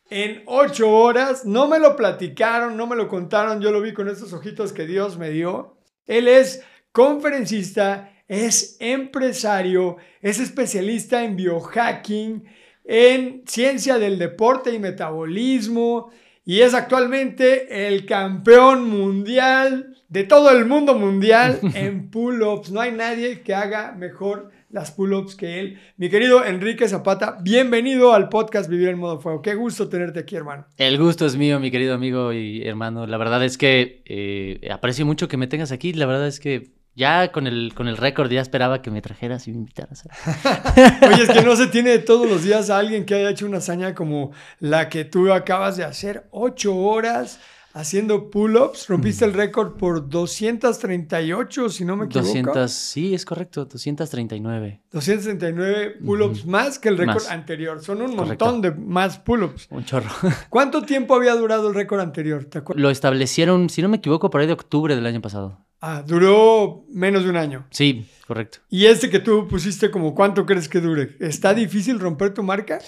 [0.09, 1.43] en 8 horas.
[1.43, 4.87] No me lo platicaron, no me lo contaron, yo lo vi con estos ojitos que
[4.87, 5.75] Dios me dio.
[6.07, 12.45] Él es conferencista es empresario, es especialista en biohacking,
[12.85, 16.11] en ciencia del deporte y metabolismo
[16.45, 22.71] y es actualmente el campeón mundial de todo el mundo mundial en pull-ups.
[22.71, 25.79] No hay nadie que haga mejor las pull-ups que él.
[25.97, 29.41] Mi querido Enrique Zapata, bienvenido al podcast Vivir en Modo Fuego.
[29.41, 30.67] Qué gusto tenerte aquí, hermano.
[30.77, 33.07] El gusto es mío, mi querido amigo y hermano.
[33.07, 35.93] La verdad es que eh, aprecio mucho que me tengas aquí.
[35.93, 39.47] La verdad es que ya con el, con el récord ya esperaba que me trajeras
[39.47, 40.03] y me invitaras.
[41.07, 43.59] Oye, es que no se tiene todos los días a alguien que haya hecho una
[43.59, 46.27] hazaña como la que tú acabas de hacer.
[46.31, 47.39] Ocho horas
[47.73, 48.87] haciendo pull-ups.
[48.87, 52.27] Rompiste el récord por 238, si no me equivoco.
[52.27, 54.81] 200, sí, es correcto, 239.
[54.91, 57.81] 239 pull-ups más que el récord anterior.
[57.81, 59.67] Son un montón de más pull-ups.
[59.69, 60.09] Un chorro.
[60.49, 62.47] ¿Cuánto tiempo había durado el récord anterior?
[62.75, 65.65] Lo establecieron, si no me equivoco, por ahí de octubre del año pasado.
[65.81, 67.65] Ah, duró menos de un año.
[67.69, 68.59] Sí, correcto.
[68.69, 71.15] ¿Y este que tú pusiste como cuánto crees que dure?
[71.21, 72.79] ¿Está difícil romper tu marca?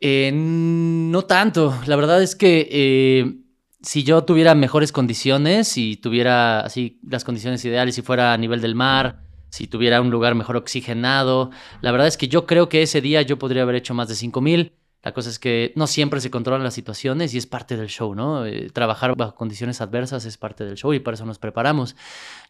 [0.00, 1.74] Eh, no tanto.
[1.86, 3.43] La verdad es que eh,
[3.84, 8.60] si yo tuviera mejores condiciones, y tuviera así las condiciones ideales, si fuera a nivel
[8.60, 11.50] del mar, si tuviera un lugar mejor oxigenado,
[11.80, 14.14] la verdad es que yo creo que ese día yo podría haber hecho más de
[14.14, 14.72] 5000.
[15.02, 18.14] La cosa es que no siempre se controlan las situaciones y es parte del show,
[18.14, 18.46] ¿no?
[18.46, 21.94] Eh, trabajar bajo condiciones adversas es parte del show y para eso nos preparamos.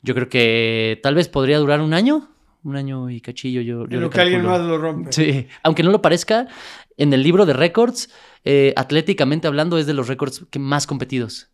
[0.02, 2.28] Yo creo que tal vez podría durar un año,
[2.62, 3.60] un año y cachillo.
[3.60, 5.12] Yo, yo que alguien más lo rompe.
[5.12, 6.46] Sí, aunque no lo parezca,
[6.96, 8.08] en el libro de récords,
[8.44, 11.50] eh, atléticamente hablando, es de los récords más competidos.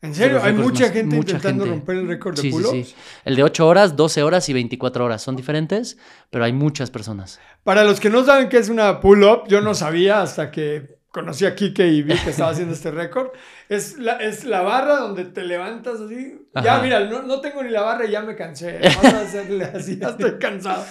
[0.00, 0.40] ¿En serio?
[0.42, 2.94] Hay mucha gente intentando romper el récord de pull Sí, sí.
[3.24, 5.98] El de 8 horas, 12 horas y 24 horas son diferentes,
[6.30, 7.40] pero hay muchas personas.
[7.64, 11.46] Para los que no saben qué es una pull-up, yo no sabía hasta que conocí
[11.46, 13.30] a Kike y vi que estaba haciendo este récord.
[13.68, 16.38] Es la, es la barra donde te levantas así.
[16.62, 18.80] Ya, mira, no, no, tengo ni la barra y ya me cansé.
[18.82, 20.84] Vamos a hacerle así, ya estoy cansado.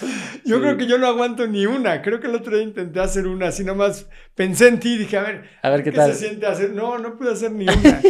[0.46, 2.02] Yo creo que yo no aguanto ni una.
[2.02, 5.18] Creo que el otro día intenté hacer una, así nomás pensé en ti y dije,
[5.18, 6.14] a ver, a ver qué, tal?
[6.14, 6.72] se siente hacer.
[6.72, 8.02] No, no pude hacer ni una.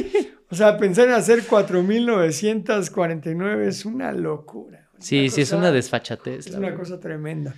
[0.50, 4.88] O sea, pensar en hacer 4.949 es una locura.
[5.00, 6.48] Sí, sí, es una desfachatez.
[6.48, 7.54] Es una cosa tremenda.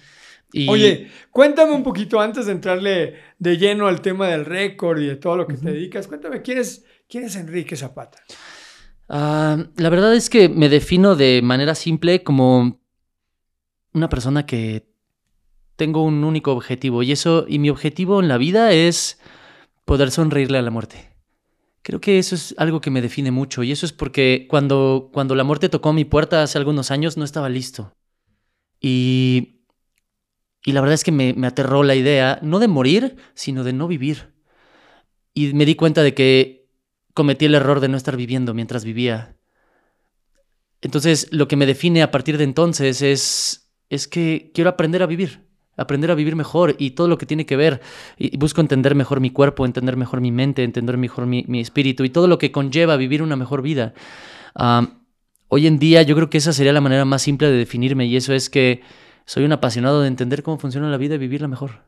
[0.68, 5.16] Oye, cuéntame un poquito antes de entrarle de lleno al tema del récord y de
[5.16, 6.08] todo lo que te dedicas.
[6.08, 8.20] Cuéntame, ¿quién es, quién es Enrique Zapata?
[9.08, 12.80] Ah, la verdad es que me defino de manera simple como
[13.94, 14.88] una persona que
[15.76, 19.20] tengo un único objetivo y eso y mi objetivo en la vida es
[19.86, 21.10] poder sonreírle a la muerte.
[21.82, 25.36] Creo que eso es algo que me define mucho y eso es porque cuando, cuando
[25.36, 27.96] la muerte tocó mi puerta hace algunos años no estaba listo.
[28.82, 29.59] Y,
[30.66, 33.88] y la verdad es que me, aterró la idea, no de morir, sino de no
[33.88, 34.34] vivir.
[35.34, 36.68] Y me di cuenta de que
[37.14, 39.38] cometí el error de no estar viviendo mientras vivía.
[40.82, 45.08] Entonces, lo que me define a partir de entonces es, es que quiero aprender a
[45.08, 45.50] vivir
[45.80, 47.82] aprender a vivir mejor y todo lo que tiene que ver.
[48.18, 52.10] Y busco entender mejor mi cuerpo, entender mejor mi mente, entender mejor mi, espíritu y
[52.10, 53.94] todo lo que conlleva vivir una mejor vida.
[55.48, 58.16] hoy en día yo creo que esa sería la manera más simple de definirme y
[58.16, 58.82] eso es que
[59.30, 61.84] soy un apasionado de entender cómo funciona la vida y vivirla mejor.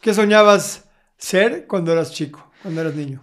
[0.00, 0.88] ¿Qué soñabas
[1.18, 3.20] ser cuando eras chico, cuando eras niño?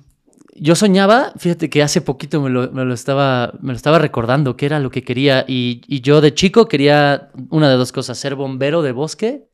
[0.54, 4.80] Yo soñaba, fíjate que hace poquito me lo, estaba, me lo estaba recordando, que era
[4.80, 5.46] lo que quería.
[5.48, 9.50] Y, y, yo de chico quería una de dos cosas, ser bombero de bosque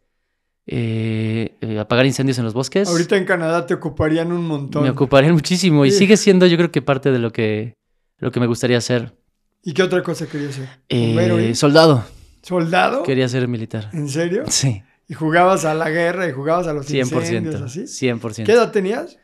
[0.68, 2.90] eh, eh, apagar incendios en los bosques.
[2.90, 4.84] Ahorita en Canadá te ocuparían un montón.
[4.84, 7.78] Me ocuparían muchísimo y sigue siendo yo creo que parte de lo que,
[8.18, 9.16] lo que me gustaría hacer.
[9.64, 10.68] ¿Y qué otra cosa querías ser?
[10.90, 12.04] Eh, soldado.
[12.42, 13.04] ¿Soldado?
[13.04, 13.90] Quería ser militar.
[13.94, 14.44] ¿En serio?
[14.48, 14.82] Sí.
[15.08, 17.82] ¿Y jugabas a la guerra y jugabas a los 100%, incendios así?
[17.82, 18.46] 100%.
[18.46, 19.18] ¿Qué edad tenías?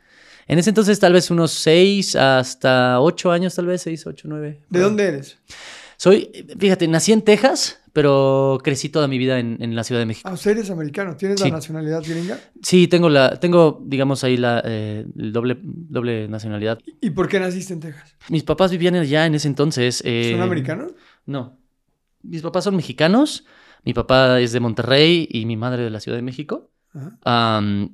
[0.48, 4.60] En ese entonces tal vez unos 6 hasta 8 años, tal vez 6, 8, 9.
[4.68, 5.38] ¿De dónde eres?
[5.96, 10.06] Soy, fíjate, nací en Texas, pero crecí toda mi vida en, en la Ciudad de
[10.06, 10.28] México.
[10.30, 11.16] Ah, sea, eres americano.
[11.16, 11.48] ¿Tienes Sí.
[11.48, 12.38] la nacionalidad gringa?
[12.62, 16.78] Sí, tengo la, tengo, digamos, ahí la eh, doble, doble nacionalidad.
[17.00, 18.14] ¿Y por qué naciste en Texas?
[18.28, 20.02] Mis papás vivían allá en ese entonces.
[20.04, 20.92] eh, ¿Son americanos?
[21.24, 21.58] No.
[22.28, 23.44] Mis papás son mexicanos.
[23.84, 26.72] Mi papá es de Monterrey y mi madre de la Ciudad de México.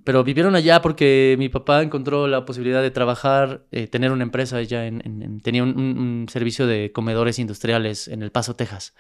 [0.05, 4.56] Pero vivieron allá porque mi papá encontró la posibilidad de trabajar, eh, tener una empresa
[4.58, 8.94] allá en, en- en- tenía un, servicio de comedores industriales en El Paso, Texas.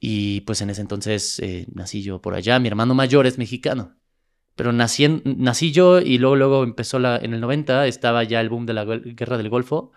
[0.00, 2.58] Y pues en ese entonces eh, nací yo por allá.
[2.58, 3.94] Mi hermano mayor es mexicano.
[4.56, 8.40] Pero nací, en- nací yo y luego, luego empezó la, en el 90, estaba ya
[8.40, 9.92] el boom de la guerra del Golfo.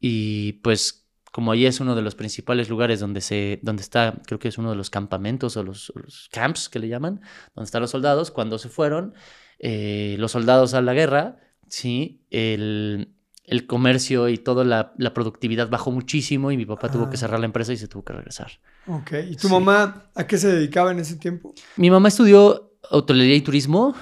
[0.00, 0.97] Y pues
[1.38, 4.58] como ahí es uno de los principales lugares donde, se, donde está, creo que es
[4.58, 5.92] uno de los campamentos o los,
[6.32, 7.20] camps que le llaman,
[7.54, 9.14] donde están los soldados, cuando se fueron
[9.60, 11.36] eh, los soldados a la guerra,
[11.68, 13.14] sí, el,
[13.44, 17.10] el comercio y toda la, la productividad bajó muchísimo y mi papá tuvo Ah.
[17.10, 18.50] que cerrar la empresa y se tuvo que regresar.
[18.88, 19.12] Ok.
[19.30, 19.54] ¿Y tu Sí.
[19.54, 21.54] mamá a qué se dedicaba en ese tiempo?
[21.76, 23.94] Mi mamá estudió hotelería y turismo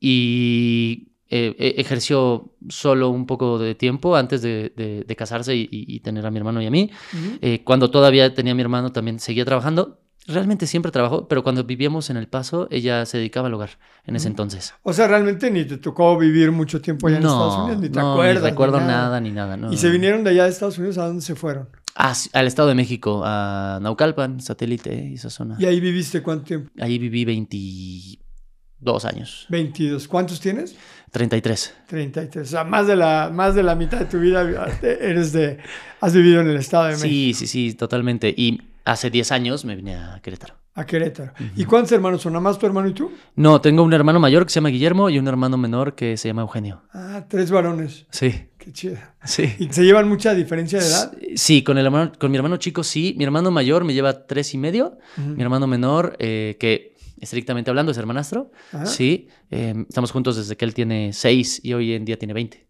[0.00, 5.68] y eh, eh, ejerció solo un poco de tiempo antes de, de- de casarse y,
[5.70, 6.90] y- tener a mi hermano y a mí.
[7.12, 7.38] Ujú.
[7.42, 10.00] Eh, cuando todavía tenía a mi hermano también seguía trabajando.
[10.26, 13.70] Realmente siempre trabajó, pero cuando vivíamos en El Paso, ella se dedicaba al hogar
[14.06, 14.72] en ese entonces.
[14.82, 17.98] O sea, realmente ni te tocó vivir mucho tiempo allá en Estados Unidos, ni te
[17.98, 18.36] no, acuerdas.
[18.36, 19.20] Ni ni recuerdo nada.
[19.20, 19.56] ni nada.
[19.58, 19.92] no, ¿Y se no.
[19.92, 21.68] vinieron de allá de Estados Unidos a dónde se fueron?
[21.94, 25.56] Ah, al Estado de México, a Naucalpan, satélite, y esa zona.
[25.58, 26.70] ¿Y ahí viviste cuánto tiempo?
[26.80, 30.08] Ahí viví 22 años, 22.
[30.08, 30.74] ¿Cuántos tienes?
[31.14, 31.74] 33.
[31.86, 32.46] 33.
[32.46, 34.42] O sea, más de la, más de la mitad de tu vida
[34.82, 35.58] eres de,
[36.00, 38.34] has vivido en el Estado de México, Sí, sí, sí, totalmente.
[38.36, 40.54] Y hace 10 años me vine a Querétaro.
[40.74, 41.32] a Querétaro.
[41.54, 42.32] ¿Y cuántos hermanos son?
[42.32, 43.12] ¿Nada más tu hermano y tú?
[43.36, 46.26] No, tengo un hermano mayor que se llama Guillermo y un hermano menor que se
[46.26, 46.82] llama Eugenio.
[46.92, 48.06] Ah, tres varones.
[48.10, 48.96] Sí, Qué chido.
[49.22, 49.54] sí.
[49.60, 51.12] ¿Y se llevan mucha diferencia de edad?
[51.36, 53.14] Sí, con, el hermano, con mi hermano chico sí.
[53.16, 54.98] Mi hermano mayor me lleva tres y medio.
[55.16, 56.93] Mi hermano menor, eh, que
[57.24, 58.86] estrictamente hablando es hermanastro, Ajá.
[58.86, 59.28] sí.
[59.50, 62.66] eh, estamos juntos desde que él tiene seis y hoy en día tiene 20.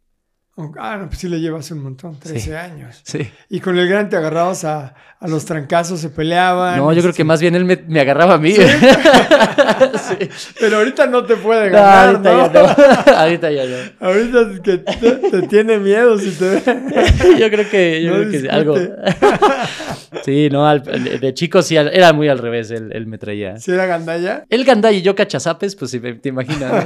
[0.78, 3.00] Ah, no, pues sí le llevas un montón, 13 años.
[3.02, 3.28] Sí.
[3.50, 6.76] Y con el gran te agarrabas a, a los trancazos, se peleaban.
[6.78, 8.52] No, yo creo este, que más bien él me, me agarraba a mí.
[8.52, 8.62] Sí.
[10.60, 12.52] Pero ahorita no te puede No, ganar, ahorita ¿no?
[12.52, 12.52] ya
[13.06, 13.12] no.
[13.16, 14.06] ahorita ya no.
[14.06, 16.62] Ahorita es que te, te tiene miedo si te ve.
[17.40, 18.76] Yo creo que, yo creo que sí, algo.
[20.24, 20.82] Sí, no, al-
[21.20, 23.58] de chico sí, era muy al revés, él, él me traía.
[23.58, 24.44] Si era gandalla.
[24.48, 26.84] El gandai y yo cachazapes, pues sí, me- te imaginas.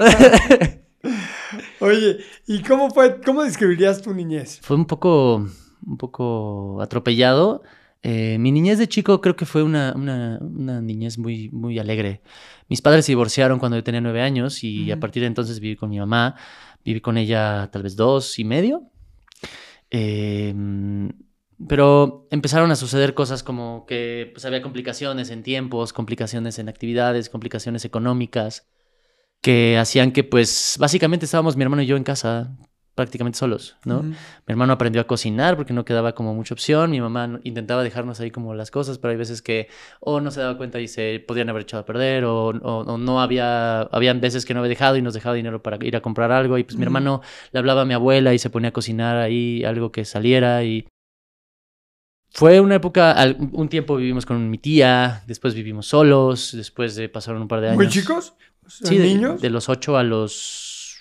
[1.80, 4.60] Oye, ¿y cómo fue, cómo describirías tu niñez?
[4.62, 5.46] fue un poco,
[5.86, 7.62] un poco atropellado.
[8.02, 12.22] Eh, mi niñez de chico creo que fue una, una, una niñez muy, muy alegre.
[12.68, 15.76] Mis padres se divorciaron cuando yo tenía nueve años y a partir de entonces viví
[15.76, 16.36] con mi mamá.
[16.84, 18.82] Viví con ella tal vez dos y medio.
[19.90, 20.54] Eh,
[21.66, 27.28] pero empezaron a suceder cosas como que pues, había complicaciones en tiempos, complicaciones en actividades,
[27.28, 28.68] complicaciones económicas,
[29.42, 32.56] que hacían que pues básicamente estábamos mi hermano y yo en casa
[32.94, 34.02] prácticamente solos, ¿no?
[34.02, 34.16] Mi
[34.48, 36.90] hermano aprendió a cocinar porque no quedaba como mucha opción.
[36.90, 39.68] Mi mamá intentaba dejarnos ahí como las cosas, pero hay veces que
[40.00, 42.98] o no se daba cuenta y se podrían haber echado a perder o, o- o
[42.98, 46.00] no había, habían veces que no había dejado y nos dejaba dinero para ir a
[46.00, 48.72] comprar algo y pues mi hermano le hablaba a mi abuela y se ponía a
[48.72, 50.84] cocinar ahí algo que saliera y
[52.30, 53.16] fue una época,
[53.52, 57.68] un tiempo vivimos con mi tía, después vivimos solos, después de pasaron un par de
[57.68, 57.76] años.
[57.76, 58.34] ¿Muy chicos?
[58.68, 59.40] Sí, de, niños.
[59.40, 60.96] de los 8 a los...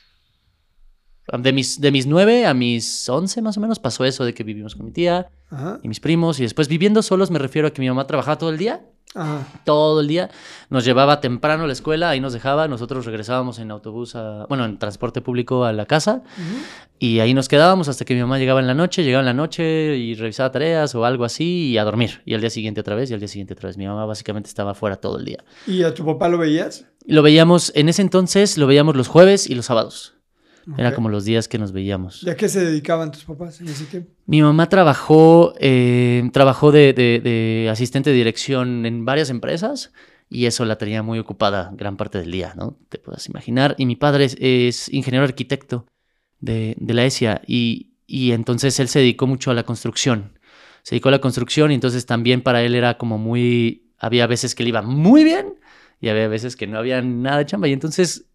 [1.42, 4.46] De mis, de mis 9 a mis 11 más o menos pasó eso de que
[4.46, 5.78] vivimos con mi tía Ajá.
[5.84, 8.50] y mis primos y después viviendo solos me refiero a que mi mamá trabajaba todo
[8.50, 9.48] el día, Ajá.
[9.64, 10.30] todo el día,
[10.70, 14.66] nos llevaba temprano a la escuela, ahí nos dejaba, nosotros regresábamos en autobús, a, bueno,
[14.66, 16.22] en transporte público a la casa
[17.00, 19.34] y ahí nos quedábamos hasta que mi mamá llegaba en la noche, llegaba en la
[19.34, 22.96] noche y revisaba tareas o algo así y a dormir y al día siguiente otra
[22.96, 23.78] vez y al día siguiente otra vez.
[23.78, 25.44] Mi mamá básicamente estaba fuera todo el día.
[25.66, 26.86] ¿Y a tu papá lo veías?
[27.06, 30.17] Lo veíamos, en ese entonces lo veíamos los jueves y los sábados.
[30.78, 30.96] Era Ok.
[30.96, 32.24] como los días que nos veíamos.
[32.24, 34.12] ¿Y a qué se dedicaban tus papás en ese tiempo?
[34.26, 39.94] Mi mamá trabajó, eh, trabajó de, de- de asistente de dirección en varias empresas
[40.30, 42.78] y eso la tenía muy ocupada gran parte del día, ¿no?
[42.90, 43.76] Te puedes imaginar.
[43.78, 45.86] Y mi padre es, es ingeniero arquitecto
[46.42, 50.38] de, de la ESIA y, y entonces él se dedicó mucho a la construcción.
[50.84, 53.84] Se dedicó a la construcción y entonces también para él era como muy...
[54.00, 55.56] Había veces que le iba muy bien
[56.02, 57.68] y había veces que no había nada de chamba.
[57.70, 58.26] Y entonces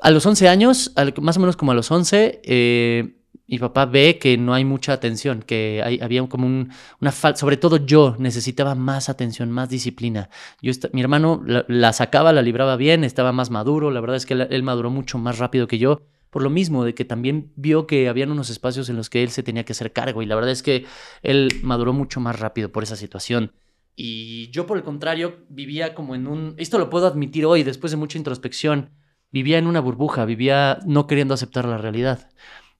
[0.00, 4.18] a los 11 años, más o menos como a los 11, eh, mi papá ve
[4.18, 6.70] que no hay mucha atención, que hay- había como un,
[7.00, 10.30] una falta, sobre todo yo necesitaba más atención, más disciplina.
[10.62, 14.26] Yo mi hermano la, la sacaba, la libraba bien, estaba más maduro, la verdad es
[14.26, 17.52] que él, él maduró mucho más rápido que yo, por lo mismo, de que también
[17.56, 20.26] vio que habían unos espacios en los que él se tenía que hacer cargo y
[20.26, 20.86] la verdad es que
[21.22, 23.52] él maduró mucho más rápido por esa situación.
[23.94, 26.54] Y yo, por el contrario, vivía como en un...
[26.56, 28.90] Esto lo puedo admitir hoy, después de mucha introspección.
[29.32, 32.30] Vivía en una burbuja, vivía no queriendo aceptar la realidad.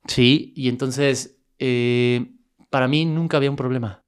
[0.07, 2.33] Sí, y entonces, eh,
[2.71, 4.05] para mí nunca había un problema.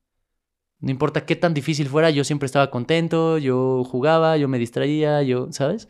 [0.81, 5.23] No importa qué tan difícil fuera, yo siempre estaba contento, yo jugaba, yo me distraía,
[5.23, 5.89] yo, ¿sabes?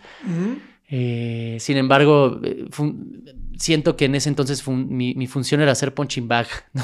[0.89, 2.67] Eh, sin embargo, eh,
[3.65, 6.83] siento que en ese entonces mi, función era hacer punching bag, ¿no?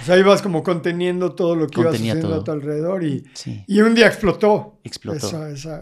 [0.00, 3.24] O sea, ibas como conteniendo todo lo que ibas haciendo a tu alrededor y,
[3.66, 4.78] y un día explotó.
[4.84, 5.30] Explotó.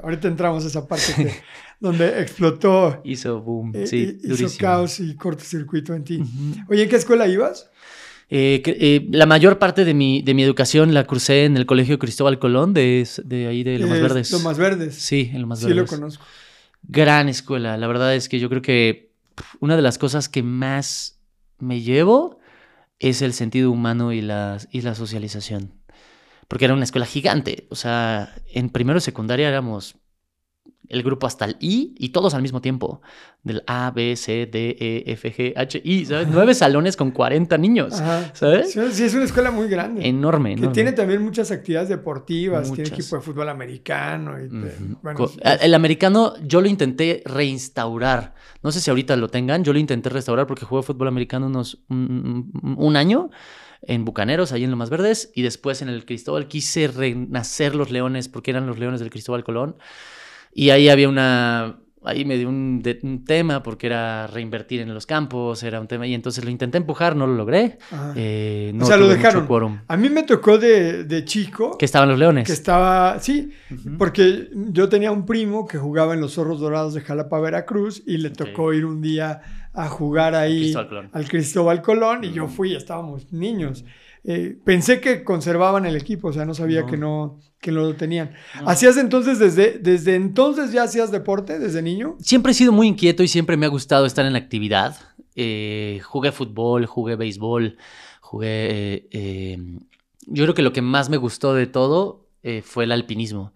[0.04, 1.42] ahorita entramos a esa parte
[1.80, 3.00] donde explotó.
[3.04, 6.22] Hizo boom, eh, sí, Hizo caos y cortocircuito en ti.
[6.68, 7.70] Oye, ¿en qué escuela ibas?
[8.28, 12.72] la mayor parte de mi, de mi educación la crucé en el Colegio Cristóbal Colón,
[12.72, 14.32] de, de ahí de Lomas Verdes.
[14.32, 14.94] Lomas Verdes.
[14.94, 15.88] Sí, en Lomas sí, Verdes.
[15.88, 16.24] Sí, lo conozco.
[16.82, 17.76] Gran escuela.
[17.76, 19.05] La verdad es que yo creo que
[19.60, 21.20] una de las cosas que más
[21.58, 22.38] me llevo
[22.98, 25.74] es el sentido humano y la, y la socialización.
[26.48, 27.66] Porque era una escuela gigante.
[27.70, 29.96] O sea, en primero secundaria éramos
[30.88, 33.00] el grupo hasta el I y todos al mismo tiempo.
[33.42, 36.28] Del A, B, C, D, E, F, G, H, I, ¿sabes?
[36.28, 37.94] Nueve salones con 40 niños,
[38.32, 38.72] ¿sabes?
[38.72, 40.06] Sí, es una escuela muy grande.
[40.06, 40.68] Enorme, enorme.
[40.68, 44.36] Que tiene también muchas actividades deportivas, tiene equipo de fútbol americano.
[44.42, 44.48] Y
[45.42, 48.34] el americano yo lo intenté reinstaurar.
[48.62, 51.78] No sé si ahorita lo tengan, yo lo intenté restaurar porque jugué fútbol americano unos
[51.88, 53.30] un, año
[53.82, 58.28] en Bucaneros, ahí en Lomas Verdes, y después en el Cristóbal quise renacer los Leones
[58.28, 59.76] porque eran los Leones del Cristóbal Colón.
[60.58, 62.82] Y ahí había una, ahí me dio un,
[63.26, 67.14] tema porque era reinvertir en los campos, era un tema, y entonces lo intenté empujar,
[67.14, 67.76] no lo logré.
[68.14, 69.82] Eh, no o sea, lo dejaron.
[69.86, 71.76] A mí me tocó de, chico.
[71.76, 72.46] Que estaban los leones.
[72.46, 73.50] Que estaba, sí,
[73.98, 78.16] porque yo tenía un primo que jugaba en los Zorros Dorados de Jalapa, Veracruz, y
[78.16, 79.42] le tocó ir un día
[79.74, 80.72] a jugar ahí
[81.12, 83.84] al Cristóbal Colón, y yo fui, estábamos niños.
[84.28, 88.32] Eh, pensé que conservaban el equipo, o sea, no sabía que no que lo tenían.
[88.66, 92.16] ¿Hacías entonces desde, desde entonces ya hacías deporte desde niño?
[92.18, 94.96] Siempre he sido muy inquieto y siempre me ha gustado estar en la actividad.
[95.36, 97.76] Eh, jugué fútbol, jugué béisbol,
[98.20, 99.06] jugué...
[99.12, 99.58] Eh,
[100.26, 102.26] yo creo que lo que más me gustó de todo
[102.62, 103.52] fue el alpinismo.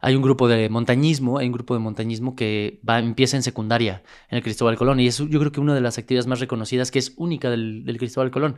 [0.00, 4.02] Hay un grupo de montañismo, hay un grupo de montañismo que va, empieza en secundaria
[4.28, 6.90] en el Cristóbal Colón y es yo creo que una de las actividades más reconocidas
[6.90, 8.56] que es única del, del Cristóbal Colón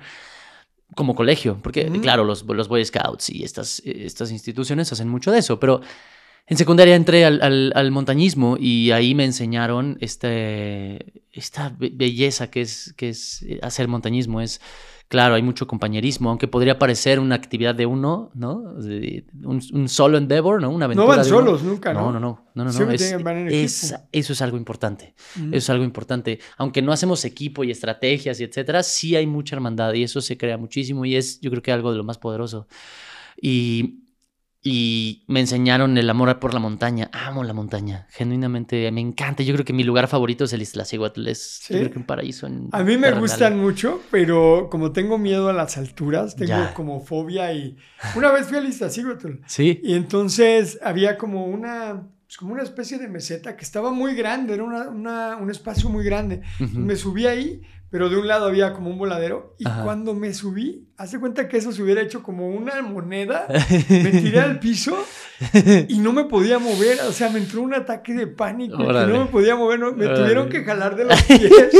[0.95, 5.39] como colegio, porque claro, los, los, Boy Scouts y estas, estas instituciones hacen mucho de
[5.39, 5.81] eso, pero
[6.47, 12.93] en secundaria entré al, al, montañismo y ahí me enseñaron este, esta belleza que es,
[12.97, 14.61] que es hacer montañismo, es
[15.15, 18.75] Claro, hay mucho compañerismo, aunque podría parecer una actividad de uno, ¿no?
[19.45, 20.71] un, solo endeavor, ¿no?
[20.71, 21.07] Una aventura.
[21.07, 22.11] No van solos nunca, ¿no?
[22.11, 22.19] No, no,
[22.53, 22.65] no.
[22.65, 22.91] no, no,
[23.49, 25.15] Es, eso es algo importante.
[25.37, 26.41] Eso es algo importante.
[26.57, 30.37] Aunque no hacemos equipo y estrategias y etcétera, sí hay mucha hermandad y eso se
[30.37, 32.67] crea muchísimo y es, yo creo que algo de lo más poderoso.
[33.41, 34.01] Y
[34.67, 37.11] y me enseñaron el amor por la montaña.
[37.13, 39.43] Amo la montaña, genuinamente me encanta.
[39.43, 41.75] Yo creo que mi lugar favorito es el Iztaccíhuatl, es ¿Sí?
[41.75, 42.49] creo que un paraíso.
[42.73, 47.53] a mí me gustan mucho, pero como tengo miedo a las alturas, tengo como fobia
[47.53, 47.77] y
[48.17, 49.33] una vez fui al Iztaccíhuatl.
[49.47, 49.81] Sí.
[49.85, 54.55] Y entonces había como una pues, como una especie de meseta que estaba muy grande,
[54.55, 56.41] era una, un espacio muy grande.
[56.73, 57.61] Me subí ahí
[57.95, 59.55] pero de un lado había como un voladero.
[59.57, 63.47] Y cuando me subí, hace cuenta que eso se hubiera hecho como una moneda.
[63.89, 64.99] Me tiré al piso
[65.87, 66.99] y no me podía mover.
[67.03, 68.79] O sea, me entró un ataque de pánico.
[68.79, 69.79] Que no me podía mover.
[69.79, 71.71] me tuvieron que jalar de los pies.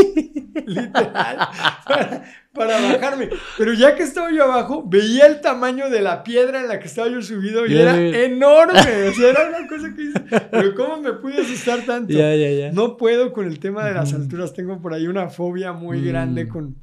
[0.67, 1.49] literal
[1.85, 3.31] para bajarme.
[3.59, 6.87] Pero ya que estaba yo abajo, veía el tamaño de la piedra en la que
[6.87, 8.75] estaba yo subido y era enorme.
[9.05, 10.21] O sea, era una cosa que hice.
[10.51, 12.13] Pero ¿cómo me pude asustar tanto?
[12.13, 12.73] Ya.
[12.73, 14.53] No puedo con el tema de las alturas.
[14.55, 16.07] Tengo por ahí una fobia muy mm.
[16.07, 16.77] grande con,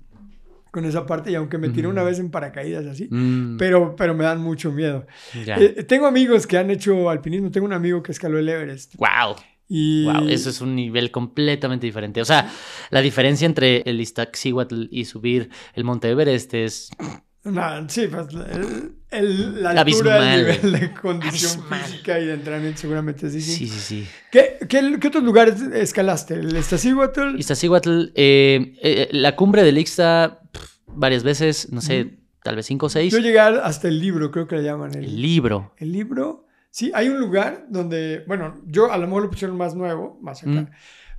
[0.71, 3.57] con esa parte y aunque me tiré una vez en paracaídas así, mm.
[3.57, 5.05] pero, pero me dan mucho miedo.
[5.33, 7.51] Eh, tengo amigos que han hecho alpinismo.
[7.51, 8.95] Tengo un amigo que escaló el Everest.
[8.95, 9.35] ¡Wow!
[9.71, 12.21] Wow, eso es un nivel completamente diferente.
[12.21, 12.51] O sea,
[12.89, 16.89] la diferencia entre el Iztaccíhuatl y subir el Monte Everest es...
[17.43, 18.27] No, sí, pues
[19.09, 23.67] el, la altura, el nivel de condición física y de entrenamiento seguramente es Sí, sí,
[23.67, 24.07] sí.
[24.31, 26.35] ¿Qué, qué, qué otros lugares escalaste?
[26.35, 27.39] ¿El Iztaccíhuatl?
[27.39, 30.41] Iztaccíhuatl, eh, eh, la cumbre del Ixta
[30.85, 33.11] varias veces, no sé, tal vez cinco o seis.
[33.11, 34.93] Yo llegué hasta el libro, creo que le llaman.
[34.93, 35.73] El, el libro.
[35.77, 36.40] El libro.
[36.71, 40.41] Sí, hay un lugar donde, bueno, yo a lo mejor lo pusieron más nuevo, más
[40.41, 40.69] acá, mm.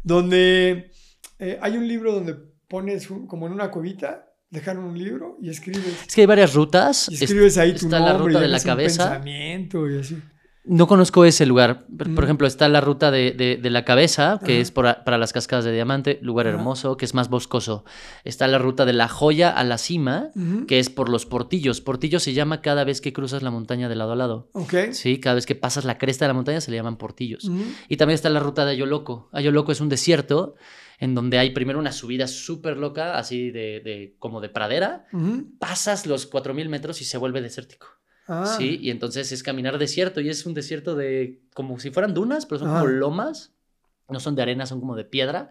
[0.03, 0.91] donde
[1.39, 2.35] eh, hay un libro donde
[2.69, 6.07] pones como en una cuevita, dejaron un libro y escribes.
[6.07, 7.09] Es que hay varias rutas.
[7.11, 8.13] Y escribes ahí tu está nombre.
[8.13, 9.11] la ruta de la cabeza.
[9.11, 10.23] pensamiento y así.
[10.65, 11.85] No conozco ese lugar.
[11.97, 12.23] Por, Mm.
[12.23, 14.63] ejemplo, está la ruta de, de- de la cabeza, que Ajá.
[14.63, 16.57] es por para las cascadas de diamante, lugar Ajá.
[16.57, 17.85] hermoso, que es más boscoso.
[18.25, 20.31] Está la ruta de la joya a la cima,
[20.69, 21.81] que es por los portillos.
[21.81, 24.51] Portillo se llama cada vez que cruzas la montaña de lado a lado.
[24.53, 24.75] Ok.
[24.93, 27.51] Sí, cada vez que pasas la cresta de la montaña se le llaman portillos.
[27.89, 29.29] Y también está la ruta de Ayoloco.
[29.33, 30.55] Ayoloco es un desierto
[31.01, 35.07] en donde hay primero una subida súper loca, así de, de- como de pradera.
[35.59, 37.89] Pasas los 4.000 metros y se vuelve desértico.
[38.33, 38.47] Ah.
[38.59, 42.47] Sí, y entonces es caminar desierto y es un desierto de como si fueran dunas,
[42.47, 42.81] pero son Ajá.
[42.81, 43.53] como lomas.
[44.09, 45.51] No son de arena, son como de piedra.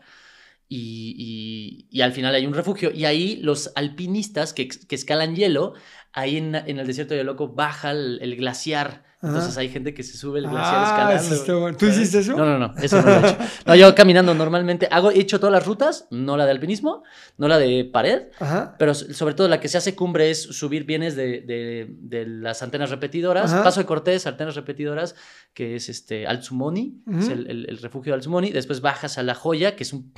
[0.70, 2.92] Y, y- y al final hay un refugio.
[2.92, 5.74] Y ahí los alpinistas que, que escalan hielo,
[6.14, 9.06] ahí en, en el desierto de Loco baja el, el glaciar.
[9.24, 9.62] Entonces Ajá.
[9.62, 11.72] hay gente que se sube el glaciar Ah, escalando.
[11.72, 11.78] eso.
[11.78, 12.36] ¿Tú hiciste eso?
[12.36, 13.38] No, no, no, eso no lo he hecho.
[13.68, 17.04] No, yo caminando normalmente, hago, he hecho todas las rutas, no la de alpinismo,
[17.38, 18.76] no la de pared, Ajá.
[18.80, 22.64] pero sobre todo la que se hace cumbre es subir bienes de, de- de las
[22.64, 23.54] antenas repetidoras.
[23.54, 23.64] Ajá.
[23.64, 25.16] Paso de Cortés, antenas repetidoras,
[25.54, 28.50] que es este Alzumoni, es el, el- el refugio de Alzumoni.
[28.52, 30.12] Después bajas a La Joya, que es un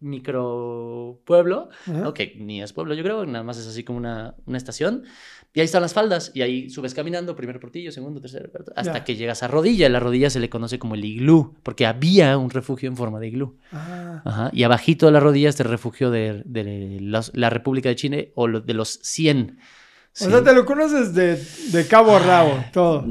[0.00, 1.68] micro pueblo.
[1.86, 2.14] ¿no?
[2.14, 5.04] que ni es pueblo, yo creo, nada más es así como una, una estación.
[5.54, 9.16] Y ahí están las faldas, y ahí subes caminando, primer portillo, segundo, tercero, hasta que
[9.16, 9.88] llegas a rodilla.
[9.88, 13.28] La rodilla se le conoce como el iglú, porque había un refugio en forma de
[13.28, 13.56] iglú.
[13.72, 14.20] Ah.
[14.24, 17.96] Ajá, Y abajito de la rodilla está el refugio de, de los- la República de
[17.96, 19.58] Chile o lo- de los 100.
[20.18, 21.36] O sea, te lo conoces de,
[21.72, 23.04] de cabo a rabo, todo.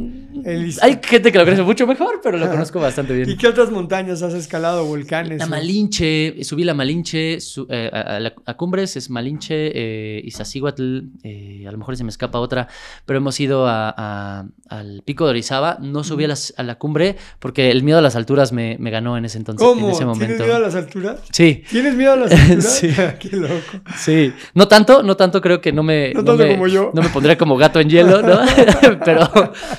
[0.44, 3.38] El is- Hay gente que lo conoce mucho mejor, pero lo conozco bastante ¿Y bien.
[3.38, 4.84] qué otras montañas has escalado?
[4.86, 5.38] ¿Volcanes?
[5.40, 11.00] La o- Malinche, subí la Malinche su- eh, a, a Cumbres, es Malinche, eh, Iztaccíhuatl,
[11.24, 12.68] eh, a lo mejor se me escapa otra,
[13.06, 15.78] pero hemos ido a- al pico de Orizaba.
[15.82, 18.90] No subí a, las- a la cumbre porque el miedo a las alturas me, me
[18.90, 19.86] ganó en ese entonces, ¿Cómo?
[19.88, 20.44] en ese ¿Tienes momento.
[20.44, 21.20] miedo a las alturas?
[21.32, 22.66] Sí, ¿Tienes miedo a las alturas?
[22.80, 22.90] Sí.
[23.20, 23.54] Qué loco.
[23.98, 26.14] Sí, no tanto, no tanto creo que no me...
[26.14, 26.92] No tanto me, como yo.
[26.96, 28.40] No me pondría como gato en hielo, ¿no?
[29.06, 29.30] pero,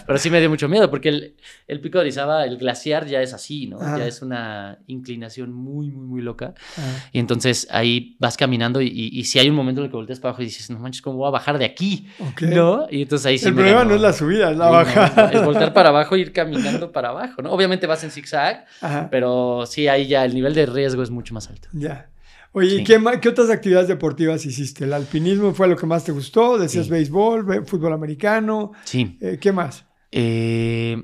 [0.07, 3.23] pero sí me dio mucho miedo porque el, el pico de Orizaba, el glaciar ya
[3.23, 3.81] es así, ¿no?
[3.81, 3.99] Ajá.
[3.99, 6.55] Ya es una inclinación muy, muy, muy loca.
[6.79, 6.83] Ah,
[7.13, 9.97] Y entonces ahí vas caminando y, y, y si hay un momento en el que
[9.97, 12.07] volteas para abajo y dices, no manches, ¿cómo voy a bajar de aquí?
[12.21, 12.43] ok.
[12.43, 12.87] ¿No?
[12.91, 13.91] Y entonces ahí sí el me problema ganó.
[13.91, 15.31] no es la subida, es la Sí, no, bajada.
[15.33, 17.51] es voltear para abajo e ir caminando para abajo, ¿no?
[17.51, 21.33] Obviamente vas en zigzag, Ajá, pero sí, ahí ya el nivel de riesgo es mucho
[21.35, 21.69] más alto.
[21.73, 22.09] ya.
[22.59, 22.85] Oye, ¿y Sí.
[22.85, 24.85] qué, otras actividades deportivas hiciste?
[24.85, 26.57] ¿El alpinismo fue lo que más te gustó?
[26.57, 26.91] ¿Decías Sí.
[26.91, 28.73] béisbol, fútbol americano?
[28.85, 29.19] Sí.
[29.21, 29.85] Eh, ¿Qué más?
[30.11, 31.03] Eh,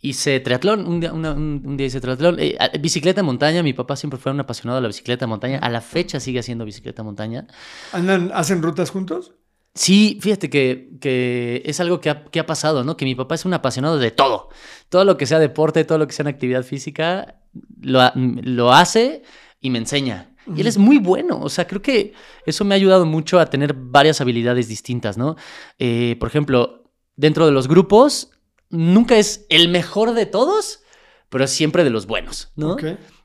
[0.00, 2.36] hice triatlón, un día, una- un, un día hice triatlón.
[2.38, 5.58] Eh, bicicleta de montaña, mi papá siempre fue un apasionado de la bicicleta de montaña.
[5.58, 7.46] A la fecha sigue haciendo bicicleta de montaña.
[7.92, 9.34] ¿Andan, ¿Hacen rutas juntos?
[9.74, 12.96] Sí, fíjate que, que es algo que ha, que ha pasado, ¿no?
[12.96, 14.48] Que mi papá es un apasionado de todo.
[14.88, 17.40] Todo lo que sea deporte, todo lo que sea una actividad física,
[17.82, 19.22] lo, lo hace
[19.60, 20.30] y me enseña.
[20.54, 22.12] Y él es muy bueno, o sea, creo que
[22.44, 25.36] eso me ha ayudado mucho a tener varias habilidades distintas, ¿no?
[25.78, 26.84] Eh, por ejemplo,
[27.16, 28.30] dentro de los grupos,
[28.68, 30.82] nunca es el mejor de todos,
[31.30, 32.76] pero es siempre de los buenos, ¿no?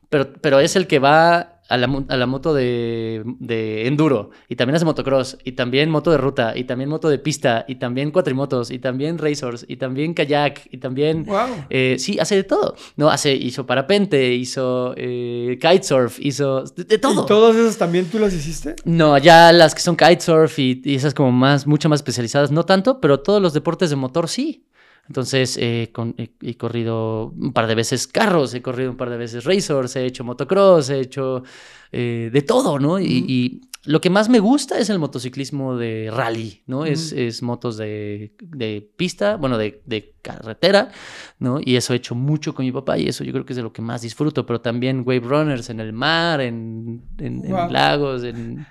[0.08, 4.56] Pero, pero es el que va a la, a la moto de, de enduro, y
[4.56, 8.10] también hace motocross, y también moto de ruta, y también moto de pista, y también
[8.10, 11.24] cuatrimotos, y también racers, y también kayak, y también...
[11.24, 11.64] Wow.
[11.70, 12.74] eh, sí, hace de todo.
[12.96, 17.22] No, hace, hizo parapente, hizo eh, kitesurf, hizo de, de todo.
[17.22, 18.74] ¿Y todas esas también tú las hiciste?
[18.84, 22.64] No, ya las que son kitesurf y, y esas como más, mucho más especializadas, no
[22.64, 24.64] tanto, pero todos los deportes de motor sí.
[25.10, 29.10] Entonces, eh, con- he, he corrido un par de veces carros, he corrido un par
[29.10, 31.42] de veces racers, he hecho motocross, he hecho
[31.90, 33.00] eh, de todo, ¿no?
[33.00, 36.84] Y, lo que más me gusta es el motociclismo de rally, ¿no?
[36.84, 40.90] es, motos de, de pista, bueno, de, de carretera,
[41.38, 41.58] ¿no?
[41.64, 43.62] Y eso he hecho mucho con mi papá y eso yo creo que es de
[43.62, 47.70] lo que más disfruto, pero también wave runners en el mar, en, en- en Wow.
[47.70, 48.66] lagos, en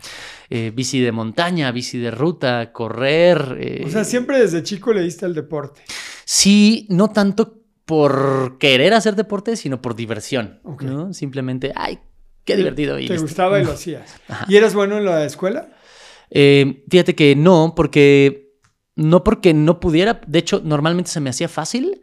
[0.51, 3.57] eh, bici de montaña, bici de ruta, correr.
[3.59, 5.81] eh, O sea, siempre desde chico le diste al deporte.
[6.31, 10.59] Sí, no tanto por querer hacer deporte, sino por diversión.
[11.11, 11.97] Simplemente, ay,
[12.45, 12.99] qué divertido.
[12.99, 13.23] y Te listo.
[13.25, 14.13] gustaba y lo hacías.
[14.27, 14.45] Ajá.
[14.47, 15.69] ¿Y eras bueno en la escuela?
[16.29, 18.53] Eh, fíjate que no, porque
[18.95, 21.99] no porque no pudiera, de hecho, normalmente se me hacía fácil.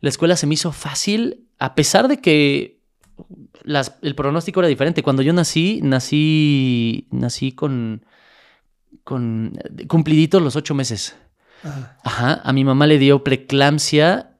[0.00, 2.80] La escuela se me hizo fácil, a pesar de que
[3.62, 5.02] las- el pronóstico era diferente.
[5.02, 8.06] Cuando yo nací, nací, nací con,
[9.04, 9.52] con
[9.86, 11.14] cumpliditos los ocho meses.
[12.04, 14.36] Ajá, a mi mamá le dio preeclampsia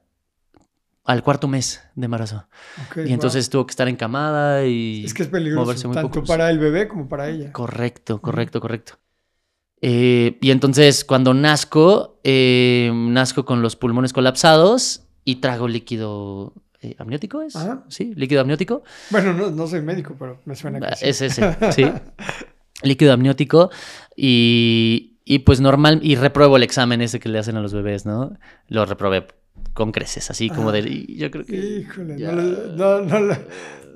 [1.07, 2.47] al cuarto mes de embarazo.
[2.95, 3.07] Y wow.
[3.07, 5.05] entonces tuvo que estar encamada y...
[5.05, 6.27] Es que es peligroso, moverse muy tanto poco.
[6.27, 7.51] para el bebé como para ella.
[7.53, 8.99] Correcto, correcto, correcto.
[9.81, 16.95] Eh, y entonces cuando nazco, eh, nazco con los pulmones colapsados y trago líquido eh,
[16.97, 17.55] amniótico, ¿es?
[17.55, 17.85] Ajá.
[17.87, 18.83] Sí, líquido amniótico.
[19.09, 21.05] Bueno, no, no soy médico, pero me suena que sí.
[21.07, 21.85] Es ese, sí.
[22.83, 23.69] líquido amniótico
[24.15, 28.05] y, y pues normal, y repruebo el examen ese que le hacen a los bebés,
[28.05, 28.37] ¿no?
[28.67, 29.27] Lo reprobé
[29.73, 30.79] con creces, así como de...
[30.81, 31.55] y Yo creo que...
[31.55, 33.35] Híjole, ya- no, no,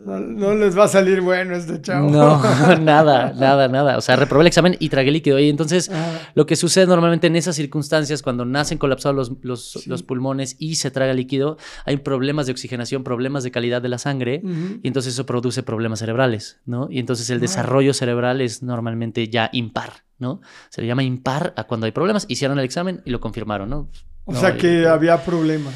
[0.06, 2.10] no- no les va a salir bueno este chavo.
[2.10, 2.42] No,
[2.82, 3.98] nada, nada, nada.
[3.98, 5.40] O sea, reprobé el examen y tragué líquido.
[5.40, 9.72] Y entonces, Ah, lo que sucede normalmente en esas circunstancias, cuando nacen colapsados los, los,
[9.72, 9.90] Sí.
[9.90, 13.98] los pulmones y se traga líquido, hay problemas de oxigenación, problemas de calidad de la
[13.98, 14.42] sangre.
[14.84, 16.88] Y entonces eso produce problemas cerebrales, ¿no?
[16.90, 17.42] Y entonces el Ah.
[17.42, 20.42] desarrollo cerebral es normalmente ya impar, ¿no?
[20.70, 22.26] Se le llama impar a cuando hay problemas.
[22.28, 23.90] Hicieron el examen y lo confirmaron, ¿no?
[24.26, 25.74] O No, sea y- que había problemas.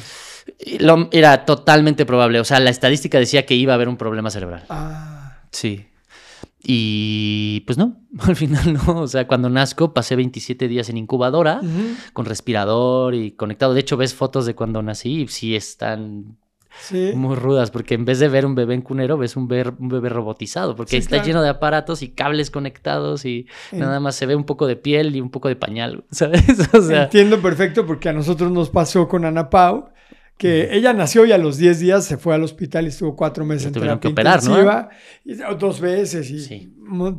[0.80, 2.40] Lo- era totalmente probable.
[2.40, 4.64] O sea, la estadística decía que iba a haber un problema cerebral.
[4.68, 5.86] Ah, Sí.
[6.68, 9.00] Y pues no, al final no.
[9.02, 11.60] O sea, cuando nazco pasé 27 días en incubadora
[12.12, 13.72] con respirador y conectado.
[13.74, 16.36] De hecho, ves fotos de cuando nací y sí están
[16.78, 17.12] Sí.
[17.14, 19.88] muy rudas porque en vez de ver un bebé en cunero, ves un, ver- un
[19.88, 21.26] bebé robotizado porque Sí, está claro.
[21.26, 25.16] lleno de aparatos y cables conectados y nada más se ve un poco de piel
[25.16, 26.44] y un poco de pañal, ¿sabes?
[26.74, 29.88] O sea, Entiendo perfecto porque a nosotros nos pasó con Ana Pau,
[30.38, 33.44] que ella nació y a los 10 días se fue al hospital y estuvo cuatro
[33.46, 34.50] meses en terapia que operar, ¿no?
[34.50, 34.90] intensiva,
[35.24, 36.74] y dos veces, y Sí.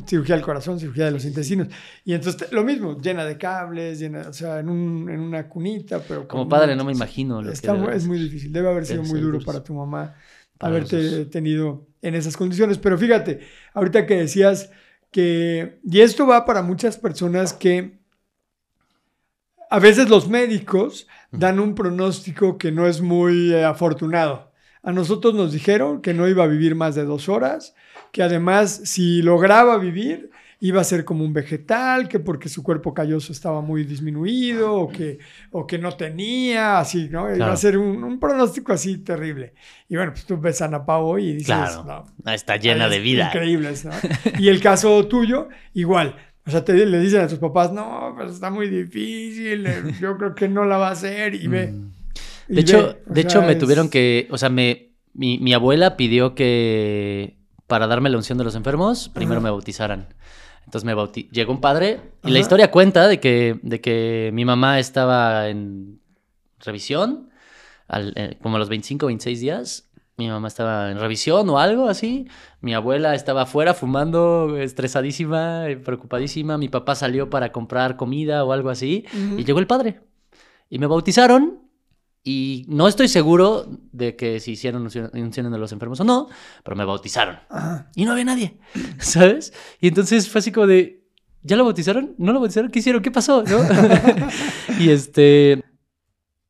[0.06, 1.66] cirugía del corazón, cirugía de los intestinos.
[2.04, 6.00] Y entonces lo mismo, llena de cables, llena, o sea, en, un- en una cunita,
[6.06, 6.28] pero...
[6.28, 9.20] como padre no me imagino lo Está que es muy difícil, debe haber sido muy
[9.20, 10.14] duro para tu mamá
[10.56, 12.78] Para haberte tenido en esas condiciones.
[12.78, 13.40] Pero fíjate,
[13.74, 14.70] ahorita que decías
[15.10, 17.97] que, y esto va para muchas personas que
[19.70, 24.52] a veces los médicos dan un pronóstico que no es muy eh, afortunado.
[24.82, 27.74] A nosotros nos dijeron que no iba a vivir más de dos horas,
[28.12, 32.92] que además si lograba vivir iba a ser como un vegetal, que porque su cuerpo
[32.92, 35.18] calloso estaba muy disminuido o que,
[35.52, 37.28] o que no tenía, así, ¿no?
[37.28, 37.52] Iba Claro.
[37.52, 39.54] a ser un, un pronóstico así terrible.
[39.88, 40.84] Y bueno, pues tú ves a Ana
[41.20, 41.84] y dices, Claro.
[42.24, 43.26] no, Está llena de vida.
[43.26, 43.92] Increíbles, ¿no?
[44.40, 46.16] Y el caso tuyo, igual.
[46.48, 50.16] O sea, te, le dicen a tus papás, no, pues está muy difícil, eh, yo
[50.16, 51.68] creo que no la va a hacer y ve.
[51.68, 51.90] Mm.
[52.48, 55.38] y De hecho, ve, de sea, hecho me es- tuvieron que, o sea, me, mi,
[55.38, 59.44] mi abuela pidió que para darme la unción de los enfermos, primero Ajá.
[59.44, 60.08] me bautizaran.
[60.64, 62.30] Entonces me bauti llegó un padre y Ajá.
[62.32, 66.00] la historia cuenta de que, de que mi mamá estaba en
[66.60, 67.28] revisión,
[67.88, 69.87] al- eh, como a los 25, 26 días.
[70.18, 72.26] Mi mamá estaba en revisión o algo así.
[72.60, 76.58] Mi abuela estaba afuera fumando, estresadísima, eh, preocupadísima.
[76.58, 79.04] Mi papá salió para comprar comida o algo así.
[79.36, 80.00] Y llegó el padre.
[80.68, 81.62] Y me bautizaron.
[82.24, 86.28] Y no estoy seguro de que si hicieron unción unción de los enfermos o no,
[86.64, 87.38] pero me bautizaron.
[87.48, 87.88] Ajá.
[87.94, 88.58] Y no había nadie,
[88.98, 89.52] ¿sabes?
[89.80, 91.06] Y entonces fue así como de,
[91.44, 92.16] ¿ya lo bautizaron?
[92.18, 92.72] ¿No lo bautizaron?
[92.72, 93.02] ¿Qué hicieron?
[93.02, 93.44] ¿Qué pasó?
[93.44, 93.60] ¿No?
[94.80, 95.62] y este...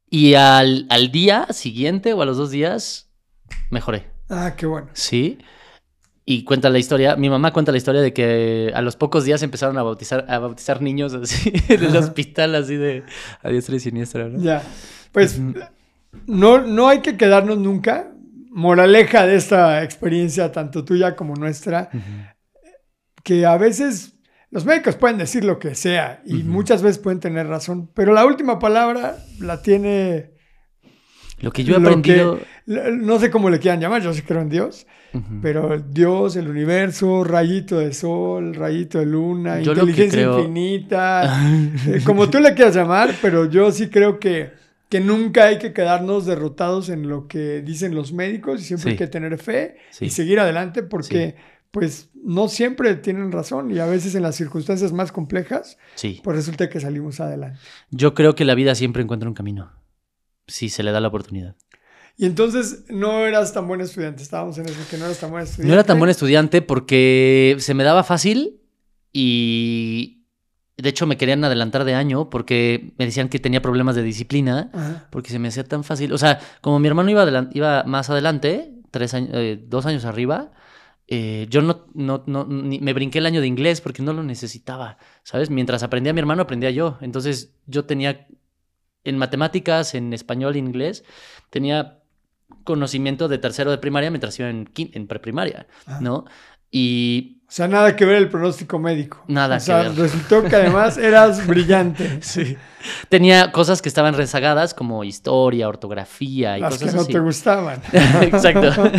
[0.08, 3.07] Y al, al día siguiente o a los dos días,
[3.70, 4.10] mejoré.
[4.28, 4.88] Ah, qué bueno.
[4.92, 5.38] Sí.
[6.24, 9.42] Y cuenta la historia, mi mamá cuenta la historia de que a los pocos días
[9.42, 13.02] empezaron a bautizar, a bautizar niños así en el hospital, así de
[13.42, 14.38] a diestra y siniestra, ¿no?
[14.38, 14.62] Ya.
[15.12, 15.54] Pues Ujú.
[16.26, 18.12] no, no hay que quedarnos nunca.
[18.50, 22.72] Moraleja de esta experiencia, tanto tuya como nuestra, Ujú.
[23.22, 24.14] que a veces
[24.50, 26.50] los médicos pueden decir lo que sea y Ujú.
[26.50, 30.32] muchas veces pueden tener razón, pero la última palabra la tiene,
[31.40, 32.34] Lo que yo he aprendido...
[32.36, 32.46] l-
[32.92, 34.86] no sé cómo le quieran llamar, yo sí creo en Dios,
[35.40, 41.40] pero Dios, el universo, rayito de sol, rayito de luna, Yo inteligencia creo- infinita,
[41.86, 44.50] eh, como tú le quieras llamar, pero yo sí creo que,
[44.90, 48.96] que nunca hay que quedarnos derrotados en lo que dicen los médicos y siempre hay
[48.98, 50.06] que tener fe Sí.
[50.06, 51.36] y seguir adelante porque
[51.70, 56.20] pues no siempre tienen razón y a veces en las circunstancias más complejas Sí.
[56.24, 57.58] pues resulta que salimos adelante.
[57.90, 59.72] Yo creo que la vida siempre encuentra un camino.
[60.46, 61.56] Si se le da la oportunidad.
[62.20, 65.44] Y entonces no eras tan buen estudiante, estábamos en eso, que no eras tan buen
[65.44, 65.68] estudiante.
[65.68, 68.60] No era tan buen estudiante porque se me daba fácil
[69.12, 70.24] y
[70.76, 74.70] de hecho me querían adelantar de año porque me decían que tenía problemas de disciplina
[74.74, 75.06] Ajá.
[75.10, 76.12] porque se me hacía tan fácil.
[76.12, 80.50] O sea, como mi hermano iba, iba más adelante, tres años, eh, dos años arriba,
[81.06, 84.22] eh, yo no, no, no ni- me brinqué el año de inglés porque no lo
[84.24, 85.50] necesitaba, ¿sabes?
[85.50, 86.98] Mientras aprendía mi hermano, aprendía yo.
[87.00, 88.26] Entonces yo tenía
[89.04, 91.04] en matemáticas, en español inglés,
[91.50, 91.97] tenía
[92.68, 96.00] conocimiento de tercero de primaria mientras iba en, en preprimaria, Ajá.
[96.00, 96.24] ¿no?
[96.70, 99.24] Y O sea, nada que ver el pronóstico médico.
[99.26, 99.98] Nada o sea, que ver.
[99.98, 102.20] resultó que además eras brillante.
[103.08, 107.12] tenía cosas que estaban rezagadas como historia, ortografía y Las que cosas no así.
[107.12, 107.80] te gustaban.
[108.20, 108.70] Exacto.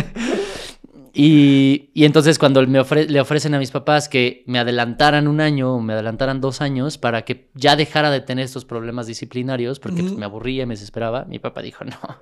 [1.12, 5.40] Y, y entonces cuando me ofre- le ofrecen a mis papás que me adelantaran un
[5.40, 9.80] año o me adelantaran dos años para que ya dejara de tener estos problemas disciplinarios,
[9.80, 12.16] porque pues, me aburría me desesperaba, mi papá dijo, no, o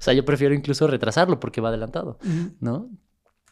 [0.00, 2.18] sea, yo prefiero incluso retrasarlo porque va adelantado.
[2.60, 2.88] ¿no?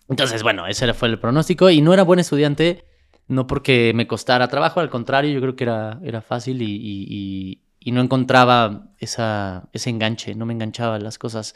[0.09, 2.85] Entonces, bueno, ese fue el pronóstico y no era buen estudiante,
[3.27, 7.63] no porque me costara trabajo, al contrario, yo creo que era, era fácil y, y-
[7.81, 11.55] y- no encontraba esa, ese enganche, no me enganchaba en las cosas.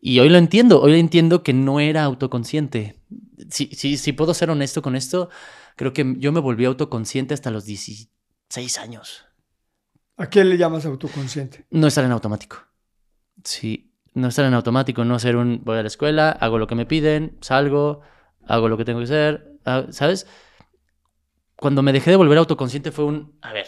[0.00, 3.00] Y hoy lo entiendo, hoy entiendo que no era autoconsciente.
[3.50, 5.30] Si, si, si puedo ser honesto con esto,
[5.76, 9.24] creo que yo me volví autoconsciente hasta los 16 años.
[10.16, 11.66] ¿A qué le llamas autoconsciente?
[11.70, 12.58] No estar en automático.
[13.42, 16.76] Sí, no estar en automático, no ser un voy a la escuela, hago lo que
[16.76, 18.00] me piden, salgo,
[18.46, 20.26] hago lo que tengo que hacer, ah, ¿sabes?
[21.56, 23.66] Cuando me dejé de volver autoconsciente fue un, a ver,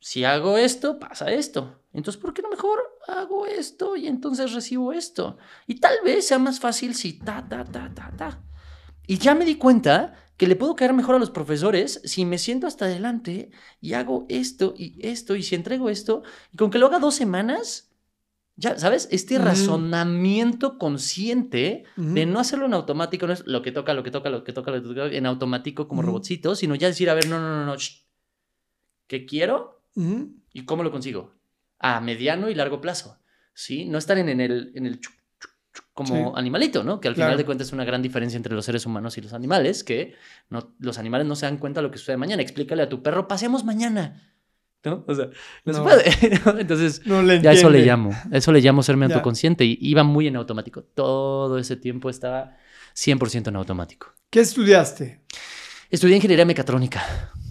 [0.00, 1.82] si hago esto, pasa esto.
[1.92, 5.38] Entonces, ¿por qué no mejor hago esto y entonces recibo esto?
[5.66, 8.42] Y tal vez sea más fácil si ta, ta, ta, ta, ta.
[9.06, 12.38] Y ya me di cuenta que le puedo caer mejor a los profesores si me
[12.38, 16.78] siento hasta adelante y hago esto y esto y si entrego esto y con que
[16.78, 17.90] lo haga dos semanas,
[18.54, 19.08] ya, ¿sabes?
[19.10, 24.10] Este razonamiento consciente de no hacerlo en automático, no es lo que toca, lo que
[24.10, 27.14] toca, lo que toca, lo que toca, en automático como robotcito, sino ya decir, a
[27.14, 27.76] ver, no, no, no, no,
[29.06, 29.77] ¿qué quiero?
[30.52, 31.34] ¿Y cómo lo consigo?
[31.78, 33.18] A mediano y largo plazo,
[33.54, 33.84] ¿sí?
[33.84, 35.00] No estar en, el, en el
[35.92, 37.00] como animalito, ¿no?
[37.00, 39.32] Que al final de cuentas es una gran diferencia entre los seres humanos y los
[39.32, 40.14] animales, que
[40.48, 42.42] no, los animales no se dan cuenta de lo que sucede mañana.
[42.42, 44.34] Explícale a tu perro, pasemos mañana.
[44.84, 45.04] ¿No?
[45.08, 45.28] O sea,
[45.64, 46.04] no, se puede.
[46.60, 47.02] Entonces,
[47.42, 48.10] ya eso le llamo.
[48.30, 49.64] Eso le llamo serme autoconsciente.
[49.64, 50.82] Y iba muy en automático.
[50.84, 52.56] Todo ese tiempo estaba
[52.94, 54.14] 100% en automático.
[54.30, 55.22] ¿Qué estudiaste?
[55.90, 57.02] Estudié ingeniería mecatrónica.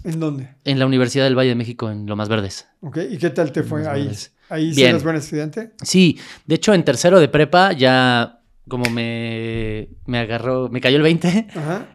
[0.08, 0.48] ¿En dónde?
[0.64, 2.66] En la Universidad del Valle de México, en Lomas Verdes.
[2.80, 4.10] Ok, ¿y qué tal te fue ahí?
[4.48, 5.72] ¿Ahí sí eres buen estudiante?
[5.82, 11.02] Sí, de hecho en tercero de prepa ya como me, me agarró, me cayó el
[11.02, 11.48] 20,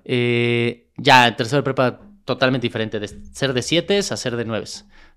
[0.06, 4.46] eh, ya en tercero de prepa totalmente diferente, de ser de 7 a ser de
[4.46, 4.66] 9,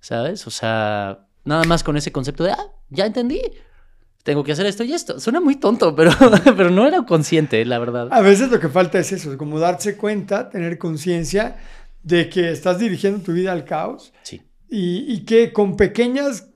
[0.00, 0.46] ¿sabes?
[0.46, 3.40] O sea, nada más con ese concepto de, ah, ya entendí,
[4.22, 5.20] tengo que hacer esto y esto.
[5.20, 6.11] Suena muy tonto, pero,
[6.44, 8.09] pero no era consciente, la verdad.
[8.11, 11.56] A veces lo que falta es eso, como darse cuenta, tener conciencia
[12.07, 14.12] de que estás dirigiendo tu vida al caos.
[14.23, 14.40] Sí.
[14.71, 16.49] Y, y que con pequeñas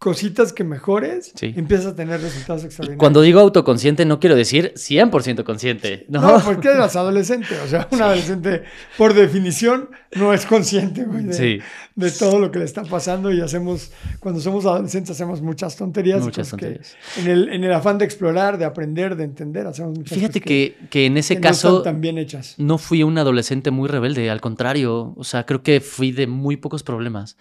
[0.00, 2.98] cositas que mejores, empiezas a tener resultados extraordinarios.
[2.98, 6.06] Cuando digo autoconsciente, no quiero decir 100% consciente.
[6.08, 7.54] No, porque eres adolescente.
[7.62, 8.62] O sea, un adolescente,
[8.96, 11.62] por definición, no es consciente de,
[11.94, 13.30] de, todo lo que le está pasando.
[13.30, 16.22] Y hacemos, cuando somos adolescentes, hacemos muchas tonterías.
[16.22, 16.96] Muchas tonterías.
[17.18, 20.78] En el, en el, afán de explorar, de aprender, de entender, hacemos muchas Fíjate que,
[20.88, 21.84] que, en ese caso.
[21.84, 22.54] No, hechas.
[22.56, 24.30] no fui un adolescente muy rebelde.
[24.30, 27.36] Al contrario, o sea, creo que fui de muy pocos problemas.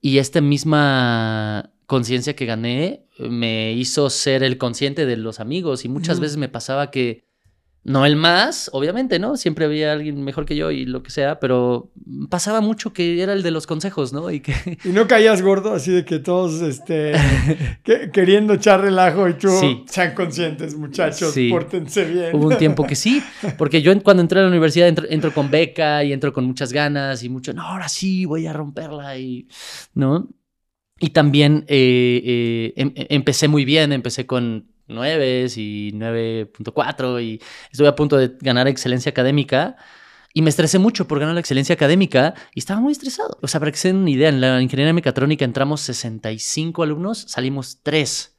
[0.00, 5.88] Y esta misma conciencia que gané me hizo ser el consciente de los amigos y
[5.88, 7.24] muchas veces me pasaba que
[7.82, 9.38] no el más, obviamente, ¿no?
[9.38, 11.90] Siempre había alguien mejor que yo y lo que sea, pero
[12.28, 14.30] pasaba mucho que era el de los consejos, ¿no?
[14.30, 14.52] Y, que...
[14.84, 17.14] y no caías gordo así de que todos este,
[18.12, 19.48] queriendo echar relajo y tú
[19.88, 22.36] sean conscientes, muchachos, pórtense bien.
[22.36, 23.22] Hubo un tiempo que sí,
[23.56, 27.22] porque yo cuando entré a la universidad entro, con beca y entro con muchas ganas
[27.22, 29.48] y mucho, no, ahora sí voy a romperla y,
[29.94, 30.28] ¿no?
[31.00, 37.88] Y también eh, eh, em, empecé muy bien, empecé con 9 y 9.4 y estuve
[37.88, 39.76] a punto de ganar excelencia académica
[40.34, 43.38] y me estresé mucho por ganar la excelencia académica y estaba muy estresado.
[43.42, 47.26] O sea, para que se den una idea, en la ingeniería mecatrónica entramos 65 alumnos,
[47.28, 48.36] salimos 3.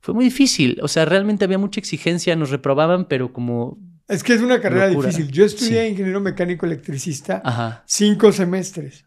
[0.00, 4.34] Fue muy difícil, o sea, realmente había mucha exigencia, nos reprobaban, pero como es que
[4.34, 5.30] es una carrera difícil.
[5.30, 9.04] Yo estudié ingeniero mecánico electricista cinco semestres.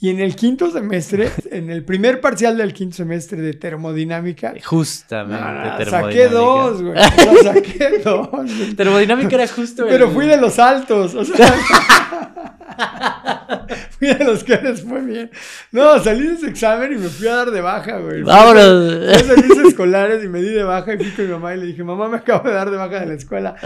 [0.00, 4.54] Y en el quinto semestre, en el primer parcial del quinto semestre de termodinámica.
[4.64, 5.90] Justamente, termodinámica.
[5.90, 6.98] Saqué dos, güey.
[7.42, 8.76] saqué dos.
[8.76, 9.86] Termodinámica era justo.
[9.88, 11.14] Pero fui de los altos.
[11.14, 11.54] O sea.
[13.98, 15.30] fui de los que les fue bien.
[15.72, 18.22] No, salí de ese examen y me fui a dar de baja, güey.
[18.22, 19.14] Vámonos.
[19.14, 21.66] Fui servicios escolares y me di de baja y fui con mi mamá y le
[21.66, 23.56] dije, mamá, me acabo de dar de baja de la escuela.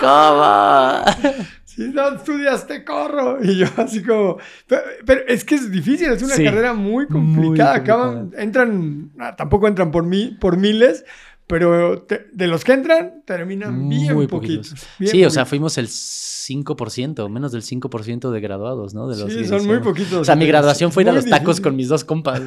[0.00, 1.50] ¿Cómo?
[1.74, 3.38] Si no estudiaste, corro.
[3.44, 4.38] Y yo así como...
[4.66, 7.74] Pero, es que es difícil, es una carrera muy complicada.
[7.76, 11.04] Acaban, entran, tampoco entran por, mí, por miles,
[11.46, 14.74] pero de los que entran, terminan bien muy poquitos.
[15.04, 19.08] sí, o sea, fuimos el 5%, menos del 5% de graduados, ¿no?
[19.08, 20.12] De los sí, son muy poquitos.
[20.14, 22.40] O sea, mi graduación fue ir a los tacos con mis dos compas.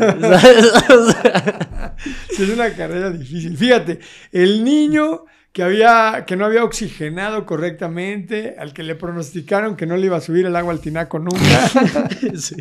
[2.29, 3.55] es una carrera difícil.
[3.55, 3.99] Fíjate,
[4.33, 9.95] el niño que, había, que no había oxigenado correctamente, al que le pronosticaron que no
[9.95, 11.37] le iba a subir el agua al tinaco nunca.
[12.35, 12.55] sí.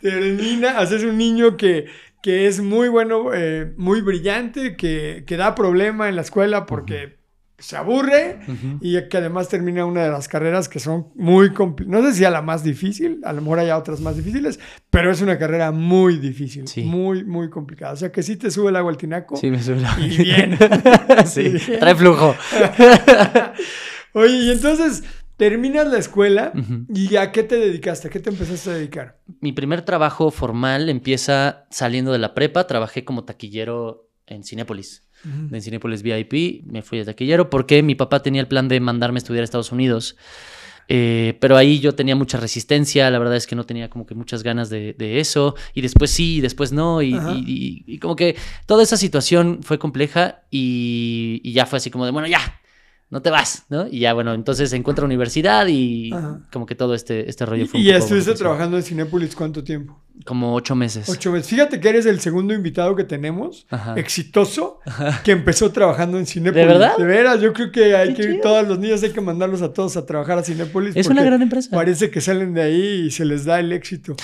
[0.00, 1.86] Termina, haces un niño que,
[2.20, 7.21] que es muy bueno, eh, muy brillante, que, que, da problema en la escuela porque
[7.62, 8.40] se aburre
[8.80, 12.02] y que además termina una de las carreras que son muy complicadas.
[12.02, 14.58] No sé si a la más difícil, a lo mejor hay otras más difíciles,
[14.90, 17.92] pero es una carrera muy difícil, muy, muy complicada.
[17.92, 19.36] O sea que sí te sube el agua al tinaco.
[19.36, 20.04] Sí, me sube el agua.
[20.04, 20.58] Y bien.
[21.26, 22.34] sí, trae flujo.
[24.14, 25.04] Oye, y entonces
[25.36, 26.52] terminas la escuela
[26.92, 28.08] y ¿a qué te dedicaste?
[28.08, 29.18] ¿A qué te empezaste a dedicar?
[29.40, 32.66] Mi primer trabajo formal empieza saliendo de la prepa.
[32.66, 35.04] Trabajé como taquillero en Cinépolis.
[35.24, 35.54] Ujú.
[35.54, 39.18] En Cinépolis VIP me fui de taquillero porque mi papá tenía el plan de mandarme
[39.18, 40.16] a estudiar a Estados Unidos.
[40.88, 44.14] Eh, pero ahí yo tenía mucha resistencia, la verdad es que no tenía como que
[44.16, 47.98] muchas ganas de, de eso, y después sí, y después no, y, y- y- y
[47.98, 52.26] como que toda esa situación fue compleja y, y ya fue así como de, bueno,
[52.26, 52.40] ya,
[53.12, 53.86] no te vas, ¿no?
[53.86, 56.40] Y ya, bueno, entonces encuentra universidad y Ajá.
[56.50, 59.62] como que todo este, este rollo fue un ¿Y poco estuviste trabajando en Cinépolis cuánto
[59.62, 60.00] tiempo?
[60.24, 61.10] Como ocho meses.
[61.10, 61.46] Ocho meses.
[61.48, 63.96] Fíjate que eres el segundo invitado que tenemos, Ajá.
[63.96, 64.80] exitoso,
[65.24, 66.66] que empezó trabajando en Cinépolis.
[66.66, 66.96] ¿De verdad?
[66.96, 69.60] De veras, yo creo que hay Qué que ir todos los niños, hay que mandarlos
[69.60, 70.96] a todos a trabajar a Cinépolis.
[70.96, 71.68] Es una gran empresa.
[71.70, 74.16] Parece que salen de ahí y se les da el éxito.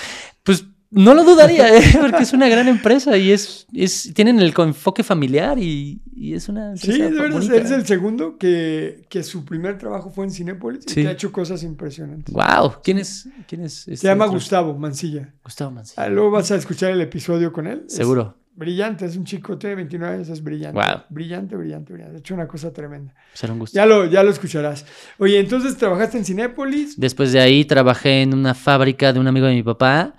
[0.91, 1.83] No lo dudaría, ¿eh?
[2.01, 6.49] porque es una gran empresa y es, es tienen el enfoque familiar y, y es
[6.49, 10.31] una empresa Sí, de verdad, eres el segundo que, que su primer trabajo fue en
[10.31, 11.03] Cinépolis y Sí.
[11.03, 12.35] que ha hecho cosas impresionantes.
[12.35, 13.29] Wow, ¿quién es?
[13.47, 14.37] ¿Quién es Se este llama otro?
[14.39, 15.35] Gustavo Mancilla.
[15.45, 16.03] Gustavo Mancilla.
[16.03, 17.83] Ah, luego vas a escuchar el episodio con él.
[17.87, 18.37] Es Seguro.
[18.57, 20.73] brillante, es un chico, tiene 29 años, es brillante.
[20.73, 21.03] Guau.
[21.11, 22.17] Brillante, brillante, brillante.
[22.17, 23.15] Ha hecho una cosa tremenda.
[23.35, 23.77] Será un gusto.
[23.77, 24.87] Ya lo, ya lo escucharás.
[25.19, 26.99] Oye, entonces trabajaste en Cinépolis.
[26.99, 30.15] Después de ahí trabajé en una fábrica de un amigo de mi papá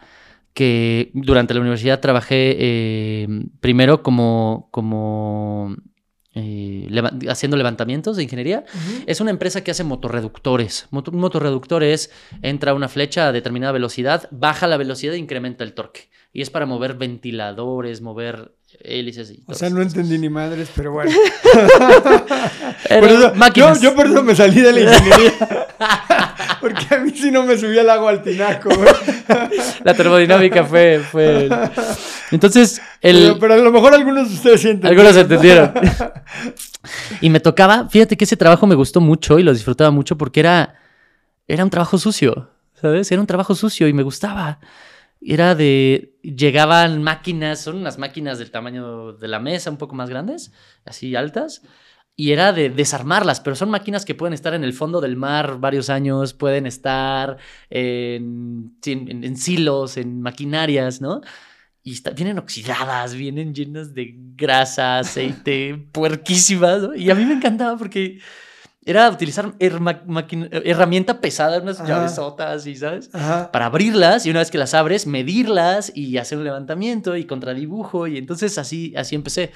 [0.53, 3.27] que durante la universidad trabajé eh,
[3.61, 5.75] primero como, como
[6.35, 8.65] eh, leva- haciendo levantamientos de ingeniería.
[9.07, 10.87] Es una empresa que hace motorreductores.
[10.91, 15.63] Moto- un motorreductor es, entra una flecha a determinada velocidad, baja la velocidad e incrementa
[15.63, 16.09] el torque.
[16.33, 19.77] Y es para mover ventiladores, mover hélices y O todo sea, eso.
[19.77, 21.11] no entendí ni madres, pero bueno.
[22.87, 23.81] Pero Por eso- máquinas.
[23.81, 25.33] Yo, yo por eso me salí de la ingeniería.
[26.59, 28.69] Porque a mí sí no me subía el agua al tinaco.
[29.83, 30.99] La termodinámica fue...
[30.99, 31.49] fue...
[32.31, 33.23] Entonces, el...
[33.23, 34.89] Pero, pero a lo mejor algunos de ustedes sienten.
[34.89, 35.73] Algunos entendieron.
[37.21, 40.41] y me tocaba, fíjate que ese trabajo me gustó mucho y lo disfrutaba mucho porque
[40.41, 40.75] era,
[41.47, 43.11] era un trabajo sucio, ¿sabes?
[43.11, 44.59] Era un trabajo sucio y me gustaba.
[45.21, 50.09] Era de, llegaban máquinas, son unas máquinas del tamaño de la mesa, un poco más
[50.09, 50.53] grandes,
[50.85, 51.61] así altas,
[52.21, 55.57] y era de desarmarlas, pero son máquinas que pueden estar en el fondo del mar
[55.61, 57.37] varios años, pueden estar
[57.69, 61.21] en, sí, en- en silos, en maquinarias, ¿no?
[61.81, 66.93] Y está- vienen oxidadas, vienen llenas de grasa, aceite, puerquísimas, ¿no?
[66.95, 68.19] Y a mí me encantaba porque
[68.85, 70.01] era utilizar herma-
[70.65, 73.09] herramienta pesada, unas llavesotas, y ¿sabes?
[73.13, 73.49] Ajá.
[73.51, 78.07] Para abrirlas y una vez que las abres, medirlas y hacer un levantamiento y contradibujo.
[78.07, 79.51] Y entonces así, así empecé.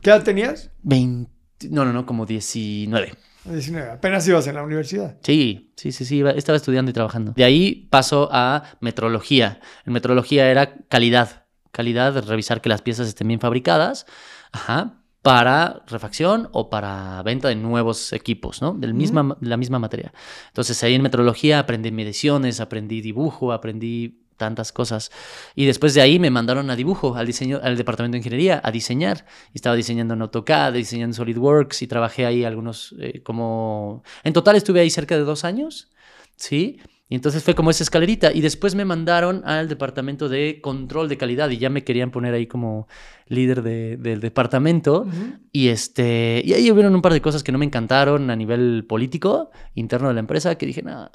[0.00, 0.70] ¿Qué edad tenías?
[0.82, 1.30] 20,
[1.70, 3.14] no, no, no, como 19.
[3.44, 3.90] 19.
[3.90, 5.16] Apenas ibas en la universidad.
[5.22, 7.32] Sí, sí, sí, sí, iba- estaba estudiando y trabajando.
[7.32, 9.60] De ahí paso a metrología.
[9.84, 11.44] En metrología era calidad.
[11.70, 14.06] Calidad, revisar que las piezas estén bien fabricadas.
[14.52, 15.02] Ajá.
[15.22, 18.74] Para refacción o para venta de nuevos equipos, ¿no?
[18.74, 20.12] Del misma, la misma materia.
[20.48, 25.10] Entonces ahí en metrología aprendí mediciones, aprendí dibujo, aprendí tantas cosas.
[25.54, 28.70] Y después de ahí me mandaron a dibujo, al diseño, al departamento de ingeniería, a
[28.70, 29.26] diseñar.
[29.52, 34.02] Y estaba diseñando en AutoCAD, diseñando en SolidWorks y trabajé ahí algunos, eh, como...
[34.24, 35.90] En total estuve ahí cerca de dos años,
[36.36, 36.78] ¿sí?
[37.08, 38.32] Y entonces fue como esa escalerita.
[38.32, 42.34] Y después me mandaron al departamento de control de calidad y ya me querían poner
[42.34, 42.88] ahí como
[43.28, 45.06] líder de- del departamento.
[45.52, 48.84] Y, este, y ahí hubieron un par de cosas que no me encantaron a nivel
[48.88, 51.12] político, interno de la empresa, que dije, nada,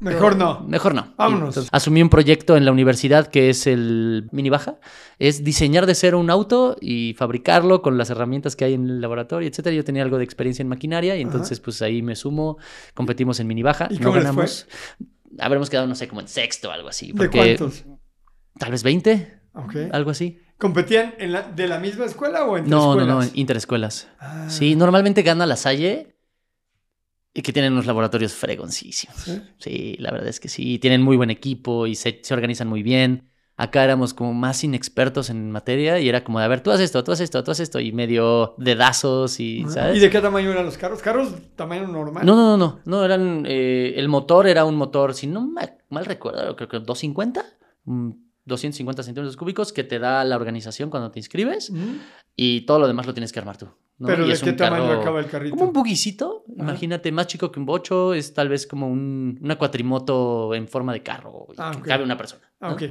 [0.00, 0.60] Mejor no.
[0.66, 1.14] Mejor no.
[1.16, 1.48] Vámonos.
[1.50, 4.78] Entonces asumí un proyecto en la universidad que es el mini baja.
[5.18, 9.00] Es diseñar de cero un auto y fabricarlo con las herramientas que hay en el
[9.00, 9.76] laboratorio, etcétera.
[9.76, 12.56] Yo tenía algo de experiencia en maquinaria y entonces pues ahí me sumo,
[12.94, 13.88] competimos en mini baja.
[13.90, 14.66] ¿Y no ganamos.
[15.38, 17.08] Habremos quedado, no sé, como en sexto o algo así.
[17.08, 17.84] ¿De Porque cuántos?
[18.58, 19.76] tal vez 20, Ok.
[19.92, 20.38] algo así.
[20.58, 24.08] ¿Competían en la- de la misma escuela o entre No, no, no, interescuelas.
[24.18, 26.16] Ah, Sí, normalmente gana la Salle
[27.32, 29.16] y que tienen unos laboratorios fregoncísimos.
[29.18, 29.42] ¿sí?
[29.58, 30.78] Sí, la verdad es que sí.
[30.78, 33.28] Tienen muy buen equipo y se, se organizan muy bien.
[33.56, 36.86] Acá éramos como más inexpertos en materia y era como de, a ver, tú haces
[36.86, 39.64] esto, tú haces esto, tú haces esto y medio dedazos y.
[39.68, 39.98] ¿sabes?
[39.98, 41.02] ¿Y de qué tamaño eran los carros?
[41.02, 42.24] ¿Carros tamaño normal?
[42.24, 45.76] No, no, no, no, no, eran, eh, el motor era un motor, si no ma-
[45.90, 47.44] mal recuerdo, creo que 250,
[47.84, 48.10] mm,
[48.46, 51.72] 250 centímetros cúbicos que te da la organización cuando te inscribes
[52.36, 53.68] y todo lo demás lo tienes que armar tú.
[53.98, 54.06] ¿no?
[54.06, 55.54] ¿Pero Y de es qué un tamaño carro- acaba el carrito?
[55.56, 56.62] Como un buguicito, Ajá.
[56.62, 60.92] imagínate, más chico que un bocho, es tal vez como un, una cuatrimoto en forma
[60.94, 61.86] de carro, y Ah, que ok.
[61.86, 62.50] cabe una persona.
[62.60, 62.74] Ah, ¿no?
[62.76, 62.82] ok.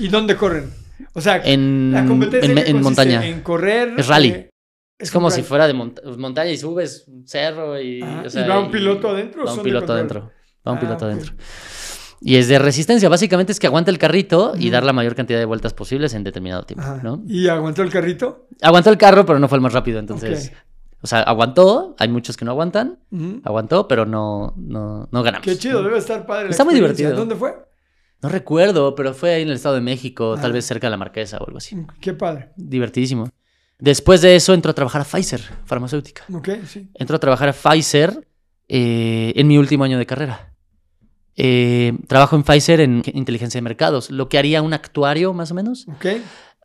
[0.00, 0.68] ¿Y dónde corren?
[1.14, 3.24] O sea, En, la competencia en, montaña.
[3.26, 3.94] En correr.
[3.98, 4.28] Es rally.
[4.30, 4.50] eh,
[4.98, 8.02] es como si fuera de monta- montaña y subes un cerro y...
[8.02, 10.32] O sea, ¿Y va un piloto adentro o Va un piloto adentro.
[10.66, 11.32] Va un Ah, piloto adentro.
[12.20, 13.08] Y es de resistencia.
[13.08, 16.22] Básicamente es que aguanta el carrito y dar la mayor cantidad de vueltas posibles en
[16.24, 17.00] determinado tiempo, Ajá.
[17.02, 17.22] ¿no?
[17.26, 18.46] ¿Y aguantó el carrito?
[18.60, 20.52] Aguantó el carro, pero no fue el más rápido, entonces...
[21.02, 22.98] O sea, aguantó, hay muchos que no aguantan,
[23.44, 25.46] aguantó, pero no, no, no ganamos.
[25.46, 26.50] Qué chido, debe estar padre.
[26.50, 27.16] Está muy divertido.
[27.16, 27.54] ¿Dónde fue?
[28.22, 30.40] No recuerdo, pero fue ahí en el Estado de México, Ah.
[30.42, 31.74] tal vez cerca de la Marquesa o algo así.
[32.02, 32.50] Qué padre.
[32.54, 33.30] Divertidísimo.
[33.78, 36.24] Después de eso entró a trabajar a Pfizer, farmacéutica.
[36.34, 36.90] Ok, sí.
[36.92, 38.28] Entró a trabajar a Pfizer
[38.68, 40.49] eh, en mi último año de carrera.
[41.36, 45.54] Eh, trabajo en Pfizer en inteligencia de mercados, lo que haría un actuario más o
[45.54, 45.86] menos.
[45.88, 46.06] Ok.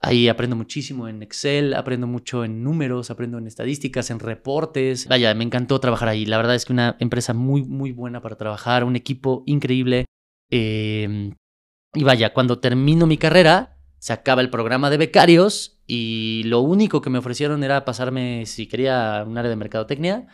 [0.02, 5.08] Ahí aprendo muchísimo en Excel, aprendo mucho en números, aprendo en estadísticas, en reportes.
[5.08, 6.26] Vaya, me encantó trabajar ahí.
[6.26, 10.06] La verdad es que una empresa muy, muy buena para trabajar, un equipo increíble.
[10.52, 11.32] Eh,
[11.94, 17.02] y vaya, cuando termino mi carrera, se acaba el programa de becarios y lo único
[17.02, 20.28] que me ofrecieron era pasarme, si quería, un área de mercadotecnia,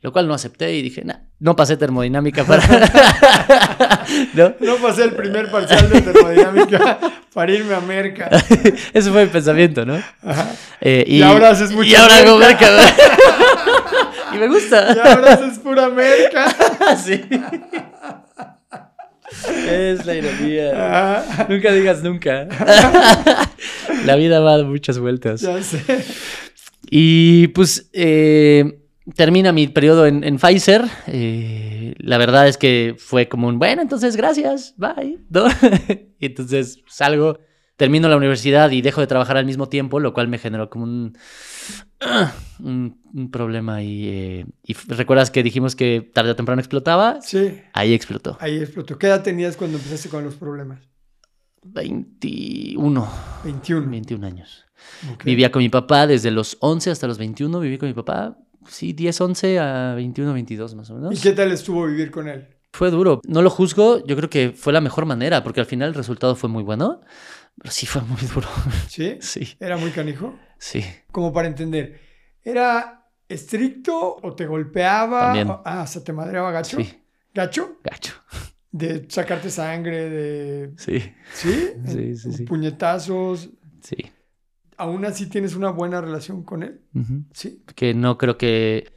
[0.00, 2.62] lo cual no acepté y dije, nah, no pasé termodinámica para...
[4.34, 4.54] ¿No?
[4.60, 6.98] No pasé el primer parcial de termodinámica
[7.34, 8.28] para irme a Merca.
[8.92, 10.00] Ese fue mi pensamiento, ¿no?
[10.22, 10.52] Ajá.
[10.80, 12.66] Eh, Y ahora haces mucho Y ahora hago merca.
[12.70, 12.94] merca.
[14.34, 14.94] y me gusta.
[14.94, 16.54] Y ahora es pura Merca.
[16.96, 17.20] sí.
[19.68, 21.24] Es la ironía.
[21.48, 22.46] Nunca digas nunca.
[24.06, 25.40] la vida va a muchas vueltas.
[25.42, 25.82] Ya sé.
[26.90, 28.78] Y pues eh,
[29.14, 30.84] termina mi periodo en, en Pfizer.
[31.06, 35.18] Eh, la verdad es que fue como un, bueno, entonces gracias, bye.
[35.30, 35.46] ¿no?
[36.18, 37.38] y entonces salgo,
[37.76, 40.84] termino la universidad y dejo de trabajar al mismo tiempo, lo cual me generó como
[40.84, 41.16] un,
[42.60, 43.82] un, un problema.
[43.82, 47.20] Y, eh, y recuerdas que dijimos que tarde o temprano explotaba.
[47.22, 48.36] Sí, Ahí explotó.
[48.40, 48.98] ahí explotó.
[48.98, 50.80] ¿Qué edad tenías cuando empezaste con los problemas?
[51.62, 53.08] 21,
[53.44, 53.90] 21.
[53.90, 54.64] 21 años.
[55.24, 57.58] Vivía con mi papá desde los 11 hasta los 21.
[57.60, 61.14] Viví con mi papá, sí, 10, 11 a 21, 22 más o menos.
[61.18, 62.48] ¿Y qué tal estuvo vivir con él?
[62.72, 63.20] Fue duro.
[63.26, 66.36] No lo juzgo, yo creo que fue la mejor manera, porque al final el resultado
[66.36, 67.00] fue muy bueno.
[67.60, 68.46] Pero sí fue muy duro.
[68.88, 69.16] ¿Sí?
[69.20, 70.38] Sí, ¿Era muy canijo?
[70.58, 70.84] sí.
[71.10, 72.00] Como para entender.
[72.44, 75.20] ¿Era estricto o te golpeaba?
[75.20, 75.48] También.
[75.50, 76.76] O- ah, ¿se te madreaba gacho?
[76.76, 77.02] Sí,
[77.34, 77.78] ¿Gacho?
[77.82, 78.14] gacho.
[78.70, 80.72] De sacarte sangre, de...
[80.76, 81.00] Sí,
[81.32, 81.70] ¿Sí?
[81.86, 82.44] Sí, sí, sí.
[82.44, 83.48] Puñetazos.
[83.82, 83.96] sí.
[84.78, 86.80] ¿Aún así tienes una buena relación con él?
[87.32, 87.64] Sí.
[87.74, 88.92] Que no creo que.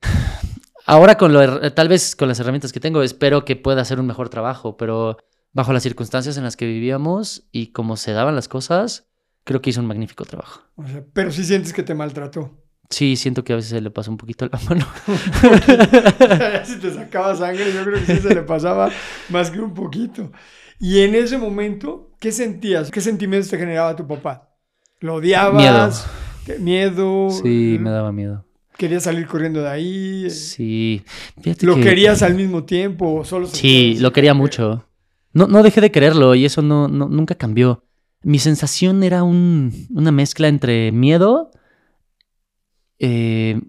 [0.86, 4.06] Ahora, con lo, tal vez con las herramientas que tengo, espero que pueda hacer un
[4.06, 5.16] mejor trabajo, pero
[5.52, 9.08] bajo las circunstancias en las que vivíamos y como se daban las cosas,
[9.44, 10.62] creo que hizo un magnífico trabajo.
[10.76, 12.64] O sea, pero sí sientes que te maltrató.
[12.90, 14.86] Sí, siento que a veces se le pasa un poquito la mano.
[16.64, 18.90] si te sacaba sangre, yo creo que sí se le pasaba
[19.30, 20.32] más que un poquito.
[20.78, 22.90] Y en ese momento, ¿qué sentías?
[22.90, 24.53] ¿Qué sentimientos te generaba tu papá?
[25.00, 26.06] ¿Lo odiabas?
[26.46, 27.30] ¿Qué- ¿Miedo?
[27.30, 28.44] Sí, me daba miedo.
[28.76, 30.30] ¿Querías salir corriendo de ahí?
[30.30, 31.04] Sí.
[31.40, 34.86] Fíjate ¿Lo que- querías al mismo tiempo o solo Sí, lo quería mucho.
[35.32, 37.84] No, no dejé de quererlo y eso no, no- nunca cambió.
[38.22, 41.50] Mi sensación era un- una mezcla entre miedo,
[42.98, 43.60] eh,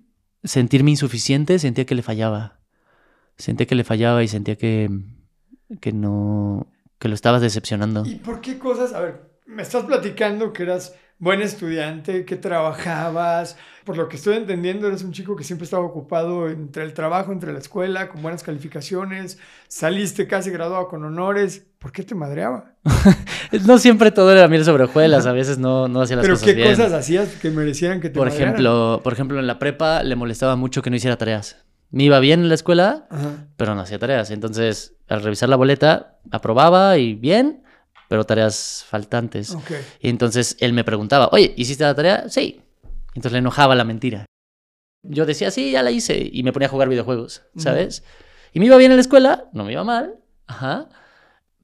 [0.44, 2.60] sentirme insuficiente, sentía que le fallaba.
[3.38, 4.90] Sentía que le fallaba y sentía que,
[5.82, 6.68] que no,
[7.00, 8.06] que lo estabas decepcionando.
[8.06, 8.94] ¿Y por qué cosas?
[8.94, 13.58] A ver, me estás platicando que eras buen estudiante, que trabajabas.
[13.84, 17.32] Por lo que estoy entendiendo, eres un chico que siempre estaba ocupado entre el trabajo,
[17.32, 19.38] entre la escuela, con buenas calificaciones.
[19.68, 21.66] Saliste casi graduado con honores.
[21.80, 22.74] ¿Por qué te madreaba?
[23.66, 26.46] No siempre todo era miel sobre hojuelas, a veces no, no hacía las ¿Pero cosas
[26.50, 26.70] qué bien.
[26.72, 28.54] cosas hacías que merecieran que te Por madrearan?
[28.56, 31.64] ejemplo, por ejemplo, en la prepa le molestaba mucho que no hiciera tareas.
[31.92, 33.46] Me iba bien en la escuela, Ajá.
[33.56, 34.32] pero no hacía tareas.
[34.32, 37.64] Entonces, al revisar la boleta, aprobaba y bien,
[38.08, 39.58] pero tareas faltantes.
[40.00, 42.30] Y entonces él me preguntaba, oye, ¿hiciste la tarea?
[42.30, 42.62] Sí.
[43.10, 44.26] Entonces le enojaba la mentira.
[45.04, 46.30] Yo decía, sí, ya la hice.
[46.32, 48.04] Y me ponía a jugar videojuegos, ¿sabes?
[48.54, 50.16] Y me iba bien en la escuela, no me iba mal,
[50.48, 50.90] ajá.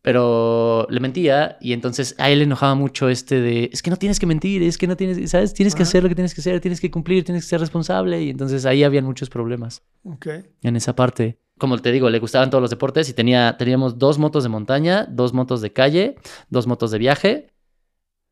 [0.01, 3.97] Pero le mentía y entonces a él le enojaba mucho este de, es que no
[3.97, 5.53] tienes que mentir, es que no tienes, ¿sabes?
[5.53, 8.19] Tienes que hacer lo que tienes que hacer, tienes que cumplir, tienes que ser responsable.
[8.23, 10.27] Y entonces ahí habían muchos problemas Ok.
[10.63, 11.37] en esa parte.
[11.61, 15.05] Como te digo, le gustaban todos los deportes y tenía, teníamos dos motos de montaña,
[15.07, 16.15] dos motos de calle,
[16.49, 17.47] dos motos de viaje.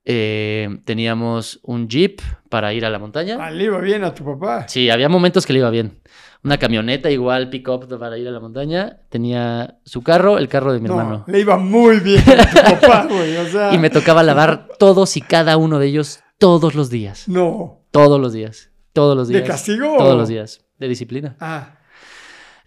[0.04, 3.38] Eh, teníamos un jeep para ir a la montaña.
[3.40, 4.68] Ah, le iba bien a tu papá.
[4.68, 6.00] Sí, había momentos que le iba bien.
[6.44, 9.02] Una camioneta igual, pick-up para ir a la montaña.
[9.10, 11.24] Tenía su carro, el carro de mi no, hermano.
[11.28, 13.38] le iba muy bien a tu papá, güey.
[13.38, 17.28] O sea, Y me tocaba lavar todos y cada uno de ellos todos los días.
[17.28, 17.76] no.
[17.92, 18.72] Todos los días.
[18.94, 19.42] Todos los días.
[19.44, 19.96] ¿De castigo?
[19.98, 20.66] Todos los días.
[20.80, 21.36] De disciplina.
[21.40, 21.79] Ah,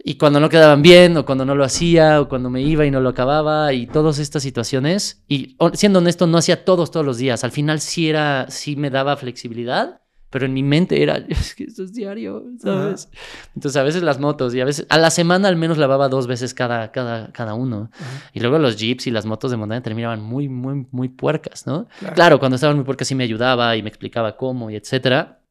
[0.05, 2.91] Y cuando no quedaban bien, o cuando no lo hacía, o cuando me iba y
[2.91, 5.23] no lo acababa, y todas estas situaciones.
[5.29, 7.45] Y siendo honesto, no hacía todos todos los días.
[7.45, 11.65] Al final sí era, sí me daba flexibilidad, pero en mi mente era, es que
[11.65, 13.11] esto es diario, ¿sabes?
[13.55, 16.27] Entonces a veces las motos, y a veces, a la semana al menos lavaba dos
[16.27, 17.91] veces cada, cada, cada uno.
[18.33, 21.87] Y luego los jeeps y las motos de montaña terminaban muy, muy, muy puercas, ¿no?
[22.01, 22.15] Claro.
[22.15, 25.42] Claro, cuando estaban muy puercas sí me ayudaba y me explicaba cómo y etcétera.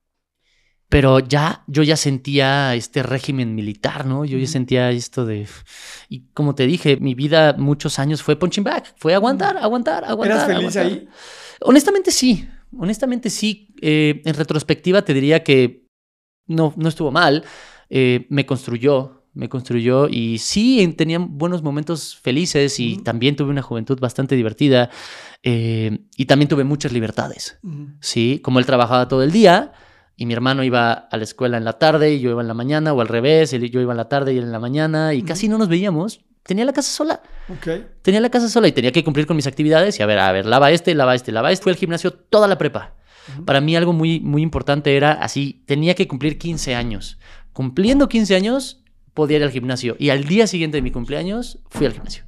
[0.91, 4.25] Pero ya, yo ya sentía este régimen militar, ¿no?
[4.25, 5.47] Yo ya sentía esto de...
[6.09, 10.37] Y como te dije, mi vida muchos años fue punching back, fue aguantar, aguantar, aguantar.
[10.37, 10.85] ¿Eras feliz aguantar.
[10.85, 11.07] ahí?
[11.61, 12.45] Honestamente sí,
[12.77, 13.73] honestamente sí.
[13.81, 15.87] Eh, en retrospectiva te diría que
[16.47, 17.45] no, no estuvo mal,
[17.89, 23.61] eh, me construyó, me construyó y sí tenía buenos momentos felices y también tuve una
[23.61, 24.89] juventud bastante divertida
[25.41, 27.59] eh, y también tuve muchas libertades.
[28.01, 28.41] ¿sí?
[28.43, 29.71] Como él trabajaba todo el día
[30.21, 32.53] y mi hermano iba a la escuela en la tarde y yo iba en la
[32.53, 35.13] mañana, o al revés, él- yo iba en la tarde y él en la mañana
[35.15, 36.21] y casi no nos veíamos.
[36.43, 37.21] Tenía la casa sola,
[38.03, 40.31] tenía la casa sola y tenía que cumplir con mis actividades y a ver, a
[40.31, 41.63] ver, lava este, lava este, lava este.
[41.63, 42.93] Fui al gimnasio toda la prepa.
[43.45, 47.17] Para mí algo muy, muy importante era así, tenía que cumplir 15 años.
[47.53, 51.85] Cumpliendo 15 años, podía ir al gimnasio y al día siguiente de mi cumpleaños fui
[51.85, 52.23] al gimnasio.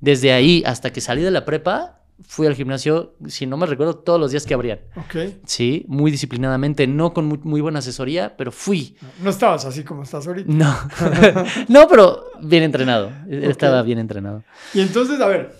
[0.00, 3.96] Desde ahí hasta que salí de la prepa, fui al gimnasio, si no me recuerdo,
[3.96, 4.80] todos los días que abrían.
[4.96, 5.34] Ok.
[5.44, 8.96] Sí, muy disciplinadamente, no con muy, muy buena asesoría, pero fui.
[9.22, 10.52] No estabas así como estás ahorita.
[10.52, 10.76] No,
[11.68, 13.10] no, pero bien entrenado.
[13.28, 14.42] Estaba bien entrenado.
[14.74, 15.54] Y entonces, a ver,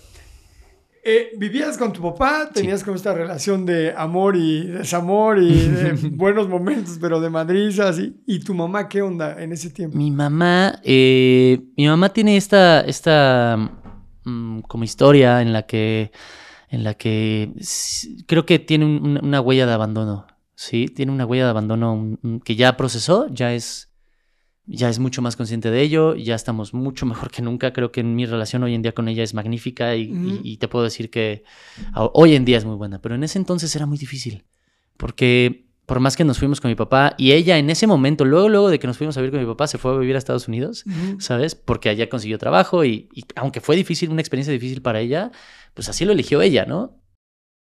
[1.01, 5.93] eh, vivías con tu papá, tenías como esta relación de amor y desamor y de
[6.11, 7.97] buenos momentos, pero de madrizas.
[7.99, 9.97] Y, ¿Y tu mamá qué onda en ese tiempo?
[9.97, 13.57] Mi mamá, eh, mi mamá tiene esta, esta
[14.25, 16.11] mm, como historia en la que,
[16.69, 17.51] en la que
[18.27, 20.27] creo que tiene un- una, huella de abandono.
[20.55, 23.89] Sí, tiene una huella de abandono un- un- que ya procesó, ya es,
[24.65, 27.73] ya es mucho más consciente de ello, ya estamos mucho mejor que nunca.
[27.73, 30.39] Creo que mi relación hoy en día con ella es magnífica y, y- Ujú.
[30.43, 31.43] y te puedo decir que
[31.95, 34.43] hoy en día es muy buena, pero en ese entonces era muy difícil
[34.97, 38.47] porque por más que nos fuimos con mi papá y ella en ese momento, luego,
[38.47, 40.19] luego de que nos fuimos a vivir con mi papá, se fue a vivir a
[40.19, 40.85] Estados Unidos.
[41.17, 41.55] ¿sabes?
[41.55, 45.31] Porque allá consiguió trabajo y, y aunque fue difícil, una experiencia difícil para ella,
[45.73, 47.01] pues así lo eligió ella, ¿no?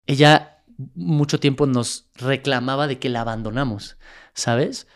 [0.07, 0.64] Ella
[0.95, 3.99] mucho tiempo nos reclamaba de que la abandonamos,
[4.33, 4.89] ¿sabes?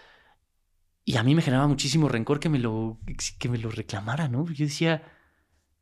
[1.04, 2.98] Y a mí me generaba muchísimo rencor que me lo,
[3.38, 4.46] que me lo reclamara, ¿no?
[4.46, 5.02] Yo decía,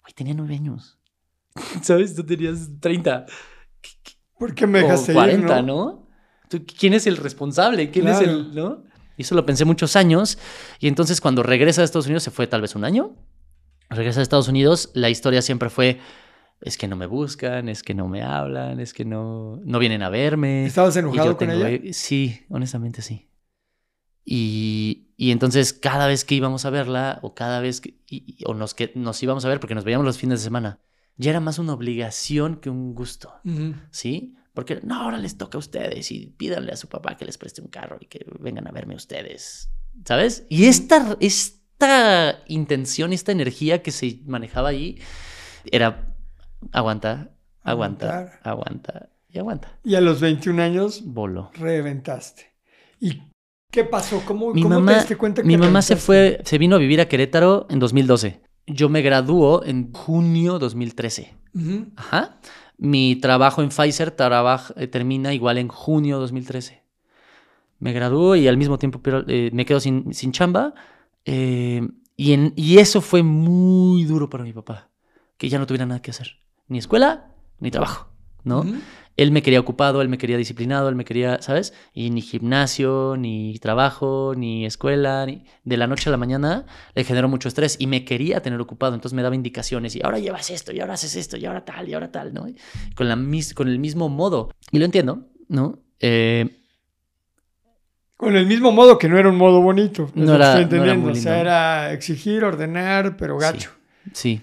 [0.02, 0.98] güey, tenía nueve años.
[1.82, 2.16] ¿Sabes?
[2.16, 3.26] Tú tenías 30
[4.36, 5.84] ¿Por qué me dejaste 40, ir, no?
[5.84, 6.05] ¿no?
[6.48, 7.90] ¿Tú- ¿Quién es el responsable?
[7.90, 8.84] ¿Quién es el, no?
[9.16, 10.38] Y eso lo pensé muchos años.
[10.78, 13.16] Y entonces cuando regresa a Estados Unidos, se fue tal vez un año.
[13.88, 16.00] Regresa a Estados Unidos, la historia siempre fue,
[16.60, 20.02] es que no me buscan, es que no me hablan, es que no, no vienen
[20.02, 20.66] a verme.
[20.66, 21.92] ¿Estabas enojado con tengo- ella?
[21.92, 23.28] Sí, honestamente sí.
[24.24, 28.54] Y, y entonces cada vez que íbamos a verla, o cada vez que, y- o
[28.54, 30.80] nos, que, nos íbamos a ver porque nos veíamos los fines de semana,
[31.16, 33.32] ya era más una obligación que un gusto.
[33.90, 34.35] ¿sí?
[34.56, 37.60] Porque no, ahora les toca a ustedes y pídanle a su papá que les preste
[37.60, 39.70] un carro y que vengan a verme ustedes,
[40.06, 40.46] ¿sabes?
[40.48, 44.98] Y esta, esta intención, esta energía que se manejaba ahí
[45.70, 46.14] era
[46.72, 47.32] aguanta,
[47.62, 48.40] aguanta, Aguantar.
[48.44, 49.78] aguanta y aguanta.
[49.84, 51.50] Y a los 21 años Bolo.
[51.52, 52.54] reventaste.
[52.98, 53.24] ¿Y
[53.70, 54.22] qué pasó?
[54.24, 56.78] ¿Cómo, Mi cómo mamá, te diste cuenta que mi mamá se fue, se vino a
[56.78, 58.40] vivir a Querétaro en 2012.
[58.66, 61.34] Yo me graduó en junio 2013.
[61.54, 61.92] Ujú.
[61.96, 62.40] Ajá.
[62.78, 64.14] Mi trabajo en Pfizer
[64.76, 66.82] eh, termina igual en junio 2013.
[67.78, 70.74] Me gradúo y al mismo tiempo eh, me quedo sin, sin chamba.
[71.24, 74.88] eh, y, en- y eso fue muy duro para mi papá.
[75.36, 76.38] Que ya no tuviera nada que hacer.
[76.68, 78.08] Ni escuela, ni trabajo.
[78.44, 78.64] ¿no?
[79.16, 81.72] Él me quería ocupado, él me quería disciplinado, él me quería, ¿sabes?
[81.94, 85.44] Y ni gimnasio, ni trabajo, ni escuela, ni...
[85.64, 88.94] de la noche a la mañana le generó mucho estrés y me quería tener ocupado,
[88.94, 91.88] entonces me daba indicaciones y ahora llevas esto, y ahora haces esto, y ahora tal,
[91.88, 92.46] y ahora tal, ¿no?
[92.48, 92.56] Y
[92.94, 93.54] Con, la mis...
[93.54, 94.50] con el mismo modo.
[94.70, 95.78] Y lo entiendo, ¿no?
[96.00, 96.60] Eh,
[98.18, 100.10] Con el mismo modo que no era un modo bonito.
[100.14, 101.18] No era- estoy no era entendiendo.
[101.18, 103.70] o sea, era exigir, ordenar, pero gacho.
[104.12, 104.40] Sí.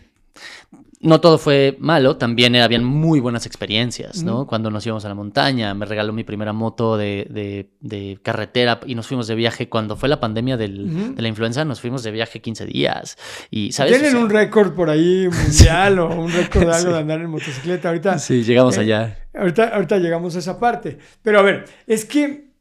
[1.04, 4.48] No todo fue malo, también habían muy buenas experiencias, ¿no?
[4.48, 8.80] Cuando nos íbamos a la montaña, me regaló mi primera moto de, de- de carretera
[8.86, 9.68] y nos fuimos de viaje.
[9.68, 13.18] Cuando fue la pandemia del- de la influenza, nos fuimos de viaje 15 días.
[13.52, 13.92] Y, ¿sabes?
[13.94, 17.20] Tienen O sea, un récord por ahí mundial o un récord de algo de andar
[17.20, 17.90] en motocicleta.
[17.90, 19.18] Ahorita, Sí, llegamos Eh, allá.
[19.34, 20.98] ahorita, ahorita llegamos a esa parte.
[21.22, 22.54] Pero a ver, es que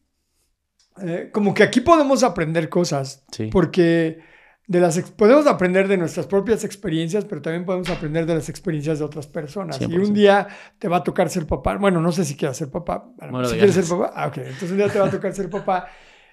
[1.03, 3.24] eh, como que aquí podemos aprender cosas.
[3.30, 3.47] Sí.
[3.53, 4.18] Porque
[4.66, 8.98] de las podemos aprender de nuestras propias experiencias, pero también podemos aprender de las experiencias
[9.00, 9.80] de otras personas.
[9.80, 10.06] Y 100%.
[10.06, 10.46] un día
[10.78, 11.76] te va a tocar ser papá.
[11.76, 13.10] Bueno, no sé si quieras ser papá.
[13.30, 14.38] Bueno, si quieres ser papá, ah, ok.
[14.38, 15.88] Entonces un día te va a tocar ser papá.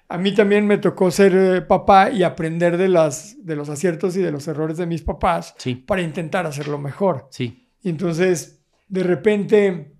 [0.08, 4.16] A mí también me tocó ser eh, papá y aprender de, las, de los aciertos
[4.16, 7.28] y de los errores de mis papás Sí, para intentar hacerlo mejor.
[7.30, 7.68] sí.
[7.82, 9.94] Y entonces, de repente,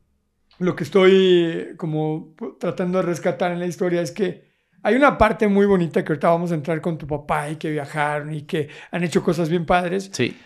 [0.58, 4.49] lo que estoy como tratando de rescatar en la historia es que
[4.82, 7.70] hay una parte muy bonita que ahorita vamos a entrar con tu papá y que
[7.70, 10.36] viajaron y que han hecho cosas bien padres, Sí,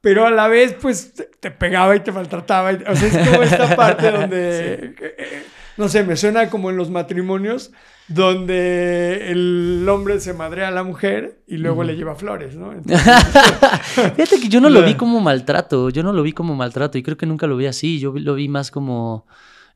[0.00, 2.70] pero a la vez, pues, te, pegaba y te maltrataba.
[2.70, 5.42] o sea, es como esta parte donde, eh,
[5.76, 7.70] no sé, me suena como en los matrimonios,
[8.08, 12.72] donde el hombre se madrea a la mujer y luego le lleva flores, ¿no?
[12.72, 13.06] Entonces,
[14.16, 17.02] Fíjate que yo no lo vi como maltrato, yo no lo vi como maltrato y
[17.02, 19.26] creo que nunca lo vi así, yo lo vi más como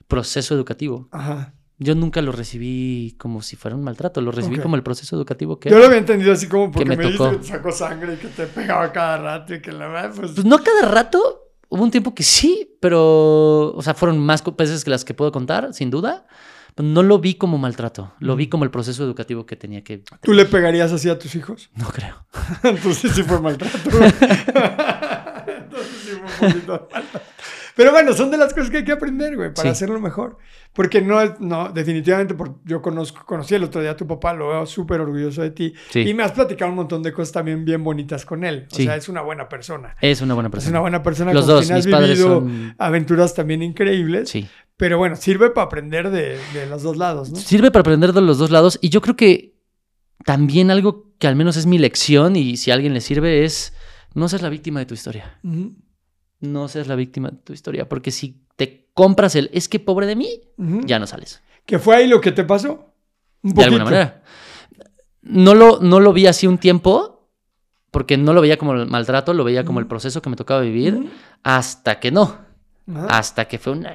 [0.09, 1.09] proceso educativo.
[1.13, 1.53] ajá.
[1.79, 5.59] Yo nunca lo recibí como si fuera un maltrato, lo recibí como el proceso educativo
[5.59, 7.31] que Yo lo había entendido así como porque me me, dice tocó.
[7.33, 10.33] que te sacó sangre y que te pegaba cada rato y que la verdad, pues...
[10.33, 14.85] Pues no cada rato, hubo un tiempo que sí, pero, o sea, fueron más veces
[14.85, 16.27] que las que puedo contar, sin duda.
[16.77, 20.03] Pero no lo vi como maltrato, lo vi como el proceso educativo que tenía que...
[20.23, 21.71] ¿Tú le pegarías así a tus hijos?
[21.77, 22.27] No creo.
[22.65, 23.79] Entonces sí fue maltrato.
[25.59, 27.21] Entonces sí fue un poquito maltrato.
[27.77, 29.69] Pero bueno, son de las cosas que hay que aprender, güey, para Sí.
[29.69, 30.39] hacerlo mejor.
[30.73, 34.33] Porque no, es- no, definitivamente, por, yo conozco, conocí el otro día a tu papá,
[34.33, 35.75] lo veo súper orgulloso de ti.
[35.91, 36.01] Sí.
[36.01, 38.69] Y me has platicado un montón de cosas también bien bonitas con él.
[38.71, 38.85] O Sí.
[38.85, 39.97] sea, es una buena persona.
[40.01, 40.71] Es una buena Es persona.
[40.71, 42.75] una buena persona Los con dos, quien has mis padres vivido son...
[42.79, 44.29] aventuras también increíbles.
[44.31, 44.49] Sí.
[44.77, 47.37] Pero bueno, sirve para aprender de, de los dos lados, ¿no?
[47.37, 49.55] Sirve para aprender de los dos lados y yo creo que
[50.25, 53.73] también algo que al menos es mi lección y si a alguien le sirve es
[54.15, 55.39] no seas la víctima de tu historia.
[56.41, 60.07] No seas la víctima de tu historia porque si te compras el es que pobre
[60.07, 61.43] de mí, ya no sales.
[61.67, 62.93] ¿Que fue ahí lo que te pasó?
[63.43, 64.23] Un De alguna manera.
[65.23, 67.31] No lo, no lo vi así un tiempo
[67.91, 70.61] porque no lo veía como el maltrato, lo veía como el proceso que me tocaba
[70.61, 71.11] vivir
[71.43, 72.45] hasta que no.
[73.09, 73.95] Hasta que fue una...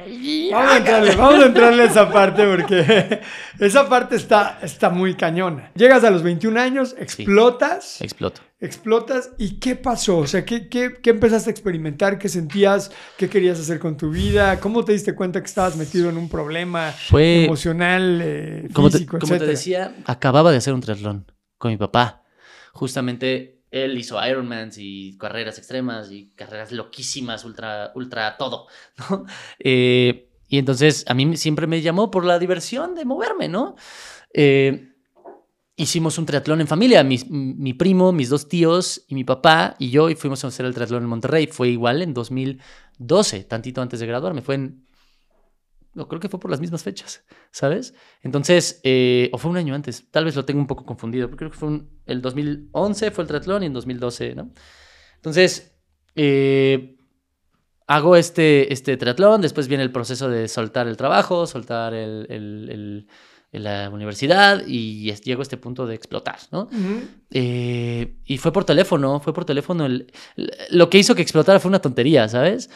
[0.51, 3.21] Vamos a entrarle, vamos a entrarle a esa parte porque
[3.59, 5.71] esa parte está, está muy cañona.
[5.75, 8.41] Llegas a los 21 años, explotas, Exploto.
[8.61, 10.19] Explotas y ¿qué pasó?
[10.19, 12.19] O sea, ¿qué, qué, qué empezaste a experimentar?
[12.19, 12.91] ¿Qué sentías?
[13.17, 14.59] ¿Qué querías hacer con tu vida?
[14.59, 17.45] ¿Cómo te diste cuenta que estabas metido en un problema Fue...
[17.45, 18.99] emocional, eh, Como te,
[19.45, 22.23] decía, acababa de hacer un triatlón con mi papá.
[22.73, 28.67] Justamente él hizo Ironmans y carreras extremas y carreras loquísimas, ultra, ultra todo,
[29.09, 29.25] ¿no?
[29.59, 33.75] Eh, y entonces a mí siempre me llamó por la diversión de moverme, ¿no?
[34.33, 34.88] Eh,
[35.79, 40.09] hicimos un triatlón en familia, mi, primo, mis dos tíos y mi papá y yo
[40.09, 41.47] y fuimos a hacer el triatlón en Monterrey.
[41.47, 44.41] Fue igual en 2012, tantito antes de graduarme.
[44.41, 44.85] Fue en...
[45.93, 47.93] No, creo que fue por las mismas fechas, ¿sabes?
[48.21, 51.39] Entonces, eh, o fue un año antes, tal vez lo tengo un poco confundido, porque
[51.39, 54.51] creo que fue un- el 2011 fue el triatlón y en 2012, ¿no?
[55.15, 55.75] Entonces,
[56.15, 56.97] eh,
[57.87, 63.07] hago este, este triatlón, después viene el proceso de soltar el trabajo, soltar el-
[63.51, 66.69] el- la universidad y es- llego a este punto de explotar, ¿no?
[67.31, 69.85] Eh, y fue por teléfono, fue por teléfono.
[69.85, 72.69] el- el- lo que hizo que explotara fue una tontería, ¿sabes?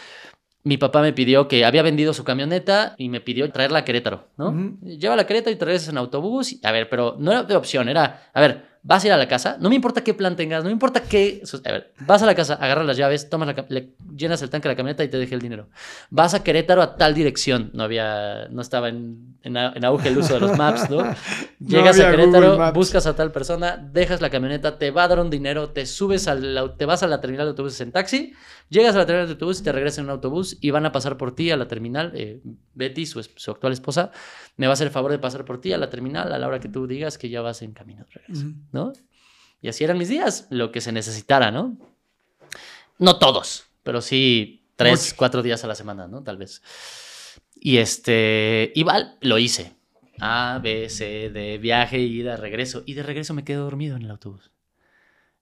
[0.65, 4.29] Mi papá me pidió que había vendido su camioneta y me pidió traerla a Querétaro,
[4.37, 4.49] ¿no?
[4.49, 4.77] Ujú.
[4.81, 6.53] Llévala a Querétaro y traes en autobús.
[6.53, 9.17] y- a ver, pero no era de opción, era, a ver, vas a ir a
[9.17, 11.41] la casa, no me importa qué plan tengas, no me importa qué...
[11.63, 14.67] A ver, vas a la casa, agarras las llaves, tomas la, le llenas el tanque
[14.67, 15.69] de la camioneta y te deje el dinero.
[16.09, 17.71] Vas a Querétaro a tal dirección.
[17.73, 21.03] No había, no estaba en, en, auge el uso de los maps, ¿no?
[21.59, 25.29] Llegas a Querétaro, buscas a tal persona, dejas la camioneta, te va a dar un
[25.29, 28.33] dinero, te subes al, te vas a la terminal de autobuses en taxi,
[28.69, 30.91] llegas a la terminal de autobús y te regresas en un autobús y van a
[30.91, 32.11] pasar por ti a la terminal.
[32.15, 32.41] eh,
[32.73, 34.11] Betty, su, su actual esposa,
[34.57, 36.47] me va a hacer el favor de pasar por ti a la terminal a la
[36.47, 38.47] hora que tú digas que ya vas en camino de regreso.
[38.73, 38.91] ¿No?
[39.61, 41.77] Y así eran mis días, lo que se necesitara, ¿no?
[42.99, 46.21] No todos, pero sí tres, cuatro días a la semana, ¿no?
[46.23, 46.61] Tal vez.
[47.55, 49.73] Y este, igual lo hice.
[50.19, 52.83] A, B, C, D, viaje, ida, regreso.
[52.85, 54.51] Y de regreso me quedé dormido en el autobús.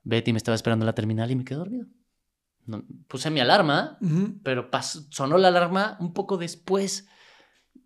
[0.04, 1.88] Betty me estaba esperando en la terminal y me quedé dormido.
[2.66, 3.98] No- puse mi alarma,
[4.44, 7.08] pero pasó- sonó la alarma un poco después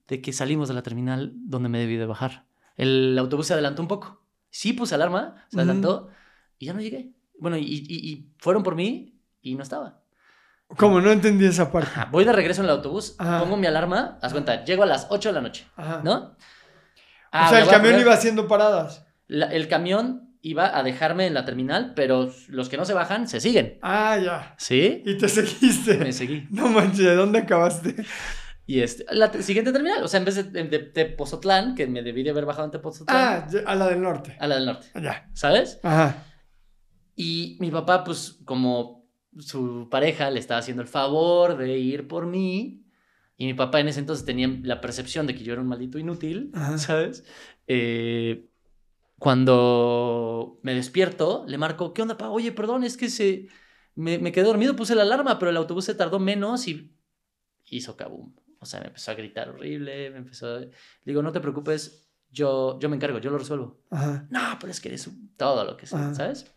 [0.07, 2.45] de que salimos de la terminal donde me debí de bajar.
[2.75, 4.21] El autobús se adelantó un poco.
[4.57, 6.07] Sí puse alarma, se adelantó
[6.57, 7.11] y ya no llegué.
[7.37, 9.99] Bueno, y, y- y fueron por mí y no estaba.
[10.77, 11.01] ¿Cómo?
[11.01, 11.89] No entendí esa parte.
[11.91, 13.41] Ajá, Voy de regreso en el autobús, Ajá.
[13.41, 15.99] pongo mi alarma, haz cuenta, llego a las 8 de la noche, Ajá.
[16.05, 16.13] ¿no?
[16.15, 16.35] o
[17.33, 19.05] Ah, sea, el camión poner- iba haciendo paradas.
[19.27, 23.27] la- el camión iba a dejarme en la terminal, pero los que no se bajan
[23.27, 23.77] se siguen.
[23.81, 24.55] Ah, ya.
[24.57, 25.03] ¿Sí?
[25.05, 25.97] Y te seguiste.
[25.97, 26.47] Me seguí.
[26.49, 27.93] No manches, ¿de dónde acabaste?
[28.67, 32.01] Y este, la te- siguiente terminal, o sea, en vez de, de, Tepozotlán, que me
[32.01, 34.35] debí de haber bajado en Tepozotlán, Ah, a la del norte.
[34.39, 35.29] a la del norte, Ya.
[35.33, 35.79] ¿sabes?
[35.83, 36.23] Ajá.
[37.15, 39.05] Y mi papá, pues, como
[39.37, 42.81] su pareja le estaba haciendo el favor de ir por mí,
[43.37, 45.99] y mi papá en ese entonces tenía la percepción de que yo era un maldito
[45.99, 46.77] inútil, Ajá.
[46.77, 47.23] ¿sabes?
[47.67, 48.47] Eh,
[49.19, 52.29] cuando me despierto, le marco, ¿qué onda, pa?
[52.29, 53.47] Oye, perdón, es que se...
[53.95, 56.91] Me, me quedé dormido, puse la alarma, pero el autobús se tardó menos y
[57.69, 58.33] hizo kaboom.
[58.65, 60.59] O sea, me empezó a gritar horrible, me empezó a...
[60.59, 60.71] Le
[61.05, 63.79] digo, no te preocupes, yo, yo me encargo, yo lo resuelvo.
[63.91, 64.25] Ajá.
[64.31, 66.15] No, pero es que eres un- todo lo que sea, Ajá.
[66.15, 66.51] ¿sabes?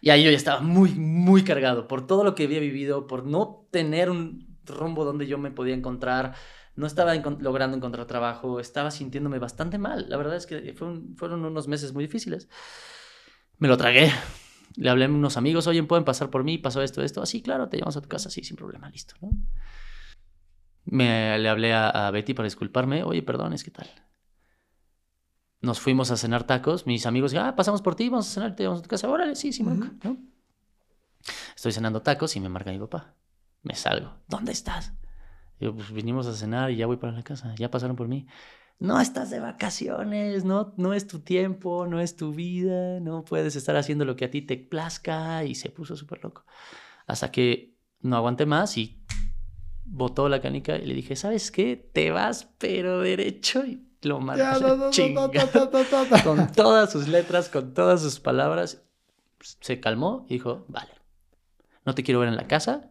[0.00, 3.24] Y ahí yo ya estaba muy, muy cargado por todo lo que había vivido, por
[3.26, 6.34] no tener un rumbo donde yo me podía encontrar,
[6.76, 10.08] no estaba logrando encontrar trabajo, estaba sintiéndome bastante mal.
[10.08, 12.48] La verdad es que fue un- fueron unos meses muy difíciles.
[13.58, 14.10] Me lo tragué.
[14.76, 16.56] Le hablé a unos amigos, oye, ¿pueden pasar por mí?
[16.58, 17.20] Pasó esto, esto.
[17.20, 19.14] Así, claro, te llevamos a tu casa, sí, sin problema, listo.
[19.20, 19.30] ¿no?
[20.90, 23.88] Me, le hablé a, a Betty para disculparme, oye, perdón, es que tal.
[25.60, 28.62] Nos fuimos a cenar tacos, mis amigos, ah, pasamos por ti, vamos a cenar, te
[28.62, 30.16] llevamos a tu casa, órale, sí, sin bronca, ¿no?
[31.54, 33.14] Estoy cenando tacos y me marca mi papá.
[33.62, 34.94] Me salgo, ¿dónde estás?
[35.60, 38.26] Digo, pues vinimos a cenar y ya voy para la casa, ya pasaron por mí.
[38.78, 43.56] No estás de vacaciones, no, no es tu tiempo, no es tu vida, no puedes
[43.56, 46.44] estar haciendo lo que a ti te plazca y se puso súper loco.
[47.08, 48.97] Hasta que no aguanté más y
[49.90, 51.76] botó la canica y le dije, ¿sabes qué?
[51.76, 54.36] Te vas pero derecho y lo no.
[56.22, 58.82] Con todas sus letras, con todas sus palabras,
[59.40, 60.90] se calmó y dijo, vale,
[61.84, 62.90] no te quiero ver en la casa,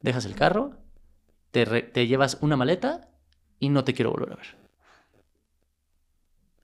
[0.00, 0.76] dejas el carro,
[1.50, 3.08] te, re- te llevas una maleta
[3.60, 4.56] y no te quiero volver a ver.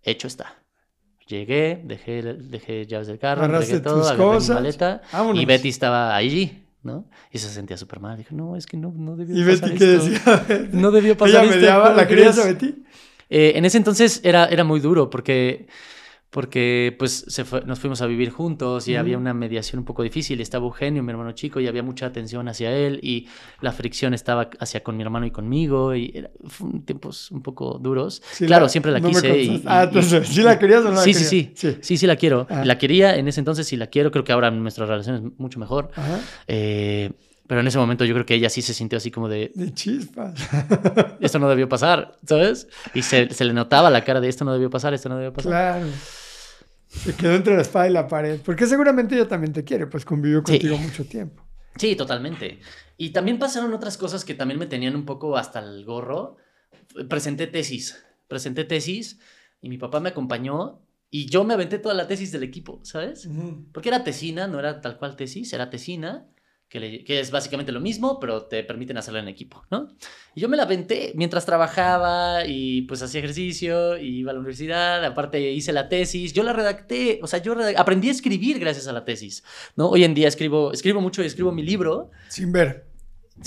[0.02, 0.54] Hecho está.
[1.26, 5.42] Llegué, dejé, dejé llaves del carro, entregué todo, agarré cosas, mi maleta vámonos.
[5.42, 7.06] y Betty estaba allí, ¿no?
[7.32, 8.16] Y se sentía súper mal.
[8.16, 10.04] Dijo, no, es que no, no debió ¿Y pasar Betty qué esto.
[10.10, 10.68] decía?
[10.72, 11.56] No debió pasar ¿Ella esto.
[11.56, 11.84] mediaba?
[11.86, 12.46] ¿cómo ¿La querías crees?".
[12.46, 12.82] a Betty?
[13.30, 15.66] Eh, en ese entonces era, era muy duro porque,
[16.30, 20.02] porque pues se fue- nos fuimos a vivir juntos y había una mediación un poco
[20.02, 20.40] difícil.
[20.42, 23.26] Estaba Eugenio, mi hermano chico, y había mucha atención hacia él y
[23.62, 27.78] la fricción estaba hacia con mi hermano y conmigo y era, fueron tiempos un poco
[27.78, 28.22] duros.
[28.32, 29.38] Sí, claro, la- siempre la no quise.
[29.42, 29.62] y-.
[29.66, 31.96] Ah, y- entonces, ¿sí la querías o no la sí, sí, sí, sí.
[31.96, 32.46] Sí, la quiero.
[32.50, 32.62] Ah.
[32.64, 34.10] La quería en ese entonces y la quiero.
[34.10, 35.90] Creo que ahora nuestra relación es mucho mejor.
[35.96, 36.20] Ajá.
[36.46, 37.10] Eh,
[37.49, 39.74] pero en ese momento yo creo que ella sí se sintió así como de, De
[39.74, 40.34] chispas.
[41.20, 42.68] esto no debió pasar, ¿sabes?
[42.94, 45.32] Y se, se le notaba la cara de esto no debió pasar, esto no debió
[45.32, 45.51] pasar.
[45.51, 45.86] Claro.
[46.88, 48.40] Se quedó entre la espada y la pared.
[48.44, 50.53] Porque seguramente ella también te quiere, pues convivió Sí.
[50.53, 51.42] contigo mucho tiempo.
[51.76, 52.61] Sí, totalmente.
[52.96, 56.36] Y también pasaron otras cosas que también me tenían un poco hasta el gorro.
[57.09, 59.18] Presenté tesis, presenté tesis
[59.61, 60.80] y mi papá me acompañó
[61.11, 63.28] y yo me aventé toda la tesis del equipo, ¿sabes?
[63.72, 66.26] Porque era tesina, no era tal cual tesis, era tesina,
[66.68, 69.88] que, le- que es básicamente lo mismo, pero te permiten hacerlo en equipo, ¿no?
[70.34, 74.40] Y yo me la aventé mientras trabajaba y pues hacía ejercicio y iba a la
[74.40, 78.86] universidad, aparte hice la tesis, yo la redacté, o sea, yo aprendí a escribir gracias
[78.86, 79.42] a la tesis,
[79.76, 79.88] ¿no?
[79.88, 82.86] Hoy en día escribo, escribo mucho y escribo mi libro, Sin ver.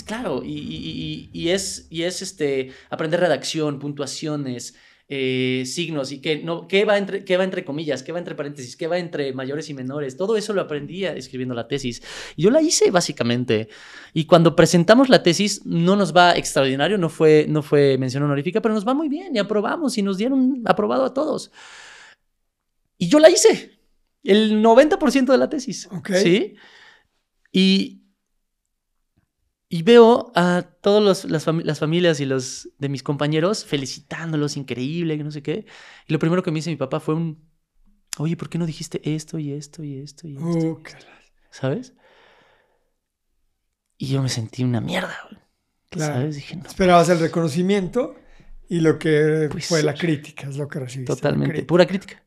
[0.06, 4.74] Claro, y, y- y- y es, y es este, aprender redacción, puntuaciones,
[5.14, 8.34] eh, signos, y que no, qué va, entre, qué va entre comillas, qué va entre
[8.34, 10.16] paréntesis, qué va entre mayores y menores.
[10.16, 12.02] Todo eso lo aprendí escribiendo la tesis.
[12.34, 13.68] Y yo la hice básicamente.
[14.14, 18.62] Y cuando presentamos la tesis, no nos va extraordinario, no fue, no fue mención honorífica,
[18.62, 21.52] pero nos va muy bien y aprobamos y nos dieron aprobado a todos.
[22.96, 23.78] Y yo la hice.
[24.22, 25.90] El 90% de la tesis.
[26.14, 26.54] ¿Sí?
[27.52, 28.01] Y,
[29.74, 35.24] y veo a todas las, las familias y los de mis compañeros felicitándolos, increíble, que
[35.24, 35.64] no sé qué.
[36.06, 37.48] Y lo primero que me dice mi papá fue un,
[38.18, 40.46] oye, ¿por qué no dijiste esto y esto y esto y esto?
[40.46, 40.92] Uh, qué-
[41.50, 41.94] ¿Sabes?
[43.96, 45.16] Y yo me sentí una mierda.
[45.88, 46.14] Claro.
[46.16, 46.34] ¿Sabes?
[46.36, 48.14] Dije, no, Esperabas el reconocimiento
[48.68, 51.14] y lo que Pues fue la crítica, es lo que recibiste.
[51.14, 51.66] totalmente, crítica.
[51.66, 52.22] pura crítica.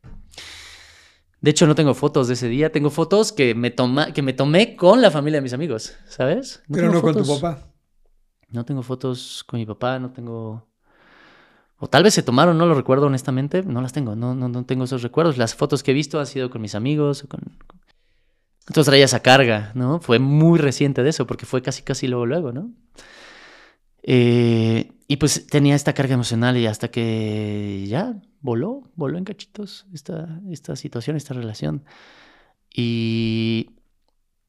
[1.45, 4.33] De hecho, no tengo fotos de ese día, tengo fotos que me, toma, que me
[4.33, 6.63] tomé con la familia de mis amigos, ¿sabes?
[6.67, 7.67] Pero tengo no con tu papá.
[8.49, 10.67] No tengo fotos con mi papá, no tengo...
[11.77, 14.65] O tal vez se tomaron, no lo recuerdo honestamente, no las tengo, no, no, no
[14.65, 15.37] tengo esos recuerdos.
[15.37, 17.27] Las fotos que he visto han sido con mis amigos.
[17.29, 17.41] Con...
[18.61, 19.99] Entonces traía esa carga, ¿no?
[19.99, 22.71] Fue muy reciente de eso, porque fue casi, casi luego, luego, ¿no?
[24.07, 29.87] Eh, y pues tenía esta carga emocional y hasta que ya voló, voló en cachitos
[29.93, 31.83] esta, esta situación, esta relación.
[32.71, 33.71] Y,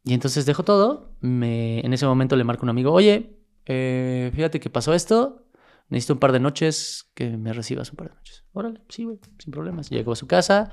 [0.04, 4.61] y entonces dejo todo, me, en ese momento le marco un amigo, oye, eh, fíjate
[4.61, 5.46] que pasó esto,
[5.88, 8.44] necesito un par de noches que me recibas un par de noches.
[8.52, 9.88] Órale, sí, güey, sin problemas.
[9.88, 10.70] Llego a su casa,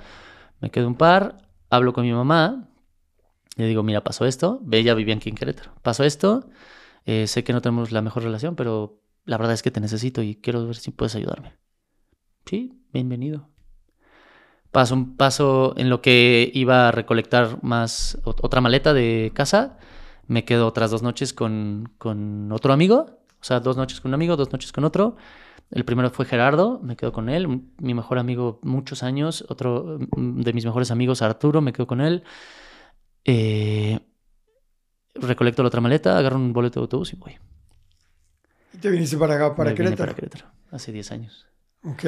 [0.59, 2.69] me quedo un par, hablo con mi mamá,
[3.55, 6.49] le digo, mira, pasó esto, ella vivía aquí en Querétaro, pasó esto,
[7.05, 10.21] eh, sé que no tenemos la mejor relación, pero la verdad es que te necesito
[10.21, 11.53] y quiero ver si puedes ayudarme.
[12.45, 13.49] Sí, bienvenido.
[14.71, 19.77] Paso un paso en lo que iba a recolectar más ot- otra maleta de casa.
[20.27, 23.19] Me quedo otras dos noches con, con otro amigo.
[23.39, 25.15] O sea, dos noches con un amigo, dos noches con otro.
[25.69, 27.47] El primero fue Gerardo, me quedo con él.
[27.77, 29.45] Mi mejor amigo muchos años.
[29.47, 32.23] Otro mm, de mis mejores amigos, Arturo, me quedo con él.
[33.25, 33.99] Eh,
[35.15, 37.37] recolecto la otra maleta, agarro un boleto de autobús y voy.
[38.73, 41.47] Y te viniste para acá, para Me vine para Querétaro, hace 10 años.
[41.83, 42.05] Ok.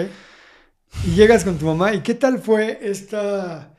[1.06, 1.93] Y llegas con tu mamá.
[1.93, 3.76] ¿Y qué tal fue esta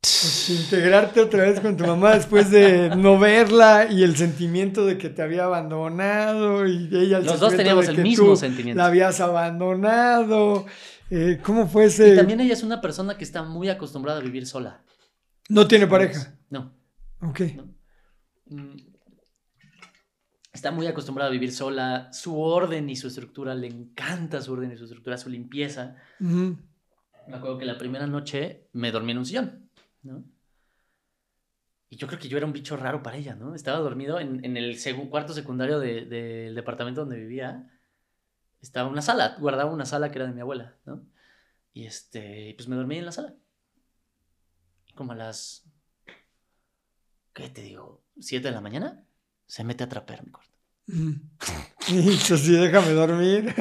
[0.00, 4.98] Pues, integrarte otra vez con tu mamá después de no verla y el sentimiento de
[4.98, 8.78] que te había abandonado y ella el Los dos teníamos el mismo sentimiento.
[8.78, 10.66] La habías abandonado.
[11.10, 12.14] Eh, ¿Cómo fue ese?
[12.14, 14.82] Y también ella es una persona que está muy acostumbrada a vivir sola.
[15.48, 16.34] ¿No tiene pareja?
[16.50, 16.72] No.
[17.22, 17.40] Ok.
[17.40, 17.79] Mm.
[20.52, 22.12] Está muy acostumbrada a vivir sola.
[22.12, 25.96] Su orden y su estructura, le encanta su orden y su estructura, su limpieza.
[27.28, 29.70] Me acuerdo que la primera noche me dormí en un sillón.
[30.02, 30.24] ¿no?
[31.88, 33.54] Y yo creo que yo era un bicho raro para ella, ¿no?
[33.54, 34.78] Estaba dormido en, en el
[35.10, 37.68] cuarto secundario del departamento donde vivía.
[38.60, 41.04] Estaba una sala, guardaba una sala que era de mi abuela, ¿no?
[41.72, 43.34] Y este, pues me dormí en la sala.
[44.94, 45.68] Como a las,
[47.32, 48.04] ¿qué te digo?
[48.20, 49.02] ¿Siete de la mañana?
[49.46, 50.50] Se mete a trapear mi cuarto.
[51.88, 53.52] Y sí, déjame dormir.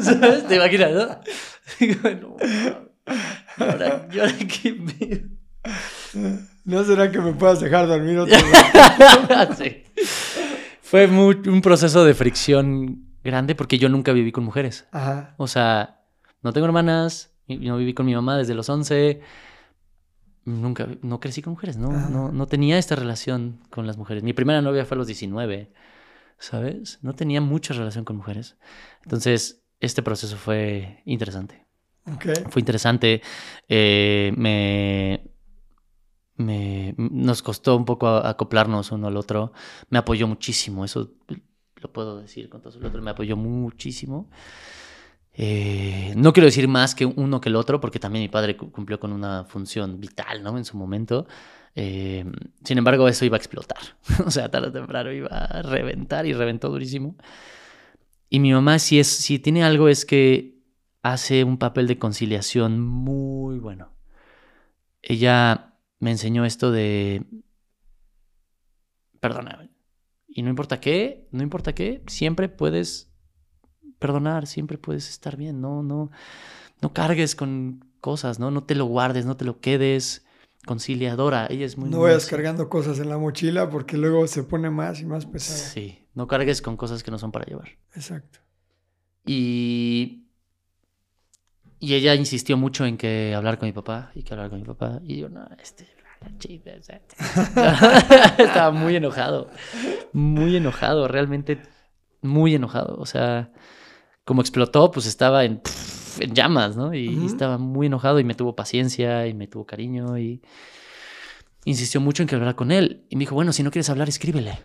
[0.00, 0.48] ¿Sabes?
[0.48, 1.20] ¿Te imaginas, no?
[1.78, 2.08] Digo,
[4.10, 5.28] ¿y ahora, qué
[6.64, 9.58] ¿No será que me puedas dejar dormir otra vez?
[9.58, 9.84] sí.
[10.80, 14.86] Fue un proceso de fricción grande porque yo nunca viví con mujeres.
[14.90, 15.34] Ajá.
[15.36, 16.00] O sea,
[16.42, 19.20] no tengo hermanas, no viví con mi mamá desde los 11.
[20.44, 21.90] Nunca, no crecí con mujeres, ¿no?
[21.90, 24.22] No, no tenía esta relación con las mujeres.
[24.22, 25.72] Mi primera novia fue a los 19.
[26.38, 26.98] ¿sabes?
[27.02, 28.56] No tenía mucha relación con mujeres.
[29.02, 31.66] Entonces, este proceso fue interesante.
[32.50, 33.22] Fue interesante.
[33.68, 35.28] Eh, me,
[36.36, 39.52] me, nos costó un poco acoplarnos uno al otro.
[39.90, 41.14] Me apoyó muchísimo, eso
[41.76, 43.02] lo puedo decir con todo el otro.
[43.02, 44.30] Me apoyó muchísimo.
[45.38, 48.98] Eh, no quiero decir más que uno que el otro, porque también mi padre cumplió
[48.98, 50.56] con una función vital, ¿no?
[50.56, 51.26] En su momento.
[51.74, 52.24] Eh,
[52.64, 53.78] sin embargo, eso iba a explotar.
[54.26, 57.16] o sea, tarde o temprano iba a reventar y reventó durísimo.
[58.30, 60.56] Y mi mamá, si, es, si tiene algo, es que
[61.02, 63.92] hace un papel de conciliación muy bueno.
[65.02, 67.24] Ella me enseñó esto de.
[69.20, 69.70] Perdona.
[70.28, 73.15] Y no importa qué, no importa qué, siempre puedes
[73.98, 75.60] perdonar, siempre puedes estar bien.
[75.60, 76.10] No, no,
[76.80, 78.50] no cargues con cosas, ¿no?
[78.50, 80.24] No te lo guardes, no te lo quedes
[80.66, 81.46] conciliadora.
[81.48, 81.88] Ella es muy...
[81.88, 85.58] No vayas cargando cosas en la mochila porque luego se pone más y más pesada.
[85.58, 87.68] Sí, no cargues con cosas que no son para llevar.
[87.94, 88.40] Exacto.
[89.24, 90.24] Y...
[91.78, 94.66] Y ella insistió mucho en que hablar con mi papá y que hablar con mi
[94.66, 95.00] papá.
[95.04, 95.86] Y yo, no, este...
[98.38, 99.50] Estaba muy enojado.
[100.12, 101.60] Muy enojado, realmente
[102.22, 102.96] muy enojado.
[102.98, 103.52] O sea,
[104.26, 105.62] como explotó, pues estaba en
[106.20, 106.94] en llamas, ¿no?
[106.94, 110.42] Y, estaba muy enojado y me tuvo paciencia y me tuvo cariño y
[111.64, 113.06] insistió mucho en que hablara con él.
[113.08, 114.58] Y me dijo, bueno, si no quieres hablar, escríbele.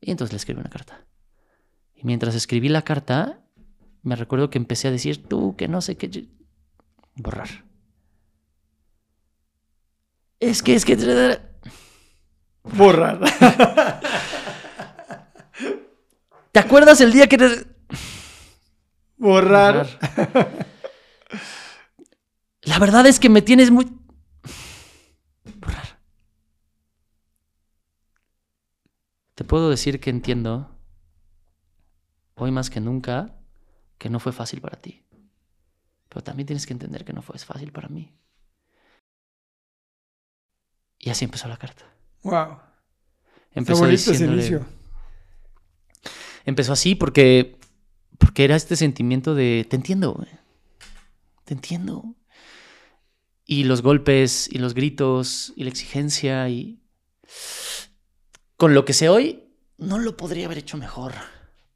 [0.00, 1.06] Y entonces le escribí una carta.
[1.94, 3.40] Y mientras escribí la carta,
[4.02, 6.28] me recuerdo que empecé a decir, tú, que no sé qué...
[7.16, 7.48] Borrar.
[10.38, 11.40] Es que, es que...
[12.62, 13.20] Borrar.
[16.52, 17.77] ¿Te acuerdas el día que...
[19.18, 19.98] Borrar.
[22.62, 23.86] La verdad es que me tienes muy...
[25.60, 25.98] Borrar.
[29.34, 30.70] Te puedo decir que entiendo,
[32.34, 33.34] hoy más que nunca,
[33.98, 35.04] que no fue fácil para ti.
[36.08, 38.14] Pero también tienes que entender que no fue fácil para mí.
[40.98, 41.84] Y así empezó la carta.
[42.22, 42.58] Wow.
[43.52, 44.66] Empezó inicio.
[46.44, 47.57] Empezó así porque
[48.18, 50.24] porque era este sentimiento de, te entiendo,
[51.44, 52.14] te entiendo.
[53.44, 56.82] Y los golpes y los gritos y la exigencia y...
[58.56, 59.44] Con lo que sé hoy,
[59.78, 61.14] no lo podría haber hecho mejor.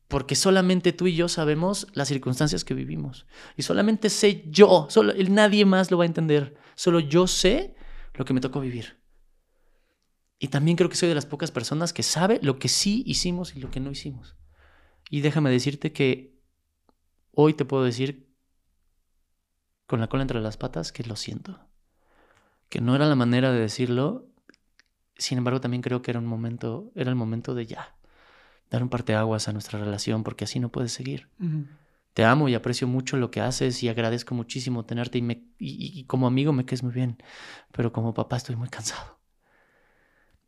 [0.08, 3.24] Porque solamente tú y yo sabemos las circunstancias que vivimos.
[3.56, 6.56] Y solamente sé yo, solo, nadie más lo va a entender.
[6.74, 7.74] Solo yo sé
[8.14, 9.00] lo que me tocó vivir.
[10.38, 13.54] Y también creo que soy de las pocas personas que sabe lo que sí hicimos
[13.54, 14.36] y lo que no hicimos.
[15.08, 16.31] Y déjame decirte que
[17.32, 18.28] hoy te puedo decir
[19.86, 21.60] con la cola entre las patas que lo siento.
[22.68, 24.26] Que no era la manera de decirlo.
[25.16, 27.94] Sin embargo, también creo que era un momento, era el momento de ya
[28.72, 31.28] dar un parteaguas a nuestra relación porque así no puedes seguir.
[32.14, 36.04] Te amo y aprecio mucho lo que haces y agradezco muchísimo tenerte y, me, y,
[36.04, 37.18] como amigo me quedes muy bien,
[37.70, 39.18] pero como papá estoy muy cansado.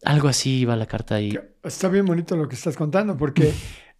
[0.04, 1.38] Algo así iba la carta ahí.
[1.62, 3.52] Está bien bonito lo que estás contando porque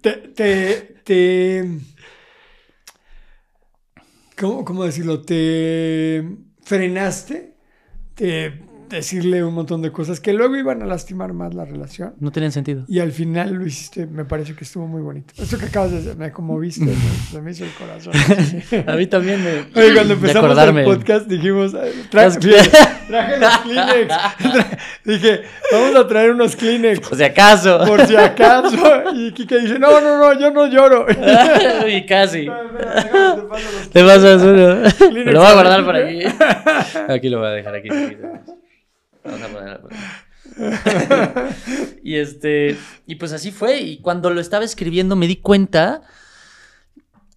[0.00, 1.64] te, te,
[4.38, 5.22] ¿cómo, decirlo?
[5.22, 6.24] Te
[6.62, 7.56] frenaste,
[8.14, 8.62] te,
[8.96, 12.14] decirle un montón de cosas que luego iban a lastimar más la relación.
[12.20, 12.84] No tenían sentido.
[12.88, 15.34] Y al final lo hiciste, me parece que estuvo muy bonito.
[15.36, 16.86] Esto que acabas de hacer, me conmoviste,
[17.30, 18.12] se me hizo el corazón.
[18.86, 19.50] A mí también me.
[19.80, 22.78] Oye, cuando empezamos el podcast dijimos, "Ay, tra- Los- fíjate,
[23.08, 24.08] traje los Kleenex.
[24.08, 25.40] Tra- Dije,
[25.72, 27.80] vamos a traer unos Kleenex Por si acaso.
[27.86, 28.76] por si acaso.
[29.14, 31.06] Y Kike dice, no, no, no, yo no lloro.
[31.88, 32.40] y casi.
[32.42, 33.42] Déjame,
[33.92, 35.22] te pasas uno.
[35.32, 36.20] Lo voy a guardar por aquí.
[37.08, 37.88] Aquí lo voy a dejar aquí.
[37.90, 38.16] aquí.
[39.24, 39.80] Vamos a.
[42.02, 42.76] Y este.
[43.06, 43.80] Y pues así fue.
[43.80, 46.02] Y cuando lo estaba escribiendo me di cuenta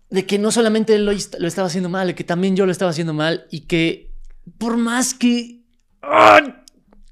[0.09, 2.65] de que no solamente él lo, est- lo estaba haciendo mal, de que también yo
[2.65, 3.45] lo estaba haciendo mal.
[3.51, 4.11] Y que
[4.57, 5.61] por más que.
[6.01, 6.63] ¡Ah!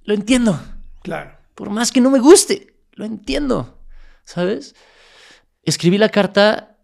[0.04, 0.60] Lo entiendo.
[1.04, 1.38] Claro.
[1.56, 3.80] Por más que no me guste, lo entiendo.
[4.26, 4.76] ¿Sabes?
[5.64, 6.78] Escribí la carta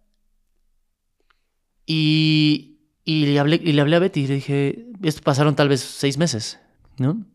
[1.85, 5.69] y, y, le hablé, y le hablé a Betty y le dije, esto pasaron tal
[5.69, 6.59] vez seis meses,
[6.97, 7.25] ¿no?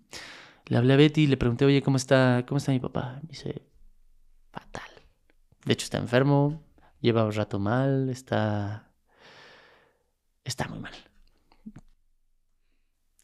[0.66, 3.18] Le hablé a Betty y le pregunté, oye, ¿cómo está, cómo está mi papá?
[3.22, 3.62] Me dice,
[4.50, 4.90] fatal.
[5.64, 6.62] De hecho, está enfermo,
[7.00, 8.90] lleva un rato mal, está...
[10.44, 10.92] Está muy mal.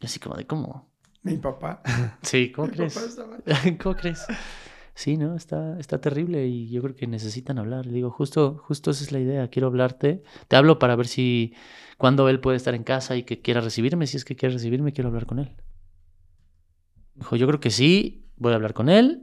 [0.00, 0.90] Y así como de, ¿cómo?
[1.22, 1.82] Mi papá.
[2.22, 2.94] Sí, ¿cómo Mi crees?
[2.94, 3.42] papá está mal.
[3.82, 4.26] ¿Cómo crees?
[4.94, 5.34] Sí, ¿no?
[5.36, 7.86] Está, está terrible y yo creo que necesitan hablar.
[7.86, 9.48] Le digo, justo, justo esa es la idea.
[9.48, 10.22] Quiero hablarte.
[10.48, 11.54] Te hablo para ver si,
[11.96, 14.06] cuando él puede estar en casa y que quiera recibirme.
[14.06, 15.56] Si es que quiere recibirme, quiero hablar con él.
[17.14, 18.26] Dijo, yo creo que sí.
[18.36, 19.22] Voy a hablar con él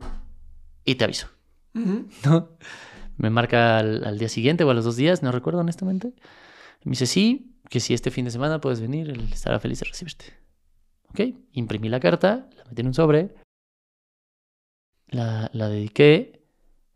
[0.85, 1.27] y te aviso.
[1.73, 2.07] Ujú.
[2.25, 2.49] ¿No?
[3.17, 6.13] Me marca al, al día siguiente o a los dos días, no recuerdo honestamente.
[6.83, 9.85] Me dice, sí, que si este fin de semana puedes venir, él estará feliz de
[9.87, 10.25] recibirte.
[11.09, 11.21] Ok,
[11.53, 13.33] imprimí la carta, la metí en un sobre,
[15.07, 16.43] la, la dediqué,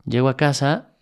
[0.06, 0.96] llego a casa,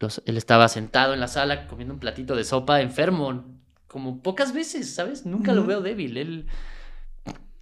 [0.00, 3.44] los- él estaba sentado en la sala comiendo un platito de sopa, enfermo,
[3.86, 5.24] como pocas veces, ¿sabes?
[5.26, 5.68] Nunca lo Ujú.
[5.68, 6.46] veo débil, él...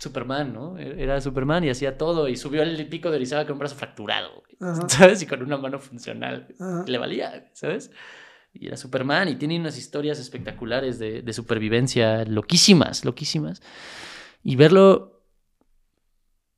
[0.00, 0.78] Superman, ¿no?
[0.78, 4.42] Era Superman y hacía todo y subió el pico de Orizaba con un brazo fracturado,
[4.58, 4.88] Ajá.
[4.88, 5.22] ¿sabes?
[5.22, 6.84] Y con una mano funcional Ajá.
[6.86, 7.90] le valía, ¿sabes?
[8.54, 13.60] Y era Superman y tiene unas historias espectaculares de, de supervivencia, loquísimas, loquísimas.
[14.42, 15.20] Y verlo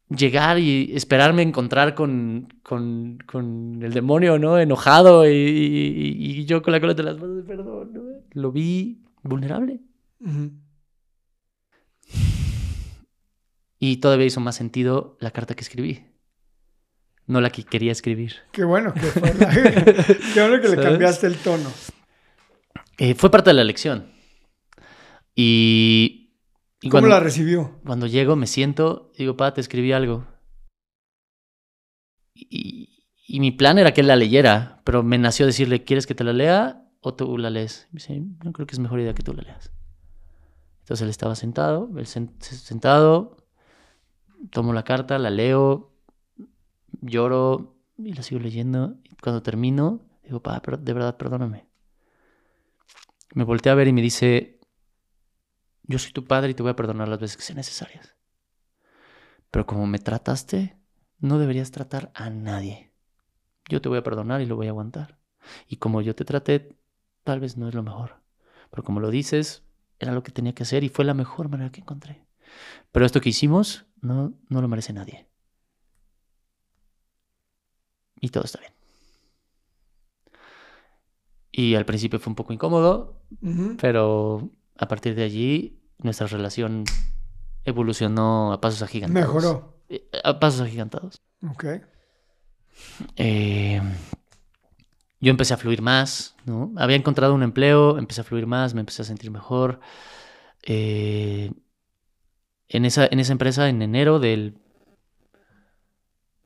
[0.09, 4.59] llegar y esperarme encontrar con, con, con el demonio, ¿no?
[4.59, 8.03] Enojado y, y- y yo con la cola de las manos de perdón, ¿no?
[8.33, 9.81] Lo vi vulnerable.
[10.21, 10.51] Ujú.
[13.85, 16.07] Y todavía hizo más sentido la carta que escribí.
[17.27, 18.35] No la que quería escribir.
[18.53, 20.85] Qué bueno que fue la- Qué bueno que le ¿Sabes?
[20.85, 21.69] cambiaste el tono.
[22.99, 24.13] Eh, fue parte de la elección.
[25.35, 26.37] Y,
[26.81, 27.81] y ¿Cómo cuando, la recibió?
[27.85, 30.29] cuando llego, me siento, digo, pa, te escribí algo.
[32.37, 36.15] Y, y mi plan era que él la leyera, pero me nació decirle, ¿quieres que
[36.15, 37.89] te la lea o tú la lees?
[37.91, 39.73] Me dice, no creo que es mejor idea que tú la leas.
[40.83, 43.39] Entonces él estaba sentado, él sen- sentado,
[44.51, 45.93] tomo la carta, la leo,
[47.01, 48.97] lloro y la sigo leyendo.
[49.05, 51.67] Y cuando termino, digo, pa, de verdad, perdóname.
[53.35, 54.61] Me volteé a ver y me dice,
[55.85, 58.15] yo soy tu padre y te voy a perdonar las veces que sean necesarias.
[59.51, 60.79] Pero como me trataste,
[61.19, 62.93] no deberías tratar a nadie.
[63.69, 65.19] Yo te voy a perdonar y lo voy a aguantar.
[65.67, 66.77] Y como yo te traté,
[67.25, 68.23] tal vez no es lo mejor.
[68.71, 69.63] Pero como lo dices,
[69.99, 72.27] era lo que tenía que hacer y fue la mejor manera que encontré.
[72.93, 75.27] Pero esto que hicimos no, no lo merece nadie.
[78.21, 78.73] Y todo está bien.
[81.51, 83.21] Y al principio fue un poco incómodo,
[83.81, 86.85] pero a partir de allí nuestra relación
[87.65, 89.27] evolucionó a pasos agigantados.
[89.27, 89.77] Mejoró.
[89.89, 91.21] Eh, A pasos agigantados.
[91.51, 91.65] Ok.
[93.17, 93.83] Eh,
[95.21, 96.73] yo empecé a fluir más, ¿no?
[96.77, 99.81] Había encontrado un empleo, empecé a fluir más, me empecé a sentir mejor.
[100.63, 101.53] Eh,
[102.73, 104.59] en, esa, en esa empresa, en enero del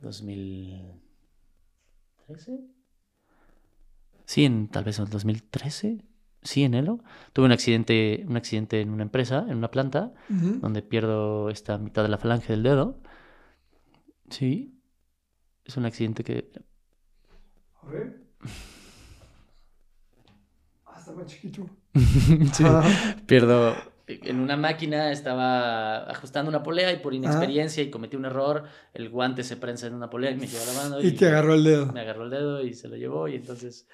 [0.01, 2.61] 2013.
[4.25, 6.05] Sí, en, tal vez en el 2013.
[6.43, 6.99] Sí, enero.
[7.33, 12.03] Tuve un accidente, un accidente en una empresa, en una planta, donde pierdo esta mitad
[12.03, 13.01] de la falange del dedo.
[14.31, 14.73] Sí.
[15.65, 16.51] Es un accidente que...
[17.83, 18.21] A ver.
[20.85, 21.69] Ah, más chiquito.
[22.53, 22.65] Sí.
[22.65, 23.17] Ajá.
[23.27, 23.77] Pierdo...
[24.09, 29.11] En una máquina estaba ajustando una polea y por inexperiencia y cometí un error, el
[29.11, 31.01] guante se prensa en una polea y me lleva la mano.
[31.03, 31.87] Y te agarró el dedo.
[31.93, 33.89] Me agarró el dedo y se lo llevó y entonces...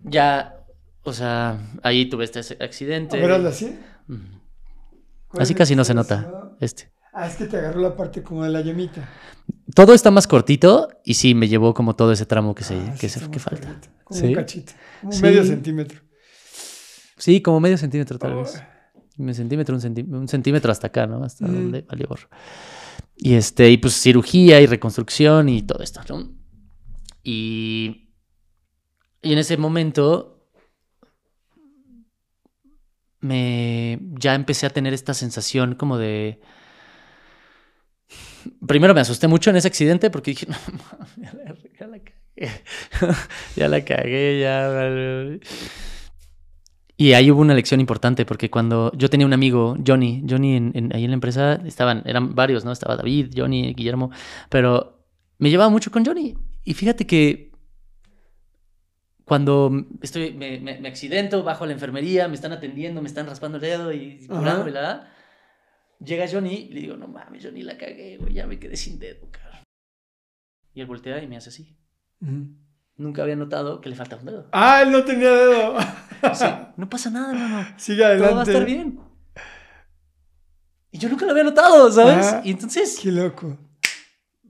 [0.00, 0.64] Ya,
[1.02, 3.18] o sea, ahí tuve este A accidente.
[3.18, 3.78] ver, hazle así.
[4.06, 4.16] Mm.
[5.28, 6.52] ¿Cuál Así casi no se nota.
[6.60, 6.92] Este.
[7.12, 9.08] Ah, es que te agarró la parte como de la yemita.
[9.74, 12.94] Todo está más cortito y sí, me llevó como todo ese tramo que, se, Ah,
[13.00, 13.80] que, se- que falta.
[14.04, 14.26] Como Sí.
[14.26, 14.72] un cachito.
[15.00, 15.22] Como Sí.
[15.22, 16.00] medio centímetro.
[17.16, 18.62] Sí, como medio centímetro tal vez.
[19.20, 21.22] Un centímetro, un, centí- un centímetro hasta acá, ¿no?
[21.24, 21.52] Hasta Mm.
[21.54, 22.28] donde valió gorro.
[23.16, 26.32] Y este, y pues cirugía y reconstrucción y todo esto, ¿no?
[27.22, 28.08] Y,
[29.22, 30.48] y en ese momento
[33.20, 36.40] me ya empecé a tener esta sensación como de
[38.66, 40.56] primero me asusté mucho en ese accidente porque dije, no,
[41.22, 42.50] ya la, ya la cagué,
[43.56, 45.38] ya la cagué, ya.
[47.00, 50.90] Y ahí hubo una lección importante porque cuando yo tenía un amigo, Johnny, Johnny en,
[50.92, 52.72] ahí en la empresa estaban, eran varios, ¿no?
[52.72, 54.10] Estaba David, Johnny, Guillermo,
[54.50, 55.02] pero
[55.38, 56.36] me llevaba mucho con Johnny.
[56.62, 57.52] Y fíjate que
[59.24, 63.56] cuando estoy, me, me, accidento, bajo a la enfermería, me están atendiendo, me están raspando
[63.56, 65.10] el dedo y curándome la
[66.04, 68.98] Llega Johnny y le digo, no mames, Johnny la cagué, güey, ya me quedé sin
[68.98, 69.64] dedo, cabrón.
[70.74, 71.78] Y él voltea y me hace así.
[73.00, 74.46] Nunca había notado que le falta un dedo.
[74.52, 75.76] Ah, él no tenía dedo.
[76.34, 76.44] Sí,
[76.76, 77.66] no pasa nada, hermano.
[77.78, 78.26] Sigue adelante.
[78.26, 79.00] Todo va a estar bien.
[80.90, 82.26] Y yo nunca lo había notado, ¿sabes?
[82.26, 82.98] Ah, y entonces.
[83.02, 83.56] Qué loco.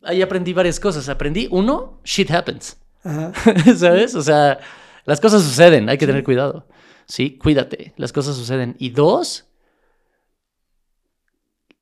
[0.03, 1.09] Ahí aprendí varias cosas.
[1.09, 2.77] Aprendí, uno, shit happens.
[3.05, 3.33] Ajá.
[3.77, 4.17] ¿Sabes?
[4.17, 4.59] O sea,
[5.05, 6.67] las cosas suceden, hay que tener cuidado.
[7.07, 8.75] Sí, cuídate, las cosas suceden.
[8.81, 9.49] Y dos,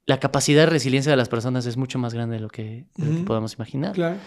[0.05, 2.85] la capacidad de resiliencia de las personas es mucho más grande de lo que,
[3.25, 3.95] podemos imaginar.
[3.95, 4.19] Claro.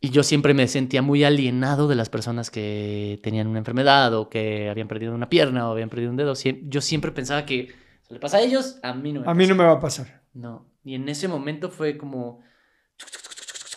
[0.00, 4.28] Y yo siempre me sentía muy alienado de las personas que tenían una enfermedad o
[4.28, 6.34] que habían perdido una pierna o habían perdido un dedo.
[6.62, 7.68] Yo siempre pensaba que
[8.06, 9.80] se le pasa a ellos, a mí no me A mí no me va a
[9.80, 10.22] pasar.
[10.34, 10.66] No.
[10.84, 12.40] Y en ese momento fue como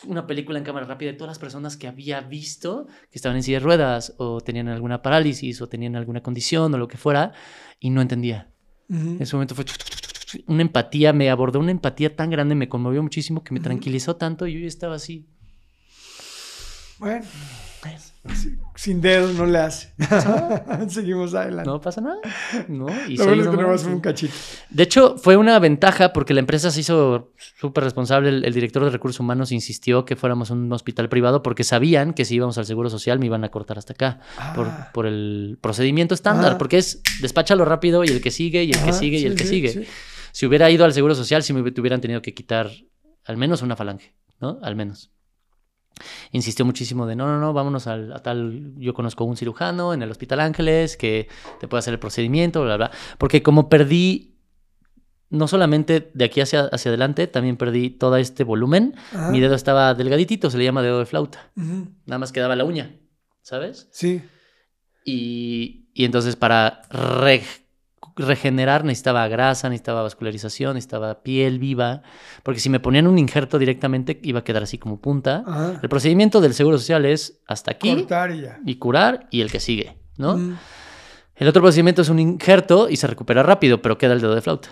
[0.07, 3.43] una película en cámara rápida de todas las personas que había visto que estaban en
[3.43, 7.34] silla de ruedas o tenían alguna parálisis o tenían alguna condición o lo que fuera
[7.80, 8.51] y no entendía.
[8.89, 9.65] En ese momento fue
[10.47, 14.47] una empatía, me abordó una empatía tan grande, me conmovió muchísimo, que me tranquilizó tanto
[14.47, 15.28] y yo estaba así.
[17.00, 17.26] Bueno,
[18.76, 19.93] sin dedo no le hace.
[20.89, 21.70] Seguimos adelante.
[21.70, 22.18] No pasa nada.
[22.68, 24.34] No, y Lo bueno es que no vas un cachito.
[24.70, 28.30] De hecho, fue una ventaja porque la empresa se hizo súper responsable.
[28.30, 32.36] El, director de recursos humanos insistió que fuéramos un hospital privado porque sabían que si
[32.36, 34.20] íbamos al seguro social me iban a cortar hasta acá
[34.56, 34.91] por, ah.
[34.93, 36.54] por, el procedimiento estándar.
[36.54, 36.58] Ah.
[36.58, 39.45] Porque es despáchalo rápido y el que sigue y el que sigue y el que
[39.45, 39.88] sigue.
[40.32, 42.70] Si hubiera ido al Seguro Social, si me hubieran tenido que quitar
[43.26, 44.60] al menos una falange, ¿no?
[44.62, 45.12] Al menos.
[46.32, 50.02] Insistió muchísimo de, no, no, no, vámonos al, a tal, yo conozco un cirujano en
[50.02, 51.28] el Hospital Ángeles que
[51.60, 52.92] te puede hacer el procedimiento, bla, bla.
[53.18, 54.38] Porque como perdí,
[55.30, 58.96] no solamente de aquí hacia, hacia adelante, también perdí todo este volumen.
[59.32, 61.52] Mi dedo estaba delgaditito, se le llama dedo de flauta.
[61.56, 62.96] Nada más quedaba la uña,
[63.42, 63.90] ¿sabes?
[63.92, 64.22] Sí.
[65.04, 67.44] Y, y entonces para re
[68.26, 72.01] regenerar necesitaba grasa, necesitaba vascularización, necesitaba piel viva,
[72.43, 75.43] porque si me ponían un injerto directamente iba a quedar así como punta.
[75.82, 78.05] El procedimiento del Seguro Social es hasta aquí
[78.65, 80.57] y, curar y el que sigue, ¿no?
[81.36, 84.41] El otro procedimiento es un injerto y se recupera rápido, pero queda el dedo de
[84.41, 84.70] flauta.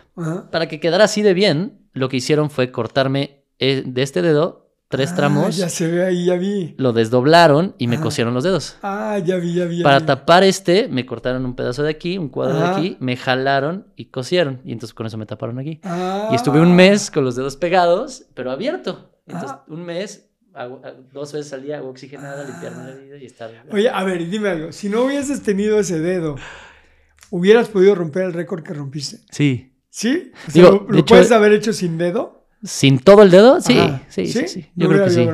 [0.52, 4.67] Para que quedara así de bien, lo que hicieron fue cortarme eh, de este dedo
[4.88, 5.58] tres ah, tramos.
[5.58, 6.76] Ya se ve ahí, ya vi.
[6.78, 8.78] Lo desdoblaron y me cosieron los dedos.
[8.82, 9.84] Ah, ya vi, ya vi.
[9.84, 13.88] Para tapar este, me cortaron un pedazo de aquí, un cuadro de aquí, me jalaron
[13.96, 14.62] y cosieron.
[14.66, 15.82] Y entonces con eso me taparon aquí.
[16.32, 19.12] Y estuve un mes con los dedos pegados, pero abierto.
[19.28, 19.66] Entonces, ah.
[19.68, 20.30] un mes,
[21.14, 23.52] dos veces al día, hago oxigenada, limpiarme la vida y estar.
[23.72, 24.72] Oye, a ver, dime algo.
[24.72, 26.36] Si no hubieses tenido ese dedo,
[27.30, 29.20] ¿hubieras podido romper el récord que rompiste?
[29.32, 29.74] Sí.
[29.90, 30.32] ¿Sí?
[30.56, 32.37] ¿Lo, puedes haber hecho sin dedo?
[32.64, 33.62] ¿Sin todo el dedo?
[33.62, 33.80] Sí,
[34.10, 35.28] sí, sí, Yo creo que sí.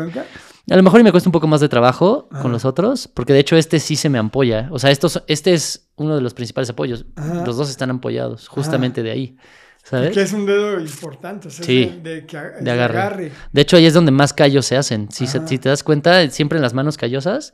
[0.70, 3.40] A lo mejor me cuesta un poco más de trabajo con los otros, porque de
[3.40, 4.70] hecho este sí se me ampolla.
[4.72, 7.06] O sea, estos, este es uno de los principales apoyos.
[7.46, 9.38] Los dos están ampollados, justamente de ahí.
[9.84, 10.14] ¿Sabes?
[10.14, 12.26] Que es un dedo importante, sí, de,
[12.72, 13.34] agarre.
[13.52, 15.12] De hecho, ahí es donde más callos se hacen.
[15.12, 17.54] Si, si te das cuenta, siempre en las manos callosas,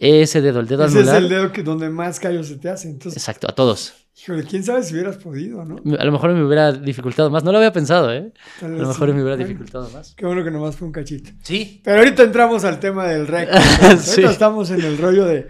[0.00, 2.98] ese dedo, el dedo Ese es el dedo que donde más callos se te hacen.
[3.04, 3.94] Exacto, a todos.
[4.20, 5.76] Híjole, quién sabe si hubieras podido, ¿no?
[5.96, 7.44] A lo mejor me hubiera dificultado más.
[7.44, 8.32] No lo había pensado, ¿eh?
[8.60, 10.14] a lo mejor me hubiera dificultado más.
[10.16, 11.30] Qué bueno que nomás fue un cachito.
[11.42, 11.80] Sí.
[11.84, 13.56] Pero ahorita entramos al tema del récord.
[13.82, 15.46] Ahorita estamos en el rollo de,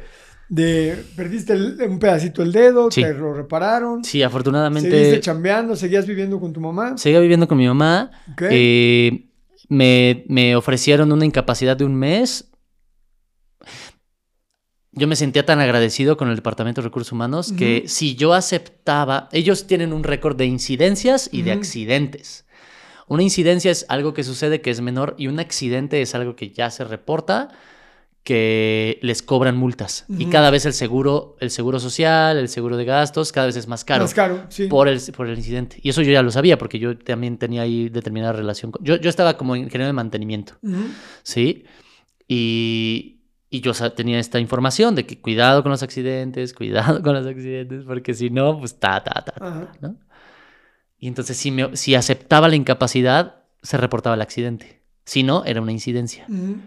[0.50, 4.04] de perdiste un pedacito del dedo, te lo repararon.
[4.04, 4.90] Sí, afortunadamente.
[4.90, 6.98] Seguiste chambeando, seguías viviendo con tu mamá.
[6.98, 8.10] Seguía viviendo con mi mamá.
[8.50, 9.28] Eh,
[9.70, 12.50] me, me ofrecieron una incapacidad de un mes
[14.98, 19.28] yo me sentía tan agradecido con el Departamento de Recursos Humanos que si yo aceptaba,
[19.32, 22.44] ellos tienen un récord de incidencias y de accidentes.
[23.06, 26.50] Una incidencia es algo que sucede que es menor y un accidente es algo que
[26.50, 27.48] ya se reporta
[28.22, 30.04] que les cobran multas.
[30.08, 33.66] Y cada vez el seguro, el seguro social, el seguro de gastos, cada vez es
[33.66, 34.04] más caro.
[34.04, 34.66] Más caro, sí.
[34.66, 35.78] Por el, por el incidente.
[35.82, 38.72] Y eso yo ya lo sabía porque yo también tenía ahí determinada relación.
[38.72, 40.58] Con, yo, yo estaba como ingeniero de mantenimiento.
[41.22, 41.64] ¿Sí?
[42.28, 43.17] Y,
[43.50, 47.84] y yo tenía esta información de que cuidado con los accidentes, cuidado con los accidentes,
[47.84, 49.96] porque si no, pues ta, ta, ta, ¿no?
[50.98, 54.82] Y entonces si, me, si aceptaba la incapacidad, se reportaba el accidente.
[55.04, 56.26] Si no, era una incidencia.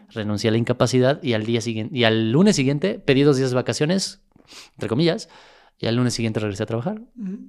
[0.10, 3.52] Renuncié a la incapacidad y al día siguiente, y al lunes siguiente pedí dos días
[3.52, 4.22] de vacaciones,
[4.76, 5.30] entre comillas,
[5.78, 7.02] y al lunes siguiente regresé a trabajar.
[7.20, 7.40] Ujú.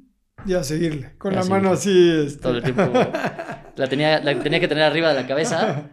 [0.44, 1.14] Y a seguirle.
[1.18, 2.10] Con Y la mano así.
[2.26, 2.82] este, Todo el tiempo
[3.76, 5.90] la tenía, la tenía que tener arriba de la cabeza.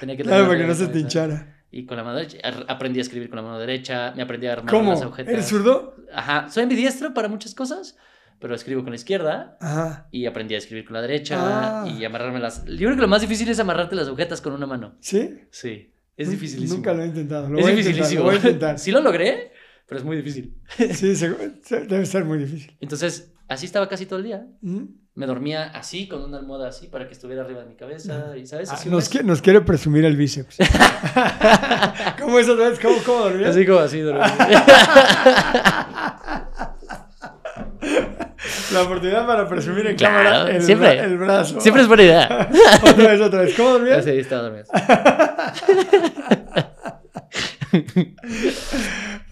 [0.00, 1.59] Tenía que Claro, tenerla para que no se te hinchara.
[1.72, 2.38] Y con la mano derecha,
[2.68, 4.90] aprendí a escribir con la mano derecha, me aprendí a armar ¿Cómo?
[4.90, 5.32] las agujetas.
[5.32, 5.94] ¿Eres zurdo?
[6.12, 7.96] Ajá, soy ambidiestro para muchas cosas,
[8.40, 10.08] pero escribo con la izquierda Ajá.
[10.10, 11.88] y aprendí a escribir con la derecha Ah.
[11.88, 12.64] y amarrarme las...
[12.64, 14.96] Yo creo que lo más difícil es amarrarte las agujetas con una mano.
[15.00, 15.38] ¿Sí?
[15.50, 16.78] Sí, es dificilísimo.
[16.78, 17.48] Nunca lo he intentado.
[17.48, 18.20] Lo es voy a intentar, dificilísimo.
[18.20, 18.78] lo voy a intentar.
[18.80, 19.52] sí lo logré,
[19.86, 20.54] pero es muy difícil.
[20.92, 21.14] Sí,
[21.86, 22.76] debe ser muy difícil.
[22.80, 24.46] Entonces, así estaba casi todo el día.
[24.62, 24.88] Ujú.
[25.14, 28.36] Me dormía así, con una almohada así, para que estuviera arriba de mi cabeza.
[28.36, 28.70] Y, ¿sabes?
[28.70, 29.20] Ah, Así un nos, mes.
[29.20, 30.56] qui- nos quiere presumir el bíceps.
[32.20, 32.78] ¿Cómo es otra vez?
[32.80, 33.50] ¿Cómo, cómo dormías?
[33.50, 34.24] Así como así dormía.
[38.72, 41.00] La oportunidad para presumir en Claro, cámara el, siempre.
[41.00, 41.60] bra- el brazo.
[41.60, 42.48] Siempre es buena idea.
[42.82, 43.54] Otra vez, otra vez.
[43.56, 43.98] ¿Cómo dormías?
[43.98, 44.64] Así estaba dormido.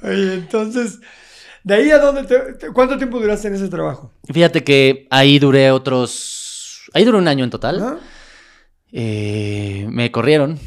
[0.02, 0.98] Oye, entonces,
[1.68, 4.10] ¿de ahí a dónde te, te- ¿Cuánto tiempo duraste en ese trabajo?
[4.32, 6.88] Fíjate que ahí duré otros.
[6.94, 7.98] Ahí duré un año en total.
[8.92, 10.58] Eh, me corrieron.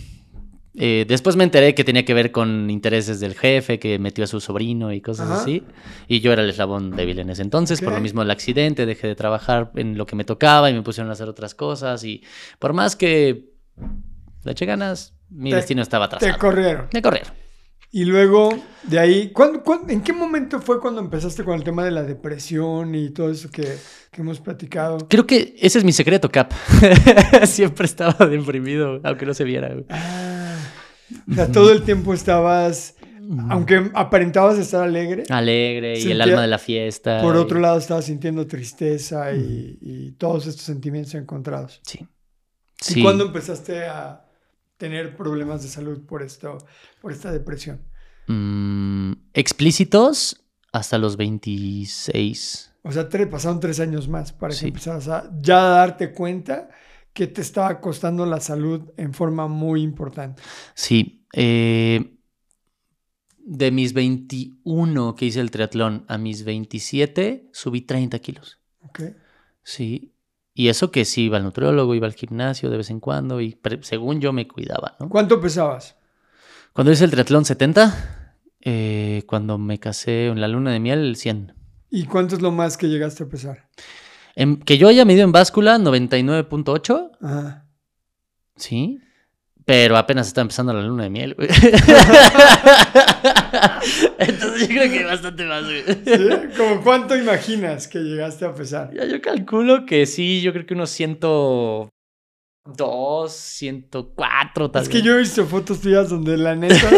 [0.75, 4.27] Eh, después me enteré que tenía que ver con intereses del jefe que metió a
[4.27, 5.41] su sobrino y cosas Ajá.
[5.41, 5.63] así.
[6.07, 7.81] Y yo era el eslabón débil en ese entonces.
[7.81, 10.81] Por lo mismo el accidente, dejé de trabajar en lo que me tocaba y me
[10.83, 12.03] pusieron a hacer otras cosas.
[12.03, 12.23] Y
[12.59, 13.49] por más que
[14.43, 16.39] le eché ganas, mi Te- destino estaba Te atrasado.
[16.39, 16.87] corrieron.
[16.93, 17.33] me corrieron.
[17.93, 21.83] Y luego, de ahí, ¿cuándo- cuándo- en qué momento fue cuando empezaste con el tema
[21.83, 23.63] de la depresión y todo eso que,
[24.11, 24.97] que hemos platicado?
[25.09, 26.53] Creo que ese es mi secreto, Cap.
[27.45, 29.75] Siempre estaba deprimido, aunque no se viera.
[29.89, 30.55] Ah,
[31.29, 32.95] o sea, todo el tiempo estabas,
[33.49, 37.21] aunque aparentabas estar alegre, Alegre y el alma de la fiesta.
[37.21, 41.81] por y- otro lado estabas sintiendo tristeza y, y todos estos sentimientos encontrados.
[41.85, 41.99] Sí.
[41.99, 42.07] ¿Y
[42.93, 43.03] Sí.
[43.03, 44.23] cuándo empezaste a
[44.81, 46.57] tener problemas de salud por esto,
[47.01, 47.83] por esta depresión?
[48.27, 50.43] Mm, explícitos
[50.73, 52.73] hasta los 26.
[52.81, 54.67] O sea, te pasaron tres años más para que Sí.
[54.69, 56.69] empezaras a ya darte cuenta
[57.13, 60.41] que te estaba costando la salud en forma muy importante.
[60.73, 61.19] Sí.
[61.33, 62.17] eh,
[63.43, 68.59] de mis 21 que hice el triatlón a mis 27, subí 30 kilos.
[68.81, 68.99] ¿ok?
[69.63, 70.13] Sí.
[70.53, 73.57] Y eso que sí, iba al nutriólogo, iba al gimnasio de vez en cuando y
[73.81, 75.07] según yo me cuidaba, ¿no?
[75.09, 75.95] ¿Cuánto pesabas?
[76.73, 81.53] Cuando hice el triatlón 70, eh, cuando me casé en la luna de miel, 100.
[81.89, 83.69] ¿Y cuánto es lo más que llegaste a pesar?
[84.35, 87.67] En- que yo haya medido en báscula 99.8, Ajá.
[88.55, 88.99] sí.
[89.71, 91.47] Pero apenas está empezando la luna de miel, güey.
[94.19, 95.81] Entonces yo creo que bastante más, güey.
[95.85, 96.29] ¿Sí?
[96.57, 98.91] ¿Cómo cuánto imaginas que llegaste a pesar?
[98.93, 101.89] Ya yo calculo que sí, yo creo que unos 102,
[103.31, 105.05] 104 tal Es que vez.
[105.05, 106.89] yo he visto fotos tuyas donde la neta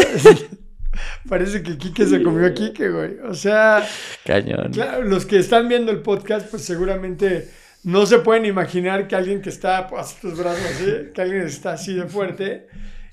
[1.28, 3.20] parece que Quique se comió a Quique, güey.
[3.20, 3.86] O sea,
[4.24, 4.72] Cañón.
[4.72, 7.48] claro, los que están viendo el podcast, pues seguramente
[7.84, 9.86] no se pueden imaginar que alguien que está,
[10.20, 12.66] tus brazos así, que alguien está así de fuerte,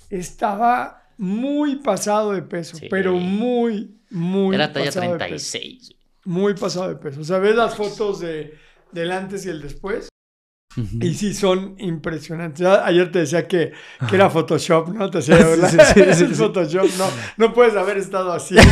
[0.10, 2.88] estaba muy pasado de peso, Sí.
[2.90, 5.52] pero muy, muy Era talla pasado de peso.
[5.58, 5.92] 36.
[6.26, 7.22] Muy pasado de peso.
[7.22, 8.54] O sea, ves las fotos de,
[8.92, 10.08] del antes y el después.
[11.02, 12.66] Y sí, son impresionantes.
[12.66, 13.74] Ayer te decía que,
[14.10, 15.10] que era Photoshop, ¿no?
[15.10, 15.70] Te decía, Sí, ¿verdad?
[15.70, 15.78] sí,
[16.14, 16.38] sí, Es.
[16.38, 17.08] Photoshop, no,
[17.38, 18.56] no puedes haber estado así.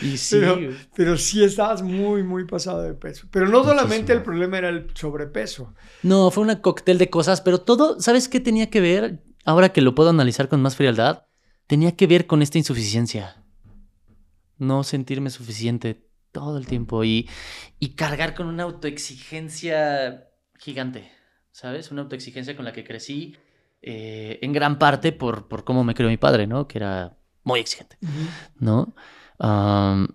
[0.00, 0.58] Y sí, pero,
[0.94, 3.26] pero sí estabas muy, muy pasado de peso.
[3.30, 5.74] Pero no solamente el problema era el sobrepeso.
[6.02, 9.22] No, fue una cóctel de cosas, pero todo, ¿sabes qué tenía que ver?
[9.44, 11.24] Ahora que lo puedo analizar con más frialdad,
[11.66, 13.44] tenía que ver con esta insuficiencia.
[14.56, 17.28] No sentirme suficiente todo el tiempo y,
[17.78, 20.26] y cargar con una autoexigencia
[20.66, 21.08] gigante,
[21.52, 21.92] ¿sabes?
[21.92, 23.36] Una autoexigencia con la que crecí
[23.82, 26.66] eh, en gran parte por, por cómo me creó mi padre, ¿no?
[26.66, 27.96] Que era muy exigente.
[28.58, 28.96] ¿no?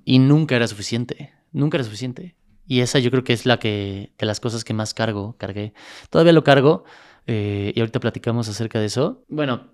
[0.03, 2.35] Y nunca era suficiente, nunca era suficiente.
[2.67, 5.73] Y esa yo creo que es la que, de las cosas que más cargo, cargué.
[6.09, 6.83] Todavía lo cargo
[7.27, 9.23] eh, y ahorita platicamos acerca de eso.
[9.29, 9.71] Bueno,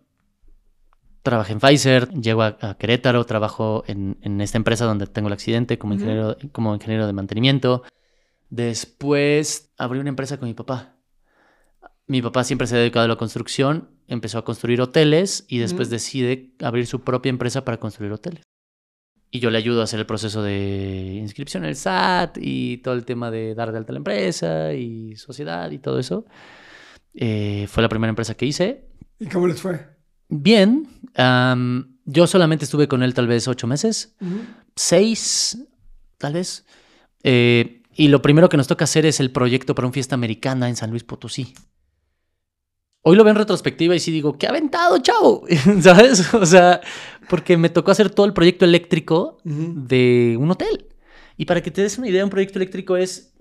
[1.23, 5.33] trabajé en Pfizer, llego a, a Querétaro, trabajo en, en esta empresa donde tengo el
[5.33, 7.81] accidente como ingeniero, como ingeniero de mantenimiento.
[8.49, 10.95] Después abrí una empresa con mi papá.
[12.05, 15.89] Mi papá siempre se ha dedicado a la construcción, empezó a construir hoteles y después
[15.89, 18.43] decide abrir su propia empresa para construir hoteles.
[19.29, 22.93] Y yo le ayudo a hacer el proceso de inscripción en el SAT y todo
[22.93, 26.25] el tema de dar de alta la empresa y sociedad y todo eso.
[27.13, 28.85] Eh, fue la primera empresa que hice.
[29.19, 29.85] ¿Y cómo les fue?
[30.29, 34.15] Bien, am, yo solamente estuve con él tal vez ocho meses,
[34.75, 35.57] seis,
[36.17, 36.65] tal vez.
[37.23, 40.69] Eh, y lo primero que nos toca hacer es el proyecto para una fiesta americana
[40.69, 41.53] en San Luis Potosí.
[43.01, 45.45] hoy lo veo en retrospectiva y sí digo, qué aventado, chavo,
[45.81, 46.33] ¿sabes?
[46.33, 46.79] O sea,
[47.27, 50.87] porque me tocó hacer todo el proyecto eléctrico de un hotel.
[51.37, 53.33] Y para que te des una idea, un proyecto eléctrico es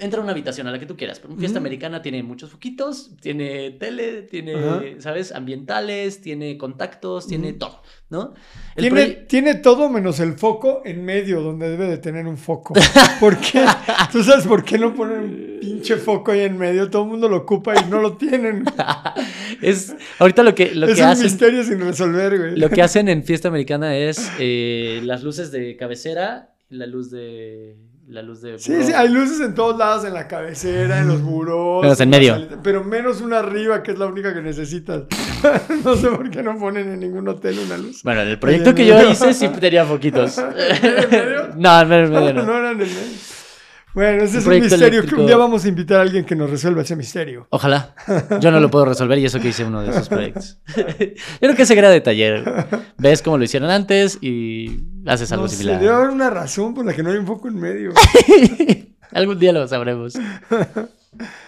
[0.00, 1.18] entra a una habitación a la que tú quieras.
[1.18, 5.32] Pero una fiesta americana tiene muchos foquitos, tiene tele, tiene, ¿sabes?
[5.32, 8.34] Ambientales, tiene contactos, tiene todo, ¿no?
[8.76, 12.74] tiene, tiene, todo menos el foco en medio, donde debe de tener un foco.
[13.20, 13.64] ¿Por qué?
[14.12, 16.88] ¿Tú sabes por qué no ponen un pinche foco ahí en medio?
[16.90, 18.64] Todo el mundo lo ocupa y no lo tienen.
[19.62, 22.56] es, ahorita lo que, lo es que un misterio sin resolver, güey.
[22.56, 27.10] Lo que hacen en fiesta americana es eh, las luces de cabecera y la luz
[27.10, 27.76] de
[28.08, 28.58] la luz de...
[28.58, 31.82] Sí, sí, hay luces en todos lados, en la cabecera, en los muros.
[31.82, 32.48] Menos en medio.
[32.62, 35.02] pero menos una arriba, que es la única que necesitas.
[35.84, 38.02] no sé por qué no ponen en ningún hotel una luz.
[38.02, 40.38] Bueno, en el proyecto que yo hice sí tenía foquitos.
[40.56, 41.50] ¿En medio?
[41.56, 42.42] no, en medio no.
[42.44, 43.37] no eran en medio.
[43.98, 46.48] Bueno, ese es un misterio que un día vamos a invitar a alguien que nos
[46.48, 47.48] resuelva ese misterio.
[47.50, 47.96] Ojalá.
[48.40, 50.60] Yo no lo puedo resolver y eso que hice uno de esos proyectos.
[50.76, 50.84] Yo
[51.40, 52.44] creo que ese era de taller.
[52.96, 55.80] Ves cómo lo hicieron antes y haces algo similar.
[55.80, 57.92] Debe haber una razón por la que no hay un foco en medio.
[59.10, 60.14] Algún día lo sabremos.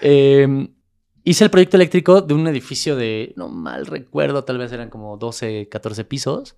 [0.01, 0.75] Em,
[1.23, 5.17] hice el proyecto eléctrico de un edificio de, no mal recuerdo, tal vez eran como
[5.19, 6.57] 12, 14 pisos.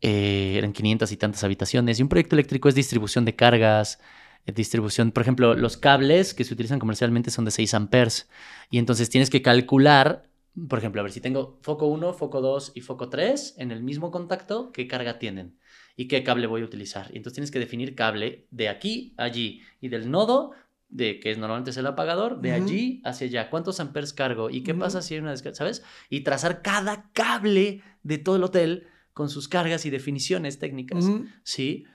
[0.00, 1.98] Eh, eran 500 y tantas habitaciones.
[1.98, 3.98] Y un proyecto eléctrico es distribución de cargas,
[4.46, 5.12] distribución.
[5.12, 8.28] Por ejemplo, los cables que se utilizan comercialmente son de 6 amperes.
[8.70, 10.28] Y entonces tienes que calcular,
[10.68, 13.82] por ejemplo, a ver si tengo foco 1, foco 2 y foco 3 en el
[13.82, 15.58] mismo contacto, ¿qué carga tienen?
[15.96, 17.10] ¿Y qué cable voy a utilizar?
[17.12, 20.52] Y entonces tienes que definir cable de aquí a allí y del nodo
[20.88, 23.50] de que es normalmente es el apagador, de allí hacia allá.
[23.50, 24.50] ¿Cuántos amperes cargo?
[24.50, 25.56] ¿Y qué pasa si hay una descarga?
[25.56, 25.82] ¿Sabes?
[26.10, 31.10] Y trazar cada cable de todo el hotel con sus cargas y definiciones técnicas.
[31.42, 31.86] ¿Sí?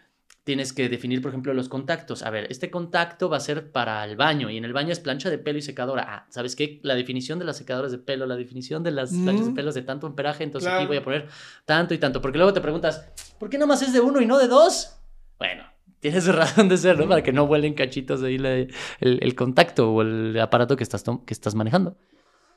[0.44, 2.24] Tienes que definir, por ejemplo, los contactos.
[2.24, 5.00] A ver, este contacto va a ser para el baño y en el baño es
[5.00, 6.06] plancha de pelo y secadora.
[6.08, 6.80] Ah, ¿sabes qué?
[6.84, 9.82] La definición de las secadoras de pelo, la definición de las planchas de pelo de
[9.84, 11.28] tanto amperaje, entonces aquí voy a poner
[11.66, 12.22] tanto y tanto.
[12.22, 13.06] Porque luego te preguntas,
[13.40, 14.98] ¿por qué nomás es de uno y no de dos?
[15.38, 15.64] Bueno,
[16.00, 17.08] tienes razón de ser, ¿no?
[17.08, 18.68] Para que no vuelen cachitos de ahí
[19.00, 21.98] el, contacto o el aparato que estás, que estás manejando.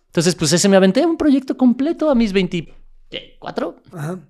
[0.06, 3.82] Entonces, pues ese me aventé un proyecto completo a mis 24.
[3.92, 4.20] Ajá.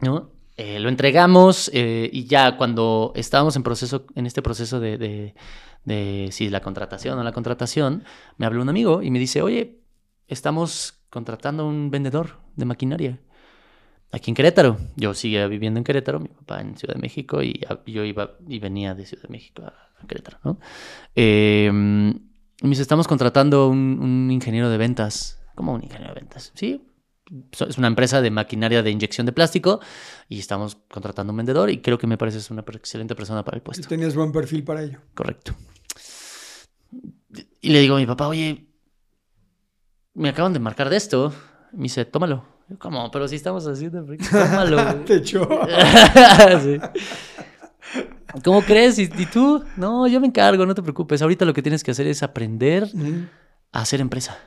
[0.00, 0.30] ¿No?
[0.56, 5.34] Eh, lo entregamos eh, y ya cuando estábamos en proceso, en este proceso de,
[6.30, 8.04] si la contratación o la contratación,
[8.36, 9.80] me habló un amigo y me dice, oye,
[10.28, 13.18] estamos contratando un vendedor de maquinaria
[14.10, 14.76] aquí en Querétaro.
[14.96, 18.58] Yo seguía viviendo en Querétaro, mi papá en Ciudad de México y yo iba y
[18.58, 20.58] venía de Ciudad de México a, Querétaro, ¿no?
[21.14, 22.10] Em,
[22.60, 25.40] me dice, estamos contratando un, un ingeniero de ventas.
[25.54, 26.52] ¿Cómo un ingeniero de ventas?
[26.54, 26.84] Sí,
[27.68, 29.80] es una empresa de maquinaria de inyección de plástico
[30.28, 33.62] y estamos contratando un vendedor y creo que me parece una excelente persona para el
[33.62, 33.88] puesto.
[33.88, 34.98] Tenías buen perfil para ello.
[35.14, 35.54] Correcto.
[37.60, 38.66] Y le digo a mi papá, oye,
[40.14, 41.32] me acaban de marcar de esto.
[41.72, 42.44] Me dice, tómalo.
[42.78, 43.10] ¿Cómo?
[43.10, 44.96] Pero si estamos haciendo, tómalo.
[45.06, 45.48] Te echó.
[48.44, 48.98] ¿Cómo crees?
[48.98, 49.62] ¿Y, tú?
[49.76, 51.20] No, yo me encargo, no te preocupes.
[51.20, 52.88] Ahorita lo que tienes que hacer es aprender
[53.72, 54.38] a hacer empresa.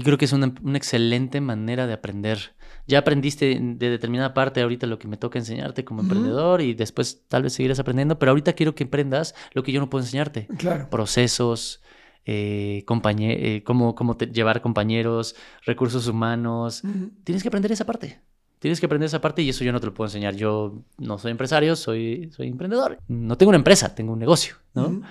[0.00, 2.54] Y creo que es una, excelente manera de aprender.
[2.86, 7.24] Ya aprendiste de determinada parte ahorita lo que me toca enseñarte como emprendedor y después
[7.28, 10.48] tal vez seguirás aprendiendo, pero ahorita quiero que aprendas lo que yo no puedo enseñarte.
[10.56, 10.88] Claro.
[10.88, 11.82] Procesos,
[12.24, 15.36] eh, eh cómo, cómo llevar compañeros,
[15.66, 16.82] recursos humanos.
[17.24, 18.22] Tienes que aprender esa parte.
[18.58, 20.34] Tienes que aprender esa parte y eso yo no te lo puedo enseñar.
[20.34, 22.98] Yo no soy empresario, soy, soy emprendedor.
[23.06, 25.02] No tengo una empresa, tengo un negocio, ¿no?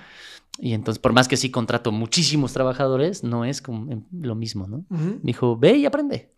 [0.58, 4.66] Y entonces, por más que sí contrato muchísimos trabajadores, no es como em, lo mismo,
[4.66, 4.84] ¿no?
[4.88, 6.34] Me dijo, ve y aprende.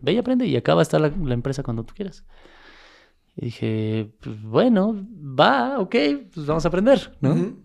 [0.00, 2.24] Ve y aprende y acaba de estar la, empresa cuando tú quieras.
[3.36, 5.94] Y dije, pues, bueno, va, ok,
[6.34, 7.56] pues vamos a aprender, ¿no?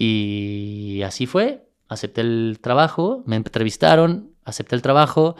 [0.00, 1.68] Y así fue.
[1.88, 5.34] Acepté el trabajo, me entrevistaron, acepté el trabajo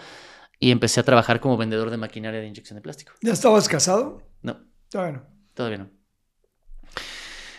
[0.58, 3.12] y empecé a trabajar como vendedor de maquinaria de inyección de plástico.
[3.22, 4.20] ¿Ya estabas casado?
[4.42, 4.56] No.
[4.88, 5.22] Todavía no.
[5.54, 5.97] Todavía no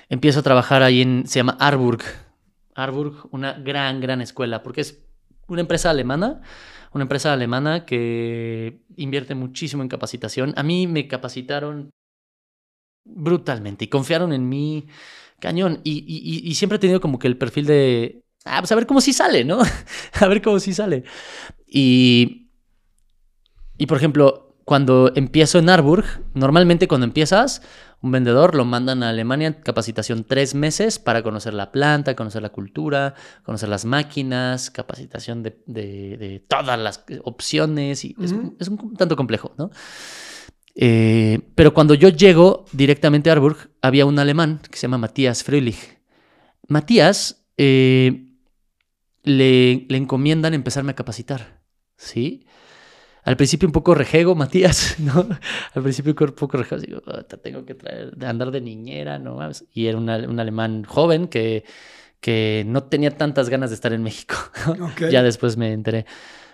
[0.10, 2.04] empiezo a trabajar ahí en, se llama Arburg.
[2.76, 5.06] Arburg, una gran, gran escuela, porque es
[5.48, 6.42] una empresa alemana,
[6.92, 10.54] una empresa alemana que invierte muchísimo en capacitación.
[10.58, 11.92] A mí me capacitaron
[13.06, 14.88] brutalmente y confiaron en mí
[15.40, 15.82] cañón.
[15.84, 19.14] Y, siempre he tenido como que el perfil de, ah, pues a ver cómo sí
[19.14, 19.60] sale, ¿no?
[20.14, 21.04] a ver cómo sí sale.
[21.68, 22.50] Y,
[23.78, 26.06] y por ejemplo, cuando empiezo en Arburg,
[26.36, 27.64] normalmente cuando empiezas,
[28.04, 32.50] un vendedor lo mandan a Alemania, capacitación tres meses para conocer la planta, conocer la
[32.50, 38.06] cultura, conocer las máquinas, capacitación de, todas las opciones.
[38.06, 39.72] Y es, un tanto complejo, ¿no?
[40.76, 45.44] Eh, pero cuando yo llego directamente a Arburg, había un alemán que se llama Matías
[45.44, 45.98] Fröhlich.
[46.68, 48.36] Matías eh,
[49.24, 51.64] le, le encomiendan empezarme a capacitar,
[51.98, 52.46] ¿sí?
[53.30, 55.28] Al principio un poco rejego, Matías, ¿no?
[55.76, 59.20] Al principio un poco rejego, digo, "Ah, te tengo que traer, de andar de niñera,
[59.20, 59.36] ¿no?
[59.36, 59.66] mames".
[59.72, 61.64] Y era una- un alemán joven que,
[62.20, 64.34] que no tenía tantas ganas de estar en México.
[65.12, 66.08] Ya después me enteré.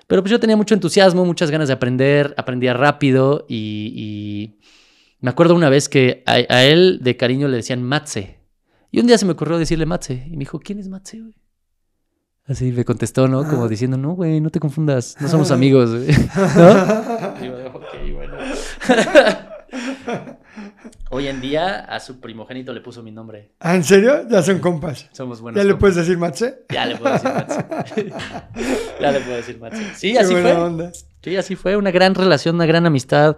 [0.06, 4.60] Pero pues yo tenía mucho entusiasmo, muchas ganas de aprender, aprendía rápido y, y
[5.22, 8.42] me acuerdo una vez que a, a él de cariño le decían Matze.
[8.92, 10.26] Y un día se me ocurrió decirle Matze.
[10.28, 11.34] Y me dijo, ¿quién es Matze, güey?
[12.48, 13.44] Así me contestó, ¿no?
[13.48, 13.68] Como Ah.
[13.68, 16.06] diciendo, no, güey, no te confundas, no somos amigos, güey.
[16.58, 17.36] ¿No?
[17.42, 18.36] Y yo, "Ok, bueno".
[21.10, 23.54] Hoy en día a su primogénito le puso mi nombre.
[23.60, 24.28] ¿Ah, ¿En serio?
[24.30, 25.10] Ya son compas.
[25.12, 25.62] Somos buenos.
[25.62, 26.66] ¿Ya le puedes decir Matze?
[26.70, 27.66] Ya le puedo decir Matze.
[29.02, 29.84] ya le puedo decir Matze.
[29.96, 30.62] Sí, Qué así buena fue.
[30.64, 30.92] onda.
[31.24, 31.78] Sí, así fue.
[31.78, 33.38] Una gran relación, una gran amistad.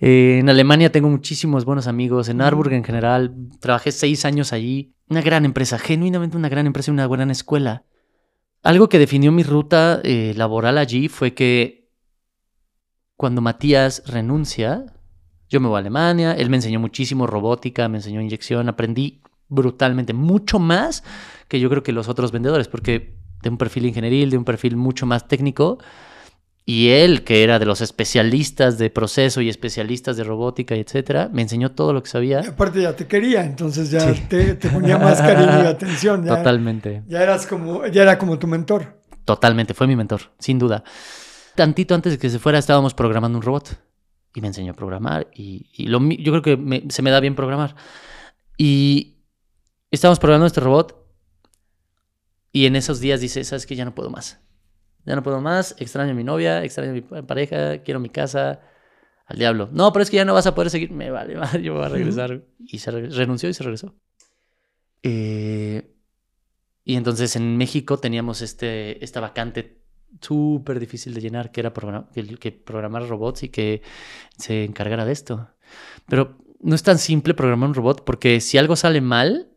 [0.00, 2.28] Eh, en Alemania tengo muchísimos buenos amigos.
[2.28, 3.34] En Harburg en general.
[3.60, 4.94] Trabajé seis años allí.
[5.08, 7.84] Una gran empresa, genuinamente una gran empresa y una gran escuela.
[8.64, 11.92] Algo que definió mi ruta eh, laboral allí fue que
[13.14, 14.86] cuando Matías renuncia,
[15.50, 16.32] yo me voy a Alemania.
[16.32, 18.70] Él me enseñó muchísimo robótica, me enseñó inyección.
[18.70, 21.04] Aprendí brutalmente, mucho más
[21.46, 24.76] que yo creo que los otros vendedores, porque de un perfil ingenieril, de un perfil
[24.76, 25.76] mucho más técnico.
[26.66, 31.28] Y él, que era de los especialistas de proceso y especialistas de robótica y etcétera,
[31.30, 32.40] me enseñó todo lo que Y sabía.
[32.40, 34.22] aparte ya te quería, entonces ya Sí.
[34.30, 36.24] te, te ponía más cariño y atención.
[36.24, 38.98] Ya, Totalmente, ya eras como, ya era como tu mentor.
[39.26, 39.74] totalmente.
[39.74, 40.84] Fue mi mentor, sin duda.
[41.54, 43.78] Tantito antes de que se fuera, estábamos programando un robot.
[44.34, 45.28] Y me enseñó a programar.
[45.34, 47.76] Y, y lo, mi- yo creo que me- se me da bien programar.
[48.58, 49.18] Y
[49.90, 50.96] estábamos programando este robot.
[52.52, 53.76] Y en esos días dice, ¿sabes qué?
[53.76, 54.40] Ya no puedo más.
[55.06, 55.74] Ya no puedo más.
[55.78, 58.60] Extraño a mi novia, extraño a mi pa- pareja, quiero mi casa.
[59.26, 59.68] Al diablo.
[59.72, 60.90] No, pero es que ya no vas a poder seguir.
[60.90, 62.42] Me vale, madre, yo voy a regresar.
[62.58, 63.94] Y se re- renunció y se regresó.
[65.02, 65.90] Eh,
[66.84, 69.82] y entonces en México teníamos este, esta vacante
[70.20, 73.82] súper difícil de llenar, que era program- que, que programar robots y que
[74.38, 75.48] se encargara de esto.
[76.08, 79.50] Pero no es tan simple programar un robot porque si algo sale mal,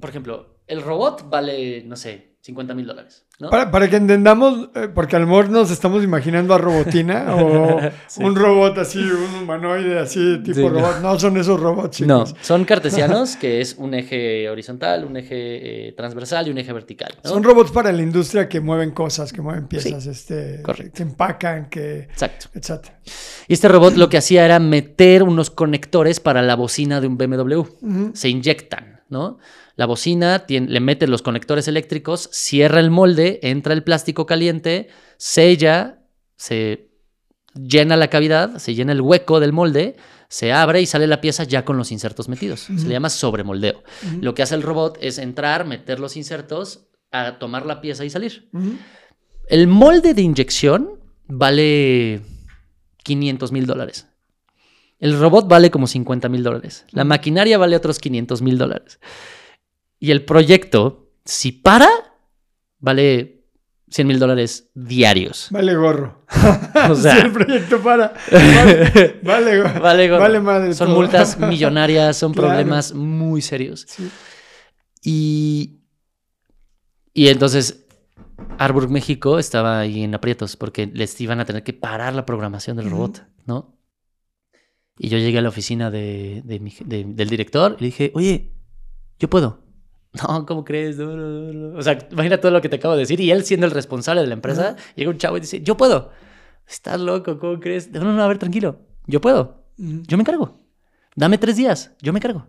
[0.00, 3.24] por ejemplo, el robot vale, no sé, 50 mil dólares.
[3.40, 3.48] ¿no?
[3.48, 7.80] Para, para que entendamos, eh, porque a lo mejor nos estamos imaginando a Robotina o
[8.06, 8.22] Sí.
[8.22, 10.68] un robot así, un humanoide así, tipo Sí, no.
[10.68, 11.00] robot.
[11.00, 12.38] No, son esos robots, No, chicos.
[12.42, 17.14] son cartesianos, que es un eje horizontal, un eje eh, transversal y un eje vertical.
[17.24, 17.30] ¿no?
[17.30, 20.92] Son robots para la industria que mueven cosas, que mueven piezas, este, correcto.
[20.96, 22.48] que empacan, que, Exacto.
[22.52, 23.00] etcétera.
[23.48, 27.16] Y este robot lo que hacía era meter unos conectores para la bocina de un
[27.16, 27.62] BMW.
[28.12, 29.38] Se inyectan, ¿no?
[29.76, 34.88] La bocina tiene- le mete los conectores eléctricos, cierra el molde, entra el plástico caliente,
[35.16, 35.98] sella,
[36.36, 36.90] se
[37.54, 39.96] llena la cavidad, se llena el hueco del molde,
[40.28, 42.60] se abre y sale la pieza ya con los insertos metidos.
[42.60, 43.82] Se le llama sobremoldeo.
[44.20, 48.10] Lo que hace el robot es entrar, meter los insertos, a tomar la pieza y
[48.10, 48.48] salir.
[49.48, 52.20] El molde de inyección vale
[53.04, 54.08] 500 mil dólares.
[54.98, 56.84] El robot vale como 50 mil dólares.
[56.92, 58.98] La maquinaria vale otros 500 mil dólares.
[60.00, 61.88] Y el proyecto, si para,
[62.78, 63.44] vale
[63.90, 65.48] 100 mil dólares diarios.
[65.50, 66.24] Vale gorro.
[66.90, 68.12] O si sea, el proyecto para.
[68.32, 69.80] Vale, vale gorro.
[69.80, 70.20] vale, gorro.
[70.20, 70.96] Vale madre Son todo.
[70.96, 72.48] multas millonarias, son Claro.
[72.48, 73.86] problemas muy serios.
[73.88, 74.10] Sí.
[75.02, 75.80] Y,
[77.14, 77.86] y entonces
[78.58, 82.76] Harburg, México estaba ahí en aprietos porque les iban a tener que parar la programación
[82.76, 83.78] del robot, ¿no?
[84.98, 88.12] Y yo llegué a la oficina de, de mi- de- del director y le dije,
[88.14, 88.52] oye,
[89.18, 89.63] yo puedo.
[90.22, 90.96] No, ¿cómo crees?
[90.96, 91.78] No, no, no, no".
[91.78, 93.20] O sea, imagina todo lo que te acabo de decir.
[93.20, 96.10] Y él siendo el responsable de la empresa, llega un chavo y dice, yo puedo.
[96.66, 97.90] Estás loco, ¿cómo crees?
[97.90, 98.80] No, no, no, a ver, tranquilo.
[99.06, 99.64] Yo puedo.
[99.76, 100.60] Yo me encargo.
[101.16, 101.92] Dame tres días.
[102.00, 102.46] Yo me encargo.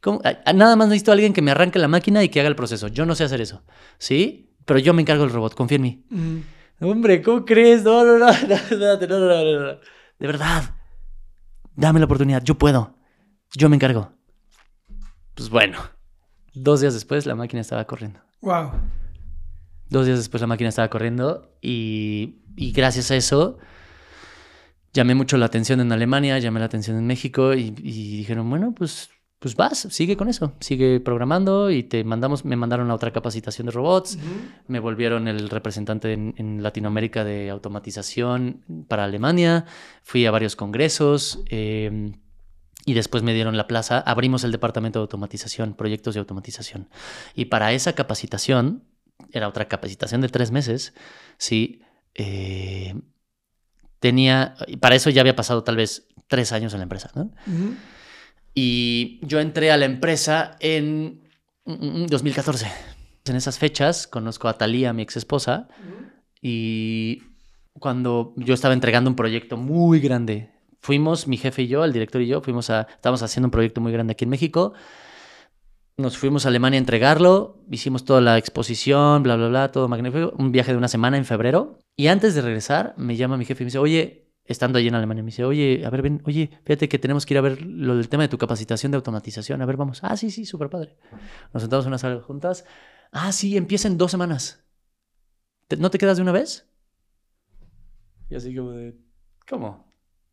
[0.00, 0.20] ¿Cómo?
[0.24, 2.48] A- a- Nada más necesito a alguien que me arranque la máquina y que haga
[2.48, 2.88] el proceso.
[2.88, 3.62] Yo no sé hacer eso.
[3.98, 4.54] ¿Sí?
[4.64, 5.54] Pero yo me encargo del robot.
[5.54, 6.04] Confía en mí.
[6.80, 7.82] Hombre, ¿cómo crees?
[7.82, 8.26] No, no, no.
[8.70, 9.78] No, no, no, no, no, no.
[10.18, 10.74] De verdad.
[11.74, 12.42] Dame la oportunidad.
[12.44, 12.94] Yo puedo.
[13.56, 14.12] Yo me encargo.
[15.34, 15.78] Pues bueno.
[16.62, 18.20] Dos días después la máquina estaba corriendo.
[18.40, 18.70] Wow.
[19.88, 23.58] Dos días después la máquina estaba corriendo y, y gracias a eso
[24.92, 28.74] llamé mucho la atención en Alemania, llamé la atención en México y, y dijeron, bueno,
[28.74, 33.12] pues, pues vas, sigue con eso, sigue programando y te mandamos, me mandaron a otra
[33.12, 34.18] capacitación de robots,
[34.66, 39.66] me volvieron el representante en, en Latinoamérica de automatización para Alemania,
[40.02, 41.44] fui a varios congresos.
[41.48, 42.12] eh,
[42.88, 46.88] y después me dieron la plaza, abrimos el departamento de automatización, proyectos de automatización.
[47.34, 48.82] Y para esa capacitación,
[49.30, 50.94] era otra capacitación de tres meses,
[51.36, 51.82] sí,
[52.14, 52.94] eh,
[54.00, 57.30] tenía, para eso ya había pasado tal vez tres años en la empresa, ¿no?
[58.54, 61.28] Y yo entré a la empresa en
[61.66, 62.72] mm, mm, 2014.
[63.26, 65.68] En esas fechas conozco a Talía, mi ex esposa,
[66.40, 67.22] y
[67.78, 72.20] cuando yo estaba entregando un proyecto muy grande, fuimos, mi jefe y yo, el director
[72.22, 74.72] y yo, fuimos a, estábamos haciendo un proyecto muy grande aquí en México.
[75.96, 80.32] Nos fuimos a Alemania a entregarlo, hicimos toda la exposición, bla, bla, bla, todo magnífico.
[80.38, 81.80] Un viaje de una semana en febrero.
[81.96, 84.94] Y antes de regresar, me llama mi jefe y me dice, oye, estando allí en
[84.94, 87.62] Alemania, me dice, oye, a ver, ven, oye, fíjate que tenemos que ir a ver
[87.62, 89.60] lo del tema de tu capacitación de automatización.
[89.60, 89.98] A ver, vamos.
[90.04, 90.96] Ah, sí, sí, súper padre.
[91.52, 92.64] Nos sentamos en una sala juntas.
[93.10, 94.64] Ah, sí, empieza en dos semanas.
[95.76, 96.66] ¿No te quedas de una vez?
[98.30, 98.96] Y así como de,
[99.48, 99.87] ¿cómo?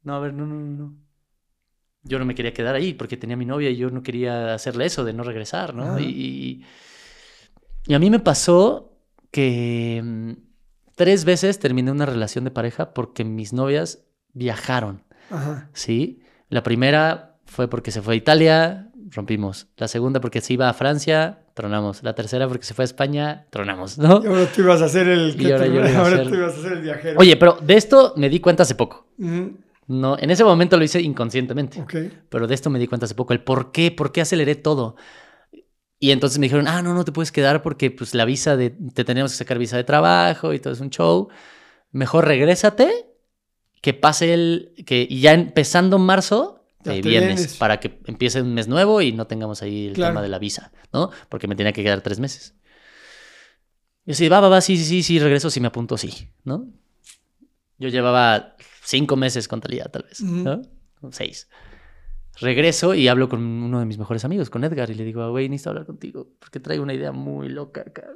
[0.06, 0.94] No, a ver, no, no, no.
[2.03, 4.86] Yo no me quería quedar ahí porque tenía mi novia y yo no quería hacerle
[4.86, 5.99] eso de no regresar, ¿no?
[5.99, 6.64] Y,
[7.88, 8.94] y, a mí me pasó
[9.32, 10.32] que mm,
[10.95, 15.03] tres veces terminé una relación de pareja porque mis novias viajaron.
[15.32, 15.69] Ajá.
[15.73, 16.22] ¿Sí?
[16.49, 19.68] La primera fue porque se fue a Italia, rompimos.
[19.77, 22.03] La segunda porque se iba a Francia, tronamos.
[22.03, 24.22] La tercera porque se fue a España, tronamos, ¿no?
[24.23, 25.36] Y ahora tú ibas a hacer el,
[25.98, 27.19] ahora ser- tú ibas a ser el viajero.
[27.19, 29.07] Oye, pero de esto me di cuenta hace poco.
[29.88, 31.84] No, en ese momento lo hice inconscientemente.
[32.30, 34.95] Pero de esto me di cuenta hace poco, el por qué, por qué aceleré todo.
[35.99, 38.72] Y entonces me dijeron, ah, no, no te puedes quedar porque pues la visa de,
[38.72, 41.30] te tenemos que sacar visa de trabajo y todo es un show.
[41.91, 43.07] Mejor regrésate,
[43.82, 48.53] que pase el, que y ya empezando en marzo, te vienes, para que empiece un
[48.53, 50.14] mes nuevo y no tengamos ahí el Claro.
[50.14, 51.12] tema de la visa, ¿no?
[51.30, 52.56] Porque me tenía que quedar tres meses.
[54.06, 56.68] Y así, va, va, va, sí, sí, sí, sí, regreso, si me apunto, sí, ¿no?
[57.78, 58.56] Yo llevaba
[58.86, 60.24] cinco meses con Talía, tal vez.
[61.12, 61.49] Seis.
[62.40, 65.48] Regreso y hablo con uno de mis mejores amigos, con Edgar, y le digo, güey,
[65.48, 68.07] necesito hablar contigo, porque traigo una idea muy loca acá.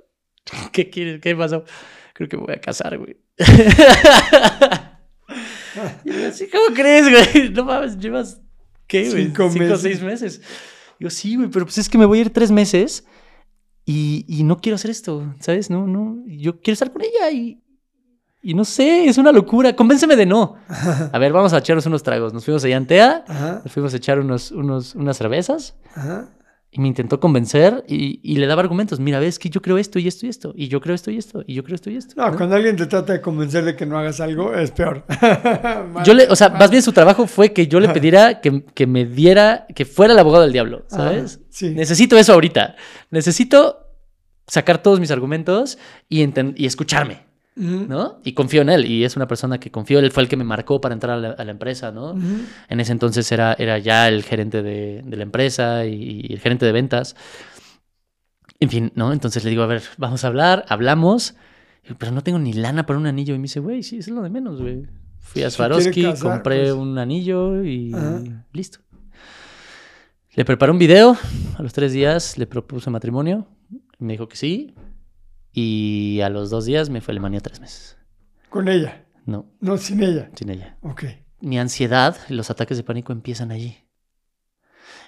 [0.73, 1.21] ¿Qué quieres?
[1.21, 1.63] ¿Qué pasó?
[2.13, 3.17] Creo que me voy a casar, güey.
[6.03, 7.49] y yo así, ¿cómo crees, güey?
[7.53, 8.41] No mames, llevas,
[8.87, 9.25] ¿qué, güey?
[9.27, 9.81] Cinco Cinco o meses.
[9.81, 10.41] seis meses.
[10.99, 13.05] Digo, sí, güey, pero pues es que me voy a ir tres meses
[13.85, 15.69] y, y no quiero hacer esto, ¿sabes?
[15.69, 17.63] No, no, yo quiero estar con ella y,
[18.41, 19.75] y no sé, es una locura.
[19.75, 20.55] Convénceme de no.
[21.11, 22.33] A ver, vamos a echarnos unos tragos.
[22.33, 23.61] Nos fuimos allá en Tea, Ajá.
[23.63, 26.29] nos fuimos a echar unos, unos, unas cervezas Ajá.
[26.71, 28.99] y me intentó convencer y, y le daba argumentos.
[29.01, 31.17] Mira, ves que yo creo esto y esto y esto, y yo creo esto y
[31.17, 32.13] esto, y yo creo esto y esto.
[32.15, 32.37] No, ¿no?
[32.37, 35.05] cuando alguien te trata de convencer de que no hagas algo, es peor.
[36.05, 38.87] Yo le, o sea, más bien su trabajo fue que yo le pidiera que, que
[38.87, 41.41] me diera, que fuera el abogado del diablo, ¿sabes?
[41.49, 41.71] Sí.
[41.71, 42.75] Necesito eso ahorita.
[43.11, 43.85] Necesito
[44.47, 47.25] sacar todos mis argumentos y, y escucharme,
[47.59, 48.19] ¿no?
[48.23, 50.43] Y confío en él, y es una persona que confío, él fue el que me
[50.43, 52.15] marcó para entrar a la, a la empresa, ¿no?
[52.69, 56.39] En ese entonces era, era ya el gerente de, de la empresa y, y el
[56.39, 57.15] gerente de ventas.
[58.61, 59.13] En fin, ¿no?
[59.13, 61.35] Entonces le digo, a ver, vamos a hablar, hablamos,
[61.97, 63.35] pero no tengo ni lana para un anillo.
[63.35, 64.85] Y me dice, güey, sí, es lo de menos, güey.
[65.19, 66.73] Fui a Swarovski, compré pues.
[66.73, 68.45] un anillo y Ajá.
[68.51, 68.79] listo.
[70.33, 71.17] Le preparé un video,
[71.57, 73.47] a los tres días le propuse matrimonio,
[73.97, 74.73] me dijo que sí,
[75.61, 77.97] y a los dos días me fue a Alemania tres meses.
[78.49, 80.29] Con ella, No, no sin ella.
[80.35, 80.77] sin ella.
[80.81, 81.03] Ok.
[81.41, 83.77] mi ansiedad y los ataques de pánico empiezan allí.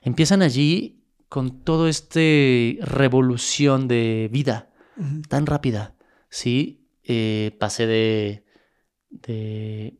[0.02, 4.70] Empiezan allí con todo este revolución de vida
[5.30, 5.96] tan rápida.
[6.30, 8.46] Sí, Eh, pasé de,
[9.10, 10.00] de,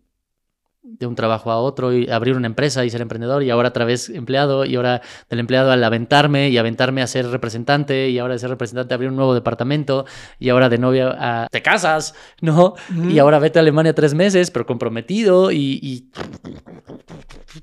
[1.00, 3.86] de un trabajo a otro y abrir una empresa y ser emprendedor y ahora otra
[3.86, 8.34] vez empleado y ahora del empleado al aventarme y aventarme a ser representante y ahora
[8.34, 10.06] de ser representante a abrir un nuevo departamento
[10.40, 12.76] y ahora de novia a te casas, ¿no?
[13.10, 16.12] Y ahora vete a Alemania tres meses, pero comprometido y, y-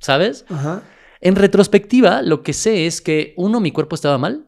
[0.01, 0.45] ¿sabes?
[0.49, 0.83] Ajá.
[1.21, 4.47] En retrospectiva, lo que sé es que, uno, mi cuerpo estaba mal.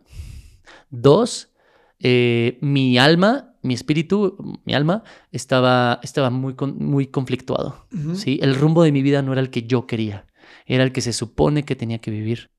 [0.91, 1.51] Dos,
[1.99, 7.87] eh, mi alma, mi espíritu, mi alma, estaba, estaba muy, con- muy conflictuado.
[8.15, 8.39] ¿sí?
[8.43, 10.27] El rumbo de mi vida no era el que yo quería,
[10.67, 12.51] era el que se supone que tenía que vivir.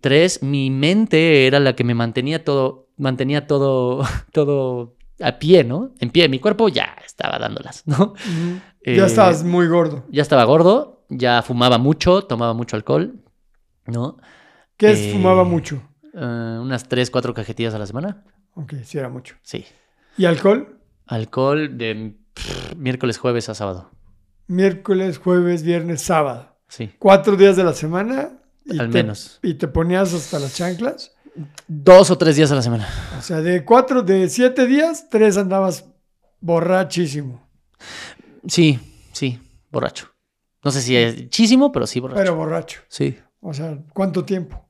[0.00, 4.02] Tres, mi mente era la que me mantenía todo, mantenía todo,
[4.32, 5.92] todo a pie, ¿no?
[5.98, 6.28] En pie.
[6.28, 8.12] Mi cuerpo ya estaba dándolas, ¿no?
[8.12, 8.60] Ujú.
[8.84, 10.04] Eh, Ya estabas muy gordo.
[10.10, 13.20] Ya estaba gordo, ya fumaba mucho, tomaba mucho alcohol,
[13.86, 14.18] ¿no?
[14.76, 15.06] ¿Qué es?
[15.06, 15.82] eh, Fumaba mucho.
[16.14, 18.24] Eh, unas tres, cuatro cajetillas a la semana.
[18.60, 19.36] Ok, sí era mucho.
[19.42, 19.64] Sí.
[20.16, 20.80] ¿Y alcohol?
[21.06, 23.90] Alcohol de pff, miércoles, jueves a sábado.
[24.46, 26.56] Miércoles, jueves, viernes, sábado.
[26.68, 26.90] Sí.
[26.98, 28.40] Cuatro días de la semana.
[28.64, 29.38] Y Al te- menos.
[29.42, 31.12] Y te ponías hasta las chanclas.
[31.68, 32.88] Dos o tres días a la semana.
[33.18, 35.84] O sea, de cuatro, de siete días, tres andabas
[36.40, 37.48] borrachísimo.
[38.46, 38.78] Sí,
[39.12, 39.38] sí,
[39.70, 40.10] borracho.
[40.64, 42.20] No sé si es muchísimo, pero sí borracho.
[42.20, 42.80] Pero borracho.
[42.88, 43.16] Sí.
[43.40, 44.68] O sea, ¿cuánto tiempo?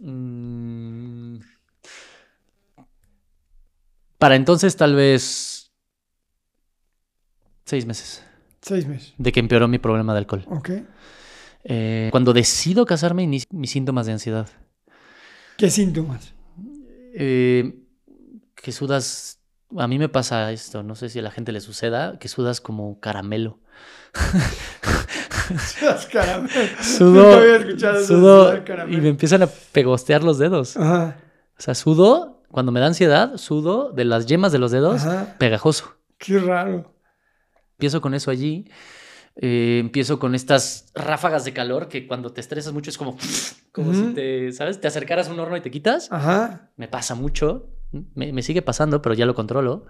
[0.00, 1.23] Mm.
[4.18, 5.70] Para entonces, tal vez.
[7.64, 8.24] Seis meses.
[8.62, 9.14] Seis meses.
[9.18, 10.44] De que empeoró mi problema de alcohol.
[10.48, 10.70] Ok.
[11.64, 14.48] Eh, cuando decido casarme, inicio mis síntomas de ansiedad.
[15.56, 16.32] ¿Qué síntomas?
[17.16, 17.74] eh,
[18.54, 19.40] que sudas.
[19.78, 22.60] A mí me pasa esto, no sé si a la gente le suceda, que sudas
[22.60, 23.58] como caramelo.
[25.78, 26.52] Sudas caramelo.
[26.82, 28.98] Sudo, Nunca había escuchado sudo caramelo.
[28.98, 30.76] y me empiezan a pegostear los dedos.
[30.76, 31.16] Ajá,
[31.58, 35.36] O sea, sudo, cuando me da ansiedad, sudo de las yemas de los dedos, ajá.
[35.38, 35.96] pegajoso.
[36.18, 36.94] Qué raro.
[37.72, 38.66] Empiezo con eso allí.
[39.36, 43.16] eh, empiezo con estas ráfagas de calor que cuando te estresas mucho es como,
[43.72, 44.80] como si te, ¿sabes?
[44.80, 46.06] Te acercaras a un horno y te quitas.
[46.12, 46.70] Ajá.
[46.76, 47.66] Me pasa mucho.
[48.14, 49.86] Me, me sigue pasando, pero ya lo controlo.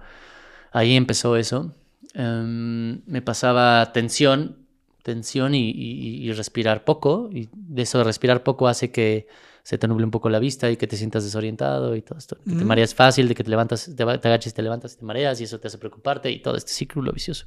[0.72, 1.74] Ahí empezó eso.
[2.14, 4.66] Em, me pasaba tensión,
[5.02, 7.28] tensión y, y- y respirar poco.
[7.30, 9.26] Y de eso de respirar poco hace que
[9.64, 12.36] se te nuble un poco la vista y que te sientas desorientado y todo esto.
[12.48, 14.98] Que te mareas fácil, de que te levantas, te, va- te agaches, te levantas y
[14.98, 17.46] te mareas y eso te hace preocuparte y todo este círculo vicioso.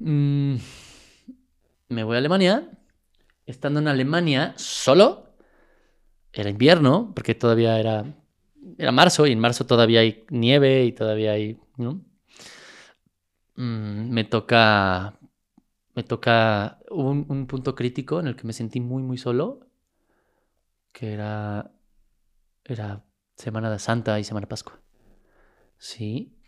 [0.00, 0.56] Mm,
[1.88, 2.70] me voy a Alemania.
[3.46, 5.26] Estando en Alemania solo,
[6.32, 8.04] era invierno, porque todavía era,
[8.78, 12.00] era marzo y en marzo todavía hay nieve y todavía hay, ¿no?
[13.56, 15.18] Mm, me toca,
[15.94, 19.60] me toca un, un punto crítico en el que me sentí muy, muy solo,
[20.94, 21.70] que era,
[22.64, 23.04] era
[23.36, 24.80] Semana de Santa y Semana de Pascua.
[25.76, 26.38] Sí.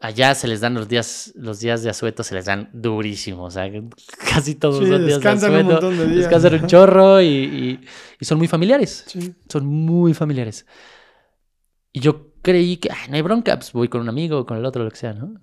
[0.00, 3.50] Allá se les dan los días, los días de asueto se les dan durísimo, o
[3.52, 3.70] sea,
[4.34, 5.64] casi todos Sí, los días de un asueto.
[5.70, 6.16] montón de días.
[6.16, 7.80] Descansan un chorro y, y-
[8.18, 9.04] y son muy familiares.
[9.06, 9.34] Sí.
[9.48, 10.66] Son muy familiares.
[11.92, 14.64] Y yo creí que, "Ay, no hay bronca, pues voy con un amigo, con el
[14.64, 15.40] otro, lo que sea, ¿no?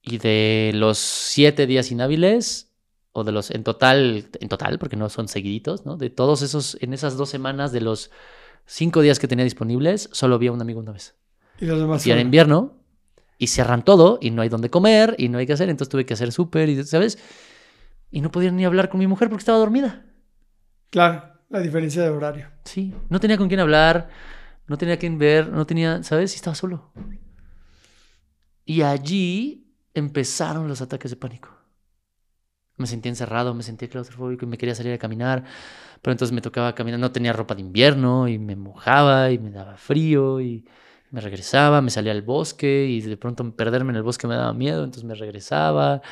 [0.00, 2.72] Y de los siete días inhábiles,
[3.16, 5.96] o de los, en total, en total, porque no son seguiditos, ¿no?
[5.96, 8.10] De todos esos, en esas dos semanas, de los
[8.66, 11.16] cinco días que tenía disponibles, solo vi a un amigo una vez.
[11.60, 12.74] Y los demás Y era invierno,
[13.38, 16.04] y cierran todo, y no hay dónde comer, y no hay que hacer, entonces tuve
[16.04, 17.18] que hacer súper, y, ¿sabes?
[18.10, 20.04] Y no podía ni hablar con mi mujer porque estaba dormida.
[20.90, 22.50] Claro, la diferencia de horario.
[22.64, 24.08] Sí, no tenía con quién hablar,
[24.66, 26.34] no tenía quien ver, no tenía, ¿sabes?
[26.34, 26.92] Y estaba solo.
[28.64, 31.55] Y allí empezaron los ataques de pánico.
[32.76, 35.44] Me sentía encerrado, me sentía claustrofóbico y me quería salir a caminar,
[36.02, 39.50] pero entonces me tocaba caminar, no tenía ropa de invierno y me mojaba y me
[39.50, 40.64] daba frío y
[41.10, 44.52] me regresaba, me salía al bosque y de pronto perderme en el bosque me daba
[44.52, 46.02] miedo, entonces me regresaba.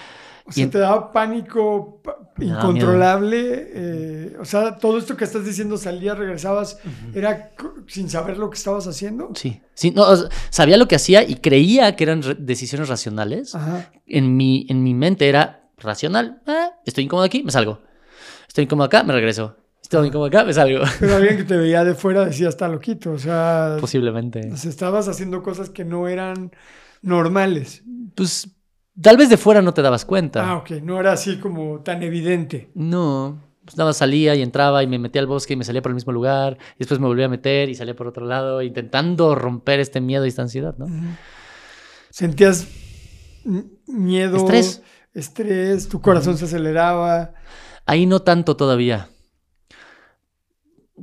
[0.47, 2.03] O sea, te daba pánico
[2.37, 3.67] Me incontrolable.
[3.75, 6.79] eh, o sea, todo esto que estás diciendo, salías, regresabas,
[7.15, 7.51] era
[7.87, 9.31] sin saber lo que estabas haciendo.
[9.35, 13.55] Sí, sí, no, o sea, sabía lo que hacía y creía que eran decisiones racionales.
[13.55, 13.91] Ajá.
[14.07, 16.43] en mi, en mi mente era racional.
[16.47, 17.81] Eh, estoy incómodo aquí, me salgo.
[18.49, 19.57] Estoy incómodo acá, me regreso.
[19.83, 20.83] Estoy incómodo acá, me salgo.
[21.01, 23.13] Pero alguien que te veía de fuera decía, está loquito.
[23.13, 24.57] O sea, Posiblemente.
[24.57, 26.53] sea, estabas haciendo cosas que no eran
[27.03, 27.83] normales.
[28.15, 28.49] Pues
[29.01, 30.49] tal vez de fuera no te dabas cuenta.
[30.49, 30.71] Ah, ok.
[30.83, 32.71] No era así como tan evidente.
[32.75, 33.43] No.
[33.65, 35.95] Pues nada salía y entraba y me metía al bosque y me salía por el
[35.95, 36.59] mismo lugar.
[36.75, 40.25] Y después me volvía a meter y salía por otro lado, intentando romper este miedo
[40.25, 40.87] y esta ansiedad, ¿no?
[42.11, 42.69] Sentías
[43.87, 44.83] miedo, Estrés.
[45.15, 47.33] Estrés, tu corazón se aceleraba.
[47.87, 49.09] Ahí no tanto todavía.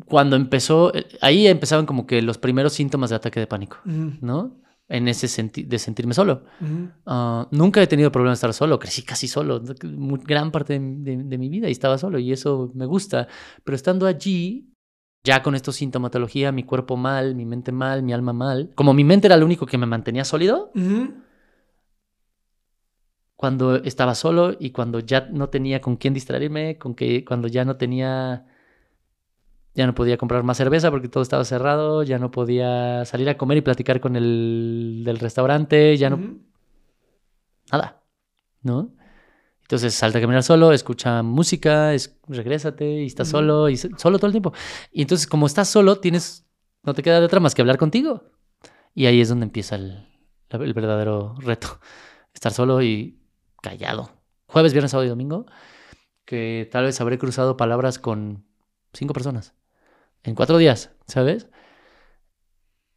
[0.05, 4.13] Cuando empezó, eh, ahí empezaban como que los primeros síntomas de ataque de pánico, Ujú,
[4.21, 4.57] ¿no?
[4.87, 6.43] En ese sentido de sentirme solo.
[6.61, 6.89] ujú.
[7.05, 10.95] Ah, nunca he tenido problema de estar solo, crecí casi solo, mu- gran parte de,
[11.15, 13.27] de- de mi vida y estaba solo y eso me gusta.
[13.63, 14.73] Pero estando allí,
[15.23, 19.03] ya con esta sintomatología, mi cuerpo mal, mi mente mal, mi alma mal, como mi
[19.03, 21.13] mente era lo único que me mantenía sólido, Ujú.
[23.41, 27.65] Cuando estaba solo y cuando ya no tenía con quién distraerme, con que cuando ya
[27.65, 28.45] no tenía,
[29.73, 33.37] ya no podía comprar más cerveza porque todo estaba cerrado, ya no podía salir a
[33.37, 36.37] comer y platicar con el del restaurante, ya no
[37.71, 38.03] nada,
[38.61, 38.93] ¿no?
[39.63, 44.27] Entonces salta a caminar solo, escucha música, es, regrésate y estás solo y solo todo
[44.27, 44.53] el tiempo.
[44.91, 46.45] Y entonces como estás solo, tienes,
[46.83, 48.23] no te queda de otra más que hablar contigo.
[48.93, 50.05] Y ahí es donde empieza el,
[50.51, 51.79] el verdadero reto.
[52.35, 53.20] Estar solo y
[53.61, 54.11] callado.
[54.47, 55.45] Jueves, viernes, sábado y domingo,
[56.25, 58.45] que tal vez habré cruzado palabras con
[58.93, 59.53] cinco personas
[60.23, 61.47] en cuatro días, ¿sabes?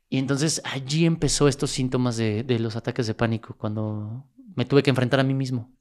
[0.08, 4.82] Y entonces allí empezó estos síntomas de, de los ataques de pánico, cuando me tuve
[4.82, 5.72] que enfrentar a mí mismo.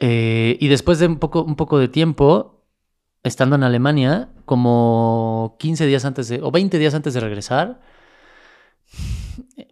[0.00, 2.66] Eh, y después de un poco, un poco de tiempo,
[3.22, 7.80] estando en Alemania, como 15 días antes de, o 20 días antes de regresar,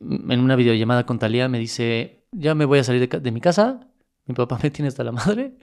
[0.00, 3.88] en una videollamada con Talía me dice, ya me voy a salir de, mi casa,
[4.26, 5.58] mi papá me tiene hasta la madre,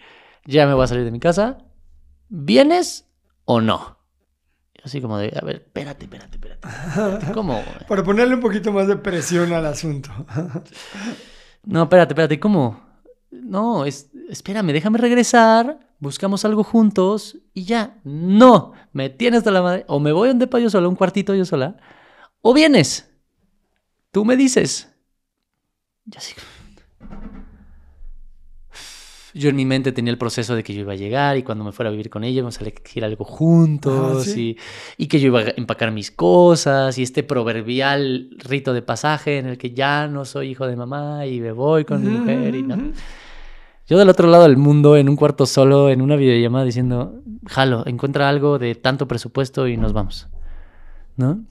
[0.45, 1.57] ya me voy a salir de mi casa,
[2.29, 3.09] ¿vienes
[3.45, 3.97] o no?
[4.73, 6.67] Y Así como de, a ver, espérate, espérate, espérate.
[6.67, 7.61] espérate, ¿Cómo?
[7.87, 10.09] Para ponerle un poquito más de presión al asunto.
[11.65, 12.81] No, espérate, espérate, ¿cómo?
[13.31, 17.99] No, es, espérame, déjame regresar, buscamos algo juntos y ya.
[18.03, 19.85] No, me tienes de la madre.
[19.87, 21.77] O me voy a un depa yo sola, un cuartito yo sola.
[22.41, 23.11] O vienes.
[24.11, 24.89] Tú me dices.
[26.05, 26.33] Yo así.
[29.33, 31.63] Yo en mi mente tenía el proceso de que yo iba a llegar y cuando
[31.63, 34.57] me fuera a vivir con ella íbamos a elegir algo juntos Ah, ¿sí?
[34.97, 39.37] y, y que yo iba a empacar mis cosas y este proverbial rito de pasaje
[39.37, 42.55] en el que ya no soy hijo de mamá y me voy con mi mujer
[42.55, 42.77] y no.
[43.87, 47.83] Yo del otro lado del mundo, en un cuarto solo, en una videollamada diciendo, jalo,
[47.87, 50.27] encuentra algo de tanto presupuesto y nos vamos.
[51.17, 51.43] ¿No?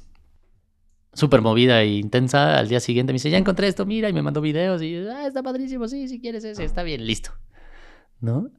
[1.15, 2.57] Súper movida e intensa.
[2.57, 5.27] Al día siguiente me dice, ya encontré esto, mira, y me mandó videos y, ah,
[5.27, 7.33] está padrísimo, sí, si quieres ese, está bien, listo.
[8.21, 8.51] ¿No?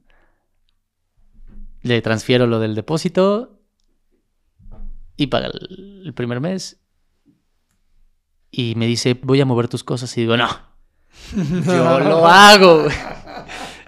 [1.82, 3.58] Le transfiero lo del depósito
[5.16, 6.80] y paga el, primer mes.
[8.50, 10.16] Y me dice, voy a mover tus cosas.
[10.16, 10.48] Y digo, no,
[11.34, 12.86] yo lo hago.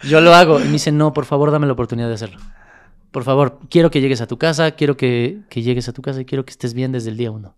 [0.03, 0.61] Yo lo hago.
[0.61, 2.40] Y me dice, no, por favor, dame la oportunidad de hacerlo.
[3.11, 6.20] Por favor, quiero que llegues a tu casa, quiero que, que llegues a tu casa
[6.20, 7.57] y quiero que estés bien desde el día uno.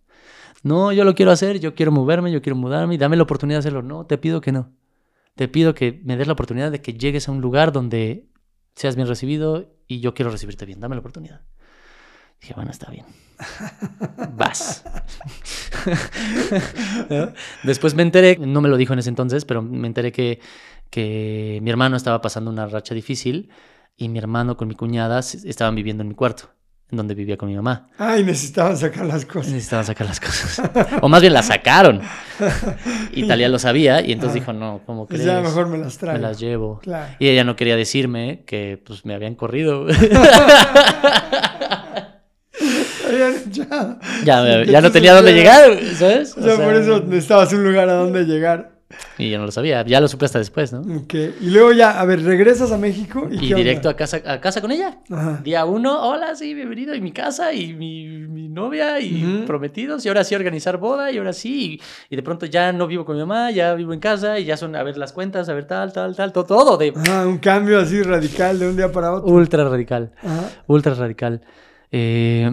[0.65, 3.57] No, yo lo quiero hacer, yo quiero moverme, yo quiero mudarme y dame la oportunidad
[3.57, 3.83] de hacerlo.
[3.83, 4.73] No, te pido que no.
[5.35, 8.29] Te pido que me des la oportunidad de que llegues a un lugar donde
[8.75, 10.81] seas bien recibido y yo quiero recibirte bien.
[10.81, 11.43] Dame la oportunidad.
[12.41, 13.07] Dije, bueno, está bien.
[14.37, 14.85] Vas.
[17.11, 17.33] ¿No?
[17.63, 20.41] Después me enteré, no me lo dijo en ese entonces, pero me enteré que,
[20.91, 23.51] que mi hermano estaba pasando una racha difícil
[23.97, 26.54] y mi hermano con mi cuñada estaban viviendo en mi cuarto,
[26.91, 27.89] en donde vivía con mi mamá.
[27.99, 29.53] Ay, necesitaban sacar las cosas.
[29.53, 30.63] Necesitaban sacar las cosas.
[31.01, 32.01] O más bien las sacaron.
[33.13, 35.35] Y Talia lo sabía y entonces dijo, no, ¿cómo Pues crees?
[35.35, 36.21] ya mejor me las Me traigo.
[36.23, 36.81] las llevo.
[36.83, 37.15] Claro.
[37.19, 39.87] Y ella no quería decirme que pues me habían corrido.
[44.25, 46.37] Ya, ya no tenía dónde llegar, ¿sabes?
[46.37, 48.74] O O sea, sea, por eso necesitabas un lugar a donde llegar.
[49.19, 50.81] Y yo no lo sabía, ya lo supe hasta después, ¿no?
[51.03, 51.15] Ok.
[51.41, 53.91] Y luego ya, a ver, regresas a México y, Y ¿qué directo onda?
[53.91, 54.99] a casa, a casa con ella.
[55.11, 55.41] Ajá.
[55.45, 60.09] Día uno, hola, sí, bienvenido, y mi casa, y mi, mi novia, y prometidos, y
[60.09, 61.81] ahora sí organizar boda, y ahora sí,
[62.11, 64.45] y, y de pronto ya no vivo con mi mamá, ya vivo en casa, y
[64.47, 67.27] ya son a ver las cuentas, a ver tal, tal, tal, todo, todo de Ajá,
[67.27, 69.33] un cambio así radical de un día para otro.
[69.33, 70.51] ultra radical, Ajá.
[70.67, 71.41] ultra radical.
[71.93, 72.51] Eh,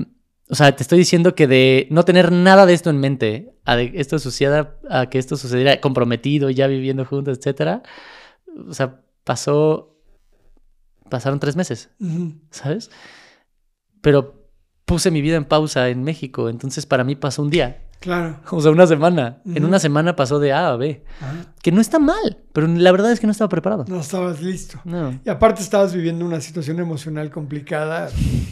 [0.51, 3.77] o sea, te estoy diciendo que de no tener nada de esto en mente, a
[3.77, 7.83] de esto sucediera, a que esto sucediera comprometido, ya viviendo juntos, etcétera,
[8.67, 9.97] o sea, pasó,
[11.09, 11.89] pasaron tres meses.
[12.49, 12.91] ¿sabes?
[14.01, 14.45] Pero
[14.83, 18.39] puse mi vida en pausa en México, entonces para mí pasó un día, Claro.
[18.49, 19.41] o sea, una semana.
[19.45, 21.53] En una semana pasó de A a B, Ajá.
[21.61, 23.85] que no está mal, pero la verdad es que no estaba preparado.
[23.87, 24.81] No estabas listo.
[24.83, 25.19] No.
[25.23, 28.09] Y aparte estabas viviendo una situación emocional complicada.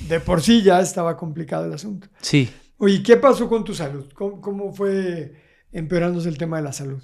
[0.07, 2.07] De por sí ya estaba complicado el asunto.
[2.21, 2.47] Sí.
[2.77, 4.05] Oye, ¿qué pasó con tu salud?
[4.13, 5.34] ¿Cómo, cómo fue
[5.71, 7.01] empeorándose el tema de la salud?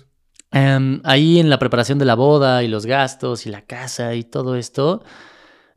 [0.52, 4.24] Em, ahí en la preparación de la boda y los gastos y la casa y
[4.24, 5.04] todo esto,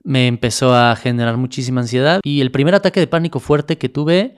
[0.05, 2.21] me empezó a generar muchísima ansiedad.
[2.23, 4.37] Y el primer ataque de pánico fuerte que tuve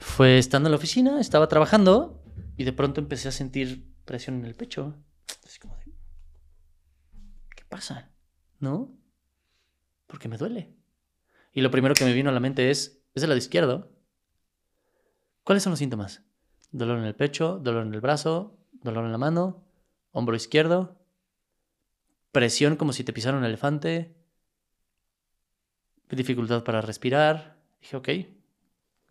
[0.00, 2.24] fue estando en la oficina, estaba trabajando
[2.56, 4.96] y de pronto empecé a sentir presión en el pecho.
[5.44, 5.84] Así como de,
[7.54, 8.10] ¿qué pasa?
[8.58, 8.98] ¿No?
[10.06, 10.74] Porque me duele.
[11.52, 13.92] Y lo primero que me vino a la mente es, ¿es el lado izquierdo?
[15.44, 16.22] ¿Cuáles son los síntomas?
[16.72, 19.66] Dolor en el pecho, dolor en el brazo, dolor en la mano,
[20.12, 20.98] hombro izquierdo,
[22.32, 24.16] presión como si te pisara un elefante,
[26.08, 27.60] dificultad para respirar.
[27.80, 28.08] Dije, ok.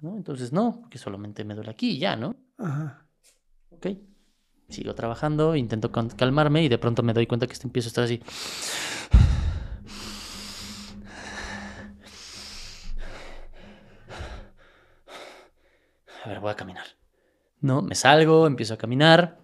[0.01, 0.15] ¿No?
[0.15, 2.35] Entonces no, porque solamente me duele aquí y ya, ¿no?
[2.57, 3.05] Ajá.
[3.71, 3.87] Ok.
[4.69, 8.21] Sigo trabajando, intento calmarme y de pronto me doy cuenta que empiezo a estar así.
[16.23, 16.85] A ver, voy a caminar.
[17.61, 19.39] No, me salgo, empiezo a caminar.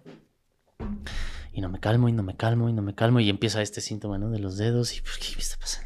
[1.52, 3.18] Y no me calmo, y no me calmo, y no me calmo.
[3.18, 4.30] Y empieza este síntoma, ¿no?
[4.30, 4.96] De los dedos.
[4.96, 5.85] ¿Y por qué me está pasando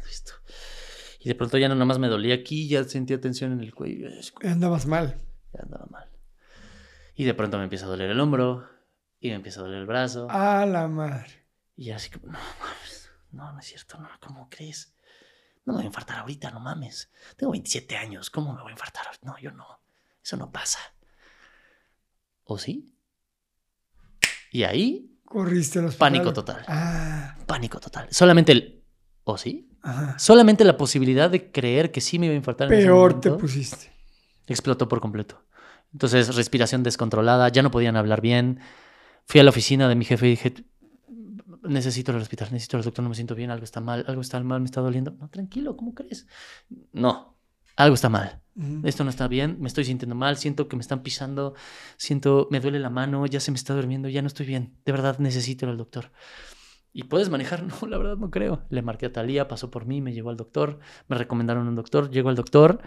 [1.23, 4.07] Y de pronto ya no nomás me dolía aquí, ya sentía tensión en el cuello.
[4.43, 5.21] Andabas mal.
[5.53, 6.09] ya andaba mal.
[7.15, 8.67] Y de pronto me empieza a doler el hombro.
[9.19, 10.27] Y me empieza a doler el brazo.
[10.31, 11.45] A la madre.
[11.75, 13.11] Y así como, no mames.
[13.31, 14.95] No, no es cierto, no, ¿cómo crees?
[15.63, 17.11] No me voy a infartar ahorita, no mames.
[17.37, 19.05] Tengo 27 años, ¿cómo me voy a infartar?
[19.05, 19.27] ahorita?
[19.27, 19.79] No, yo no.
[20.23, 20.79] Eso no pasa.
[22.43, 22.91] ¿O sí?
[24.51, 25.97] Y ahí, Corriste hospital.
[25.97, 26.65] pánico total.
[26.67, 28.07] Ah, Pánico total.
[28.11, 28.83] Solamente el,
[29.23, 29.70] ¿o sí?
[29.81, 30.17] Ajá.
[30.19, 32.67] Solamente la posibilidad de creer que sí me iba a infartar.
[32.67, 33.91] en ese Peor te pusiste.
[34.47, 35.43] explotó por completo.
[35.93, 38.59] Entonces, respiración descontrolada, ya no podían hablar bien.
[39.25, 40.53] Fui a la oficina de mi jefe y dije,
[41.63, 44.21] necesito ir al hospital, necesito al doctor, no me siento bien, algo está mal, algo
[44.21, 45.11] está mal, me está doliendo.
[45.11, 46.27] No, tranquilo, ¿cómo crees?
[46.93, 47.37] No,
[47.75, 48.41] algo está mal.
[48.83, 51.55] Esto no está bien, me estoy sintiendo mal, siento que me están pisando,
[51.95, 54.75] siento, me duele la mano, ya se me está durmiendo, ya no estoy bien.
[54.85, 56.11] De verdad necesito ir al doctor.
[56.93, 57.63] ¿Y puedes manejar?
[57.63, 58.63] No, la verdad no creo.
[58.69, 62.09] Le marqué a Talía, pasó por mí, me llevó al doctor, me recomendaron un doctor,
[62.09, 62.81] llego al doctor,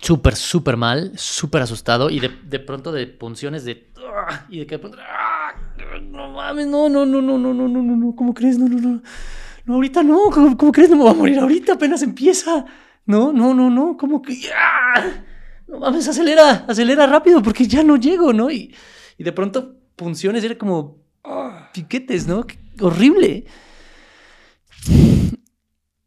[0.00, 3.92] súper, súper mal, súper asustado y de, de pronto de punciones de...
[4.14, 4.46] ¡ah!
[4.48, 4.98] Y de que de pronto...
[5.00, 5.54] ¡ah!
[6.02, 8.58] No mames, no, no, no, no, no, no, no, no, no, ¿cómo crees?
[8.58, 9.02] No, no, no.
[9.64, 10.90] No, ahorita no, ¿cómo, cómo crees?
[10.90, 12.64] No me voy a morir ahorita, apenas empieza.
[13.06, 14.36] No, no, no, no, ¿cómo que...
[14.56, 15.24] ¡ah!
[15.66, 18.50] No mames, acelera, acelera rápido porque ya no llego, ¿no?
[18.50, 18.74] Y,
[19.18, 22.46] y de pronto punciones era como Ah, piquetes, ¿no?
[22.46, 23.46] Qué horrible.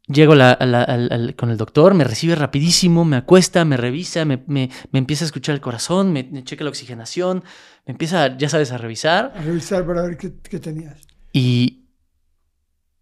[0.06, 3.78] Llego la- a la- al- al- con el doctor, me recibe rapidísimo, me acuesta, me
[3.78, 7.42] revisa, me, me- me empieza a escuchar el corazón, me, me checa la oxigenación,
[7.86, 9.32] me empieza, ya sabes, a revisar.
[9.34, 11.00] a revisar para ver qué, qué tenías.
[11.32, 11.86] Y,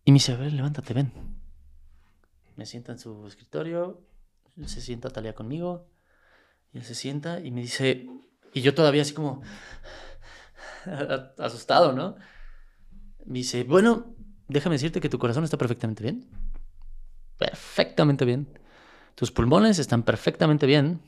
[0.04, 1.12] y me dice, a ver, levántate, ven.
[2.54, 4.00] Me sienta en su escritorio,
[4.66, 5.88] se sienta Talia conmigo,
[6.72, 8.06] y él se sienta y me dice,
[8.54, 9.42] y yo todavía así como
[11.38, 12.14] asustado, ¿no?
[13.26, 14.14] Me dice, bueno,
[14.48, 16.26] déjame decirte que tu corazón está perfectamente bien.
[17.38, 18.58] Perfectamente bien.
[19.14, 21.00] Tus pulmones están perfectamente bien.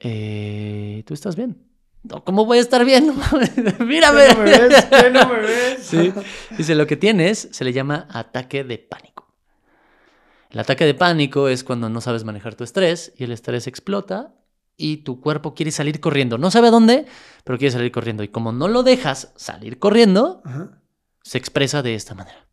[0.00, 1.58] Eh, Tú estás bien.
[2.02, 3.12] No, ¿Cómo voy a estar bien?
[3.80, 4.26] Mírame.
[4.28, 4.84] ¿Qué no me ves?
[4.84, 5.82] ¿Qué no me ves?
[5.82, 6.12] Sí.
[6.56, 9.34] Dice, lo que tienes se le llama ataque de pánico.
[10.50, 14.34] El ataque de pánico es cuando no sabes manejar tu estrés y el estrés explota
[14.76, 16.36] y tu cuerpo quiere salir corriendo.
[16.36, 17.06] No sabe a dónde,
[17.42, 18.22] pero quiere salir corriendo.
[18.22, 20.82] Y como no lo dejas salir corriendo, Ajá.
[21.24, 22.46] Se expresa de esta manera.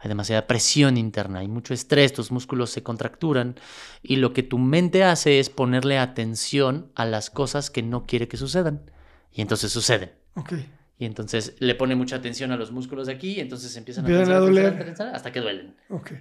[0.00, 3.56] Hay demasiada presión interna, hay mucho estrés, tus músculos se contracturan
[4.02, 8.28] y lo que tu mente hace es ponerle atención a las cosas que no quiere
[8.28, 8.90] que sucedan.
[9.32, 10.12] Y entonces suceden.
[10.36, 10.52] Ok.
[10.98, 14.08] Y entonces le pone mucha atención a los músculos de aquí y entonces empiezan a,
[14.08, 14.94] Empiezan a doler.
[15.12, 15.76] hasta que duelen.
[15.88, 16.12] Ok.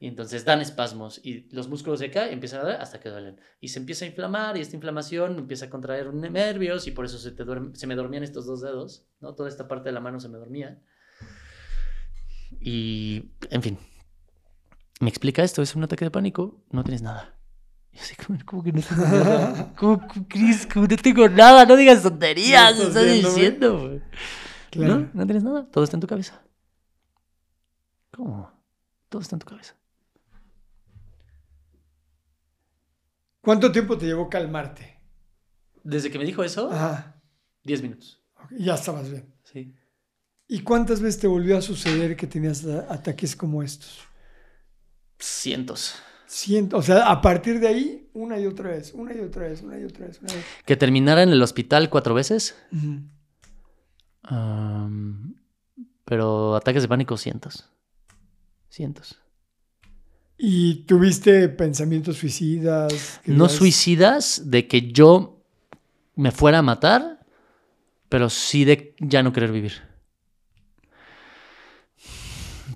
[0.00, 3.40] Y entonces dan espasmos y los músculos de acá empiezan a doler hasta que duelen.
[3.60, 7.18] Y se empieza a inflamar y esta inflamación empieza a contraer nervios y por eso
[7.18, 9.34] se, te duerme- se me dormían estos dos dedos, ¿no?
[9.34, 10.80] Toda esta parte de la mano se me dormía.
[12.60, 13.78] Y, en fin,
[15.00, 17.34] me explica esto, es un ataque de pánico, no tienes nada.
[17.92, 19.72] Y así como, ¿cómo que no tengo nada?
[19.76, 20.08] ¿Cómo?
[20.72, 21.64] ¿Cómo no tengo nada?
[21.64, 24.00] No digas tonterías, ¿No estás diciendo.
[24.70, 24.98] Claro.
[24.98, 25.66] No, no tienes nada.
[25.70, 26.42] Todo está en tu cabeza.
[28.10, 28.50] ¿Cómo?
[29.08, 29.76] Todo está en tu cabeza.
[33.40, 34.98] ¿Cuánto tiempo te llevó calmarte?
[35.84, 37.20] Desde que me dijo eso, Ajá.
[37.62, 38.22] 10 minutos.
[38.36, 39.32] Ok, Ya estabas bien.
[39.44, 39.74] Sí.
[40.54, 43.98] ¿Y cuántas veces te volvió a suceder que tenías a- ataques como estos?
[45.18, 45.96] Cientos.
[46.28, 49.62] Ciento, o sea, a partir de ahí, una y otra vez, una y otra vez,
[49.62, 50.20] una y otra vez.
[50.22, 50.44] Una vez.
[50.64, 52.54] Que terminara en el hospital cuatro veces.
[56.04, 57.68] Pero ataques de pánico, cientos.
[58.68, 59.18] Cientos.
[60.38, 63.20] ¿Y tuviste pensamientos suicidas?
[63.26, 65.42] No suicidas de que yo
[66.14, 67.26] me fuera a matar,
[68.08, 69.93] pero sí de ya no querer vivir.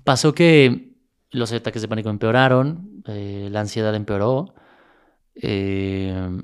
[0.09, 0.95] Pasó que
[1.29, 4.55] los ataques de pánico empeoraron, eh, la ansiedad empeoró,
[5.35, 6.41] eh,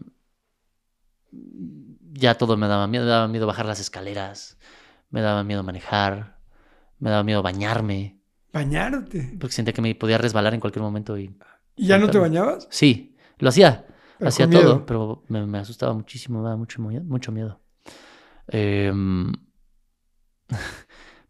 [2.14, 4.60] ya todo me daba miedo, me daba miedo bajar las escaleras,
[5.10, 6.38] me daba miedo manejar,
[7.00, 8.20] me daba miedo bañarme,
[8.54, 9.36] ¿Bañarte?
[9.40, 11.36] porque sentía que me podía resbalar en cualquier momento y
[11.76, 12.68] ¿Y ya no te bañabas?
[12.70, 13.88] sí, lo hacía,
[14.20, 14.86] Pero hacía todo, miedo.
[14.86, 17.60] pero me, me asustaba muchísimo, me daba mucho, miedo- mucho miedo.
[18.48, 19.34] Em,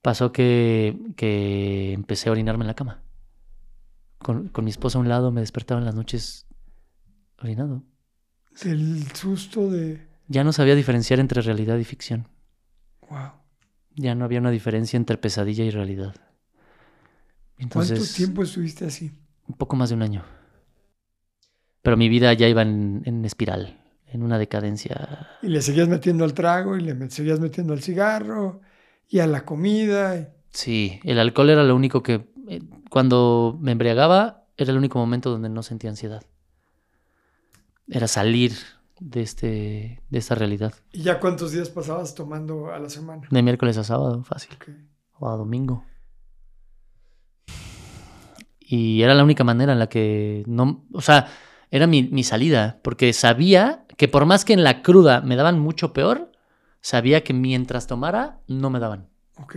[0.05, 3.01] pasó que, que empecé a orinarme en la cama.
[4.19, 6.45] Con, con mi esposa a un lado me despertaba en las noches
[7.41, 7.81] orinado.
[8.63, 10.07] El susto de...
[10.27, 12.27] Ya no sabía diferenciar entre realidad y ficción.
[13.09, 13.31] Wow.
[13.95, 16.13] Ya no había una diferencia entre pesadilla y realidad.
[17.57, 19.11] Entonces, ¿Cuánto tiempo estuviste así?
[19.47, 20.23] Un poco más de un año.
[21.81, 25.29] Pero mi vida ya iba en, en espiral, en una decadencia.
[25.41, 28.61] Y le seguías metiendo al trago y le seguías metiendo al cigarro
[29.07, 30.33] y a la comida.
[30.51, 32.27] Sí, el alcohol era lo único que...
[32.47, 36.23] eh, Cuando me embriagaba, era el único momento donde no sentía ansiedad.
[37.87, 38.53] Era salir
[38.99, 40.73] de, este, de esta realidad.
[40.91, 43.27] ¿Y ya cuántos días pasabas tomando a la semana?
[43.29, 44.55] De miércoles a sábado, fácil.
[44.55, 44.69] Ok.
[45.19, 45.83] O a domingo.
[48.59, 50.85] Y era la única manera en la que no...
[50.93, 51.27] O sea,
[51.69, 55.59] era mi, mi salida, porque sabía que por más que en la cruda me daban
[55.59, 56.31] mucho peor,
[56.85, 59.09] sabía que mientras tomara no me daban.
[59.41, 59.55] Ok.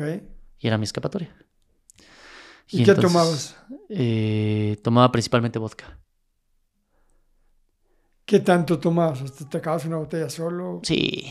[0.61, 1.29] Y era mi escapatoria.
[2.71, 3.57] ¿Y, qué entonces, tomabas?
[3.91, 5.99] eh, tomaba principalmente vodka.
[8.25, 9.21] ¿Qué tanto tomabas?
[9.21, 10.81] ¿Hasta ¿Te acabas una botella solo?
[10.85, 11.31] Sí,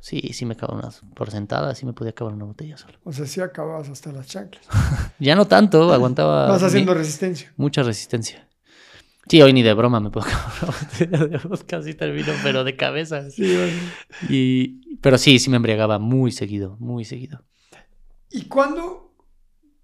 [0.00, 2.98] sí, sí me acababa unas por sentada, sí me podía acabar una botella solo.
[3.04, 4.66] O sea, sí acababas hasta las chanclas.
[5.20, 7.52] Ya no tanto, aguantaba Vas mi- haciendo resistencia.
[7.56, 8.48] mucha resistencia.
[9.30, 13.30] Sí, hoy ni de broma me puedo acabar de termino, pero de cabeza.
[13.30, 13.78] Sí, bueno.
[14.28, 17.44] Y, pero sí, sí me embriagaba muy seguido, muy seguido.
[18.28, 19.14] ¿Y cuándo,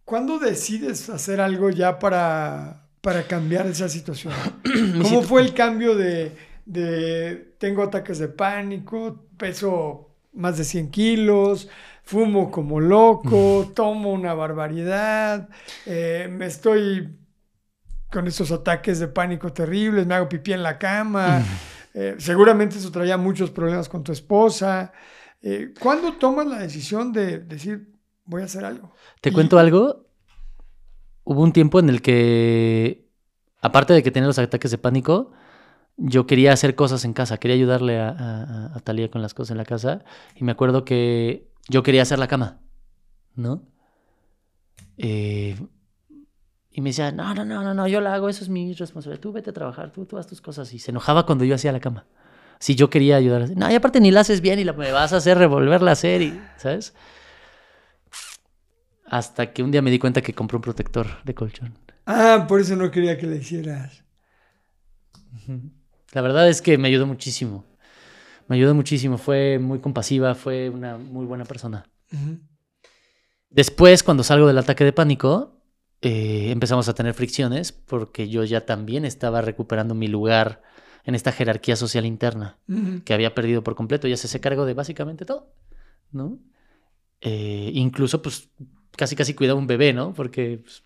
[0.04, 4.34] ¿Cuándo decides hacer algo ya para, para cambiar esa situación?
[5.02, 6.32] ¿Cómo fue el cambio de,
[6.64, 11.68] de tengo ataques de pánico, peso más de 100 kilos,
[12.02, 15.48] fumo como loco, tomo una barbaridad,
[15.86, 17.16] eh, me estoy
[18.16, 21.44] con esos ataques de pánico terribles, me hago pipí en la cama,
[21.92, 24.90] eh, seguramente eso traía muchos problemas con tu esposa.
[25.42, 27.92] Eh, ¿Cuándo tomas la decisión de decir,
[28.24, 28.94] voy a hacer algo?
[29.20, 30.06] ¿Te cuento algo?
[31.24, 33.06] Hubo un tiempo en el que,
[33.60, 35.32] aparte de que tenía los ataques de pánico,
[35.98, 39.58] yo quería hacer cosas en casa, quería ayudarle a, a, Talía con las cosas en
[39.58, 40.04] la casa.
[40.34, 42.60] Y me acuerdo que yo quería hacer la cama,
[43.34, 43.62] ¿no?
[44.96, 45.54] Eh,
[46.76, 49.22] y me decía, no, no, no, no, no, yo la hago, eso es mi responsabilidad.
[49.22, 50.74] Tú vete a trabajar, tú, tú haz tus cosas.
[50.74, 52.04] Y se enojaba cuando yo hacía la cama.
[52.58, 53.48] Si yo quería ayudar.
[53.56, 55.92] No, y aparte ni la haces bien y la, me vas a hacer revolverla a
[55.94, 56.92] hacer, y, ¿sabes?
[59.06, 61.78] Hasta que un día me di cuenta que compré un protector de colchón.
[62.04, 64.04] Ah, por eso no quería que le hicieras.
[66.12, 67.64] La verdad es que me ayudó muchísimo.
[68.48, 69.16] Me ayudó muchísimo.
[69.16, 71.86] Fue muy compasiva, fue una muy buena persona.
[73.48, 75.55] Después, cuando salgo del ataque de pánico,
[76.02, 80.62] eh, empezamos a tener fricciones porque yo ya también estaba recuperando mi lugar
[81.04, 82.58] en esta jerarquía social interna
[83.04, 84.08] que había perdido por completo.
[84.08, 85.52] Ya se se cargo de básicamente todo,
[86.10, 86.38] ¿no?
[87.20, 88.50] Eh, incluso, pues,
[88.96, 90.12] casi casi cuidaba un bebé, ¿no?
[90.14, 90.82] Porque pues,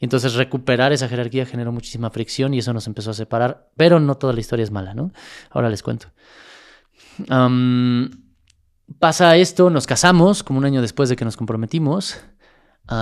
[0.00, 3.70] y entonces recuperar esa jerarquía generó muchísima fricción y eso nos empezó a separar.
[3.76, 5.12] Pero no toda la historia es mala, ¿no?
[5.50, 6.08] Ahora les cuento.
[8.98, 12.20] pasa esto, nos casamos como un año después de que nos comprometimos.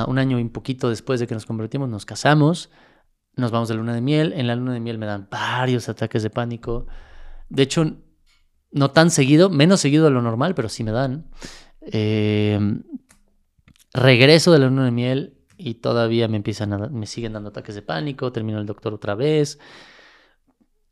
[0.06, 2.70] Un año y un poquito después de que nos comprometimos, nos casamos.
[3.34, 4.32] Nos vamos de luna de miel.
[4.34, 6.86] En la luna de miel me dan varios ataques de pánico.
[7.48, 7.96] De hecho,
[8.70, 11.30] no tan seguido, menos seguido de lo normal, pero sí me dan.
[11.80, 12.58] Eh,
[13.92, 17.74] regreso de la luna de miel y todavía me empiezan a, me siguen dando ataques
[17.74, 19.58] de pánico, termino el doctor otra vez.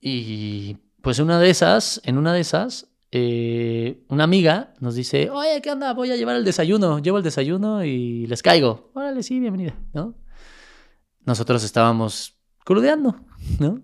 [0.01, 5.61] Y pues una de esas, en una de esas, eh, una amiga nos dice, oye,
[5.61, 5.93] ¿qué onda?
[5.95, 6.99] Voy a llevar el desayuno.
[7.01, 8.91] Llevo el desayuno y les caigo.
[8.95, 10.15] Órale, sí, bienvenida, ¿no?
[11.25, 13.17] Nosotros estábamos crudeando,
[13.59, 13.83] ¿no?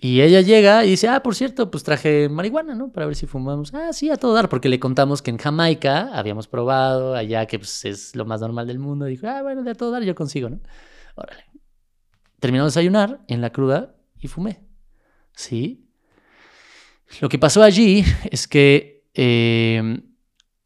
[0.00, 2.92] Y ella llega y dice, ah, por cierto, pues traje marihuana, ¿no?
[2.92, 3.74] Para ver si fumamos.
[3.74, 7.58] Ah, sí, a todo dar, porque le contamos que en Jamaica habíamos probado, allá que
[7.58, 9.08] pues, es lo más normal del mundo.
[9.08, 10.60] Y dijo, ah, bueno, de a todo dar yo consigo, ¿no?
[11.16, 11.44] Órale.
[12.38, 14.64] Terminamos de desayunar en la cruda y fumé.
[15.34, 15.87] ¿Sí?
[17.20, 19.04] Lo que pasó allí es que...
[19.14, 20.02] Eh,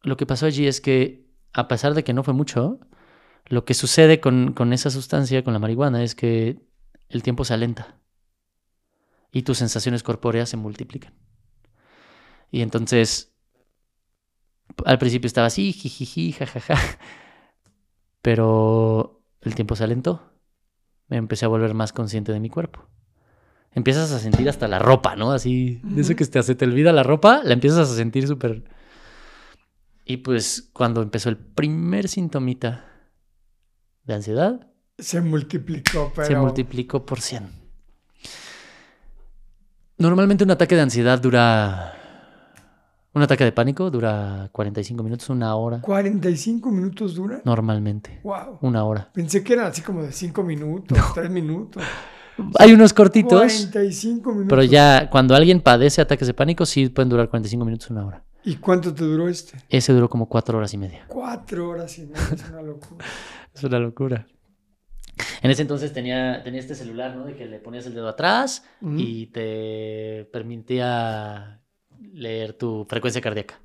[0.03, 2.81] lo que pasó allí es que, a pesar de que no fue mucho,
[3.47, 6.61] lo que sucede con, con esa sustancia, con la marihuana, es que
[7.09, 8.01] el tiempo se alenta
[9.33, 11.15] y tus sensaciones corpóreas se multiplican.
[12.51, 13.35] Y entonces,
[14.85, 16.77] al principio estaba así, jijiji, jajaja,
[18.23, 20.33] pero el tiempo se alentó.
[21.09, 22.89] Me empecé a volver más consciente de mi cuerpo.
[23.75, 25.33] Empiezas a sentir hasta la ropa, ¿no?
[25.33, 28.65] Así, de eso que te, se te olvida la ropa, la empiezas a sentir súper...
[30.05, 32.85] Y pues cuando empezó el primer sintomita
[34.05, 34.69] de ansiedad...
[34.99, 36.27] Se multiplicó, pero...
[36.27, 37.49] Se multiplicó por 100.
[39.99, 41.99] Normalmente un ataque de ansiedad dura...
[43.15, 45.83] Un ataque de pánico dura 45 minutos, una hora.
[45.83, 47.43] ¿45 minutos dura?
[47.45, 48.21] Normalmente.
[48.23, 48.59] Wow.
[48.63, 49.11] Una hora.
[49.13, 51.83] Pensé que eran así como de 5 minutos, 3 minutos.
[52.59, 53.69] Hay unos cortitos.
[53.71, 54.49] 45 minutos.
[54.49, 58.25] Pero ya cuando alguien padece ataques de pánico, sí pueden durar 45 minutos, una hora.
[58.45, 59.59] ¿Y cuánto te duró este?
[59.69, 61.05] Ese duró como 4 horas y media.
[61.09, 63.05] 4 horas y media, es una locura.
[63.55, 64.27] es una locura.
[65.43, 67.25] En ese entonces tenía, tenía este celular, ¿no?
[67.25, 68.65] De que le ponías el dedo atrás
[68.97, 71.61] y te permitía
[72.13, 73.61] leer tu frecuencia cardíaca,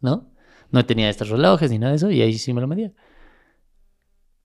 [0.00, 0.30] ¿no?
[0.70, 2.92] No tenía estos relojes ni nada de eso y ahí sí me lo medía.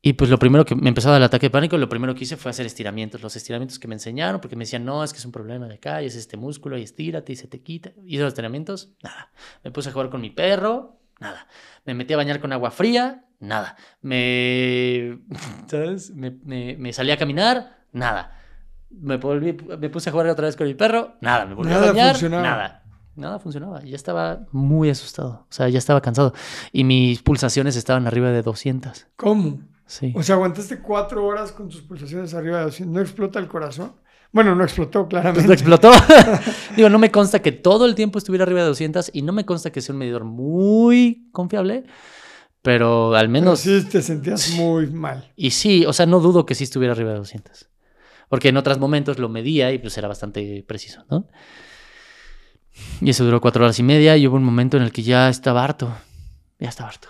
[0.05, 2.13] Y pues lo primero que me empezó a dar el ataque de pánico, lo primero
[2.13, 3.21] que hice fue hacer estiramientos.
[3.21, 5.75] Los estiramientos que me enseñaron, porque me decían, no, es que es un problema de
[5.75, 7.91] acá, y es este músculo, y estírate y se te quita.
[8.05, 9.31] Hice los estiramientos, nada.
[9.63, 11.47] Me puse a jugar con mi perro, nada.
[11.85, 13.77] Me metí a bañar con agua fría, nada.
[14.01, 15.19] Me,
[15.67, 16.11] ¿sabes?
[16.13, 18.37] Me, salí a caminar, nada.
[18.89, 21.45] Me, me puse a jugar otra vez con mi perro, nada.
[21.45, 22.83] Me volví a bañar, nada.
[23.15, 23.81] Nada funcionaba.
[23.83, 25.45] Ya estaba muy asustado.
[25.49, 26.33] O sea, ya estaba cansado.
[26.73, 29.07] Y mis pulsaciones estaban arriba de 200.
[29.15, 29.61] ¿Cómo?
[29.85, 30.13] Sí.
[30.15, 32.93] O sea, aguantaste cuatro horas con tus pulsaciones arriba de 200.
[32.93, 33.93] ¿No explota el corazón?
[34.31, 35.47] Bueno, no explotó, claramente.
[35.47, 35.91] no explotó.
[36.75, 39.45] Digo, no me consta que todo el tiempo estuviera arriba de 200 y no me
[39.45, 41.83] consta que sea un medidor muy confiable,
[42.63, 43.59] pero al menos...
[43.59, 45.31] sí te sentías muy mal.
[45.35, 47.69] Y sí, o sea, no dudo que sí estuviera arriba de 200.
[48.27, 51.27] Porque en otros momentos lo medía y pues era bastante preciso, ¿no?
[53.01, 55.29] Y eso duró cuatro horas y media y hubo un momento en el que ya
[55.29, 55.95] estaba harto.
[56.57, 57.09] Ya estaba harto.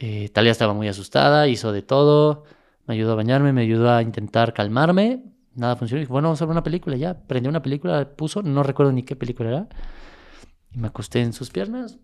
[0.00, 2.44] Eh, Talia estaba muy asustada, hizo de todo,
[2.86, 5.24] me ayudó a bañarme, me ayudó a intentar calmarme.
[5.56, 5.98] Nada funcionó.
[5.98, 7.26] Dije, bueno, vamos a ver una película ya.
[7.26, 9.68] Prendí una película, puso, no recuerdo ni qué película era.
[10.70, 11.98] Y me acosté en sus piernas,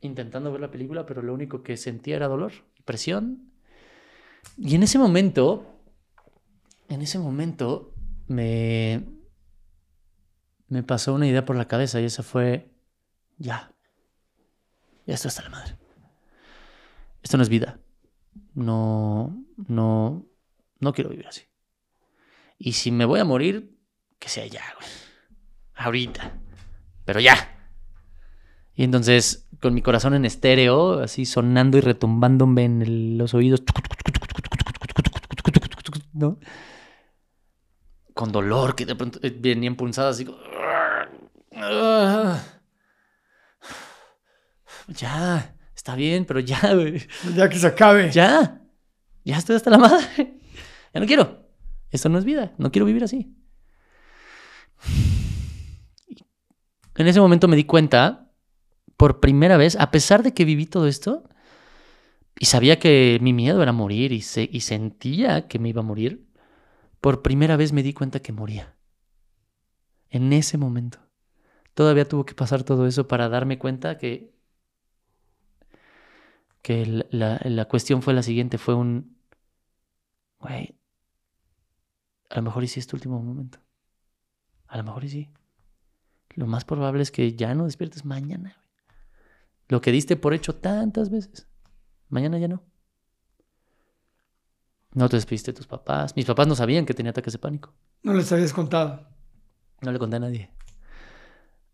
[0.00, 2.52] intentando ver la película, pero lo único que sentía era dolor,
[2.84, 3.52] presión.
[4.58, 5.66] Y en ese momento,
[6.88, 7.94] en ese momento,
[8.26, 9.04] me,
[10.66, 12.72] me pasó una idea por la cabeza y esa fue,
[13.38, 13.72] ya,
[15.06, 15.85] ya está hasta la madre.
[17.26, 17.80] Esto no es vida.
[18.54, 19.36] No,
[19.66, 20.28] no,
[20.78, 21.42] no quiero vivir así.
[22.56, 23.76] Y si me voy a morir,
[24.20, 24.88] que sea ya, güey.
[25.74, 26.38] Ahorita.
[27.04, 27.34] Pero ya.
[28.76, 33.64] Y entonces, con mi corazón en estéreo, así sonando y retumbándome en los oídos.
[36.12, 36.38] ¿No?
[38.14, 40.28] Con dolor, que de pronto eh, venía impulsada así.
[44.86, 45.55] Ya,
[45.86, 47.00] está bien, pero ya, güey.
[47.36, 48.10] Ya que se acabe.
[48.10, 48.60] Ya.
[49.24, 50.40] Ya estoy hasta la madre.
[50.92, 51.46] Ya no quiero.
[51.92, 52.54] Esto no es vida.
[52.58, 53.32] No quiero vivir así.
[56.96, 58.32] En ese momento me di cuenta,
[58.96, 61.22] por primera vez, a pesar de que viví todo esto,
[62.36, 65.84] y sabía que mi miedo era morir y, se- y sentía que me iba a
[65.84, 66.26] morir,
[67.00, 68.74] por primera vez me di cuenta que moría.
[70.10, 70.98] En ese momento.
[71.74, 74.34] Todavía tuvo que pasar todo eso para darme cuenta que,
[76.66, 79.16] que la, la cuestión fue la siguiente, fue un,
[80.40, 80.76] güey,
[82.28, 83.60] a lo mejor y sí es tu último momento.
[84.66, 85.30] A lo mejor y sí.
[86.30, 88.56] Lo más probable es que ya no despiertes mañana.
[88.56, 88.96] güey.
[89.68, 91.46] Lo que diste por hecho tantas veces.
[92.08, 92.64] Mañana ya no.
[94.92, 96.16] No te despediste de tus papás.
[96.16, 97.72] Mis papás no sabían que tenía ataques de pánico.
[98.02, 99.06] No les habías contado.
[99.82, 100.50] No le conté a nadie.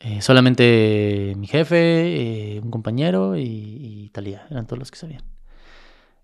[0.05, 4.47] Eh, solamente mi jefe, eh, un compañero y, y Talía.
[4.51, 5.23] Eran todos los que sabían.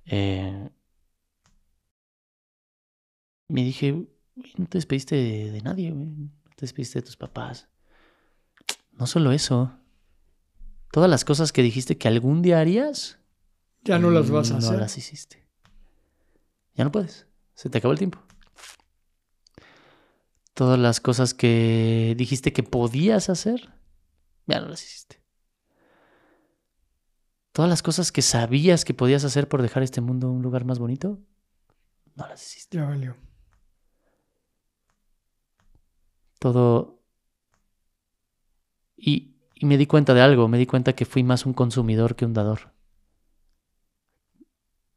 [0.07, 0.69] Eh,
[3.49, 6.07] me dije, "Güey, no te despediste de, de nadie, güey.
[6.07, 7.69] No te despediste de tus papás.
[8.93, 9.73] No solo eso.
[10.91, 13.19] Todas las cosas que dijiste que algún día harías,
[13.85, 14.79] Ya no las vas a no hacer.
[14.81, 15.47] las hiciste.
[16.75, 17.27] Ya no puedes.
[17.55, 18.19] Se te acabó el tiempo.
[20.59, 23.73] Todas las cosas que dijiste que podías hacer,
[24.49, 25.23] ya no las hiciste.
[27.53, 30.81] Todas las cosas que sabías que podías hacer por dejar este mundo un lugar más
[30.81, 31.21] bonito,
[32.17, 32.79] no las hiciste.
[32.79, 33.15] Ya valió.
[36.41, 37.05] Todo.
[38.97, 42.17] Y, y me di cuenta de algo, me di cuenta que fui más un consumidor
[42.17, 42.73] que un dador.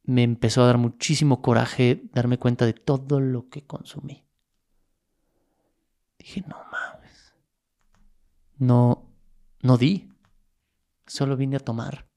[0.02, 4.26] Me empezó a dar muchísimo coraje darme cuenta de todo lo que consumí.
[6.22, 7.34] Dije, no mames.
[8.60, 9.10] No,
[9.62, 10.08] no di.
[11.08, 12.08] Solo vine a tomar.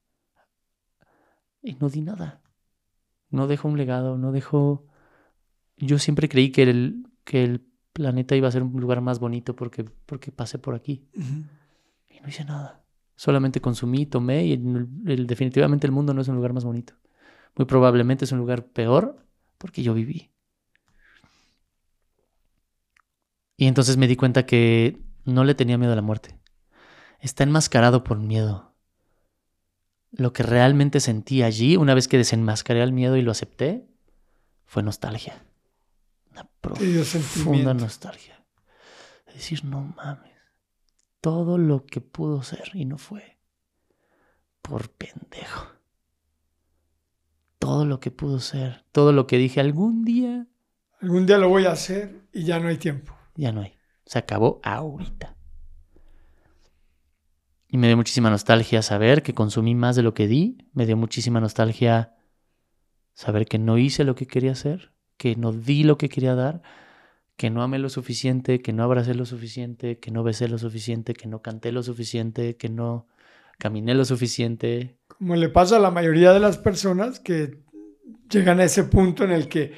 [1.62, 2.42] Y no di nada.
[3.30, 4.86] No dejo un legado, no dejo...
[5.78, 9.56] Yo siempre creí que el, que el planeta iba a ser un lugar más bonito
[9.56, 11.08] porque, porque pasé por aquí.
[12.08, 12.84] Y no hice nada.
[13.16, 16.94] Solamente consumí, tomé y el- el- definitivamente el mundo no es un lugar más bonito.
[17.56, 19.26] Muy probablemente es un lugar peor
[19.56, 20.30] porque yo viví.
[23.64, 26.38] Y entonces me di cuenta que no le tenía miedo a la muerte.
[27.18, 28.74] Está enmascarado por miedo.
[30.10, 33.88] Lo que realmente sentí allí, una vez que desenmascaré el miedo y lo acepté,
[34.66, 35.46] fue nostalgia.
[36.32, 38.44] Una profunda nostalgia.
[39.28, 40.34] Es decir, no mames.
[41.22, 43.38] Todo lo que pudo ser y no fue.
[44.60, 45.68] Por pendejo.
[47.58, 48.84] Todo lo que pudo ser.
[48.92, 50.48] Todo lo que dije algún día,
[51.00, 53.14] Algún día lo voy a hacer y ya no hay tiempo.
[53.34, 53.76] Ya no hay.
[54.06, 55.36] Se acabó ahorita.
[57.68, 60.58] Y me dio muchísima nostalgia saber que consumí más de lo que di.
[60.74, 62.14] Me dio muchísima nostalgia
[63.14, 66.62] saber que no hice lo que quería hacer, que no di lo que quería dar,
[67.36, 71.14] que no amé lo suficiente, que no abracé lo suficiente, que no besé lo suficiente,
[71.14, 73.08] que no canté lo suficiente, que no
[73.58, 74.98] caminé lo suficiente.
[75.08, 77.62] Como le pasa a la mayoría de las personas que
[78.30, 79.72] llegan a ese punto en el que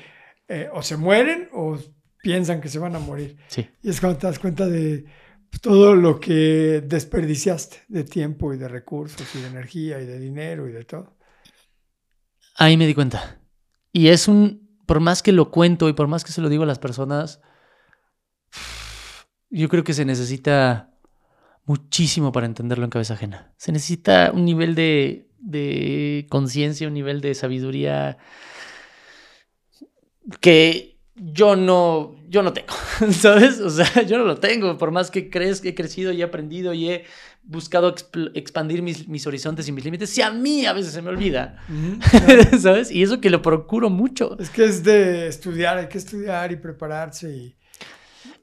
[0.49, 1.79] eh, o se mueren o
[2.27, 3.37] piensan que se van a morir.
[3.47, 5.05] Sí, Y es cuando te das cuenta de
[5.61, 10.69] todo lo que desperdiciaste de tiempo y de recursos y de energía y de dinero
[10.69, 11.17] y de todo.
[12.57, 13.39] ahí me di cuenta.
[13.93, 16.65] Y es un, por más que lo cuento y por más que se lo digo
[16.65, 17.41] a las personas,
[19.49, 20.91] yo creo que se necesita
[21.65, 23.55] muchísimo para entenderlo en cabeza ajena.
[23.57, 28.19] Se necesita un nivel de, de conciencia, un nivel de sabiduría
[30.41, 32.69] que yo no, yo no tengo,
[33.13, 33.61] ¿sabes?
[33.61, 36.25] O sea, yo no lo tengo, por más que crees que he crecido y he
[36.25, 37.05] aprendido y he
[37.43, 37.95] buscado
[38.35, 41.59] expandir mis, mis horizontes y mis límites, si a mí a veces se me olvida.
[42.61, 42.91] ¿sabes?
[42.91, 44.37] Y eso que lo procuro mucho.
[44.39, 47.57] Es que es de estudiar, hay que estudiar y prepararse y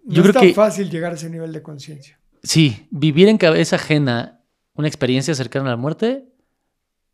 [0.06, 2.20] no Yo creo es tan que- fácil llegar a ese nivel de conciencia.
[2.42, 4.42] Sí, vivir en cabeza ajena
[4.74, 6.26] una experiencia cercana a la muerte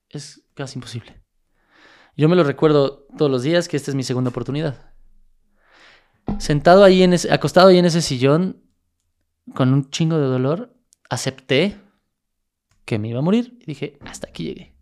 [0.09, 1.21] es casi imposible.
[2.17, 4.88] Yo me lo recuerdo todos los días que esta es mi segunda oportunidad.
[6.37, 8.63] Sentado ahí en ese, acostado ahí en ese sillón,
[9.53, 10.75] con un chingo de dolor,
[11.09, 11.77] acepté
[12.85, 14.73] que me iba a morir y dije, hasta aquí llegué.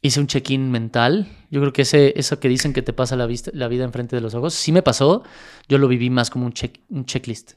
[0.00, 1.26] Hice un check-in mental.
[1.50, 4.14] Yo creo que ese, eso que dicen que te pasa la, vista, la vida enfrente
[4.14, 5.24] de los ojos, sí me pasó.
[5.68, 7.54] Yo lo viví más como un, check, un checklist.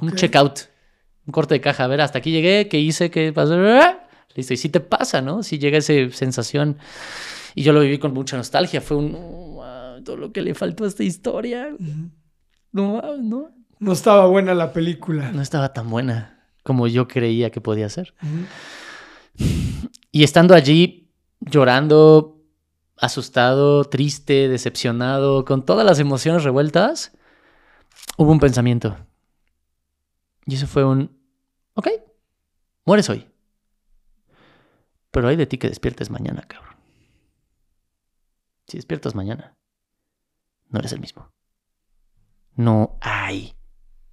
[0.00, 0.60] Un checkout.
[1.26, 1.84] Un corte de caja.
[1.84, 3.10] A ver, hasta aquí llegué, ¿qué hice?
[3.10, 3.56] ¿Qué pasó?
[4.36, 4.54] Listo.
[4.54, 5.42] Y sí te pasa, ¿no?
[5.42, 6.78] Si llega esa sensación.
[7.54, 8.80] Y yo lo viví con mucha nostalgia.
[8.80, 9.58] Fue un...
[10.06, 11.76] "Wow, todo lo que le faltó a esta historia.
[12.72, 13.50] No, mames, no.
[13.78, 15.32] No estaba buena la película.
[15.32, 18.14] No estaba tan buena como yo creía que podía ser.
[20.10, 22.42] Y estando allí llorando,
[22.96, 27.12] asustado, triste, decepcionado, con todas las emociones revueltas,
[28.16, 28.96] hubo un pensamiento.
[30.46, 31.16] Y eso fue un,
[31.74, 31.88] ok,
[32.84, 33.26] mueres hoy.
[35.10, 36.74] Pero hay de ti que despiertes mañana, cabrón.
[38.66, 39.56] Si despiertas mañana,
[40.68, 41.32] no eres el mismo.
[42.54, 43.54] No hay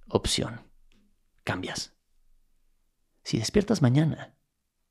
[0.08, 0.60] opción.
[1.44, 1.94] Cambias.
[3.22, 4.34] Si despiertas mañana,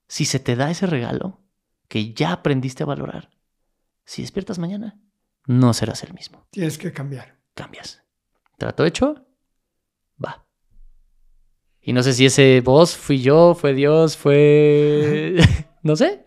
[0.08, 1.42] si se te da ese regalo
[1.88, 3.30] que ya aprendiste a valorar,
[4.06, 5.00] si despiertas mañana,
[5.46, 6.48] no serás el mismo.
[6.50, 7.40] Tienes que cambiar.
[7.54, 8.04] Cambias.
[8.58, 9.28] Trato hecho,
[10.24, 10.48] va.
[11.82, 15.36] Y no sé si ese voz fui yo, fue Dios, fue...
[15.84, 16.26] no sé.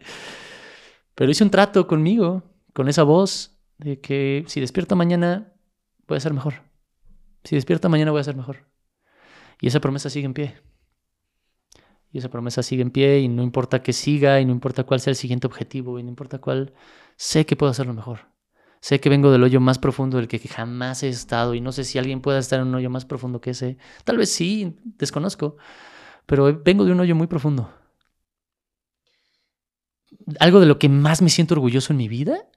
[1.14, 2.42] Pero hice un trato conmigo,
[2.72, 5.52] con esa voz, de que si despierto mañana,
[6.06, 6.54] voy a ser mejor.
[7.44, 8.66] Si despierto mañana, voy a ser mejor.
[9.60, 10.56] Y esa promesa sigue en pie.
[12.12, 15.00] Y esa promesa sigue en pie y no importa que siga y no importa cuál
[15.00, 16.72] sea el siguiente objetivo y no importa cuál,
[17.16, 18.20] sé que puedo hacerlo mejor.
[18.80, 21.84] Sé que vengo del hoyo más profundo del que jamás he estado y no sé
[21.84, 23.78] si alguien pueda estar en un hoyo más profundo que ese.
[24.04, 25.56] Tal vez sí, desconozco,
[26.26, 27.70] pero vengo de un hoyo muy profundo.
[30.40, 32.48] Algo de lo que más me siento orgulloso en mi vida,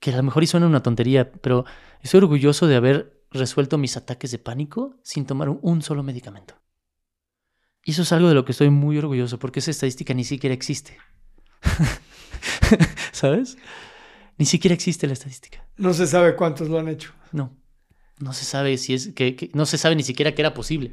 [0.00, 1.64] que a lo mejor y suena una tontería, pero
[2.02, 6.54] estoy orgulloso de haber resuelto mis ataques de pánico sin tomar un, solo medicamento.
[7.84, 10.54] Y eso es algo de lo que estoy muy orgulloso, porque esa estadística ni siquiera
[10.54, 10.96] existe.
[13.12, 13.56] ¿Sabes?
[14.38, 15.66] Ni siquiera existe la estadística.
[15.76, 17.12] No se sabe cuántos lo han hecho.
[17.32, 17.56] No.
[18.18, 20.92] No se sabe si es que, que- no se sabe ni siquiera que era posible.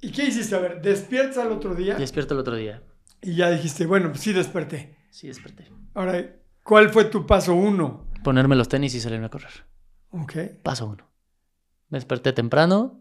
[0.00, 0.54] ¿Y qué hiciste?
[0.54, 2.82] A ver, despiertas al otro día Despierto el otro día.
[3.20, 4.96] y ya dijiste, bueno, pues sí desperté.
[5.10, 5.70] Sí, desperté.
[5.94, 8.06] Ahora, ¿cuál fue tu paso uno?
[8.22, 9.64] Ponerme los tenis y salirme a correr.
[10.10, 10.34] Ok.
[10.62, 11.08] Paso uno.
[11.88, 13.00] Me desperté temprano,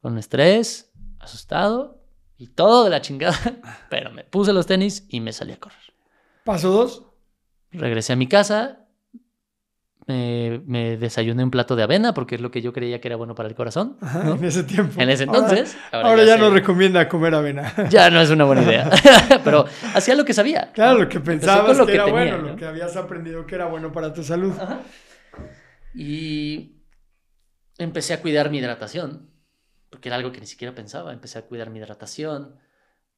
[0.00, 2.04] con estrés, asustado
[2.36, 3.38] y todo de la chingada,
[3.90, 5.78] pero me puse los tenis y me salí a correr.
[6.44, 7.06] Paso dos.
[7.70, 8.81] Regresé a mi casa,
[10.06, 13.16] me, me desayuné un plato de avena porque es lo que yo creía que era
[13.16, 13.96] bueno para el corazón.
[14.00, 14.34] Ajá, ¿no?
[14.34, 15.00] En ese tiempo.
[15.00, 15.76] En ese Ahora- entonces.
[15.92, 17.72] Ahora, ya, no recomienda comer avena.
[17.90, 18.90] Ya no es una buena idea.
[19.44, 19.64] pero
[19.94, 20.72] hacía lo que sabía.
[20.72, 22.48] Claro, lo que pensabas lo que, que era tenía, bueno, ¿no?
[22.50, 24.52] lo que habías aprendido que era bueno para tu salud.
[24.60, 24.80] Ajá.
[25.94, 26.82] Y
[27.78, 29.30] empecé a cuidar mi hidratación,
[29.90, 31.12] porque era algo que ni siquiera pensaba.
[31.12, 32.56] Empecé a cuidar mi hidratación.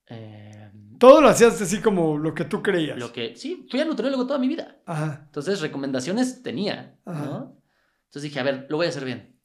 [0.08, 2.98] Eh, Todo lo hacías así como lo que tú creías.
[2.98, 4.80] lo que, sí, fui a nutriólogo toda mi vida.
[4.86, 5.22] Ajá.
[5.26, 7.24] Entonces, recomendaciones tenía, Ajá.
[7.24, 7.60] ¿no?
[8.04, 9.40] Entonces dije, a ver, lo voy a hacer bien.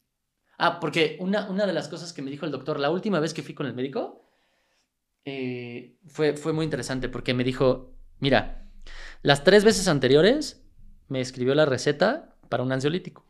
[0.57, 3.34] Ah, porque una, una de las cosas que me dijo el doctor la última vez
[3.34, 4.30] que fui con el médico
[5.26, 8.69] eh, fue, fue muy interesante porque me dijo, mira,
[9.22, 10.65] las tres veces anteriores
[11.07, 13.26] me escribió la receta para un ansiolítico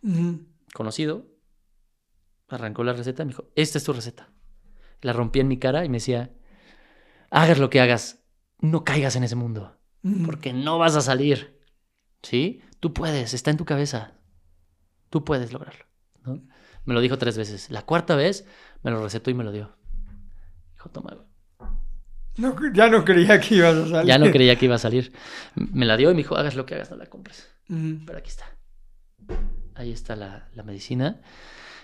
[0.73, 1.27] conocido.
[2.47, 4.31] Arrancó la receta y me dijo, esta es tu receta.
[5.01, 6.31] La rompí en mi cara y me decía,
[7.30, 8.23] hagas lo que hagas,
[8.60, 9.80] no caigas en ese mundo
[10.26, 11.60] porque no vas a salir.
[12.22, 12.61] ¿Sí?
[12.80, 14.14] Tú puedes, está en tu cabeza.
[15.10, 15.85] Tú puedes lograrlo.
[16.23, 16.41] ¿no?
[16.85, 17.69] Me lo dijo tres veces.
[17.69, 18.45] La cuarta vez
[18.84, 19.77] me lo recetó y me lo dio.
[20.73, 21.27] Dijo, toma, güey.
[22.38, 24.07] No, ya no creía que ibas a salir.
[24.07, 25.11] Ya no creía que iba a salir.
[25.56, 27.49] Me la dio y me dijo, hagas lo que hagas, no la compres.
[27.69, 28.06] Ujú.
[28.06, 28.45] Pero aquí está.
[29.76, 31.22] Ahí está la, la medicina.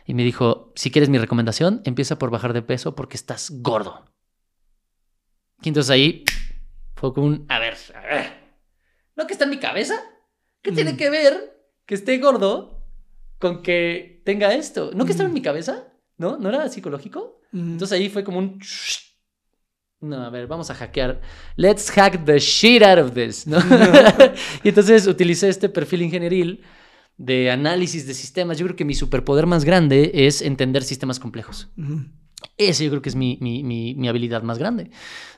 [0.06, 4.06] Y me dijo, si quieres mi recomendación, empieza por bajar de peso porque estás gordo.
[5.64, 6.24] Y entonces ahí
[6.96, 8.34] fue como un, a ver, a ver.
[9.16, 9.96] ¿No que está en mi cabeza?
[10.62, 10.98] ¿Qué tiene Mm.
[10.98, 12.84] que ver que esté gordo
[13.40, 14.92] con que tenga esto?
[14.94, 15.88] ¿No que estaba en mi cabeza?
[16.18, 16.38] ¿No?
[16.38, 17.40] ¿No era psicológico?
[17.54, 17.62] Ujú.
[17.64, 18.60] Entonces ahí fue como un...
[20.02, 21.22] No, a ver, vamos a hackear.
[21.56, 23.58] Let's hack the shit out of this, ¿no?
[24.64, 26.64] y entonces utilicé este perfil ingenieril
[27.18, 28.58] de análisis de sistemas.
[28.58, 31.70] Yo creo que mi superpoder más grande es entender sistemas complejos.
[31.78, 32.06] Ujú.
[32.58, 34.90] Ese yo creo que es mi, mi- mi- mi habilidad más grande.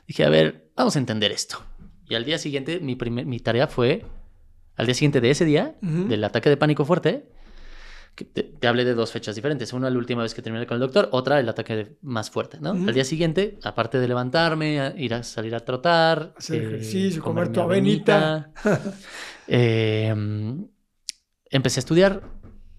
[0.06, 1.62] Dije, a ver, vamos a entender esto.
[2.08, 4.04] Y al día siguiente, mi, primer- mi tarea fue,
[4.76, 5.76] al día siguiente de ese día,
[6.08, 7.28] del ataque de pánico fuerte,
[8.14, 9.72] que te, te hablé de dos fechas diferentes.
[9.72, 12.58] Una la última vez que terminé con el doctor, otra el ataque de- más fuerte,
[12.60, 12.70] ¿no?
[12.88, 17.22] Al día siguiente, aparte de levantarme, a ir a salir a trotar, eh, Hacer ejercicio,
[17.22, 18.52] comer tu avenita.
[19.46, 20.14] eh,
[21.50, 22.22] empecé a estudiar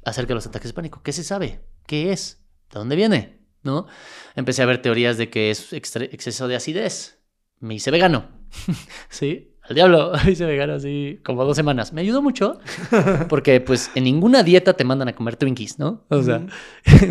[0.04, 1.02] acerca de los ataques de pánico.
[1.04, 1.62] ¿Qué se sabe?
[1.86, 2.44] ¿Qué es?
[2.72, 3.39] ¿De dónde viene?
[3.64, 3.88] ¿No?
[4.36, 7.20] Empecé a ver teorías de que es exceso de acidez.
[7.60, 8.28] Me hice vegano.
[9.10, 10.14] sí, al diablo.
[10.26, 11.94] Me hice vegano así como dos semanas.
[11.94, 12.60] Me ayudó mucho
[13.30, 16.06] porque pues en ninguna dieta te mandan a comer Twinkies, ¿no?
[16.10, 16.46] O sea,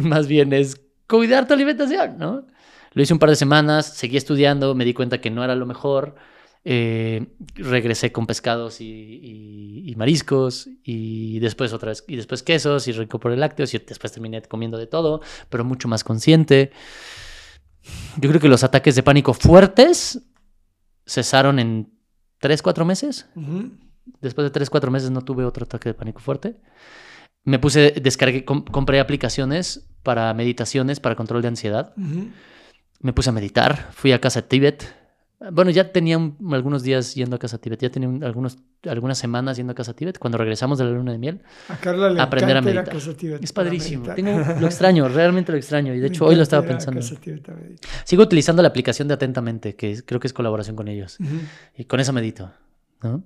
[0.03, 2.47] más bien es cuidar tu alimentación, ¿no?
[2.93, 5.67] Lo hice un par de semanas, seguí estudiando, me di cuenta que no era lo
[5.67, 6.17] mejor.
[6.71, 12.87] Eh, regresé con pescados y, y- y mariscos y después otra vez y después quesos
[12.89, 16.71] y recuperé lácteos y después terminé comiendo de todo, pero mucho más consciente.
[18.21, 20.21] Yo creo que los ataques de pánico fuertes
[21.07, 21.91] cesaron en
[22.39, 23.27] 3, 4 meses.
[24.21, 26.61] Después de 3, 4 meses no tuve otro ataque de pánico fuerte.
[27.45, 31.95] Me puse, descargué, com- compré aplicaciones para meditaciones, para control de ansiedad.
[33.01, 34.98] Me puse a meditar, fui a casa Tíbet.
[35.53, 38.59] Bueno, ya tenía un- algunos días yendo a casa Tíbet, ya tenía un- algunos,
[38.89, 40.19] algunas semanas yendo a casa Tíbet.
[40.19, 42.89] Cuando regresamos de la luna de miel, A Carla le Aprender a meditar.
[42.89, 44.13] Casa es padrísimo.
[44.15, 45.95] Tengo, lo extraño, realmente lo extraño.
[45.95, 47.01] Y de hecho, hoy lo estaba pensando.
[48.05, 51.19] Sigo utilizando la aplicación de Atentamente, que creo que es colaboración con ellos.
[51.21, 51.31] Ujú.
[51.77, 52.51] Y con eso medito,
[53.03, 53.23] ¿no?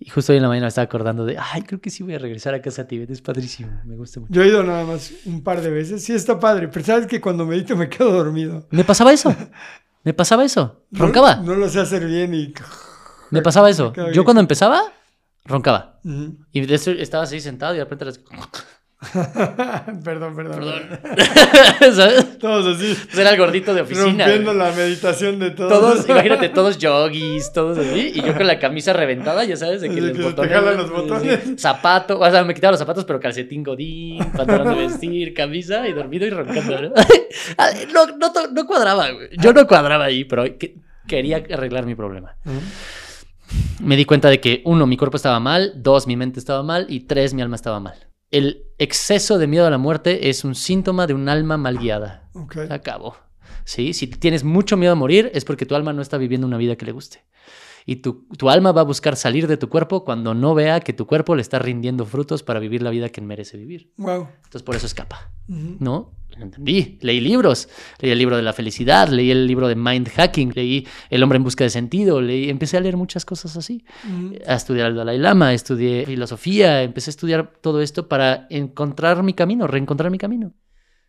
[0.00, 2.14] Y justo hoy en la mañana me estaba acordando de, ay, creo que sí voy
[2.14, 3.10] a regresar a casa Tíbet.
[3.10, 4.32] Es padrísimo, me gusta mucho.
[4.32, 6.02] Yo he ido nada más un par de veces.
[6.02, 6.66] Sí, está padre.
[6.66, 8.66] Pero sabes que cuando medito me quedo dormido.
[8.72, 9.32] Me pasaba eso.
[10.04, 10.84] Me pasaba eso.
[10.92, 11.36] Roncaba.
[11.36, 12.54] No, lo sé hacer bien y.
[13.30, 13.92] Me pasaba eso.
[14.12, 14.80] Yo cuando empezaba,
[15.44, 15.98] roncaba.
[16.52, 18.04] Y de eso estaba así sentado y de repente...
[18.04, 18.20] las-
[20.04, 20.56] perdón, perdón.
[20.58, 20.82] Perdón.
[21.94, 22.38] ¿Sabes?
[22.38, 22.96] Todos así.
[23.04, 24.24] Pues era el gordito de oficina.
[24.26, 24.56] rompiendo güey.
[24.70, 25.70] la meditación de todos.
[25.72, 29.88] Todos, imagínate, todos yogis, todos así, y yo con la camisa reventada, ya sabes, de
[29.88, 31.40] que que se te botones, jalan los sí, botones.
[31.60, 35.92] zapato, o sea, me quitaba los zapatos, pero calcetín godín, pantalón de vestir, camisa y
[35.92, 36.92] dormido y roncando, ¿no?
[37.58, 39.28] Ah, no, no, to- no cuadraba, güey.
[39.38, 40.76] Yo no cuadraba ahí, pero que-
[41.06, 42.36] quería arreglar mi problema.
[43.80, 46.86] Me di cuenta de que, uno, mi cuerpo estaba mal, dos, mi mente estaba mal,
[46.88, 47.94] y tres, mi alma estaba mal.
[48.30, 52.28] El exceso de miedo a la muerte es un síntoma de un alma mal guiada.
[52.34, 52.56] Ok.
[52.70, 53.16] Acabó.
[53.64, 53.94] ¿Sí?
[53.94, 56.76] Si tienes mucho miedo a morir es porque tu alma no está viviendo una vida
[56.76, 57.24] que le guste.
[57.86, 60.94] Y tu, tu alma va a buscar salir de tu cuerpo cuando no vea que
[60.94, 63.92] tu cuerpo le está rindiendo frutos para vivir la vida que merece vivir.
[63.98, 64.28] Wow.
[64.36, 65.30] Entonces por eso escapa.
[65.46, 66.12] ¿No?
[66.40, 66.98] Entendí.
[67.00, 67.68] Leí libros.
[68.00, 71.36] Leí el libro de la felicidad, leí el libro de mind hacking, leí El hombre
[71.36, 74.34] en busca de sentido, leí, empecé a leer muchas cosas así Ujú.
[74.46, 79.32] a estudiar al Dalai Lama, estudié filosofía, empecé a estudiar todo esto para encontrar mi
[79.34, 80.52] camino, reencontrar mi camino.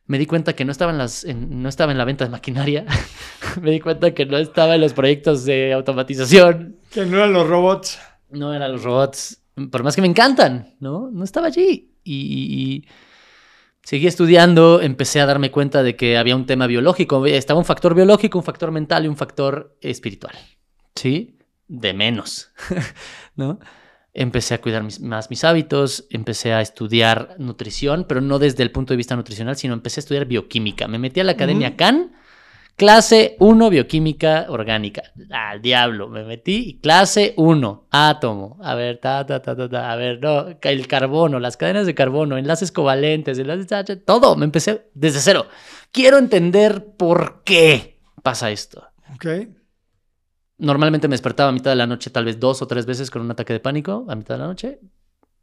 [0.07, 2.30] Me di cuenta que no estaba en, las, en- no estaba en la venta de
[2.30, 2.85] maquinaria,
[3.61, 7.47] me di cuenta que no estaba en los proyectos de automatización, Que no eran los
[7.47, 7.97] robots.
[8.30, 9.41] no eran los robots,
[9.72, 11.10] por más que me encantan, ¿no?
[11.11, 11.93] No estaba allí.
[12.03, 12.85] Y
[13.86, 17.95] seguí estudiando, empecé a darme cuenta de que había un tema biológico, estaba un factor
[17.95, 20.36] biológico, un factor mental y un factor espiritual,
[20.95, 21.38] ¿sí?
[21.70, 22.52] De menos,
[23.36, 23.60] ¿no?
[24.14, 28.72] Empecé a cuidar mis- más mis hábitos, empecé a estudiar nutrición, pero no desde el
[28.72, 30.88] punto de vista nutricional, sino empecé a estudiar bioquímica.
[30.88, 31.78] Me metí a la Academia Ujú.
[31.78, 32.12] CAN,
[32.76, 35.03] clase 1, bioquímica orgánica.
[35.31, 38.57] Al diablo, me metí clase 1, átomo.
[38.61, 41.95] A ver, ta, ta, ta, ta, ta, a ver, no, el carbono, las cadenas de
[41.95, 44.35] carbono, enlaces covalentes, enlaces, ta, ta, todo.
[44.35, 45.47] Me empecé desde cero.
[45.91, 48.88] Quiero entender por qué pasa esto.
[49.14, 49.26] Ok.
[50.57, 53.22] Normalmente me despertaba a mitad de la noche, tal vez dos o tres veces con
[53.22, 54.80] un ataque de pánico a mitad de la noche.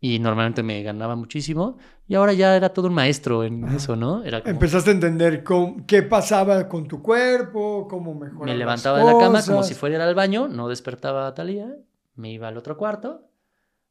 [0.04, 1.78] Y normalmente me ganaba muchísimo.
[2.08, 3.76] Y ahora ya era todo un maestro en Ajá.
[3.76, 4.24] eso, ¿no?
[4.24, 8.46] Era como, Empezaste a entender cómo- qué pasaba con tu cuerpo, cómo mejorar.
[8.46, 11.72] me las levantaba de la cama como si fuera al baño, no despertaba a Talía,
[12.16, 13.28] me iba al otro cuarto,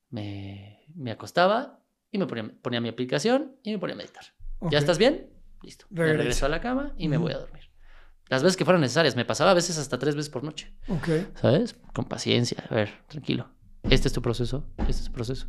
[0.10, 1.80] me, me acostaba
[2.12, 4.26] y me ponía, ponía mi aplicación y me ponía a meditar.
[4.60, 4.72] Ok.
[4.72, 5.30] ¿Ya estás bien?
[5.64, 5.86] Listo.
[5.92, 6.18] Me Regresa.
[6.18, 7.70] regreso a la cama y me voy a dormir.
[8.28, 10.74] Las veces que fueron necesarias, me pasaba a veces hasta tres veces por noche.
[10.90, 11.08] Ok.
[11.36, 11.76] ¿Sabes?
[11.94, 12.64] Con paciencia.
[12.70, 13.48] A ver, tranquilo.
[13.90, 14.66] Este es tu proceso.
[14.78, 15.48] Este es tu proceso.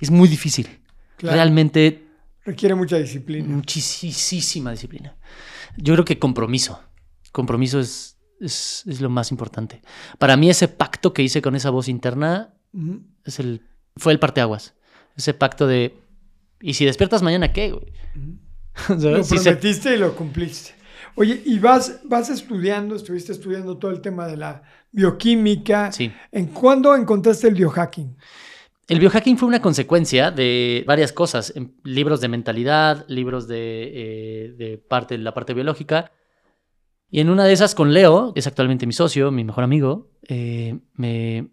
[0.00, 0.68] Es muy difícil.
[1.16, 1.36] Claro.
[1.36, 2.06] Realmente,
[2.44, 3.46] Requiere mucha disciplina.
[3.48, 5.16] muchísima disciplina.
[5.76, 6.80] Yo creo que compromiso.
[7.32, 9.82] Compromiso es, es, es lo más importante.
[10.18, 12.54] Para mí, ese pacto que hice con esa voz interna
[13.24, 13.62] es el,
[13.96, 14.74] fue el parteaguas.
[15.16, 15.96] Ese pacto de.
[16.60, 17.92] ¿Y si despiertas mañana qué, güey?
[18.88, 20.72] Lo Si se- prometiste y lo cumpliste.
[21.16, 24.62] Oye, y vas, vas estudiando, estuviste estudiando todo el tema de la
[24.94, 25.92] bioquímica.
[25.92, 26.10] Sí.
[26.32, 28.16] ¿En cuándo encontraste el biohacking?
[28.86, 33.56] el biohacking fue una consecuencia de varias cosas, em, libros de mentalidad, libros de,
[33.94, 36.12] eh, de parte, la parte biológica.
[37.10, 40.10] Y en una de esas con Leo, que es actualmente mi socio, mi mejor amigo,
[40.28, 41.48] eh, me,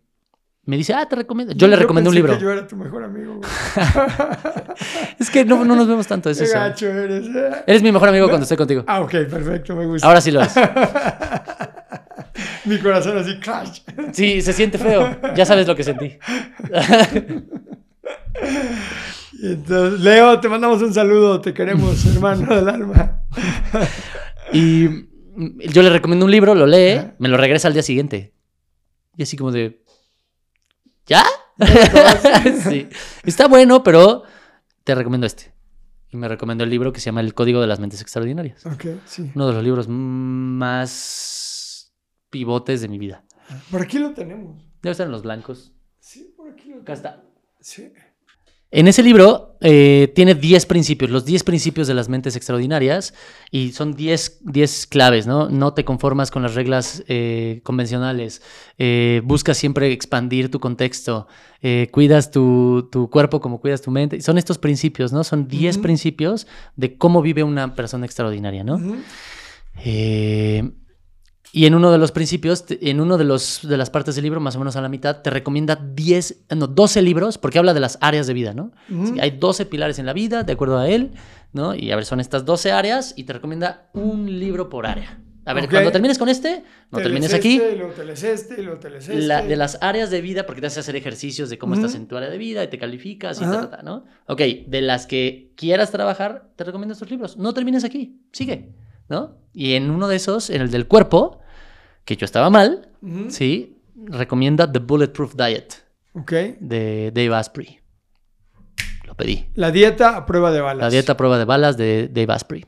[0.65, 1.53] me dice, ah, te recomiendo.
[1.53, 2.33] Yo le recomendé un libro.
[2.33, 3.39] que yo era tu mejor amigo.
[5.19, 6.55] Es que no, no nos vemos tanto, es Qué eso.
[6.57, 7.27] gacho eres.
[7.27, 7.51] eh.
[7.67, 8.83] Eres mi mejor amigo cuando estoy contigo.
[8.87, 10.07] Ah, ok, perfecto, me gusta.
[10.07, 10.53] Ahora sí lo es.
[12.65, 13.81] Mi corazón así, crash.
[14.13, 15.17] Sí, se siente feo.
[15.35, 16.17] Ya sabes lo que sentí.
[19.33, 23.23] Y entonces, Leo, te mandamos un saludo, te queremos, hermano del alma.
[24.53, 24.87] Y
[25.69, 28.33] yo le recomiendo un libro, lo lee, me lo regresa al día siguiente.
[29.17, 29.83] Y así como de.
[31.05, 31.23] ¿Ya?
[32.63, 32.87] sí.
[33.23, 34.23] Está bueno, pero
[34.83, 35.53] te recomiendo este.
[36.09, 38.65] Y me recomendó el libro que se llama El Código de las Mentes Extraordinarias.
[38.65, 39.31] Ok, sí.
[39.33, 41.30] Uno de los libros más
[42.31, 43.23] pivotes de mi vida.
[43.69, 44.63] Por aquí lo tenemos.
[44.81, 45.71] Debe estar en los blancos.
[45.99, 46.97] Sí, por aquí lo Acá tenemos.
[46.97, 47.23] está.
[47.59, 47.91] Sí.
[48.73, 53.13] En ese libro eh, tiene 10 principios, los 10 principios de las mentes extraordinarias,
[53.51, 55.49] y son 10, 10 claves, ¿no?
[55.49, 58.41] No te conformas con las reglas eh, convencionales,
[58.77, 61.27] eh, busca siempre expandir tu contexto,
[61.61, 64.21] eh, cuidas tu, tu cuerpo como cuidas tu mente.
[64.21, 65.25] Son estos principios, ¿no?
[65.25, 65.83] Son 10 Ujú.
[65.83, 66.47] principios
[66.77, 68.79] de cómo vive una persona extraordinaria, ¿no?
[69.83, 70.71] Eh,
[71.53, 74.39] y en uno de los principios, en uno de, los, de las partes del libro,
[74.39, 77.81] más o menos a la mitad, te recomienda 10, no, 12 libros, porque habla de
[77.81, 78.71] las áreas de vida, ¿no?
[79.19, 81.11] Hay 12 pilares en la vida, de acuerdo a él,
[81.51, 81.75] ¿no?
[81.75, 85.19] Y a ver, son estas 12 áreas y te recomienda un libro por área.
[85.43, 87.55] A ver, cuando termines con este, no Te termines aquí.
[87.55, 89.21] Este, lees este, lees este.
[89.21, 92.07] La- de las áreas de vida, porque te hace hacer ejercicios de cómo estás en
[92.07, 93.53] tu área de vida y te calificas y Ajá.
[93.53, 94.05] ta, ta, ta, ¿no?
[94.27, 97.37] Ok, de las que quieras trabajar, te recomiendo estos libros.
[97.37, 98.69] No termines aquí, sigue,
[99.09, 99.35] ¿no?
[99.51, 101.40] Y en uno de esos, en el del cuerpo,
[102.05, 102.89] que yo estaba mal.
[103.29, 103.77] ¿sí?
[103.95, 105.73] Recomienda The Bulletproof Diet
[106.13, 106.31] Ok.
[106.59, 107.79] de Dave Asprey.
[109.05, 109.47] Lo pedí.
[109.55, 110.81] La dieta a prueba de balas.
[110.83, 112.65] La dieta a prueba de balas de Dave Asprey.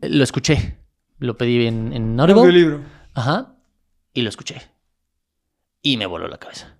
[0.00, 0.78] Eh, Lo escuché.
[1.18, 2.40] Lo pedí en, en Audible.
[2.42, 2.80] Audiolibro.
[3.14, 3.54] Ajá.
[4.12, 4.60] Y lo escuché.
[5.82, 6.76] Y me voló la cabeza.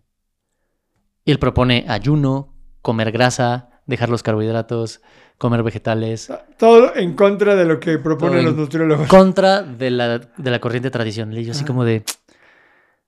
[1.24, 5.01] Él propone ayuno, comer grasa, dejar los carbohidratos,
[5.38, 9.06] comer vegetales, Todo en contra de lo que proponen los nutriólogos.
[9.08, 11.36] contra de la, de la corriente tradicional.
[11.38, 12.04] Y yo así como de,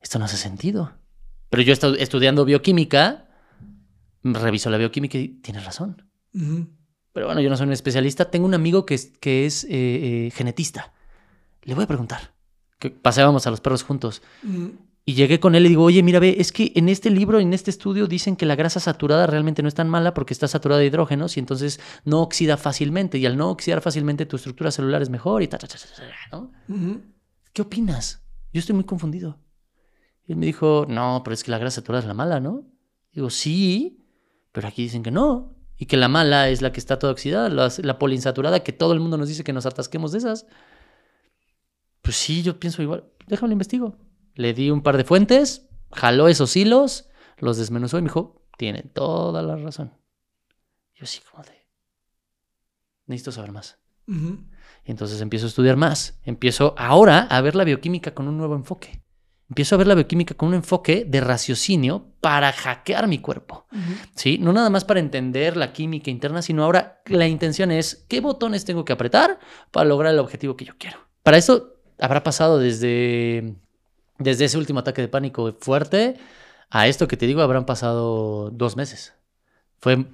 [0.01, 0.93] esto no hace sentido.
[1.51, 3.27] Pero yo estu- estudiando bioquímica,
[4.23, 6.05] reviso la bioquímica y tienes razón.
[7.13, 8.31] Pero bueno, yo no soy un especialista.
[8.31, 10.93] Tengo un amigo que es, que es eh, eh, genetista.
[11.63, 12.33] Le voy a preguntar.
[12.79, 14.23] Que paseábamos a los perros juntos.
[15.09, 17.55] Y llegué con él y digo, oye, mira, ve, es que en este libro, en
[17.55, 20.83] este estudio, dicen que la grasa saturada realmente no es tan mala porque está saturada
[20.83, 23.17] de hidrógenos y entonces no oxida fácilmente.
[23.17, 26.03] Y al no oxidar fácilmente, tu estructura celular es mejor y ta, ta, ta, ta,
[26.31, 26.53] ¿no?
[27.55, 28.23] ¿Qué opinas?
[28.53, 29.39] Yo estoy muy confundido.
[30.27, 32.67] Y él me dijo, no, pero es que la grasa saturada es la mala, ¿no?
[33.11, 34.05] Digo, sí,
[34.53, 35.57] pero aquí dicen que no.
[35.79, 38.93] Y que la mala es la que está toda oxidada, la, la poliinsaturada, que todo
[38.93, 40.45] el mundo nos dice que nos atasquemos de esas.
[42.03, 43.05] Pues sí, yo pienso igual.
[43.27, 43.97] Déjame lo investigo.
[44.39, 47.09] Le di un par de fuentes, jaló esos hilos,
[47.39, 49.99] los desmenuzó y me dijo, tiene toda la razón.
[50.95, 51.67] Yo sí, como de...
[53.07, 53.81] Necesito saber más.
[54.07, 56.21] Y entonces empiezo a estudiar más.
[56.23, 59.03] Empiezo ahora a ver la bioquímica con un nuevo enfoque.
[59.49, 63.67] Empiezo a ver la bioquímica con un enfoque de raciocinio para hackear mi cuerpo.
[64.15, 64.39] ¿Sí?
[64.39, 68.65] No nada más para entender la química interna, sino ahora la intención es qué botones
[68.65, 69.41] tengo que apretar
[69.73, 70.99] para lograr el objetivo que yo quiero.
[71.25, 73.57] Para eso habrá pasado desde,
[74.19, 76.17] desde ese último ataque de pánico fuerte
[76.71, 79.15] a esto que te digo, habrán pasado dos meses.
[79.79, 80.05] Fue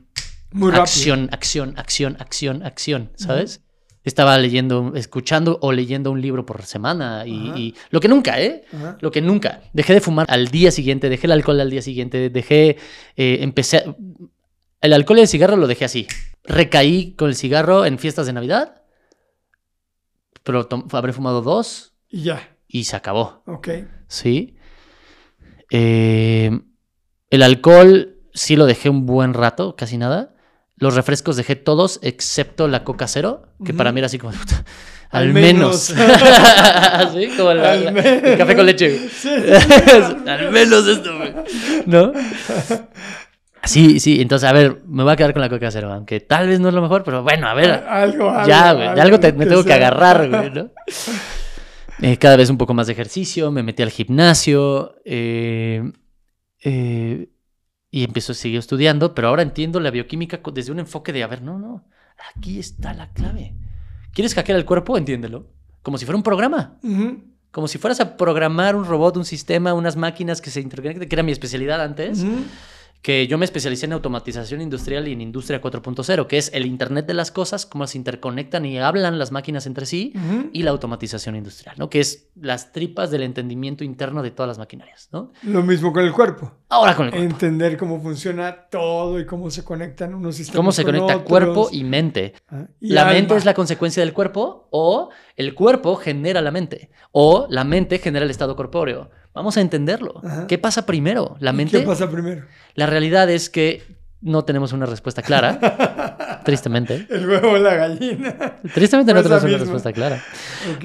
[0.52, 3.62] Muy acción, acción, acción, acción, acción, ¿sabes?
[4.04, 8.64] Estaba leyendo, escuchando o leyendo un libro por semana y, lo que nunca, ¿eh?
[8.72, 8.98] Ajá.
[9.00, 9.62] Lo que nunca.
[9.72, 12.76] Dejé de fumar al día siguiente, dejé el alcohol al día siguiente, dejé,
[13.16, 13.84] eh, empecé,
[14.82, 16.06] el alcohol y el cigarro lo dejé así.
[16.44, 18.82] Recaí con el cigarro en fiestas de Navidad,
[20.42, 22.53] pero habré fumado dos Y ya.
[22.74, 23.44] Y se acabó.
[23.46, 23.68] Ok.
[24.08, 24.56] Sí.
[25.70, 26.50] Eh,
[27.30, 30.34] el alcohol sí lo dejé un buen rato, casi nada.
[30.76, 34.38] Los refrescos dejé todos, excepto la Coca Cero, que para mí era así como, al,
[35.10, 35.90] Al menos.
[35.94, 37.12] menos.
[37.14, 39.08] sí, como Al la- el café con leche.
[39.08, 39.28] Sí.
[40.26, 41.32] al menos esto, güey.
[41.86, 42.12] ¿No?
[43.62, 46.48] Sí, sí, entonces, a ver, me voy a quedar con la Coca Cero, aunque tal
[46.48, 48.48] vez no es lo mejor, pero bueno, a ver, Algo, algo.
[48.48, 50.70] ya, güey, de algo te- me tengo que agarrar, güey, ¿no?
[52.00, 55.92] Eh, cada vez un poco más de ejercicio, me metí al gimnasio eh,
[56.62, 57.28] eh,
[57.90, 61.26] y empiezo a seguir estudiando, pero ahora entiendo la bioquímica desde un enfoque de, a
[61.28, 61.86] ver, no, no,
[62.34, 63.54] aquí está la clave.
[64.12, 64.96] ¿Quieres hackear el cuerpo?
[64.96, 65.50] Entiéndelo.
[65.82, 66.78] Como si fuera un programa.
[67.50, 71.14] Como si fueras a programar un robot, un sistema, unas máquinas que se interconecten, que
[71.14, 72.24] era mi especialidad antes.
[73.04, 77.04] Que yo me especialicé en automatización industrial y en industria 4.0, que es el Internet
[77.04, 80.14] de las cosas, cómo se interconectan y hablan las máquinas entre sí,
[80.54, 81.90] y la automatización industrial, ¿no?
[81.90, 85.32] Que es las tripas del entendimiento interno de todas las maquinarias, ¿no?
[85.42, 86.50] Lo mismo con el cuerpo.
[86.70, 87.30] Ahora con el cuerpo.
[87.30, 90.56] Entender cómo funciona todo y cómo se conectan unos sistemas.
[90.56, 91.28] ¿Cómo se con conecta otros.
[91.28, 92.32] cuerpo y mente?
[92.48, 93.12] Ah, y la alma.
[93.12, 97.98] mente es la consecuencia del cuerpo o el cuerpo genera la mente o la mente
[97.98, 99.10] genera el estado corpóreo.
[99.34, 100.20] Vamos a entenderlo.
[100.24, 100.46] Ajá.
[100.46, 101.36] ¿Qué pasa primero?
[101.40, 101.80] ¿La ¿Y mente?
[101.80, 102.46] ¿Qué pasa primero?
[102.74, 103.82] La realidad es que
[104.20, 107.06] no tenemos una respuesta clara, tristemente.
[107.10, 108.60] El huevo o la gallina.
[108.72, 110.22] Tristemente no tenemos una respuesta clara.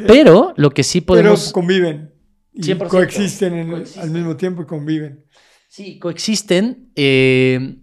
[0.07, 1.41] Pero lo que sí podemos...
[1.43, 2.13] Pero conviven.
[2.51, 2.87] Y 100%.
[2.87, 4.03] coexisten en- Coexisten.
[4.03, 5.25] al mismo tiempo y conviven.
[5.69, 6.91] Sí, coexisten.
[6.95, 7.77] eh,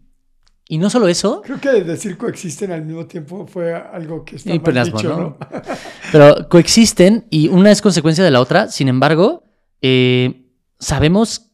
[0.69, 4.53] y no solo eso, Creo que decir coexisten al mismo tiempo fue algo que está
[4.53, 5.17] Y mal dicho, ¿no?
[5.21, 5.39] ¿no?
[6.13, 8.67] pero coexisten y una es consecuencia de la otra.
[8.69, 9.45] Sin embargo,
[9.81, 10.46] eh,
[10.79, 11.53] sabemos...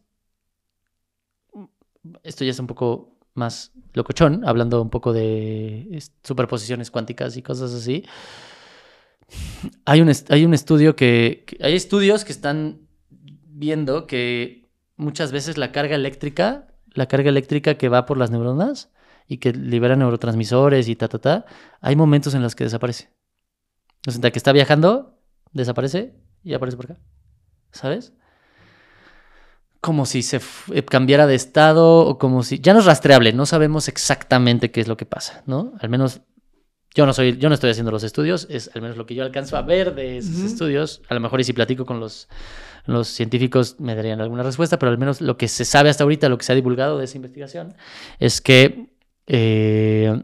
[2.24, 7.42] Esto ya es un poco más locochón, hablando un poco de es- superposiciones cuánticas y
[7.42, 8.04] cosas así.
[9.84, 15.58] Hay un, hay un estudio que, que- Hay estudios que están viendo que muchas veces
[15.58, 18.90] la carga eléctrica, la carga eléctrica que va por las neuronas
[19.28, 21.44] y que libera neurotransmisores y ta, ta, ta,
[21.80, 23.10] hay momentos en los que desaparece.
[24.06, 25.18] O sea, que está viajando,
[25.52, 27.00] desaparece y aparece por acá.
[27.70, 28.12] ¿Sabes?
[29.82, 30.40] Como si se
[30.72, 32.60] eh, cambiara de estado o como si...
[32.60, 35.74] Ya no es rastreable, no sabemos exactamente qué es lo que pasa, ¿no?
[35.80, 36.22] Al menos
[36.94, 39.22] yo no soy, yo no estoy haciendo los estudios, es al menos lo que yo
[39.22, 41.02] alcanzo a ver de esos estudios.
[41.08, 42.28] A lo mejor y si platico con los,
[42.84, 46.28] los científicos me darían alguna respuesta, pero al menos lo que se sabe hasta ahorita,
[46.28, 47.74] lo que se ha divulgado de esa investigación,
[48.18, 48.90] es que
[49.26, 50.22] eh,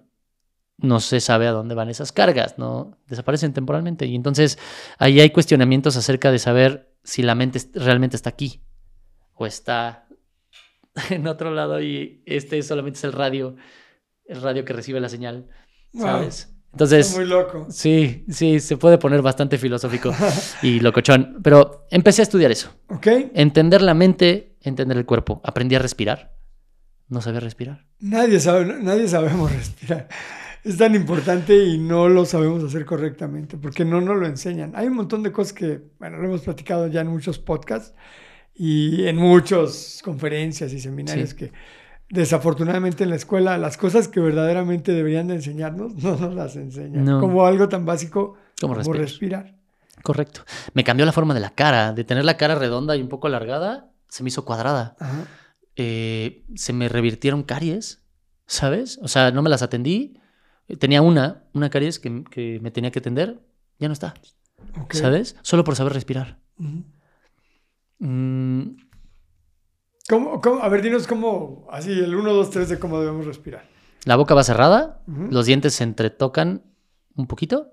[0.76, 2.98] no se sabe a dónde van esas cargas, ¿no?
[3.06, 4.04] Desaparecen temporalmente.
[4.06, 4.58] Y entonces
[4.98, 8.60] ahí hay cuestionamientos acerca de saber si la mente realmente está aquí
[9.38, 10.06] o está
[11.10, 13.56] en otro lado y este solamente es el radio,
[14.26, 15.48] el radio que recibe la señal,
[15.94, 16.38] Wow, ¿sabes?
[16.40, 17.66] está Entonces, muy loco.
[17.70, 20.12] sí, sí, se puede poner bastante filosófico
[20.62, 21.38] y locochón.
[21.42, 22.70] Pero empecé a estudiar eso.
[22.88, 23.06] ¿Ok?
[23.34, 25.40] Entender la mente, entender el cuerpo.
[25.44, 26.36] Aprendí a respirar.
[27.08, 27.86] No sabía respirar.
[28.00, 30.08] Nadie, sabe, nadie sabemos respirar.
[30.62, 34.72] Es tan importante y no lo sabemos hacer correctamente porque no nos lo enseñan.
[34.76, 37.94] Hay un montón de cosas que, bueno, lo hemos platicado ya en muchos podcasts
[38.58, 41.36] y en muchas conferencias y seminarios Sí.
[41.36, 41.52] que
[42.10, 47.04] desafortunadamente en la escuela las cosas que verdaderamente deberían de enseñarnos no nos las enseñan.
[47.04, 47.20] No.
[47.20, 49.54] Como algo tan básico ¿Cómo como respirar?
[50.02, 50.42] Correcto.
[50.74, 51.92] Me cambió la forma de la cara.
[51.92, 54.96] De tener la cara redonda y un poco alargada, se me hizo cuadrada.
[55.00, 55.24] Ajá.
[55.76, 58.02] Eh, se me revirtieron caries,
[58.46, 58.98] ¿sabes?
[59.02, 60.18] O sea, no me las atendí.
[60.78, 63.40] Tenía una, una caries que, que me tenía que atender.
[63.78, 64.14] Ya no está.
[64.90, 65.36] ¿sabes?
[65.42, 66.38] Solo por saber respirar.
[66.56, 66.80] Mm,
[70.08, 70.62] ¿Cómo- cómo?
[70.62, 73.64] A ver, dinos cómo, así el 1, 2, 3 de cómo debemos respirar.
[74.04, 76.62] la boca va cerrada, los dientes se entretocan
[77.16, 77.72] un poquito.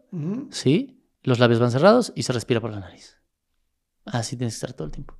[0.49, 1.01] ¿sí?
[1.23, 3.21] Los labios van cerrados y se respira por la nariz.
[4.05, 5.15] Así tienes que estar todo el tiempo.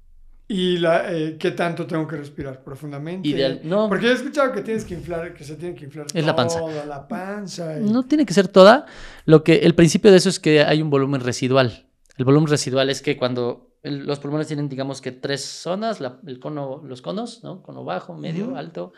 [0.48, 2.64] ¿Y la, eh, qué tanto tengo que respirar?
[2.64, 3.28] ¿Profundamente?
[3.30, 3.62] Ideal.
[3.64, 6.36] No, Porque he escuchado que tienes que inflar, que se tiene que inflar Es la
[6.36, 6.60] panza.
[6.60, 7.80] toda la panza.
[7.80, 8.86] y- No tiene que ser toda.
[9.26, 11.88] Lo que el principio de eso es que hay un volumen residual.
[12.18, 16.20] El volumen residual es que cuando el- los pulmones tienen, digamos que tres zonas, la-
[16.26, 17.62] el cono, los conos, ¿no?
[17.64, 18.92] Cono bajo, medio, alto.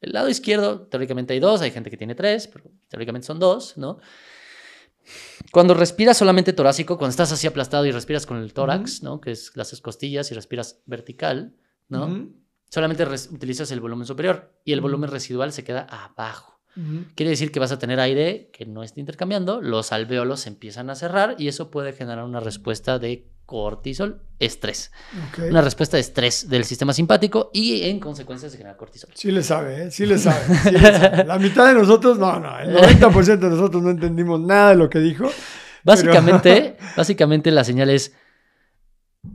[0.00, 3.76] El lado izquierdo, teóricamente hay dos, hay gente que tiene tres, pero teóricamente son dos,
[3.76, 3.98] ¿no?
[5.52, 9.20] Cuando respiras solamente torácico, cuando estás así aplastado y respiras con el tórax, ¿no?
[9.20, 11.54] Que es las costillas y respiras vertical,
[12.68, 16.60] Solamente utilizas el volumen superior y el volumen residual se queda abajo.
[17.14, 20.90] Quiere decir que vas a tener aire que no esté intercambiando, los alvéolos se empiezan
[20.90, 24.90] a cerrar y eso puede generar una respuesta de cortisol, estrés.
[25.48, 29.10] Una respuesta de estrés del sistema simpático y en consecuencia se genera cortisol.
[29.14, 29.90] Sí le sabe, ¿eh?
[29.90, 30.40] Sí le sabe.
[30.64, 31.24] sí le sabe.
[31.26, 34.90] La mitad de nosotros, no, no, el 90% de nosotros no entendimos nada de lo
[34.90, 35.30] que dijo.
[35.84, 38.12] Básicamente, básicamente la señal es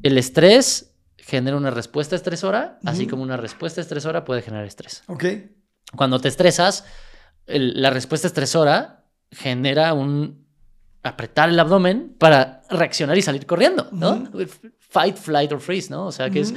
[0.04, 5.04] el estrés genera una respuesta estresora, así como una respuesta estresora puede generar estrés.
[5.08, 5.24] Ok.
[5.96, 6.84] Cuando te estresas,
[7.46, 10.41] el- la respuesta estresora genera un
[11.04, 14.30] apretar el abdomen para reaccionar y salir corriendo, ¿no?
[14.80, 16.06] Fight, flight or freeze, ¿no?
[16.06, 16.54] O sea, que es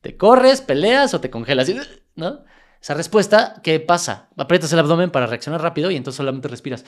[0.00, 1.70] te corres, peleas o te congelas,
[2.14, 2.44] ¿no?
[2.80, 4.28] Esa respuesta, ¿qué pasa?
[4.36, 6.84] Aprietas el abdomen para reaccionar rápido y entonces solamente respiras,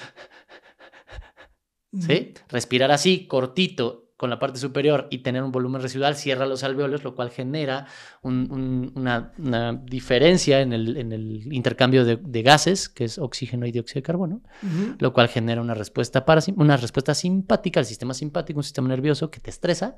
[1.98, 2.34] ¿sí?
[2.48, 7.04] Respirar así, cortito, con la parte superior y tener un volumen residual cierra los alvéolos,
[7.04, 7.86] lo cual genera
[8.20, 13.16] un- un- una, una diferencia en el, en el intercambio de, de gases, que es
[13.18, 14.42] oxígeno y dióxido de carbono,
[14.98, 19.30] lo cual genera una respuesta, parasim- una respuesta simpática al sistema simpático, un sistema nervioso
[19.30, 19.94] que te estresa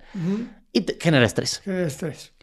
[0.73, 1.59] y te genera estrés.
[1.65, 2.35] Genera estrés.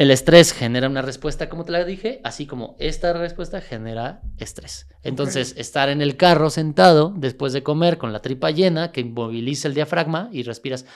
[0.00, 4.88] El estrés genera una respuesta, como te la dije, así como esta respuesta genera estrés.
[5.02, 9.68] Entonces, estar en el carro sentado después de comer con la tripa llena, que inmoviliza
[9.68, 10.86] el diafragma y respiras,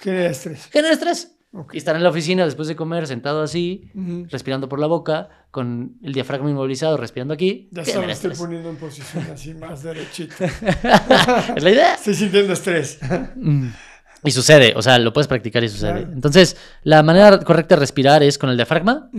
[0.00, 0.64] Genera estrés.
[0.72, 1.36] genera estrés.
[1.72, 3.90] Y estar en la oficina después de comer sentado así,
[4.30, 8.38] respirando por la boca, con el diafragma inmovilizado, respirando aquí, Ya sabes, estoy estrés.
[8.38, 10.46] poniendo en posición así más derechita.
[11.54, 11.94] ¿Es la idea?
[11.96, 12.98] Estoy sintiendo estrés.
[13.36, 13.68] Mm.
[14.24, 16.00] Y sucede, o sea, lo puedes practicar y sucede.
[16.00, 16.12] Claro.
[16.12, 19.10] Entonces, la manera correcta de respirar es con el diafragma,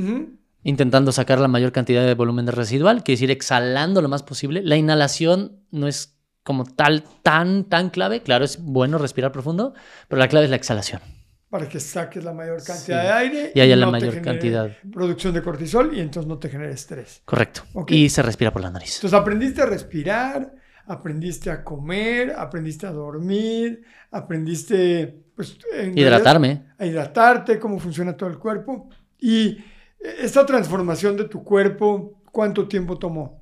[0.64, 4.62] intentando sacar la mayor cantidad de volumen de residual, quiere decir exhalando lo más posible.
[4.64, 8.22] La inhalación no es como tal, tan, tan clave.
[8.22, 9.74] Claro, es bueno respirar profundo,
[10.08, 11.02] pero la clave es la exhalación.
[11.50, 13.08] Para que saques la mayor cantidad Sí.
[13.08, 14.72] de aire Y haya la no mayor cantidad.
[14.92, 17.22] Producción de cortisol y entonces no te genere estrés.
[17.26, 17.62] Correcto.
[17.74, 17.92] Ok.
[17.92, 18.96] Y se respira por la nariz.
[18.96, 20.52] Entonces aprendiste a respirar,
[20.88, 26.48] aprendiste a comer, aprendiste a dormir, aprendiste pues, en Hidratarme.
[26.48, 28.90] realidad, a hidratarte, cómo funciona todo el cuerpo.
[29.20, 29.58] Y
[30.00, 33.42] esta transformación de tu cuerpo, ¿cuánto tiempo tomó?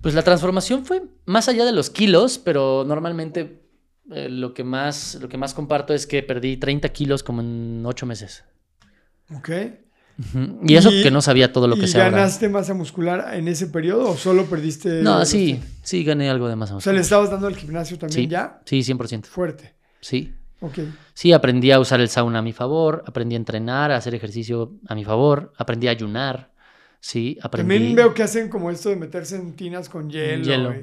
[0.00, 3.62] Pues la transformación fue más allá de los kilos, pero normalmente
[4.12, 7.82] eh, lo, que más, lo que más comparto es que perdí 30 kilos como en
[7.84, 8.44] 8 meses.
[9.34, 9.50] ¿Ok?
[10.66, 12.10] Y eso que no sabía todo lo que ¿Y sé ahora.
[12.18, 15.02] ganaste masa muscular en ese periodo o solo perdiste?
[15.02, 17.22] No, sí, sí gané algo de masa O sea, le muscular.
[17.24, 19.24] estabas dando al gimnasio también Sí, ya sí, 100%.
[19.26, 19.74] fuerte.
[20.00, 20.32] Sí.
[20.60, 20.78] Ok.
[21.12, 24.72] Sí, aprendí a usar el sauna a mi favor, aprendí a entrenar, a hacer ejercicio
[24.88, 26.50] a mi favor, aprendí a ayunar,
[26.98, 27.74] sí, aprendí...
[27.74, 30.44] También veo que hacen como esto de meterse en tinas con hielo.
[30.44, 30.74] hielo.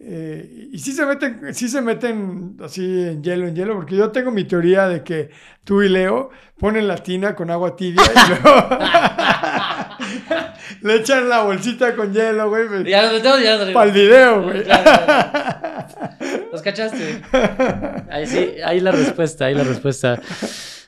[0.00, 3.96] Y, eh, y sí se meten, sí se meten así en hielo, en hielo, porque
[3.96, 5.28] yo tengo mi teoría de que
[5.62, 8.68] tú y Leo ponen la tina con agua tibia y luego
[10.82, 14.42] le echan la bolsita con hielo, güey, Ya los metemos, ya los para el video,
[14.42, 14.64] güey.
[16.52, 17.22] ¿Los cachaste?
[18.10, 20.20] Ahí sí, ahí la respuesta, ahí la respuesta.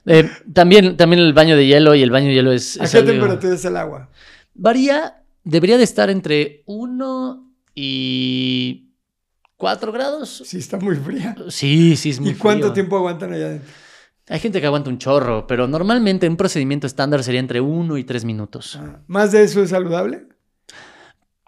[0.07, 2.81] Eh, también, también el baño de hielo y el baño de hielo es...
[2.81, 4.09] ¿A es qué algo- temperatura es el agua?
[4.55, 8.89] Varía, debería de estar entre 1 y
[9.63, 10.43] 4 grados.
[10.45, 11.37] Sí, está muy fría.
[11.49, 12.73] Sí, sí, es muy ¿Y cuánto frío.
[12.75, 13.71] tiempo aguantan allá adentro?
[14.29, 18.03] Hay gente que aguanta un chorro, pero normalmente un procedimiento estándar sería entre 1 y
[18.03, 18.77] 3 minutos.
[18.81, 20.27] Ah, ¿Más de eso es saludable?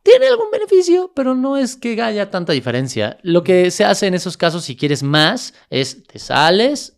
[0.04, 3.18] Tiene algún beneficio, pero no es que haya tanta diferencia.
[3.22, 6.96] Lo que se hace en esos casos, si quieres más, es te sales,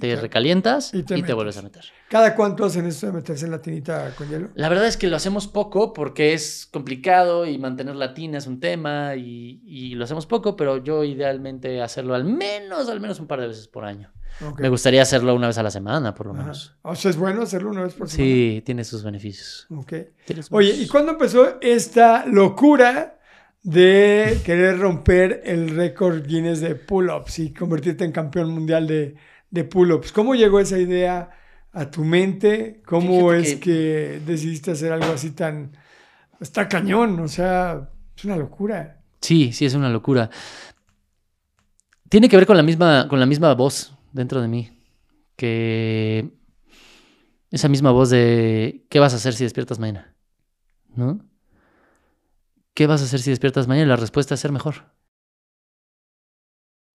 [0.00, 1.84] te te- recalientas y y te vuelves a meter.
[2.08, 4.50] ¿Cada cuánto hacen esto de meterse en la tinita con hielo?
[4.54, 8.46] La verdad es que lo hacemos poco porque es complicado y mantener la tina es
[8.46, 13.18] un tema y, y lo hacemos poco, pero yo idealmente hacerlo al menos, al menos
[13.18, 14.12] un par de veces por año.
[14.58, 16.42] Me gustaría hacerlo una vez a la semana, por lo Ajá.
[16.42, 16.76] menos.
[16.82, 18.28] O sea, es bueno hacerlo una vez por semana.
[18.28, 19.66] Sí, tiene sus beneficios.
[19.70, 19.94] Ok.
[20.26, 23.18] Sus Oye, ¿y cuándo empezó esta locura
[23.62, 29.16] de querer romper el récord Guinness de pull-ups y convertirte en campeón mundial de,
[29.50, 30.12] de pull-ups?
[30.12, 31.30] ¿Cómo llegó esa idea
[31.76, 32.80] a tu mente?
[32.86, 34.22] ¿Cómo Fíjate es que...
[34.26, 35.76] decidiste hacer algo así tan...
[36.40, 39.02] Está cañón, o sea, es una locura.
[39.20, 40.30] Sí, sí, es una locura.
[42.08, 44.70] Tiene que ver con la misma, con la misma voz dentro de mí.
[45.36, 46.30] Que
[47.50, 50.14] esa misma voz de ¿qué vas a hacer si despiertas mañana?
[50.94, 51.20] ¿No?
[52.72, 53.86] ¿Qué vas a hacer si despiertas mañana?
[53.86, 54.92] Y la respuesta es ser mejor.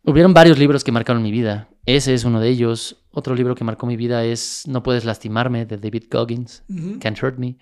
[0.04, 1.70] Hubieron varios libros que marcaron mi vida.
[1.86, 3.01] Ese es uno de ellos.
[3.12, 6.64] Otro libro que marcó mi vida es No puedes lastimarme de David Goggins.
[7.00, 7.58] Can't Hurt Me.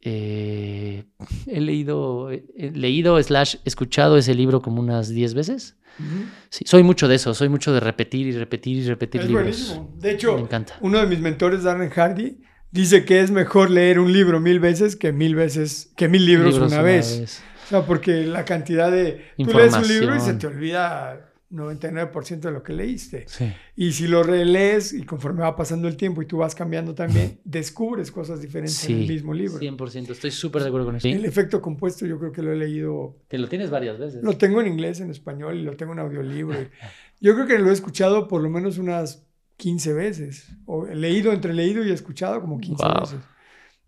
[0.00, 1.04] Eh,
[1.46, 5.76] he leído, he leído slash escuchado ese libro como unas 10 veces.
[6.50, 9.44] Sí, soy mucho de eso, soy mucho de repetir y repetir y repetir Es libros.
[9.44, 9.94] buenísimo.
[9.98, 10.74] De Me hecho, encanta.
[10.80, 12.38] uno de mis mentores, Darren Hardy,
[12.70, 16.56] dice que es mejor leer un libro mil veces que mil veces que mil libros,
[16.58, 17.42] una, vez.
[17.64, 19.24] O sea, porque la cantidad de...
[19.38, 23.24] Tú lees un libro y se te olvida 99% de lo que leíste.
[23.26, 23.52] Sí.
[23.76, 27.40] Y si lo relees y conforme va pasando el tiempo y tú vas cambiando también,
[27.44, 29.58] descubres cosas diferentes en el Sí, mismo libro.
[29.58, 31.08] 100%, estoy súper de acuerdo con eso.
[31.08, 34.22] El efecto compuesto yo creo que lo he leído, Te lo tienes varias veces.
[34.22, 36.58] lo tengo en inglés, en español y lo tengo en audiolibro.
[37.20, 39.24] Yo creo que lo he escuchado por lo menos unas
[39.56, 40.48] 15 veces.
[40.66, 43.00] O leído entre leído y escuchado como 15 Wow.
[43.00, 43.18] veces.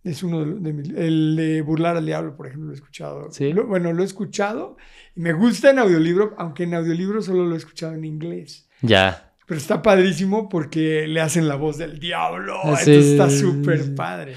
[0.02, 3.30] Es uno de, de mis- el de Burlar al Diablo, por ejemplo, lo he escuchado.
[3.30, 3.52] Sí.
[3.52, 4.76] Lo- bueno, lo he escuchado
[5.14, 8.66] y me gusta en audiolibro, aunque en audiolibro solo lo he escuchado en inglés.
[8.82, 9.26] Ya.
[9.46, 12.54] Pero está padrísimo porque le hacen la voz del diablo.
[12.62, 12.68] Sí.
[12.68, 14.34] Entonces está súper padre.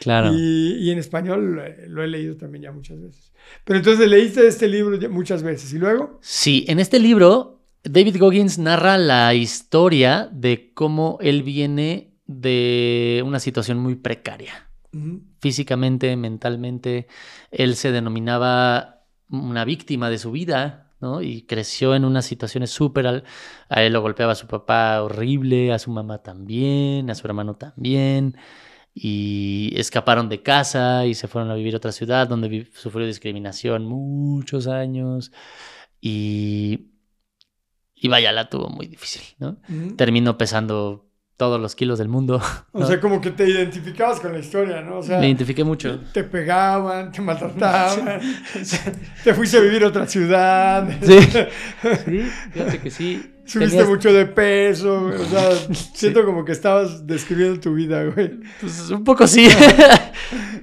[0.00, 0.32] Claro.
[0.34, 3.32] Y, y en español eh, lo he leído también ya muchas veces.
[3.64, 5.72] Pero entonces leíste este libro ya muchas veces.
[5.72, 6.18] ¿Y luego?
[6.20, 13.38] Sí, en este libro, David Goggins narra la historia de cómo él viene de una
[13.38, 14.65] situación muy precaria.
[15.40, 17.06] Físicamente, mentalmente.
[17.50, 21.22] Él se denominaba una víctima de su vida, ¿no?
[21.22, 23.06] Y creció en unas situaciones súper...
[23.06, 23.24] al-
[23.68, 27.56] A él lo golpeaba a su papá horrible, a su mamá también, a su hermano
[27.56, 28.36] también.
[28.94, 33.84] y escaparon de casa y se fueron a vivir a otra ciudad donde sufrió discriminación
[33.84, 35.32] muchos años
[36.00, 36.92] y,
[37.94, 39.58] y vaya, la tuvo muy difícil, ¿no?
[39.96, 41.05] Terminó pesando
[41.36, 42.40] todos los kilos del mundo.
[42.72, 44.98] O sea, como que te identificabas con la historia, ¿no?
[44.98, 46.00] O sea, Me identifiqué mucho.
[46.12, 48.20] te pegaban, te maltrataban,
[49.24, 51.18] te fuiste a vivir a otra ciudad, Sí.
[51.20, 52.20] Sí,
[52.52, 53.32] fíjate que sí.
[53.46, 55.50] subiste Tenías- mucho de peso, o sea,
[55.94, 58.40] siento como que estabas describiendo tu vida, güey.
[58.60, 59.48] Pues un poco sí.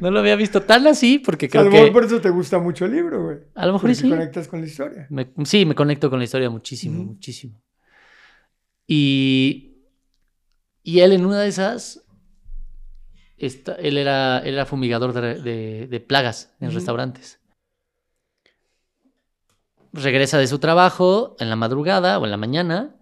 [0.01, 2.29] no lo había visto tan así porque A creo lo mejor que por eso te
[2.29, 3.37] gusta mucho el libro, güey.
[3.55, 4.09] a lo mejor Porque sí.
[4.09, 5.07] conectas con la historia.
[5.09, 7.59] Me- sí, me conecto con la historia muchísimo, muchísimo.
[8.85, 9.72] Y,
[10.83, 12.03] y él en una de esas,
[13.37, 17.39] esta- él, era, él era fumigador de, de- de plagas en restaurantes.
[19.91, 22.95] Regresa de su trabajo en la madrugada o en la mañana,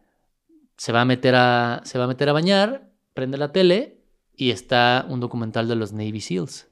[0.76, 4.02] se va a meter a, se va a, meter a bañar, prende la tele
[4.36, 6.68] y está un documental de los Navy SEALs,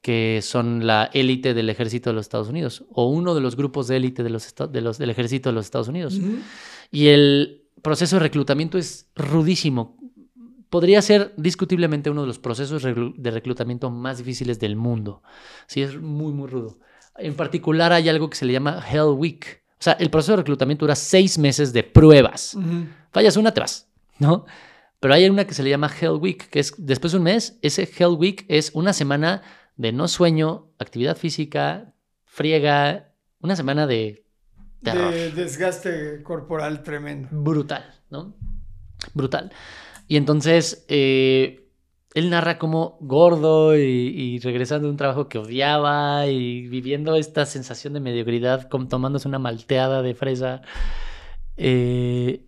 [0.00, 3.88] que son la élite del ejército de los Estados Unidos, o uno de los grupos
[3.88, 6.14] de élite de los, de los, del ejército de los Estados Unidos.
[6.92, 9.97] Y el proceso de reclutamiento es rudísimo.
[10.70, 15.22] Podría ser discutiblemente uno de los procesos de reclutamiento más difíciles del mundo.
[15.66, 16.78] Sí, es muy, muy rudo.
[17.16, 19.62] En particular hay algo que se le llama Hell Week.
[19.72, 22.54] O sea, el proceso de reclutamiento dura seis meses de pruebas.
[22.54, 22.86] Ujú.
[23.12, 23.88] Fallas una, te vas,
[24.18, 24.44] ¿no?
[25.00, 27.58] Pero hay una que se le llama Hell Week, que es después de un mes,
[27.62, 29.42] ese Hell Week es una semana
[29.76, 34.24] de no sueño, actividad física, friega, una semana de
[34.82, 35.12] terror.
[35.12, 37.28] De desgaste corporal tremendo.
[37.30, 38.34] Brutal, ¿no?
[39.14, 39.52] Brutal.
[40.08, 41.68] Y entonces eh,
[42.14, 47.46] él narra como gordo y, y regresando de un trabajo que odiaba y viviendo esta
[47.46, 50.62] sensación de mediocridad, como tomándose una malteada de fresa,
[51.56, 52.44] eh,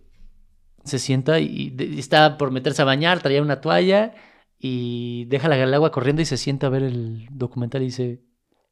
[0.83, 4.15] se sienta y, está por meterse a bañar, traía una toalla
[4.57, 8.23] y deja la, el agua corriendo y se sienta a ver el documental y dice,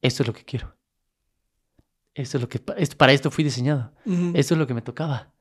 [0.01, 0.76] esto es lo que quiero.
[2.16, 3.93] Esto es lo que, esto- para esto fui diseñado.
[4.34, 5.32] Esto es lo que me tocaba.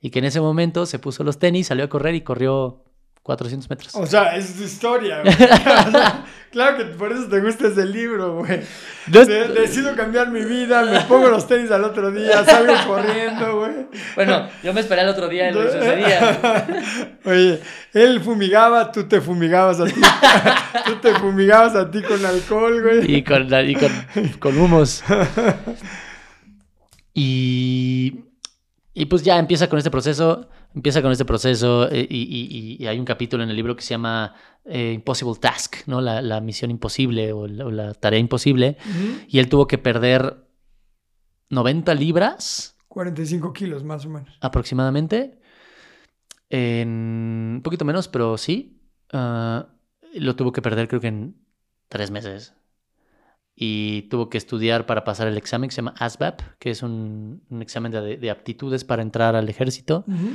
[0.00, 2.83] Y que en ese momento se puso los tenis, salió a correr y corrió
[3.24, 3.94] 400 metros.
[3.96, 5.34] O sea, es tu historia, güey.
[5.34, 8.60] O sea, claro que por eso te gusta ese libro, güey.
[9.08, 12.74] No es- De- decido cambiar mi vida, me pongo los tenis al otro día, salgo
[12.86, 13.86] corriendo, güey.
[14.14, 16.66] Bueno, yo me esperé al otro día y lo sucedía.
[17.24, 17.60] Oye,
[17.94, 19.94] él fumigaba, tú te fumigabas a ti.
[20.86, 23.10] tú te fumigabas a ti con alcohol, güey.
[23.16, 25.02] Y con, y con, con humos.
[27.14, 28.20] Y,
[28.92, 32.86] y pues ya empieza con este proceso, empieza con este proceso eh, y, y- y
[32.86, 36.00] hay un capítulo en el libro que se llama eh, Impossible Task, ¿no?
[36.00, 38.76] La, la misión imposible o la, o la tarea imposible.
[39.28, 40.36] Y él tuvo que perder
[41.50, 44.36] 90 libras 45 kilos, más o menos.
[44.40, 45.38] aproximadamente.
[46.50, 46.88] En
[47.56, 48.80] un poquito menos, pero sí.
[49.12, 49.68] Ah,
[50.14, 51.36] lo tuvo que perder creo que en
[51.88, 52.54] tres meses.
[53.56, 57.42] Y tuvo que estudiar para pasar el examen que se llama ASVAB, que es un,
[57.50, 60.04] un examen de, de aptitudes para entrar al ejército.
[60.08, 60.30] Ujú.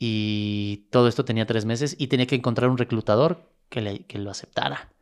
[0.00, 4.18] Y todo esto tenía tres meses y tenía que encontrar un reclutador que, le- que
[4.18, 4.92] lo aceptara.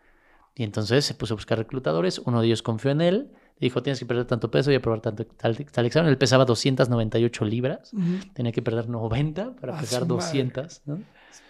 [0.54, 2.18] Y entonces se puso a buscar reclutadores.
[2.20, 3.30] Uno de ellos confió en él.
[3.60, 6.10] Dijo, tienes que perder tanto peso y aprobar tanto, tal, tal examen.
[6.10, 7.92] Él pesaba 298 libras.
[7.92, 8.02] Ujú.
[8.34, 10.24] Tenía que perder 90 para A pesar su madre.
[10.26, 10.98] 200, ¿no?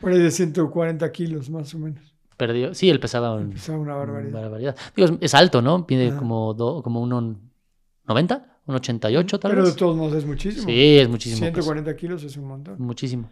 [0.01, 2.15] Por ahí de 140 kilos, más o menos.
[2.37, 2.75] Perdió.
[2.75, 4.31] Sí, él pesaba un- Empezaba una barbaridad.
[4.33, 4.77] una barbaridad.
[4.95, 5.87] Digo, es, es alto, ¿no?
[5.87, 6.19] Pide Ajá.
[6.19, 7.37] como, do- como uno
[8.07, 9.77] 90, un 88 tal Pero de vez.
[9.77, 10.65] todos modos es muchísimo.
[10.67, 11.41] Sí, es muchísimo.
[11.41, 11.53] peso.
[11.63, 12.77] 140 kilos es un montón.
[12.79, 13.31] Muchísimo.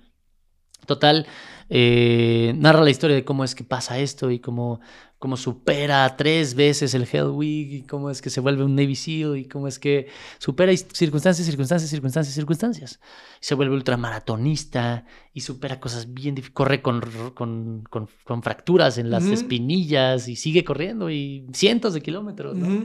[0.87, 1.27] Total,
[1.71, 4.81] eh, narra la historia de cómo es que pasa esto y cómo,
[5.19, 8.95] cómo supera tres veces el Hell Week y cómo es que se vuelve un Navy
[8.95, 13.01] SEAL y cómo es que supera circunstancias, circunstancias, circunstancias, circunstancias.
[13.41, 16.55] Y se vuelve ultramaratonista y supera cosas bien difíciles.
[16.55, 17.01] Corre con,
[17.35, 22.57] con, con- con fracturas en las espinillas y sigue corriendo y cientos de kilómetros.
[22.57, 22.85] ¿no?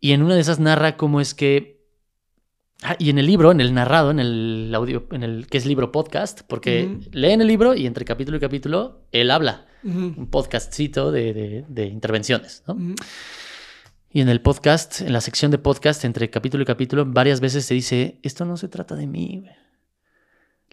[0.00, 1.78] Y en una de esas narra cómo es que.
[2.82, 5.66] Ah, y en el libro, en el narrado, en el audio, en el que es
[5.66, 7.10] libro podcast, porque Ujú.
[7.12, 9.66] leen el libro y entre capítulo y capítulo él habla.
[9.84, 12.76] Un podcastcito de, de- de intervenciones, ¿no?
[14.10, 17.64] Y en el podcast, en la sección de podcast, entre capítulo y capítulo, varias veces
[17.64, 19.52] se dice: Esto no se trata de mí, güey.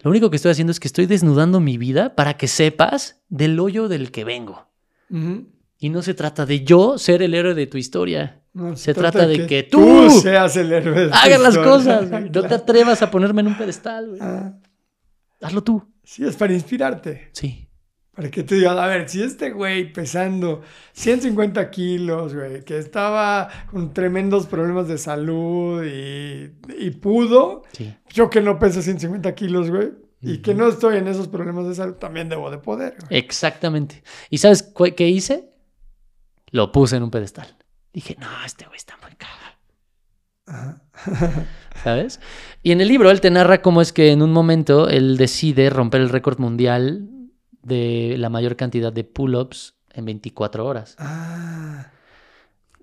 [0.03, 3.59] Lo único que estoy haciendo es que estoy desnudando mi vida para que sepas del
[3.59, 4.67] hoyo del que vengo.
[5.79, 8.41] Y no se trata de yo ser el héroe de tu historia.
[8.55, 11.09] No, Se trata de que tú seas el héroe.
[11.11, 12.29] Hagan las cosas, güey.
[12.29, 14.19] No te atrevas a ponerme en un pedestal, güey.
[14.21, 14.53] Ah,
[15.41, 15.83] Hazlo tú.
[16.03, 17.29] sí, es para inspirarte.
[17.33, 17.69] Sí.
[18.15, 20.61] Para que tú digas, a ver, si este güey pesando
[20.93, 27.93] 150 kilos, güey, que estaba con tremendos problemas de salud y, y pudo, Sí.
[28.13, 31.75] yo que no peso 150 kilos, güey, y que no estoy en esos problemas de
[31.75, 32.95] salud, también debo de poder.
[33.09, 33.19] güey.
[33.19, 34.01] Exactamente.
[34.29, 35.49] ¿Y sabes qué hice?
[36.51, 37.57] Lo puse en un pedestal.
[37.95, 39.11] Dije, no, este güey está muy.
[40.47, 40.81] Ajá.
[41.83, 42.19] ¿Sabes?
[42.61, 45.69] Y en el libro él te narra cómo es que en un momento él decide
[45.69, 47.09] romper el récord mundial
[47.63, 50.95] de la mayor cantidad de pull-ups en 24 horas.
[50.99, 51.91] Ah,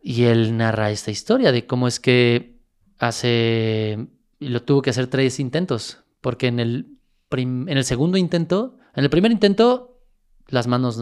[0.02, 2.58] Y él narra esta historia de cómo es que
[2.98, 4.08] hace.
[4.40, 6.02] y Lo tuvo que hacer tres intentos.
[6.20, 8.78] Porque en el, prim- en el segundo intento.
[8.94, 10.00] En el primer intento,
[10.48, 11.00] las manos.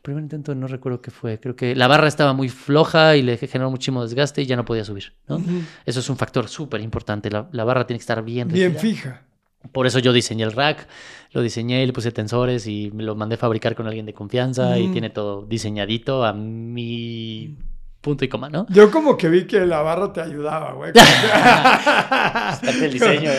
[0.00, 1.38] El primer intento no recuerdo qué fue.
[1.38, 4.64] Creo que la barra estaba muy floja y le generó muchísimo desgaste y ya no
[4.64, 5.12] podía subir.
[5.28, 5.42] ¿no?
[5.84, 7.30] Eso es un factor súper importante.
[7.30, 9.24] La, la barra tiene que estar bien bien fija.
[9.72, 10.88] Por eso yo diseñé el rack,
[11.32, 14.88] lo diseñé, le puse tensores y me lo mandé fabricar con alguien de confianza y
[14.88, 17.58] tiene todo diseñadito a mi
[18.00, 18.66] punto y coma, ¿no?
[18.70, 20.92] Yo como que vi que la barra te ayudaba, güey.
[20.94, 23.30] Es parte del diseño.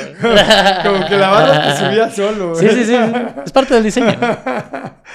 [0.84, 2.78] Como que la barra te subía solo, Sí, güey.
[2.78, 2.96] sí, sí.
[3.46, 4.16] Es parte del diseño.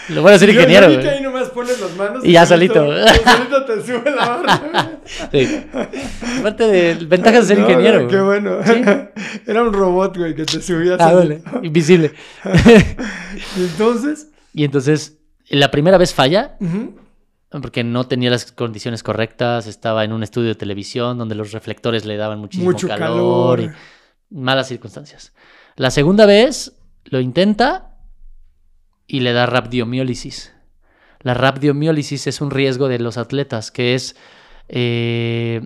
[0.09, 0.87] Lo bueno es ser ingeniero.
[0.91, 1.17] Yo vi que güey.
[1.19, 2.75] ahí nomás pones las manos Y ya solito.
[2.87, 4.91] solito te sube la barra.
[5.31, 5.39] Sí.
[6.35, 8.03] Es parte de ventajas de ser No, ingeniero.
[8.03, 8.41] no, Qué güey.
[8.43, 8.59] bueno.
[8.65, 8.83] Sí.
[9.47, 11.43] Era un robot, güey, que te subía Ah, vale.
[11.63, 12.13] Invisible.
[13.57, 15.19] Y entonces, Y entonces,
[15.49, 16.97] la primera vez falla ujú,
[17.51, 22.05] porque no tenía las condiciones correctas, estaba en un estudio de televisión donde los reflectores
[22.05, 23.75] le daban muchísimo mucho calor, calor.
[24.31, 25.33] y malas circunstancias.
[25.77, 27.99] La segunda vez lo intenta
[29.07, 30.53] y le da rhabdomiólisis.
[31.21, 34.17] La rhabdomiólisis es un riesgo de los atletas, que es
[34.69, 35.63] eh,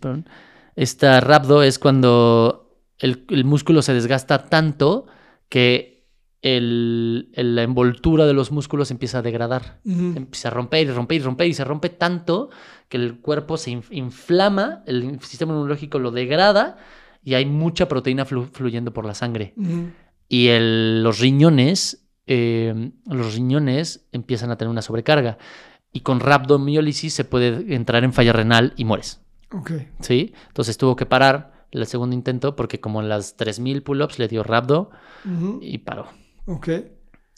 [0.00, 0.28] perdón.
[0.76, 5.06] Esta rhabdo es cuando el, el músculo se desgasta tanto
[5.48, 5.93] que
[6.48, 9.80] el- el- la envoltura de los músculos empieza a degradar.
[9.84, 12.50] Empieza a romper y romper y romper y se rompe tanto
[12.90, 16.76] que el cuerpo se inf- inflama, el sistema inmunológico lo degrada
[17.24, 19.54] y hay mucha proteína flu- fluyendo por la sangre.
[20.28, 25.38] Y el- los riñones, eh, los riñones empiezan a tener una sobrecarga.
[25.94, 29.22] Y con rhabdomiólisis se puede entrar en falla renal y mueres.
[30.00, 30.34] ¿sí?
[30.48, 34.42] Entonces tuvo que parar el segundo intento porque como en las 3000 pull-ups le dio
[34.42, 34.90] rhabdo
[35.24, 35.60] Ujú.
[35.62, 36.06] y paró.
[36.46, 36.68] Ok.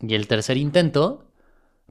[0.01, 1.31] Y el tercer intento,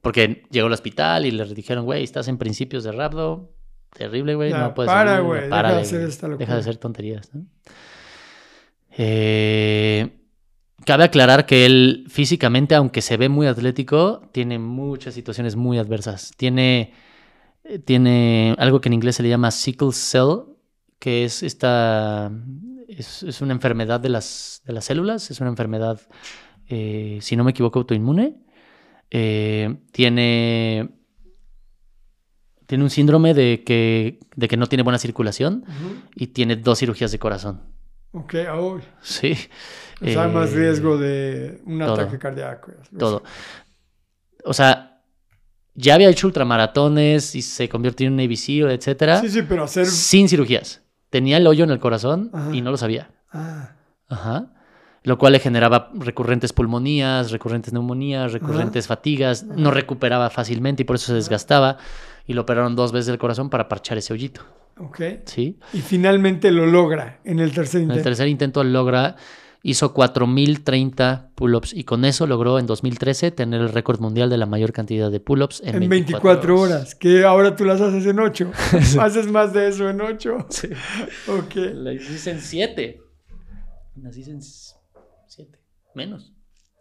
[0.01, 3.51] porque llegó al hospital y le dijeron, güey, estás en principios de rhabdo,
[3.93, 6.53] terrible, güey, no puedes para, güey, deja de hacer esta deja locura".
[6.53, 7.33] de hacer tonterías.
[7.33, 7.45] ¿no?
[8.97, 10.19] Eh,
[10.85, 16.31] cabe aclarar que él físicamente, aunque se ve muy atlético, tiene muchas situaciones muy adversas.
[16.37, 16.93] Tiene,
[17.63, 20.55] eh, tiene algo que en inglés se le llama sickle cell,
[20.99, 22.31] que es esta
[22.87, 25.99] es, es una enfermedad de las, de las células, es una enfermedad,
[26.67, 28.35] eh, si no me equivoco, autoinmune.
[29.11, 30.89] Eh, tiene,
[32.65, 35.63] tiene un síndrome de que, de que no tiene buena circulación
[36.15, 37.61] y tiene dos cirugías de corazón.
[38.11, 38.33] Ok.
[38.59, 38.81] uy.
[39.01, 39.35] Sí.
[40.01, 41.93] O sea, más Eh, riesgo de un todo.
[41.93, 42.71] ataque cardíaco.
[42.97, 43.23] Todo.
[44.43, 45.01] O sea,
[45.73, 49.85] ya había hecho ultramaratones y se convirtió en un SEAL, etcétera, Sí, sí, pero hacer.
[49.85, 50.81] sin cirugías.
[51.09, 52.53] Tenía el hoyo en el corazón Ajá.
[52.55, 53.11] y no lo sabía.
[53.31, 53.75] Ah,
[54.07, 54.51] Ajá.
[55.05, 59.43] Lo cual le generaba recurrentes pulmonías, recurrentes neumonías, recurrentes fatigas.
[59.43, 61.77] No recuperaba fácilmente y por eso se desgastaba.
[62.27, 64.41] Y lo operaron dos veces del corazón para parchar ese hoyito.
[64.77, 64.99] ok.
[65.25, 65.57] ¿Sí?
[65.73, 68.09] Y finalmente lo logra en el tercer En el intento.
[68.09, 69.15] tercer intento logra,
[69.61, 74.45] hizo 4.030 pull-ups y con eso logró en 2013 tener el récord mundial de la
[74.45, 78.51] mayor cantidad de pull-ups en, En 24 horas, que ahora tú las haces en 8.
[78.99, 80.47] Haces más de eso en 8.
[80.49, 80.69] Sí.
[81.27, 81.55] Ok.
[81.73, 83.01] La hice en 7.
[84.01, 84.74] Las hice en 7.
[85.95, 86.33] Menos.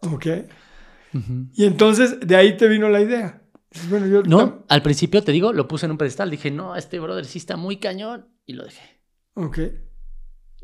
[0.02, 0.26] Ok.
[1.54, 3.42] Y entonces de ahí te vino la idea.
[3.88, 6.30] Bueno, yo No, al principio te digo, lo puse en un pedestal.
[6.30, 8.26] Dije, no, este brother sí está muy cañón.
[8.46, 9.00] Y lo dejé.
[9.34, 9.58] Ok.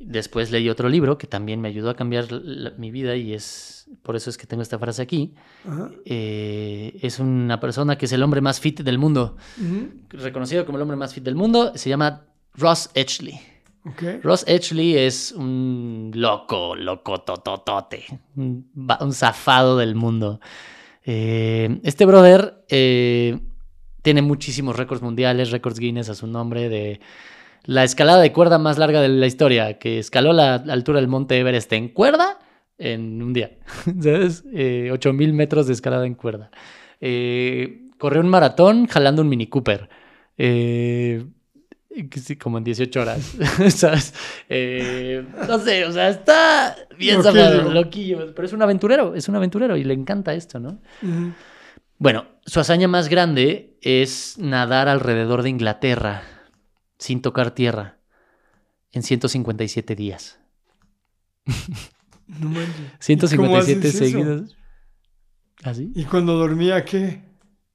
[0.03, 3.89] Después leí otro libro que también me ayudó a cambiar la- mi vida y es
[4.03, 5.35] por eso es que tengo esta frase aquí.
[5.67, 5.91] Ajá.
[6.05, 9.37] Eh, es una persona que es el hombre más fit del mundo,
[10.09, 11.73] reconocido como el hombre más fit del mundo.
[11.77, 13.41] Se llama Ross Etchley.
[14.23, 18.05] Ross Etchley es un loco, loco, tototote,
[18.37, 20.41] un, un zafado del mundo.
[21.05, 23.39] Eh, este brother eh,
[24.03, 27.01] tiene muchísimos récords mundiales, récords Guinness a su nombre de
[27.65, 31.39] la escalada de cuerda más larga de la historia, que escaló la altura del monte
[31.39, 32.39] Everest en cuerda
[32.79, 33.53] en un día.
[34.01, 34.45] ¿Sabes?
[34.53, 36.51] Eh, 8000 metros de escalada en cuerda.
[37.01, 39.89] Eh, corrió un maratón jalando un Mini Cooper.
[40.39, 41.25] Eh,
[42.23, 43.37] sí, como en 18 horas,
[43.75, 44.15] ¿sabes?
[44.49, 47.71] Eh, no sé, o sea, está bien Loquillo.
[47.71, 50.81] loquillo, pero es un aventurero, es un aventurero y le encanta esto, ¿no?
[51.99, 56.23] Bueno, su hazaña más grande es nadar alrededor de Inglaterra
[56.99, 57.99] sin tocar tierra
[58.93, 60.39] en 157 días.
[62.27, 62.75] No manches.
[63.01, 64.05] 157 haces eso?
[64.05, 64.57] seguidos.
[65.63, 65.93] ¿Así?
[65.95, 67.23] ¿Y cuando dormía qué?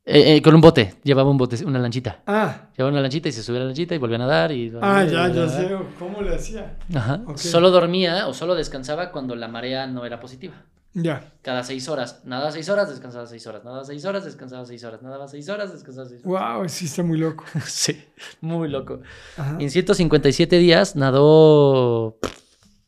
[0.07, 2.21] Eh, eh, con un bote, llevaba un bote, una lanchita.
[2.27, 4.71] Ah, Llevaba una lanchita y se subía a la lanchita y volvía a nadar y...
[4.79, 5.67] ah, ya, ya sé.
[5.97, 6.77] ¿Cómo le hacía?
[6.93, 7.21] Ajá.
[7.35, 10.53] Solo dormía o solo descansaba cuando la marea no era positiva.
[10.93, 11.33] Ya.
[11.41, 12.21] Cada seis horas.
[12.23, 13.63] Nadaba seis horas, descansaba seis horas.
[13.65, 15.01] Nadaba seis horas, descansaba seis horas.
[15.01, 16.57] Nadaba seis horas, descansaba seis horas.
[16.57, 17.43] Wow, sí está muy loco.
[17.65, 17.99] Sí,
[18.41, 19.01] muy loco.
[19.37, 19.57] Ajá.
[19.59, 22.17] En 157 días nadó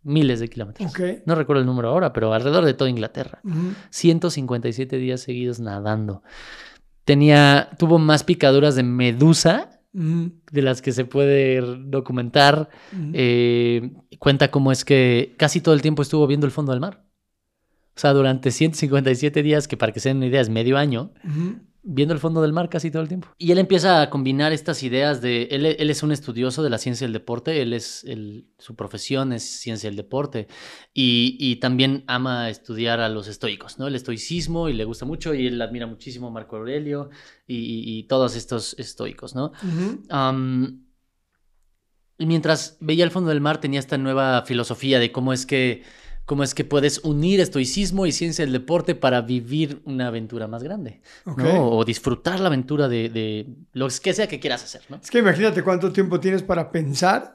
[0.03, 0.89] miles de kilómetros.
[0.89, 0.99] Ok.
[1.25, 3.39] No recuerdo el número ahora, pero alrededor de toda Inglaterra.
[3.43, 3.73] Ujú.
[3.89, 6.21] 157 días seguidos nadando.
[7.07, 12.67] Tenía, tuvo más picaduras de medusa de las que se puede documentar.
[13.13, 17.05] Eh, cuenta cómo es que casi todo el tiempo estuvo viendo el fondo del mar.
[17.95, 21.13] O sea, durante 157 días, que para que se den una idea es medio año.
[21.83, 23.29] Viendo el fondo del mar casi todo el tiempo.
[23.37, 25.43] Y él empieza a combinar estas ideas de...
[25.51, 29.31] Él, él es un estudioso de la ciencia del deporte, él es, el- su profesión
[29.31, 30.47] es ciencia del deporte
[30.93, 33.87] y, y también ama estudiar a los estoicos, ¿no?
[33.87, 37.09] El estoicismo y le gusta mucho y él admira muchísimo a Marco Aurelio
[37.47, 39.51] y, y- y todos estos estoicos, ¿no?
[42.19, 45.83] Y mientras veía el fondo del mar tenía esta nueva filosofía de cómo es que
[46.27, 50.61] cómo es que puedes unir estoicismo y ciencia del deporte para vivir una aventura más
[50.61, 51.39] grande, Ok.
[51.39, 51.69] ¿no?
[51.71, 54.97] O disfrutar la aventura de, de lo que sea que quieras hacer, ¿no?
[55.01, 57.33] Es que imagínate cuánto tiempo tienes para pensar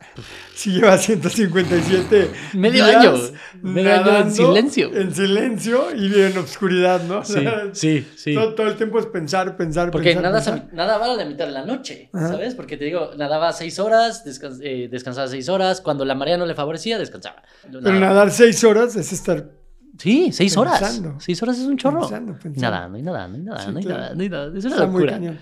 [0.55, 3.15] si llevas 157 Medio días año,
[3.63, 4.91] medio año en silencio.
[4.95, 7.25] En silencio y en obscuridad, ¿no?
[7.25, 8.35] Sí, sí, sí.
[8.35, 10.23] Todo, todo el tiempo es pensar, pensar, Porque pensar.
[10.23, 10.69] nada, pensar.
[10.75, 12.29] nadaba a la mitad de la noche, Ajá.
[12.29, 12.55] ¿sabes?
[12.55, 16.45] Porque te digo, nadaba seis horas, descans- eh, descansaba seis horas, cuando la marea no
[16.45, 17.43] le favorecía, descansaba.
[17.71, 19.53] Pero nadar seis horas es estar
[19.99, 21.03] Sí, seis horas.
[21.19, 22.01] Seis horas es un chorro.
[22.01, 22.59] Pensando, pensando.
[22.59, 24.59] Y nadando, y nadando, y nadando, Sí, y nadando, y nadando.
[24.59, 25.13] Es una está muy locura.
[25.19, 25.39] cañón.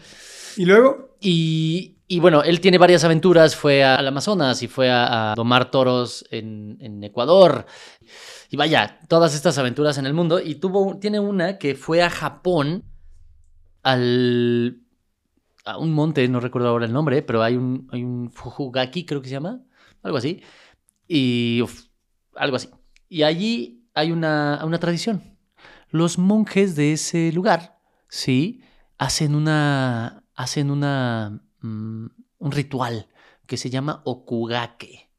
[0.56, 3.54] Y luego, Y, y bueno, él tiene varias aventuras.
[3.54, 7.64] Fue a- al Amazonas y fue a, a domar toros en, en Ecuador.
[8.50, 10.40] Y vaya, todas estas aventuras en el mundo.
[10.40, 12.82] Y tuvo, tiene una que fue a Japón
[13.84, 14.80] al.
[15.64, 19.22] a un monte, no recuerdo ahora el nombre, pero hay un, hay un Fujugaki, creo
[19.22, 19.60] que se llama.
[20.02, 20.42] Algo así.
[21.06, 21.60] Y.
[21.62, 21.84] uf,
[22.34, 22.68] algo así.
[23.10, 25.36] Y allí hay una, una tradición.
[25.90, 28.62] Los monjes de ese lugar, sí,
[28.96, 30.22] hacen una.
[30.34, 31.42] hacen una.
[31.60, 32.06] mm,
[32.38, 33.08] un ritual
[33.46, 35.10] que se llama okugake.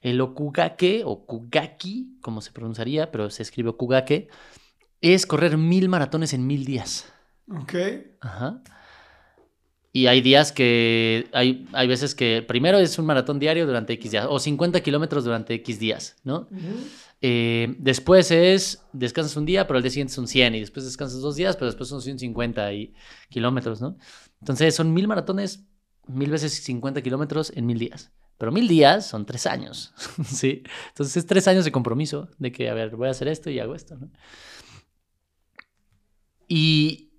[0.00, 4.28] El okugake, o kugaki, como se pronunciaría, pero se escribe okugake,
[5.02, 7.12] es correr mil maratones en mil días.
[7.52, 7.74] ok.
[8.22, 8.62] Ajá.
[9.92, 14.12] Y hay días que, hay, hay veces que primero es un maratón diario durante X
[14.12, 16.48] días, o 50 kilómetros durante X días, ¿no?
[16.50, 16.86] Ujú.
[17.22, 21.20] Eh, después es, descansas un día, pero al día siguiente son 100, y después descansas
[21.20, 22.94] dos días, pero después son 150 y
[23.28, 23.98] kilómetros, ¿no?
[24.40, 25.66] Entonces son mil maratones,
[26.06, 28.10] mil veces 50 kilómetros en mil días.
[28.38, 29.92] Pero mil días son tres años,
[30.24, 30.62] ¿sí?
[30.88, 33.58] Entonces es tres años de compromiso, de que, a ver, voy a hacer esto y
[33.58, 34.10] hago esto, ¿no?
[36.48, 37.12] Y,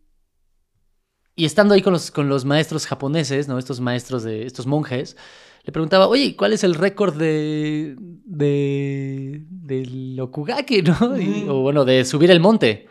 [1.35, 3.59] y estando ahí con los, con los maestros japoneses, ¿no?
[3.59, 5.15] Estos maestros de estos monjes,
[5.64, 11.17] le preguntaba, oye, ¿cuál es el récord de, de, del Okugake, no?
[11.19, 12.88] Y- o bueno, de subir el monte.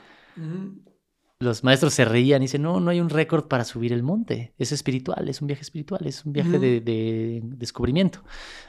[1.42, 4.52] Los maestros se reían y dicen, no, no hay un récord para subir el monte.
[4.58, 8.22] Es espiritual, es un viaje espiritual, es un viaje de, de descubrimiento.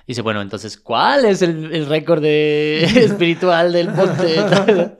[0.07, 4.35] Y dice, bueno, entonces, ¿cuál es el, el récord de espiritual del monte?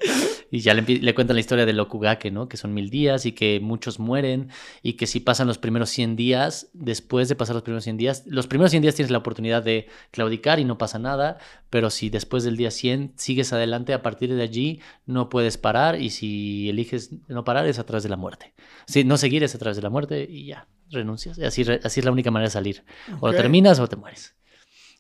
[0.52, 2.50] y ya le, cuentan la historia del Okugake, ¿no?
[2.50, 4.50] Que son mil días y que muchos mueren
[4.84, 8.24] y que si pasan los primeros 100 días, después de pasar los primeros 100 días,
[8.28, 11.38] los primeros 100 días tienes la oportunidad de claudicar y no pasa nada,
[11.70, 16.02] pero si después del día 100 sigues adelante, a partir de allí no puedes parar
[16.02, 18.54] y si eliges no parar es a través de la muerte.
[18.88, 21.40] Si no seguir es a través de la muerte y ya, renuncias.
[21.40, 22.84] Así, así es la única manera de salir.
[23.22, 24.36] O lo terminas o te mueres.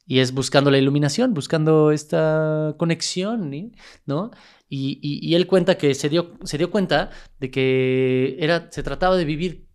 [0.07, 3.73] Y es buscando la iluminación, buscando esta conexión.
[4.05, 4.31] ¿no?
[4.74, 7.09] Y, y- y él cuenta que se dio, se dio cuenta
[7.41, 9.67] de que era, se trataba de vivir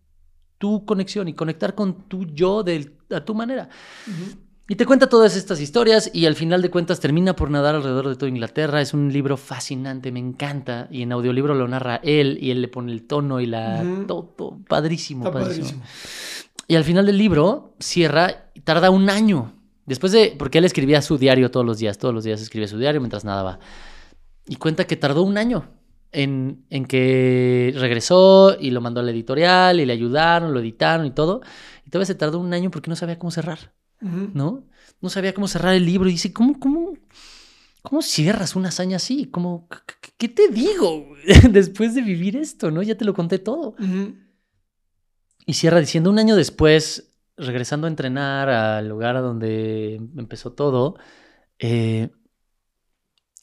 [0.57, 3.69] tu conexión y conectar con tu yo de, a tu manera.
[4.69, 8.09] Y te cuenta todas estas historias y al final de cuentas termina por nadar alrededor
[8.09, 8.81] de toda Inglaterra.
[8.81, 10.89] Es un libro fascinante, me encanta.
[10.91, 13.85] Y en audiolibro lo narra él y él le pone el tono y la...
[14.09, 15.67] Todo, todo padrísimo, Está padrísimo.
[15.81, 15.85] padrísimo.
[16.69, 19.53] Y al final del libro cierra, y tarda un año.
[19.85, 22.79] Después de, porque él escribía su diario todos los días, todos los días escribía su
[22.79, 23.61] diario mientras nadaba.
[24.47, 25.69] Y cuenta que tardó un año
[26.13, 31.07] en, en que regresó y lo mandó a la editorial y le ayudaron, lo editaron
[31.07, 31.41] y todo.
[31.85, 33.75] Y todavía se tardó un año porque no sabía cómo cerrar.
[34.01, 34.65] ¿no?
[35.01, 36.09] No sabía cómo cerrar el libro.
[36.09, 36.95] Y dice, ¿cómo, cómo,
[37.83, 39.27] cómo cierras una hazaña así?
[39.27, 39.69] ¿Cómo,
[40.19, 41.09] qué, te digo
[41.51, 42.83] después de vivir esto, no?
[42.83, 43.75] Ya te lo conté todo.
[45.47, 50.97] Y cierra diciendo un año después, regresando a entrenar al lugar a donde empezó todo,
[51.59, 52.11] eh,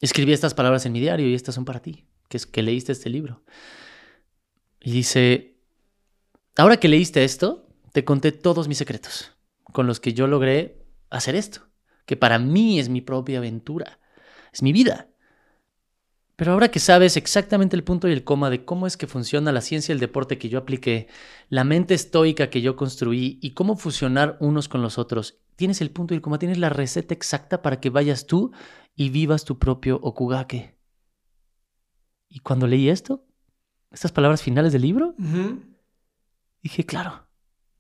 [0.06, 2.92] escribí estas palabras en mi diario y estas son para ti, que es que leíste
[2.92, 3.44] este libro.
[4.82, 5.56] Y dice,
[6.58, 9.32] ahora que leíste esto, te conté todos mis secretos
[9.64, 11.62] con los que yo logré hacer esto,
[12.06, 14.00] que para mí es mi propia aventura,
[14.52, 15.08] es mi vida.
[16.36, 19.52] Pero ahora que sabes exactamente el punto y el coma de cómo es que funciona
[19.52, 21.08] la ciencia y el deporte que yo apliqué,
[21.50, 25.92] la mente estoica que yo construí y cómo fusionar unos con los otros, tienes el
[25.92, 28.52] punto y el coma, tienes la receta exacta para que vayas tú
[28.96, 30.78] y vivas tu propio okugake.
[32.28, 33.26] Y cuando leí esto,
[33.92, 35.16] estas palabras finales del libro,
[36.62, 37.28] dije, claro,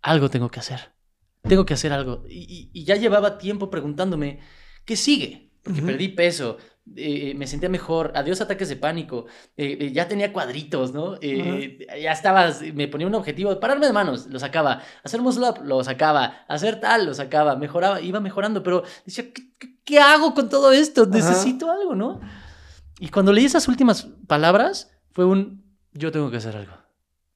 [0.01, 0.93] algo tengo que hacer.
[1.42, 2.24] Tengo que hacer algo.
[2.30, 4.40] Y, ya llevaba tiempo preguntándome,
[4.85, 5.51] ¿qué sigue?
[5.64, 6.58] Porque perdí peso,
[6.98, 11.18] eh, me sentía mejor, adiós ataques de pánico, eh, eh, ya tenía cuadritos, ¿no?
[11.22, 15.82] ya estaba, me ponía un objetivo, pararme de manos, lo sacaba, hacer muscle up, lo
[15.84, 19.26] sacaba, hacer tal, lo sacaba, mejoraba, iba mejorando, pero decía,
[19.86, 21.06] ¿qué, hago con todo esto?
[21.06, 22.20] Necesito algo, ¿no?
[23.00, 25.64] Y cuando leí esas últimas palabras, fue un,
[25.94, 26.74] yo tengo que hacer algo,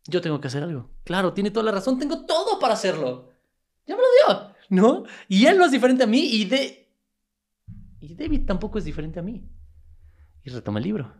[0.08, 0.90] yo tengo que hacer algo.
[1.06, 3.30] Claro, tiene toda la razón, tengo todo para hacerlo.
[3.86, 5.04] Ya me lo dio, ¿no?
[5.30, 6.87] Y él no es diferente a mí y de
[8.00, 9.50] y David tampoco es diferente a mí.
[10.44, 11.14] Y retomé el libro.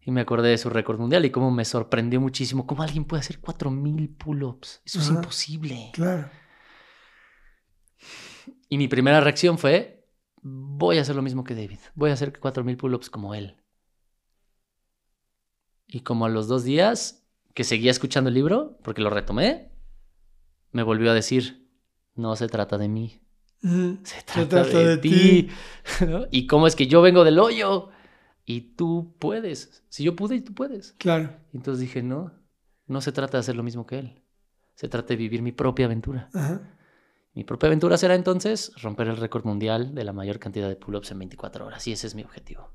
[0.00, 3.20] Y me acordé de su récord mundial y cómo me sorprendió muchísimo cómo alguien puede
[3.20, 4.82] hacer 4000 pull-ups.
[4.84, 5.90] Eso es imposible.
[5.92, 6.30] Claro.
[8.68, 10.08] Y mi primera reacción fue,
[10.42, 11.78] voy a hacer lo mismo que David.
[11.94, 13.56] Voy a hacer 4000 pull-ups como él.
[15.86, 19.72] Y como a los dos días que seguía escuchando el libro, porque lo retomé,
[20.70, 21.68] me volvió a decir,
[22.14, 23.22] no se trata de mí,
[23.60, 25.48] se trata, de, ti.
[26.30, 27.90] Y cómo es que yo vengo del hoyo
[28.44, 29.84] y tú puedes.
[29.88, 30.92] Si yo pude, y tú puedes.
[30.98, 31.30] Claro.
[31.52, 32.32] Entonces dije, no,
[32.86, 34.22] no se trata de hacer lo mismo que él.
[34.74, 36.30] Se trata de vivir mi propia aventura.
[37.34, 41.10] Mi propia aventura será entonces romper el récord mundial de la mayor cantidad de pull-ups
[41.10, 41.86] en 24 horas.
[41.86, 42.70] Y ese es mi objetivo.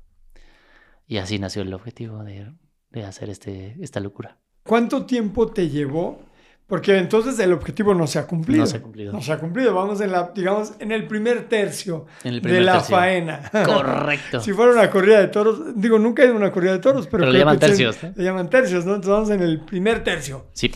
[1.06, 2.52] Y así nació el objetivo de,
[2.90, 4.38] de hacer este, esta locura.
[4.62, 6.20] ¿Cuánto tiempo te llevó
[6.66, 8.60] porque entonces el objetivo no se ha cumplido.
[8.60, 9.12] No se ha cumplido.
[9.12, 9.74] No se ha cumplido.
[9.74, 13.50] Vamos en la, digamos, en el primer tercio de la faena.
[13.64, 14.40] Correcto.
[14.40, 17.06] si fuera una corrida de toros, digo, nunca he ido a una corrida de toros,
[17.06, 17.24] pero.
[17.24, 18.02] Pero le llaman tercios.
[18.02, 18.12] ¿no?
[18.16, 18.94] Le llaman tercios, ¿no?
[18.94, 20.46] Entonces vamos en el primer tercio.
[20.52, 20.72] Sí.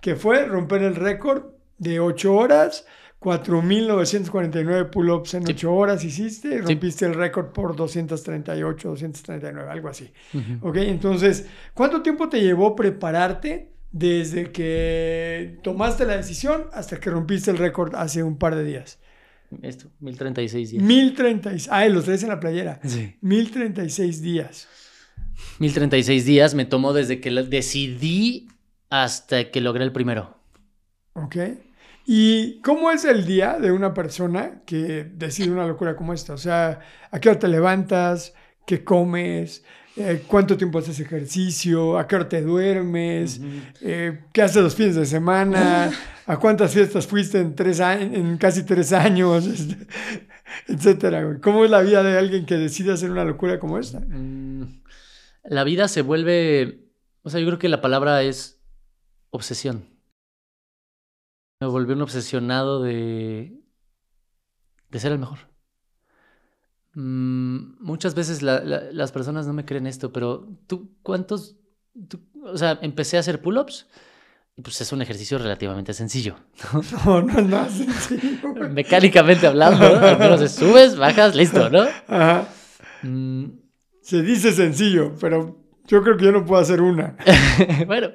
[0.00, 1.44] Que fue romper el récord
[1.78, 2.84] de 8 horas,
[3.20, 10.12] 4.949 pull-ups en 8 horas hiciste, rompiste el récord por 238, 239, algo así.
[10.60, 13.69] Ok, entonces, ¿cuánto tiempo te llevó prepararte?
[13.92, 18.98] Desde que tomaste la decisión hasta que rompiste el récord hace un par de días.
[19.62, 20.82] Esto, 1036 días.
[20.82, 21.68] 1036.
[21.70, 22.80] Ah, los traes en la playera.
[22.84, 23.16] Sí.
[23.20, 24.68] 1036 días.
[25.58, 28.48] 1036 días me tomó desde que decidí
[28.90, 30.38] hasta que logré el primero.
[31.14, 31.36] Ok.
[32.06, 36.34] ¿Y cómo es el día de una persona que decide una locura como esta?
[36.34, 38.34] O sea, ¿a qué hora te levantas?
[38.66, 39.64] ¿Qué comes?
[40.02, 43.38] Eh, cuánto tiempo haces ejercicio, a qué hora te duermes,
[43.82, 45.90] eh, qué haces los fines de semana,
[46.26, 49.46] a cuántas fiestas fuiste en, tres en casi tres años,
[50.66, 51.38] etcétera.
[51.42, 54.00] ¿Cómo es la vida de alguien que decide hacer una locura como esta?
[54.00, 54.80] Mm,
[55.44, 56.88] la vida se vuelve,
[57.20, 58.58] o sea, yo creo que la palabra es
[59.28, 59.84] obsesión.
[61.60, 63.60] Me volví un obsesionado de,
[64.88, 65.49] de ser el mejor.
[66.94, 71.56] Mm, muchas veces las personas no me creen esto, pero tú, ¿cuántos?
[72.42, 73.86] o sea, empecé a hacer pull-ups
[74.56, 76.36] y pues es un ejercicio relativamente sencillo.
[77.04, 78.54] No, no, es nada sencillo.
[78.70, 81.86] Mecánicamente hablando, al menos subes, bajas, listo, ¿no?
[82.08, 82.48] Ajá.
[83.02, 83.46] Mm.
[84.02, 87.16] Se dice sencillo, pero yo creo que yo no puedo hacer una.
[87.86, 88.10] bueno,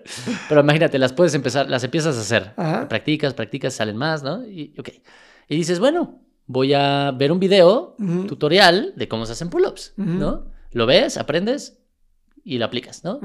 [0.50, 2.54] pero imagínate, las puedes empezar, las empiezas a hacer.
[2.88, 4.45] Practicas, practicas, salen más, ¿no?
[4.45, 4.90] Y, ok.
[5.48, 7.96] Y dices, bueno, voy a ver un video
[8.28, 10.46] tutorial de cómo se hacen pull-ups, ¿no?
[10.72, 11.80] Lo ves, aprendes
[12.44, 13.20] y lo aplicas, ¿no?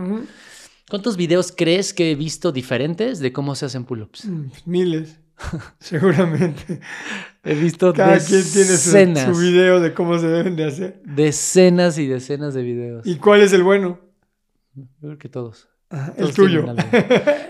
[0.89, 4.25] ¿Cuántos videos crees que he visto diferentes de cómo se hacen pull-ups?
[4.25, 5.21] Mm, miles,
[5.79, 6.81] seguramente.
[7.45, 11.01] He visto Cada quien tiene su, video de cómo se deben de hacer.
[11.05, 13.07] Decenas y decenas de videos.
[13.07, 14.01] ¿Y cuál es el bueno?
[14.75, 15.69] Yo creo que todos.
[16.17, 16.67] el tuyo.
[16.67, 16.75] Yo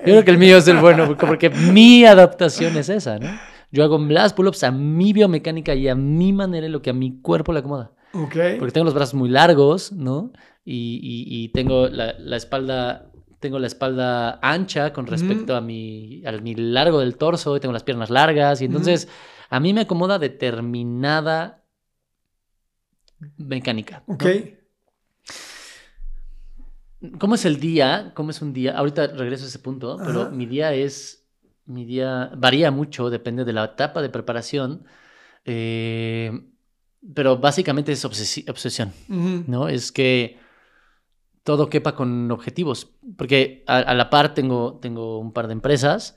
[0.05, 3.31] creo que el mío es el bueno, porque mi adaptación es esa, ¿no?
[3.71, 6.95] Yo hago las pull-ups a mi biomecánica y a mi manera en lo que a
[6.95, 7.93] mi cuerpo le acomoda.
[8.13, 8.37] Ok.
[8.59, 10.33] Porque tengo los brazos muy largos, ¿no?
[10.65, 17.01] Y, tengo la, espalda tengo la espalda ancha con respecto a, mi, a mi largo
[17.01, 19.09] del torso y tengo las piernas largas y entonces
[19.49, 21.65] a mí me acomoda determinada
[23.37, 24.03] mecánica.
[24.07, 24.25] Ok.
[27.19, 28.13] ¿Cómo es el día?
[28.15, 28.77] ¿Cómo es un día?
[28.77, 31.20] Ahorita regreso a ese punto, pero mi día es
[31.67, 34.85] mi día varía mucho, depende de la etapa de preparación.
[35.45, 36.33] Eh,
[37.15, 38.93] pero básicamente es obsesi- obsesión.
[39.09, 39.69] ¿no?
[39.69, 40.39] Es que
[41.45, 46.17] todo quepa con objetivos, porque a, a la par tengo, tengo un par de empresas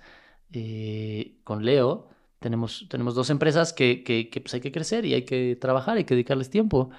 [0.51, 2.09] eh, con Leo.
[2.39, 5.97] Tenemos, tenemos dos empresas que, que, que, pues hay que crecer y hay que trabajar,
[5.97, 6.89] hay que dedicarles tiempo.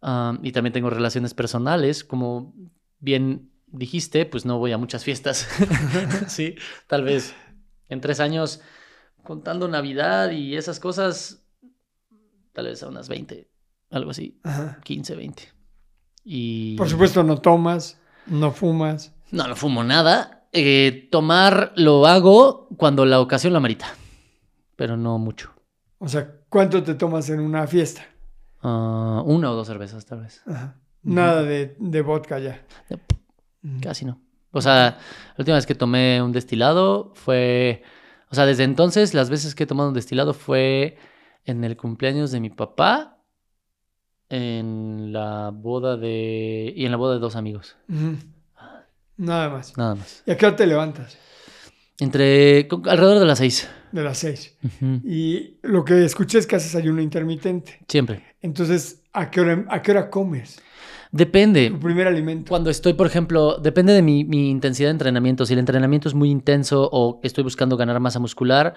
[0.00, 2.54] Ah, y también tengo relaciones personales, como
[2.98, 5.46] bien dijiste, pues no voy a muchas fiestas.
[6.28, 6.54] sí,
[6.86, 7.34] tal vez
[7.88, 8.60] en tres años,
[9.22, 11.44] contando Navidad y esas cosas,
[12.52, 13.48] tal vez a unas 20,
[13.90, 14.80] algo así, Ajá.
[14.84, 15.42] 15, 20.
[16.24, 19.12] Y Por supuesto, no tomas, no fumas.
[19.30, 20.48] no, no fumo nada.
[20.52, 23.86] Eh, tomar lo hago cuando la ocasión lo amerita,
[24.76, 25.52] pero no mucho.
[25.98, 28.06] O sea, ¿cuánto te tomas en una fiesta?
[28.62, 30.42] Ah, una o dos cervezas, tal vez.
[30.46, 30.76] Ajá.
[31.02, 32.64] Nada de, de vodka ya.
[33.80, 34.20] Casi no.
[34.56, 37.82] O sea, la última vez que tomé un destilado fue.
[38.30, 40.96] O sea, desde entonces, las veces que he tomado un destilado fue
[41.44, 43.18] en el cumpleaños de mi papá,
[44.30, 46.72] en la boda de.
[46.74, 47.76] y en la boda de dos amigos.
[49.16, 49.76] Nada más.
[49.76, 50.22] Nada más.
[50.26, 51.18] ¿Y a qué hora te levantas?
[51.98, 52.66] Entre.
[52.86, 53.68] alrededor de las seis.
[53.92, 54.56] De las seis.
[55.04, 57.78] Y lo que escuché es que haces ayuno intermitente.
[57.88, 58.24] Siempre.
[58.40, 60.60] Entonces, ¿a qué hora, a qué hora comes?
[61.12, 61.70] Depende.
[61.70, 62.48] Tu primer alimento.
[62.48, 65.46] Cuando estoy, por ejemplo, depende de mi, mi intensidad de entrenamiento.
[65.46, 68.74] Si el entrenamiento es muy intenso o estoy buscando ganar masa muscular,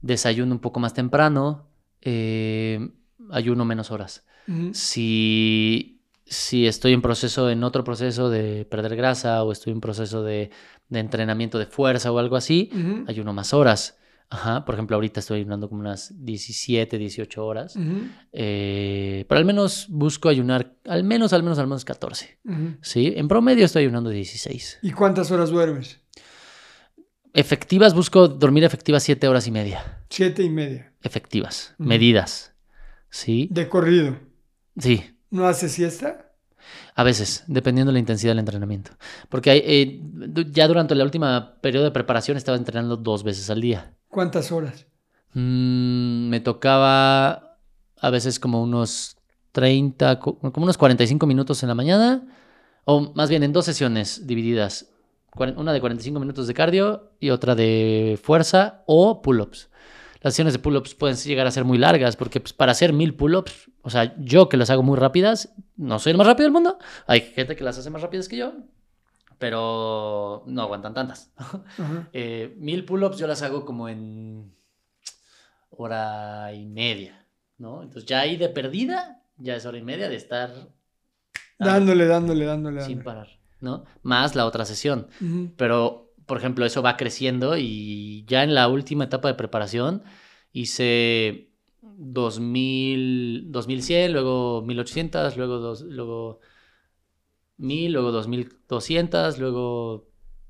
[0.00, 1.68] desayuno un poco más temprano,
[2.00, 2.90] eh,
[3.30, 4.26] ayuno menos horas.
[4.72, 10.22] Si, si estoy en proceso, en otro proceso de perder grasa o estoy en proceso
[10.24, 10.50] de,
[10.88, 12.70] de entrenamiento de fuerza o algo así,
[13.06, 13.98] ayuno más horas.
[14.30, 17.76] Ajá, por ejemplo, ahorita estoy ayunando como unas 17, 18 horas.
[17.76, 18.06] Ujú.
[18.32, 22.38] Eh, pero al menos busco ayunar, al menos, al menos, al menos 14.
[22.44, 22.76] Ujú.
[22.80, 24.78] Sí, en promedio estoy ayunando 16.
[24.82, 26.00] ¿Y cuántas horas duermes?
[27.34, 30.02] Efectivas, busco dormir efectivas 7 horas y media.
[30.10, 30.92] Siete y media.
[31.02, 32.54] Efectivas, medidas.
[33.10, 34.18] Sí, De corrido.
[34.78, 35.04] sí.
[35.30, 36.30] ¿No haces siesta?
[36.94, 38.90] A veces, dependiendo de la intensidad del entrenamiento.
[39.30, 40.00] Porque hay, eh,
[40.50, 43.94] ya durante la última periodo de preparación estaba entrenando dos veces al día.
[44.12, 44.84] ¿Cuántas horas?
[45.32, 47.56] Mm, me tocaba
[47.98, 49.16] a veces como unos
[49.52, 52.26] 30, co- como unos 45 minutos en la mañana,
[52.84, 54.90] o más bien en dos sesiones divididas.
[55.56, 59.70] Una de 45 minutos de cardio y otra de fuerza o pull-ups.
[60.20, 63.14] Las sesiones de pull-ups pueden llegar a ser muy largas porque pues, para hacer mil
[63.14, 66.52] pull-ups, o sea, yo que las hago muy rápidas, no soy el más rápido del
[66.52, 66.76] mundo.
[67.06, 68.52] Hay gente que las hace más rápidas que yo,
[69.42, 71.32] pero no aguantan tantas.
[72.12, 74.54] Eh, mil pull-ups yo las hago como en
[75.70, 77.26] hora y media,
[77.58, 77.82] ¿no?
[77.82, 80.50] Entonces ya ahí de perdida, ya es hora y media de estar
[81.58, 82.82] Dándole, dándole, dándole.
[82.82, 83.04] sin dándole.
[83.04, 83.28] parar,
[83.60, 83.84] ¿no?
[84.02, 85.08] Más la otra sesión.
[85.56, 90.04] Pero, por ejemplo, eso va creciendo y ya en la última etapa de preparación
[90.52, 96.38] hice 2000, 2100, luego 1800, luego, dos, luego
[97.58, 100.08] 1000, luego 2200, luego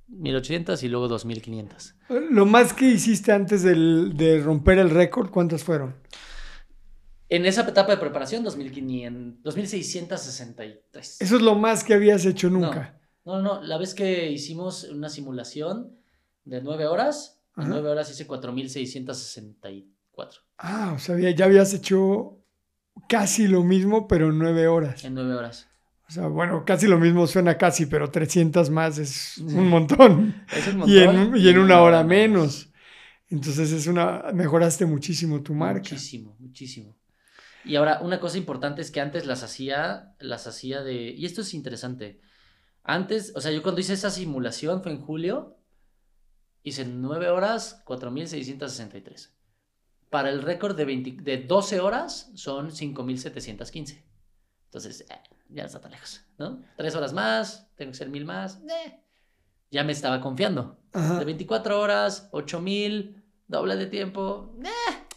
[0.09, 1.95] 1800 y luego 2500.
[2.31, 5.97] Lo más que hiciste antes del- de romper el récord, ¿cuántas fueron?
[7.29, 11.21] En esa etapa de preparación, 2500, 2663.
[11.21, 13.01] Eso es lo más que habías hecho nunca.
[13.25, 13.63] No, no, no.
[13.63, 15.97] La vez que hicimos una simulación
[16.45, 17.73] de 9 horas, en Ajá.
[17.73, 20.41] 9 horas hice 4664.
[20.59, 22.39] Ah, o sea, ya- habías hecho
[23.09, 25.03] casi lo mismo, pero en nueve horas.
[25.05, 25.69] En 9 horas.
[26.13, 30.45] O sea, bueno, casi lo mismo suena casi, pero 300 más es un montón.
[30.55, 32.69] Es un Y en, montón, y en una hora menos.
[33.31, 35.79] Entonces es una, mejoraste muchísimo tu marca.
[35.79, 36.99] Muchísimo, muchísimo.
[37.65, 41.13] Y ahora, una cosa importante es que antes las hacía, las hacía de...
[41.13, 42.21] Y esto es interesante.
[42.85, 45.57] Antes, o sea, yo cuando hice esa simulación fue en julio,
[46.63, 49.35] hice en 9 horas 4663.
[50.11, 54.05] Para el récord de, 20 de 12 horas son 5715.
[54.67, 55.15] Entonces, eh,
[55.53, 56.61] ya no está tan lejos, ¿no?
[56.77, 58.61] Tres horas más, tengo que ser mil más.
[58.69, 58.99] eh.
[59.71, 60.79] Ya me estaba confiando.
[60.93, 61.19] Ajá.
[61.19, 64.55] De 24 horas, 8000, doble de tiempo.
[64.63, 64.69] eh,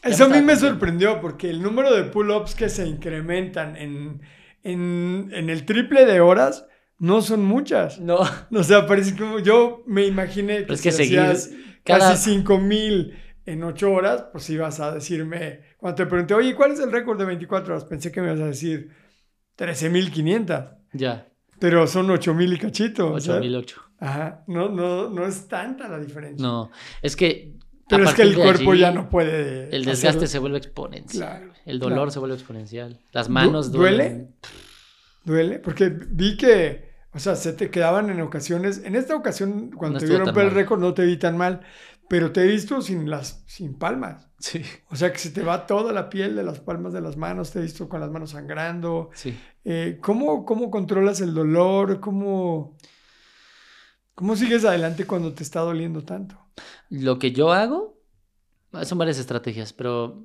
[0.03, 0.67] Eso a mí me confiando.
[0.69, 4.21] sorprendió porque el número de pull-ups que se incrementan en,
[4.63, 6.65] en, en el triple de horas
[6.97, 7.99] no son muchas.
[7.99, 8.19] No,
[8.51, 11.51] O sea, parece como yo me imaginé que, Pero es que si seguir hacías
[11.83, 16.71] cada- casi 5000 en 8 horas, pues ibas a decirme, cuando te pregunté, oye, ¿cuál
[16.71, 17.83] es el récord de 24 horas?
[17.85, 18.89] Pensé que me ibas a decir
[19.55, 21.27] 13500, ya,
[21.59, 23.13] pero son 8000 y cachito.
[23.13, 23.81] o sea, 8008.
[23.99, 26.45] Ajá, no, no, no es tanta la diferencia.
[26.45, 26.69] No,
[27.01, 27.53] es que.
[27.87, 29.75] pero es que el cuerpo allí, ya no puede.
[29.75, 30.27] El desgaste hacerlo.
[30.27, 31.39] se vuelve exponencial.
[31.39, 32.11] Claro, el dolor claro.
[32.11, 32.99] se vuelve exponencial.
[33.11, 34.03] Las manos ¿duele?
[34.03, 34.35] duelen.
[35.23, 38.83] Duele, porque vi que, O sea, se te quedaban en ocasiones.
[38.83, 41.61] En esta ocasión, cuando No te vieron el récord, no te vi tan mal.
[42.07, 44.29] Pero te he visto sin las sin palmas.
[44.45, 44.61] Sí.
[44.91, 47.49] O sea, que se te va toda la piel de las palmas de las manos.
[47.49, 49.09] Te he visto con las manos sangrando.
[49.15, 49.35] Sí.
[49.63, 51.99] Eh, ¿cómo, ¿Cómo controlas el dolor?
[51.99, 52.77] ¿Cómo,
[54.13, 56.37] ¿Cómo sigues adelante cuando te está doliendo tanto?
[56.91, 57.99] Lo que yo hago,
[58.83, 60.23] son varias estrategias, pero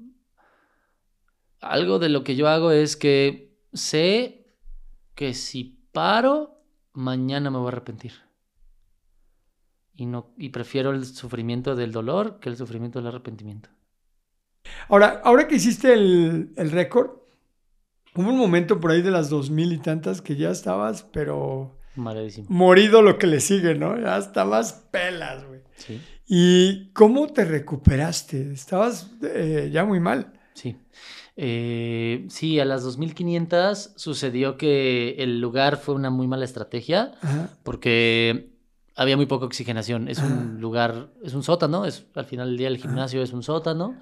[1.62, 4.54] algo de lo que yo hago es que sé
[5.14, 6.60] que si paro,
[6.92, 8.12] mañana me voy a arrepentir.
[9.94, 13.70] Y, no, y prefiero el sufrimiento del dolor que el sufrimiento del arrepentimiento.
[14.88, 17.10] Ahora, ahora que hiciste el, el récord,
[18.14, 21.78] hubo un momento por ahí de las dos mil y tantas que ya estabas, pero
[21.96, 22.46] Maradísimo.
[22.50, 23.98] morido lo que le sigue, ¿no?
[23.98, 25.60] Ya estabas pelas, güey.
[25.76, 26.00] Sí.
[26.26, 28.52] ¿Y cómo te recuperaste?
[28.52, 30.32] Estabas eh, ya muy mal.
[30.54, 30.76] Sí.
[31.36, 37.48] Eh, sí, a las 2500 sucedió que el lugar fue una muy mala estrategia Ajá.
[37.62, 38.50] porque
[38.94, 40.08] había muy poca oxigenación.
[40.08, 43.42] Es un lugar, es un sótano, es, al final del día el gimnasio es un
[43.42, 43.98] sótano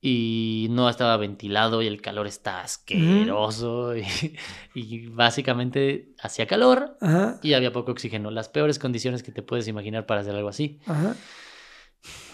[0.00, 4.04] y no estaba ventilado y el calor está asqueroso y,
[4.74, 7.40] y básicamente hacía calor Ajá.
[7.42, 8.30] y había poco oxígeno.
[8.30, 10.78] Las peores condiciones que te puedes imaginar para hacer algo así.
[10.86, 11.16] Ajá.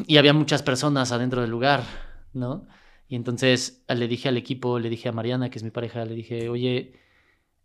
[0.07, 1.83] Y había muchas personas adentro del lugar,
[2.33, 2.67] ¿no?
[3.09, 6.05] Y entonces eh, le dije al equipo, le dije a Mariana, que es mi pareja,
[6.05, 6.93] le dije, oye,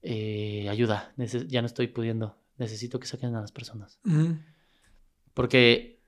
[0.02, 1.14] eh, ayuda,
[1.48, 4.00] ya no estoy pudiendo, necesito que saquen a las personas.
[5.34, 6.02] Porque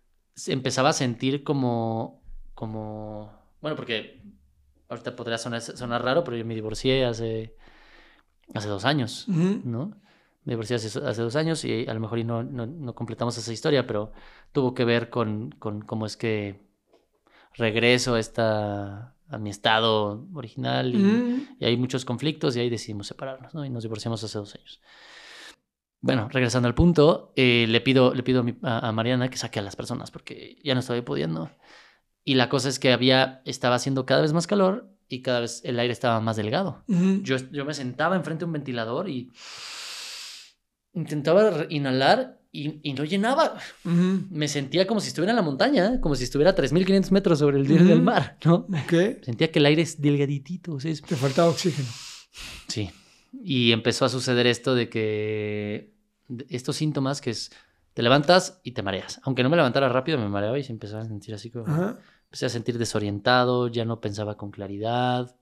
[0.48, 3.32] empezaba a sentir como, como,
[3.62, 4.22] bueno, porque
[4.90, 7.56] ahorita podría sonar, sonar raro, pero yo me divorcié hace,
[8.54, 9.26] hace dos años.
[9.64, 9.96] ¿no?
[10.44, 13.38] Me divorcié hace, hace dos años y a lo mejor y no, no, no completamos
[13.38, 14.12] esa historia, pero
[14.52, 16.66] tuvo que ver con, con cómo es que
[17.54, 20.96] regreso a, esta, a mi estado original
[21.60, 23.64] y hay muchos conflictos y ahí decidimos separarnos, ¿no?
[23.66, 24.82] Y nos divorciamos hace dos años.
[26.04, 29.38] Bueno, regresando al punto, eh, le pido, le pido a, mi- a- a Mariana que
[29.38, 31.52] saque a las personas porque ya no estaba pudiendo.
[32.24, 35.62] Y la cosa es que había, estaba haciendo cada vez más calor y cada vez
[35.66, 36.84] el aire estaba más delgado.
[37.24, 39.32] Yo, yo me sentaba enfrente de un ventilador y
[40.94, 43.58] intentaba inhalar y, y no llenaba.
[43.84, 46.00] Me sentía como si estuviera en la montaña, ¿eh?
[46.02, 48.68] como si estuviera a 3.500 metros sobre el nivel del mar, ¿no?
[48.84, 49.24] Ok.
[49.24, 50.74] Sentía que el aire es delgaditito.
[50.74, 51.88] o sea, es- Te faltaba oxígeno.
[52.68, 52.90] Sí.
[53.44, 55.94] Y empezó a suceder esto de que
[56.50, 57.52] estos síntomas que es
[57.94, 59.20] te levantas y te mareas.
[59.24, 61.68] Aunque no me levantara rápido, me mareaba y se empezaba a sentir así como...
[61.68, 61.98] Ajá.
[62.26, 65.36] Empecé a sentir desorientado, ya no pensaba con claridad.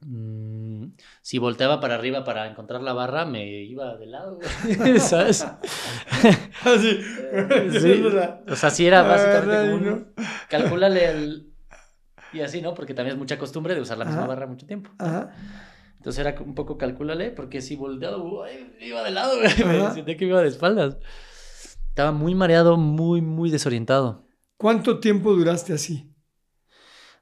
[0.00, 0.88] Mm,
[1.22, 4.38] si volteaba para arriba para encontrar la barra, me iba de lado,
[4.98, 5.42] ¿sabes?
[6.64, 7.00] Así.
[7.80, 8.04] Sí.
[8.48, 10.14] O sea, sí era básicamente Ay, como un...
[10.48, 11.50] Calcúlale el...
[12.32, 12.74] Y así, ¿no?
[12.74, 14.28] Porque también es mucha costumbre de usar la misma Ajá.
[14.28, 14.90] barra mucho tiempo.
[14.98, 15.32] Ajá.
[16.04, 18.50] Entonces era un poco calcúlale, porque si volteaba, uy,
[18.82, 19.48] iba de lado, güey.
[19.64, 20.98] Me sentía que me iba de espaldas.
[21.88, 24.26] Estaba muy mareado, muy, muy desorientado.
[24.58, 26.14] ¿Cuánto tiempo duraste así?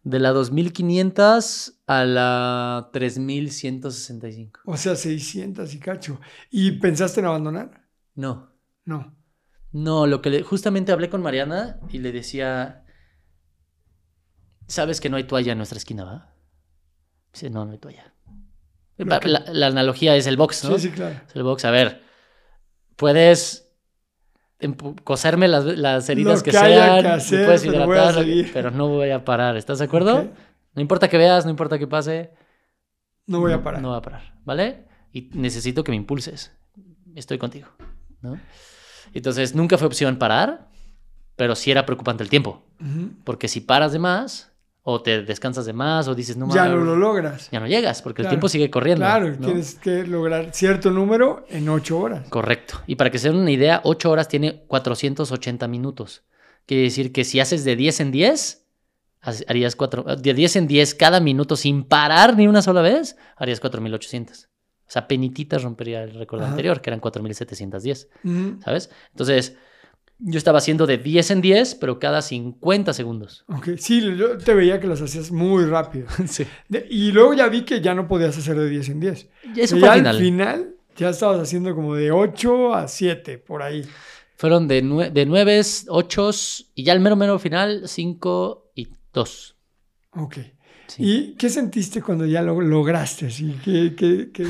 [0.02, 4.62] De la 2500 a la 3165.
[4.64, 6.20] O sea, 600 y cacho.
[6.50, 7.88] ¿Y pensaste en abandonar?
[8.16, 8.50] No,
[8.84, 9.16] No.
[9.70, 12.84] no, lo que le, justamente hablé con Mariana y le decía,
[14.66, 16.34] ¿sabes que no hay toalla en nuestra esquina, va?
[17.32, 18.11] Dice, no, no hay toalla.
[19.04, 20.78] La, la- la analogía es el box, ¿no?
[20.78, 21.16] Sí, sí, claro.
[21.28, 21.64] Es el box.
[21.64, 22.02] A ver,
[22.96, 23.68] puedes
[25.04, 28.50] coserme las, las heridas Lo que, que sean, que hacer, puedes pero hidratar, seguir.
[28.52, 29.56] pero no voy a parar.
[29.56, 30.18] ¿Estás de acuerdo?
[30.20, 30.26] Ok.
[30.74, 32.30] No importa que veas, no importa que pase.
[33.26, 33.82] No voy a parar.
[33.82, 34.84] No voy a parar, ¿vale?
[35.12, 36.52] Y necesito que me impulses.
[37.14, 37.68] Estoy contigo,
[38.20, 38.38] ¿no?
[39.12, 40.68] Entonces, nunca fue opción parar,
[41.36, 42.64] pero sí era preocupante el tiempo.
[42.80, 43.10] Ujú.
[43.24, 44.51] Porque si paras de más,
[44.84, 47.48] o te descansas de más, o dices, no ya no lo logras.
[47.52, 48.30] ya no llegas, porque Claro.
[48.30, 49.04] el tiempo sigue corriendo.
[49.04, 49.46] Claro, ¿no?
[49.46, 52.28] tienes que lograr cierto número en ocho horas.
[52.28, 52.80] Correcto.
[52.88, 56.24] Y para que se den una idea, 8 horas tiene 480 minutos.
[56.66, 58.66] Quiere decir que si haces de 10 en 10,
[59.20, 63.16] ha- harías cuatro, de 10 en 10 cada minuto sin parar ni una sola vez,
[63.36, 64.48] harías 4800.
[64.86, 66.50] O sea, penititas rompería el récord Ajá.
[66.50, 68.60] anterior, que eran 4710, Ujú.
[68.64, 68.90] ¿sabes?
[69.10, 69.56] Entonces,
[70.18, 73.44] yo estaba haciendo de 10 en 10, pero cada 50 segundos.
[73.48, 76.06] Ok, sí, yo te veía que las hacías muy rápido.
[76.28, 76.44] Sí.
[76.68, 79.28] De- y luego ya vi que ya no podías hacer de 10 en 10.
[79.56, 80.14] Eso fue ya al final.
[80.16, 83.84] al final ya estabas haciendo como de 8 a 7, por ahí.
[84.36, 86.30] Fueron de, nue- de 9, 8
[86.74, 89.56] y ya el mero mero final, 5 y 2.
[90.16, 90.36] Ok.
[90.88, 91.02] Sí.
[91.04, 93.26] ¿Y qué sentiste cuando ya lo lograste?
[93.26, 94.46] Así que, que- que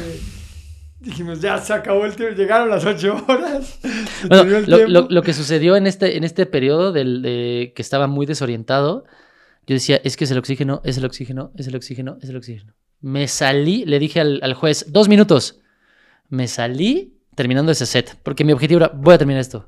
[1.03, 3.79] dijimos, ya se acabó el tiempo, llegaron las 8 horas.
[4.29, 8.07] Bueno, lo, lo- lo que sucedió en este, en este periodo del, de, que estaba
[8.07, 9.05] muy desorientado,
[9.67, 12.37] yo decía, es que es el oxígeno, es el oxígeno, es el oxígeno, es el
[12.37, 12.75] oxígeno.
[13.01, 15.61] Me salí, le dije al, al juez, dos minutos.
[16.29, 19.67] Me salí terminando ese set, porque mi objetivo era, voy a terminar esto,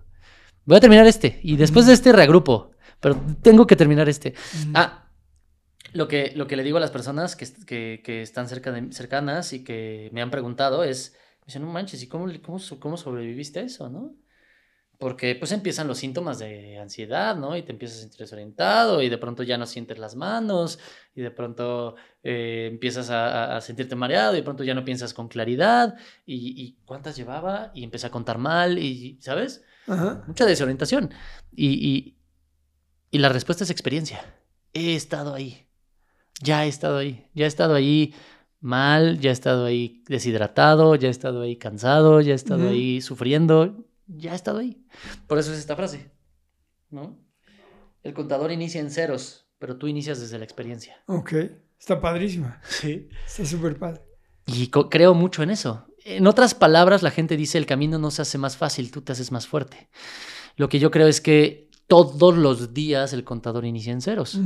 [0.65, 4.35] voy a terminar este, y después de este reagrupo, pero tengo que terminar este.
[4.75, 5.09] Ah,
[5.93, 8.93] lo que, lo que le digo a las personas que, que, que están cerca de,
[8.93, 12.97] cercanas y que me han preguntado es, me dicen, no manches, ¿y cómo, cómo, cómo
[12.97, 14.17] sobreviviste a eso, no?
[14.99, 17.55] Porque pues empiezan los síntomas de ansiedad, ¿no?
[17.55, 20.79] Y te empiezas a sentir desorientado y de pronto ya no sientes las manos
[21.15, 25.13] y de pronto eh, empiezas a, a, sentirte mareado y de pronto ya no piensas
[25.13, 29.63] con claridad y, y cuántas llevaba y empecé a contar mal y, ¿sabes?
[29.87, 30.25] Ajá.
[30.27, 31.11] Mucha desorientación.
[31.53, 32.19] Y, y,
[33.11, 34.25] y la respuesta es experiencia.
[34.73, 35.69] He estado ahí.
[36.41, 37.29] Ya he estado ahí.
[37.35, 38.15] Ya he estado ahí
[38.65, 43.01] mal, ya he estado ahí deshidratado, ya he estado ahí cansado, ya he estado ahí
[43.01, 44.85] sufriendo, ya he estado ahí.
[45.27, 46.11] Por eso es esta frase,
[46.91, 47.19] ¿no?
[48.03, 51.03] El contador inicia en ceros, pero tú inicias desde la experiencia.
[51.07, 51.33] Ok.
[51.79, 52.61] Está padrísima.
[52.69, 53.09] Sí.
[53.27, 54.01] Está súper padre.
[54.47, 55.87] Y creo mucho en eso.
[56.05, 59.13] En otras palabras, la gente dice el camino no se hace más fácil, tú te
[59.13, 59.89] haces más fuerte.
[60.57, 64.39] Lo que yo creo es que todos los días el contador inicia en ceros.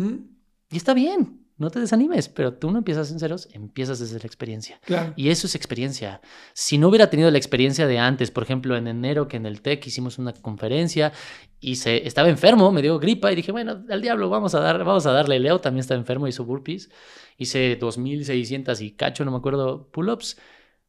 [0.70, 4.26] Y está bien, no te desanimes, pero tú no empiezas en ceros, empiezas desde la
[4.26, 4.80] experiencia.
[4.84, 5.12] Claro.
[5.16, 6.20] Y eso es experiencia.
[6.52, 9.60] Si no hubiera tenido la experiencia de antes, por ejemplo, en enero que en el
[9.60, 11.12] TEC hicimos una conferencia
[11.60, 14.84] y se, estaba enfermo, me dio gripa y dije, bueno, al diablo, vamos a, dar,
[14.84, 15.40] vamos a darle.
[15.40, 16.90] Leo también estaba enfermo, hizo burpees.
[17.36, 20.38] Hice 2.600 y cacho, no me acuerdo, pull-ups,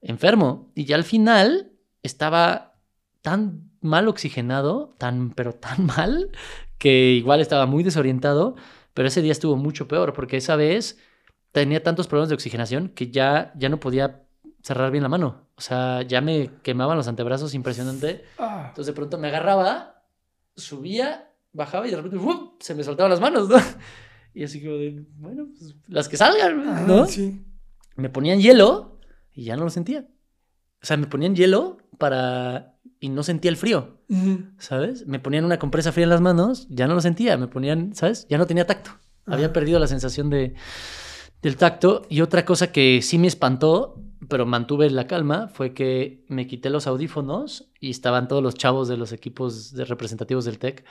[0.01, 0.71] enfermo.
[0.75, 1.71] Y ya al final
[2.03, 2.75] estaba
[3.21, 6.29] tan mal oxigenado, tan, pero tan mal,
[6.77, 8.55] que igual estaba muy desorientado,
[8.99, 10.97] pero ese día estuvo mucho peor porque esa vez
[11.53, 14.25] tenía tantos problemas de oxigenación que ya, ya no podía
[14.61, 15.47] cerrar bien la mano.
[15.55, 18.25] O sea, ya me quemaban los antebrazos impresionante.
[18.37, 20.03] Ah, Entonces de pronto me agarraba,
[20.57, 22.57] subía, bajaba y de repente ¡fum!
[22.59, 23.55] se me soltaban las manos, ¿no?
[24.33, 27.05] Y así como de, bueno, pues, las que salgan, ah, ¿no?
[27.05, 27.41] Sí.
[27.95, 28.99] Me ponían hielo
[29.33, 30.09] y ya no lo sentía.
[30.83, 32.75] O sea, me ponían hielo para...
[32.99, 33.97] y no sentía el frío.
[34.57, 35.07] ¿sabes?
[35.07, 38.27] Me ponían una compresa fría en las manos, ya no lo sentía, me ponían, ¿sabes?
[38.29, 38.91] Ya no tenía tacto.
[39.25, 40.55] Había perdido la sensación de,
[41.41, 42.03] del tacto.
[42.09, 46.69] Y otra cosa que sí me espantó, pero mantuve la calma, fue que me quité
[46.69, 50.85] los audífonos y estaban todos los chavos de los equipos de representativos del TEC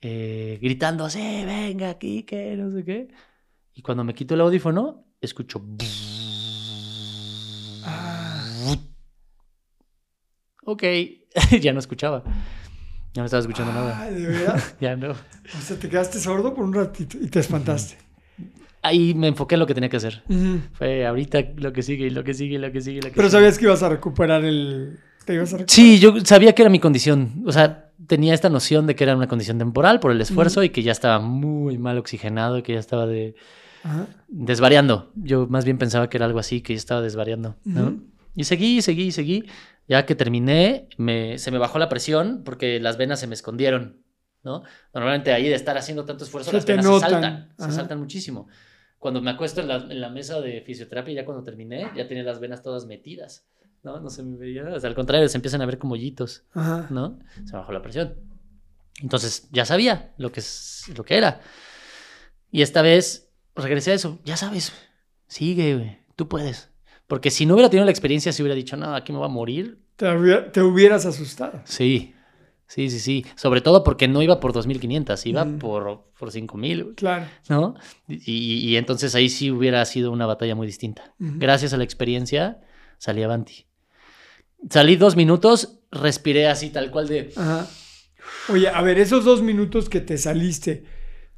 [0.00, 3.08] eh, gritando, sí, venga aquí, que no sé qué.
[3.72, 5.64] Y cuando me quito el audífono, escucho...
[10.64, 10.82] Ok,
[11.60, 12.22] ya no escuchaba.
[13.14, 14.00] Ya no estaba escuchando nada.
[14.02, 14.62] Ah, ¿de verdad?
[14.80, 15.10] Ya no.
[15.12, 17.96] O sea, te quedaste sordo por un ratito y te espantaste.
[18.82, 20.22] Ahí me enfoqué en lo que tenía que hacer.
[20.74, 23.14] Fue ahorita lo que sigue, y lo que sigue, y lo que sigue, lo que
[23.14, 23.38] Pero sigue.
[23.38, 24.98] sabías que ibas a recuperar el...
[25.24, 25.70] ¿Te ibas a recuperar?
[25.70, 27.44] Sí, yo sabía que era mi condición.
[27.46, 30.68] O sea, tenía esta noción de que era una condición temporal por el esfuerzo y
[30.68, 33.36] que ya estaba muy mal oxigenado y que ya estaba de
[33.84, 34.06] Ajá.
[34.28, 35.12] desvariando.
[35.14, 37.56] Yo más bien pensaba que era algo así, que ya estaba desvariando.
[37.64, 37.82] ¿no?
[37.84, 38.02] Ujú.
[38.36, 39.44] Y seguí, seguí, seguí.
[39.86, 44.02] Ya que terminé, me, se me bajó la presión porque las venas se me escondieron.
[44.42, 44.62] ¿no?
[44.92, 47.00] Normalmente ahí de estar haciendo tanto esfuerzo, Se las venas notan.
[47.08, 47.54] se saltan.
[47.58, 48.48] Se saltan muchísimo.
[48.98, 52.22] Cuando me acuesto en la, en la mesa de fisioterapia, ya cuando terminé, ya tenía
[52.22, 53.46] las venas todas metidas.
[53.82, 54.00] ¿no?
[54.00, 54.64] No se me veía.
[54.64, 56.44] O sea, al contrario, se empiezan a ver como hoyitos.
[56.52, 56.88] Ajá.
[56.90, 57.18] ¿no?
[57.44, 58.14] Se me bajó la presión.
[59.02, 61.40] Entonces ya sabía lo que, es, lo que era.
[62.50, 64.20] Y esta vez regresé a eso.
[64.24, 64.72] Ya sabes,
[65.26, 65.98] sigue, güey.
[66.16, 66.70] Tú puedes.
[67.06, 69.30] Porque si no hubiera tenido la experiencia, si hubiera dicho, no, aquí me voy a
[69.30, 69.78] morir.
[69.96, 71.60] Te, hubiera- te hubieras asustado.
[71.64, 72.14] Sí,
[72.66, 73.26] sí, sí, sí.
[73.36, 77.26] Sobre todo porque no iba por 2.500, iba por, por 5.000, Claro.
[77.48, 77.74] ¿no?
[78.08, 81.14] Y, y entonces ahí sí hubiera sido una batalla muy distinta.
[81.18, 82.60] Gracias a la experiencia,
[82.98, 83.66] salí avanti.
[84.70, 87.32] Salí dos minutos, respiré así tal cual de...
[87.36, 87.68] Ajá.
[88.48, 90.84] Oye, a ver, esos dos minutos que te saliste,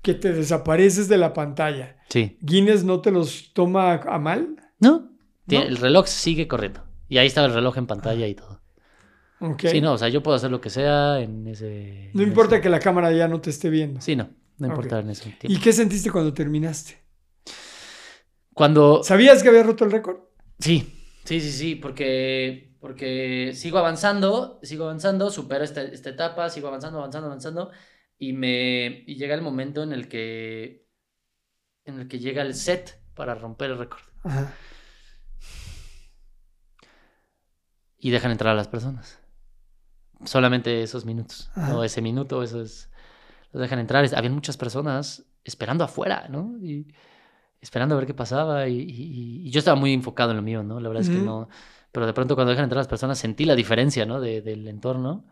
[0.00, 2.38] que te desapareces de la pantalla, Sí.
[2.40, 4.54] ¿Guinness no te los toma a mal?
[4.78, 5.10] ¿No?
[5.48, 6.82] El reloj sigue corriendo.
[7.08, 8.60] Y ahí estaba el reloj en pantalla y todo.
[9.58, 12.10] Sí, no, o sea, yo puedo hacer lo que sea en ese...
[12.14, 14.00] No en importa ese- que la cámara ya no te esté viendo.
[14.00, 15.60] Sí, no, no importa en ese ¿Y tiempo.
[15.62, 16.98] qué sentiste cuando terminaste?
[18.54, 19.02] Cuando...
[19.02, 20.18] ¿Sabías que había roto el récord?
[20.58, 20.90] Sí,
[21.24, 26.98] sí, sí, sí, porque, porque sigo avanzando, sigo avanzando, supero esta, esta etapa, sigo avanzando,
[26.98, 27.70] avanzando, avanzando,
[28.18, 30.86] y, me, y llega el momento en el que,
[31.84, 34.00] en el que llega el set para romper el récord.
[34.24, 34.52] Ajá.
[38.06, 39.18] Y dejan entrar a las personas.
[40.24, 41.76] Solamente esos minutos, Ajá.
[41.76, 42.88] o ese minuto, esos,
[43.52, 44.06] los dejan entrar.
[44.14, 46.56] Habían muchas personas esperando afuera, ¿no?
[46.62, 46.86] Y
[47.60, 50.62] esperando a ver qué pasaba, y, y- y yo estaba muy enfocado en lo mío,
[50.62, 50.78] ¿no?
[50.78, 51.48] La verdad es que no...
[51.90, 54.20] Pero de pronto cuando dejan entrar a las personas sentí la diferencia, ¿no?
[54.20, 55.24] De- del entorno.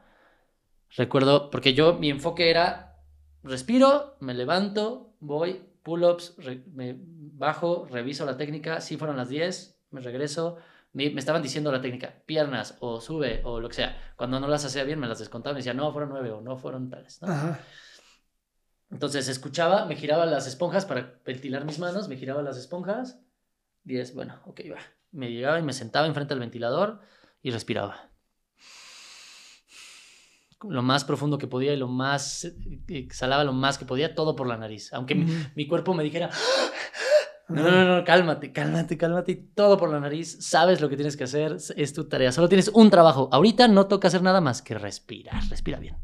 [0.96, 2.96] Recuerdo, porque yo, mi enfoque era,
[3.42, 6.36] respiro, me levanto, voy, pull-ups,
[6.72, 10.56] me bajo, reviso la técnica, si fueron las 10, me regreso,
[10.94, 14.14] me, me estaban diciendo la técnica, piernas o sube o lo que sea.
[14.16, 15.52] Cuando no las hacía bien, me las descontaba.
[15.52, 17.20] Me decía, no, fueron nueve o no fueron tales.
[17.20, 17.28] ¿no?
[17.28, 17.60] Ajá.
[18.90, 23.18] Entonces escuchaba, me giraba las esponjas para ventilar mis manos, me giraba las esponjas.
[23.82, 24.78] 10, bueno, ok, va.
[25.10, 27.00] Me llegaba y me sentaba enfrente del ventilador
[27.42, 28.10] y respiraba.
[30.62, 32.56] Lo más profundo que podía y lo más, eh,
[32.88, 34.92] exhalaba lo más que podía, todo por la nariz.
[34.92, 36.30] Aunque mi cuerpo me dijera,
[37.48, 40.38] no, no, no, cálmate, cálmate, cálmate, y todo por la nariz.
[40.40, 42.32] Sabes lo que tienes que hacer, es tu tarea.
[42.32, 43.28] Solo tienes un trabajo.
[43.32, 45.96] Ahorita no toca hacer nada más que respirar, respira bien.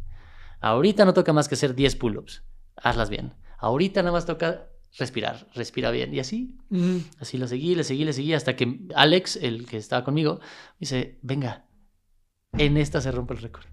[0.60, 2.44] Ahorita no toca más que hacer 10 pull-ups,
[2.76, 3.34] hazlas bien.
[3.58, 6.12] Ahorita nada más toca respirar, respira bien.
[6.12, 6.58] Y así,
[7.18, 10.80] así lo seguí, le seguí, le seguí, hasta que Alex, el que estaba conmigo, me
[10.80, 11.66] dice, venga,
[12.52, 13.64] en esta se rompe el récord.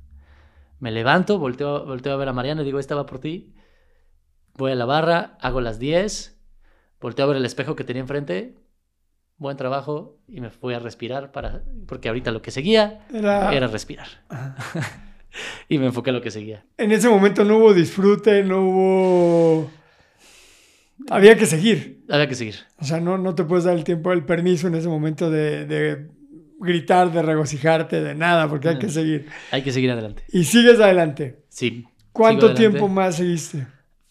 [0.79, 3.53] Me levanto, volteo, volteo a ver a Mariana y digo, esta va por ti.
[4.53, 6.36] Voy a la barra, hago las 10,
[7.00, 8.56] volteo a ver el espejo que tenía enfrente,
[9.38, 13.67] buen trabajo, y me fui a respirar, para, porque ahorita lo que seguía Era, era
[13.67, 14.08] respirar.
[15.69, 16.66] Y me enfoqué en lo que seguía.
[16.77, 19.72] En ese momento no hubo disfrute, no hubo...
[21.09, 22.03] Había que seguir.
[22.09, 22.56] Había que seguir.
[22.80, 25.66] O sea, no, no te puedes dar el tiempo, el permiso en ese momento de,
[25.66, 26.08] de
[26.59, 29.27] gritar, de regocijarte, de nada, porque hay que seguir.
[29.51, 30.24] Hay que seguir adelante.
[30.30, 31.43] Y sigues adelante.
[31.50, 31.85] Sí.
[32.11, 32.69] ¿Cuánto adelante.
[32.69, 33.67] tiempo más seguiste?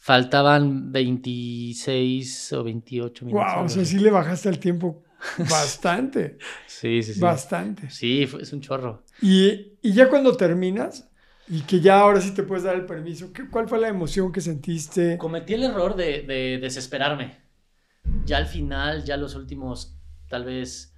[0.07, 3.55] Faltaban 26 o 28 minutos.
[3.57, 5.03] Wow, o sea, sí le bajaste el tiempo
[5.51, 7.19] bastante, Sí, sí, sí.
[7.21, 7.91] bastante.
[7.91, 9.03] Sí, es un chorro.
[9.21, 11.11] Y, y ya cuando terminas,
[11.49, 14.31] y que ya ahora sí te puedes dar el permiso, ¿qué, ¿cuál fue la emoción
[14.31, 15.19] que sentiste?
[15.19, 17.39] Cometí el error de, de desesperarme.
[18.25, 20.95] Ya al final, ya los últimos, tal vez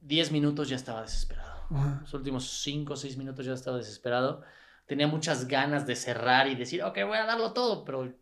[0.00, 1.66] 10 minutos ya estaba desesperado.
[1.68, 1.98] Ajá.
[2.00, 4.40] Los últimos 5 o 6 minutos ya estaba desesperado.
[4.86, 8.12] Tenía muchas ganas de cerrar y decir, ok, voy a darlo todo, pero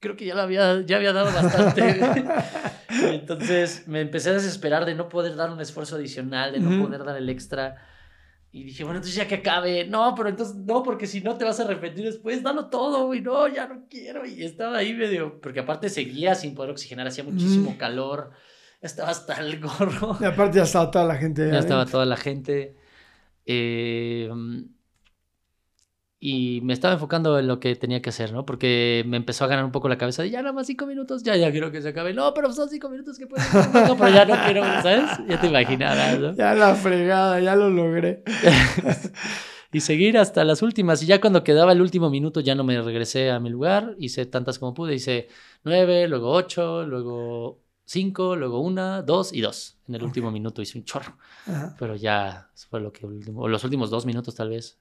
[0.00, 2.00] creo que ya, lo había, ya había dado bastante.
[3.12, 7.04] Entonces me empecé a desesperar de no poder dar un esfuerzo adicional, de no poder
[7.04, 7.76] dar el extra.
[8.52, 9.86] Y dije, bueno, entonces ya que acabe.
[9.86, 13.20] No, pero entonces no, porque si no te vas a arrepentir después, dalo todo, y
[13.20, 14.24] no, ya no quiero.
[14.24, 17.76] Y estaba ahí medio, porque aparte seguía sin poder oxigenar, hacía muchísimo Mm.
[17.76, 18.30] calor,
[18.80, 20.16] estaba hasta el gorro.
[20.20, 21.50] Y aparte ya estaba toda la gente.
[21.50, 22.76] Ya estaba toda la gente.
[23.44, 24.30] eh,
[26.18, 28.46] y me estaba enfocando en lo que tenía que hacer, ¿no?
[28.46, 31.22] Porque me empezó a ganar un poco la cabeza de ya nada más cinco minutos,
[31.22, 32.14] ya, ya quiero que se acabe.
[32.14, 35.10] No, pero son cinco minutos que pueden no, pero ya no quiero, ¿sabes?
[35.28, 36.34] Ya te imaginarás, ¿no?
[36.34, 38.22] Ya la fregada, ya lo logré.
[39.72, 41.02] y seguir hasta las últimas.
[41.02, 43.94] Y ya cuando quedaba el último minuto ya no me regresé a mi lugar.
[43.98, 44.94] Hice tantas como pude.
[44.94, 45.28] Hice
[45.64, 49.76] nueve, luego ocho, luego cinco, luego una, dos y dos.
[49.86, 51.18] En el último minuto hice un chorro.
[51.46, 51.76] Ajá.
[51.78, 54.78] Pero ya fue lo que o los últimos dos minutos tal vez.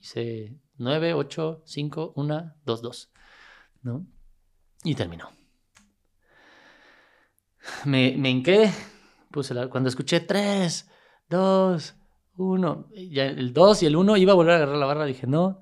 [0.00, 3.12] Hice 9, 8, 5, 1, 2, 2.
[3.82, 4.06] ¿No?
[4.84, 5.28] Y terminó.
[7.84, 8.70] Me, me hinqué.
[9.30, 10.88] Puse la- cuando escuché 3,
[11.28, 11.94] 2,
[12.36, 12.88] 1.
[13.10, 15.04] Ya el 2 y el 1 iba a volver a agarrar la barra.
[15.04, 15.60] Dije no.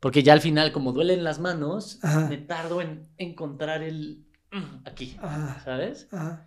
[0.00, 2.28] Porque ya al final, como duelen las manos, Ajá.
[2.28, 4.26] me tardo en encontrar el.
[4.84, 5.16] Aquí.
[5.20, 5.60] Ajá.
[5.64, 6.08] ¿Sabes?
[6.12, 6.46] Ajá.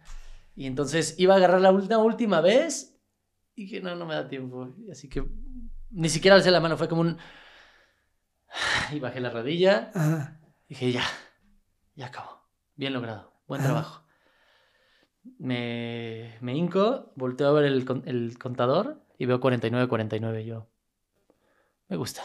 [0.55, 2.99] Y entonces iba a agarrar la última, última vez
[3.55, 4.75] y dije, no, no me da tiempo.
[4.91, 5.23] Así que
[5.91, 7.17] ni siquiera alcé la mano, fue como un...
[8.91, 9.91] Y bajé la rodilla.
[9.93, 10.39] Ajá.
[10.67, 11.03] Dije, ya,
[11.95, 12.41] ya acabó.
[12.75, 13.69] Bien logrado, buen Ajá.
[13.69, 14.03] trabajo.
[15.37, 20.45] Me, me hinco, volteo a ver el, el contador y veo 49-49.
[20.45, 20.67] Yo,
[21.87, 22.23] me gusta.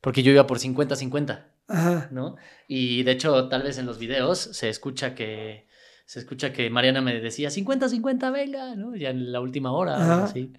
[0.00, 1.44] Porque yo iba por 50-50.
[1.68, 2.08] Ajá.
[2.10, 2.36] ¿no?
[2.68, 5.66] Y de hecho, tal vez en los videos se escucha que
[6.06, 8.94] se escucha que Mariana me decía 50-50, venga, ¿no?
[8.94, 10.52] Ya en la última hora, así.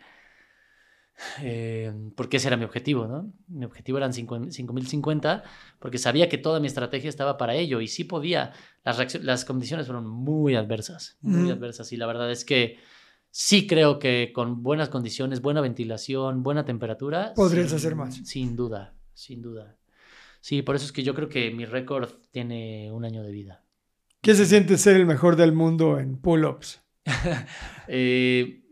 [1.42, 3.32] Eh, porque ese era mi objetivo, ¿no?
[3.48, 5.44] Mi objetivo eran 5 5050,
[5.80, 8.54] porque sabía que toda mi estrategia estaba para ello y sí podía.
[8.84, 11.92] Las, condiciones fueron muy adversas, muy adversas.
[11.94, 12.78] Y la verdad es que
[13.32, 17.34] sí creo que con buenas condiciones, buena ventilación, buena temperatura.
[17.36, 18.16] Podrías sin- hacer más.
[18.28, 19.78] Sin duda, sin duda.
[20.42, 23.64] Sí, por eso es que yo creo que mi récord tiene un año de vida.
[24.22, 26.82] ¿Qué se siente ser el mejor del mundo en pull-ups?
[27.88, 28.65] Eh,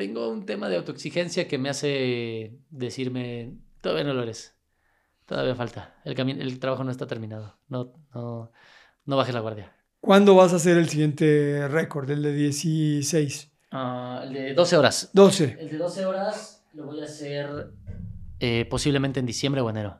[0.00, 4.56] tengo un tema de autoexigencia que me hace decirme, todavía no lo eres,
[5.26, 8.50] todavía falta, el, el trabajo no está terminado, no, no,
[9.04, 9.76] no bajes la guardia.
[10.00, 12.10] ¿Cuándo vas a hacer el siguiente récord?
[12.10, 13.52] El de 16.
[13.72, 15.10] Ah, el de 12 horas.
[15.12, 15.58] 12.
[15.60, 17.74] El de 12 horas lo voy a hacer
[18.38, 19.98] eh, posiblemente en diciembre o enero.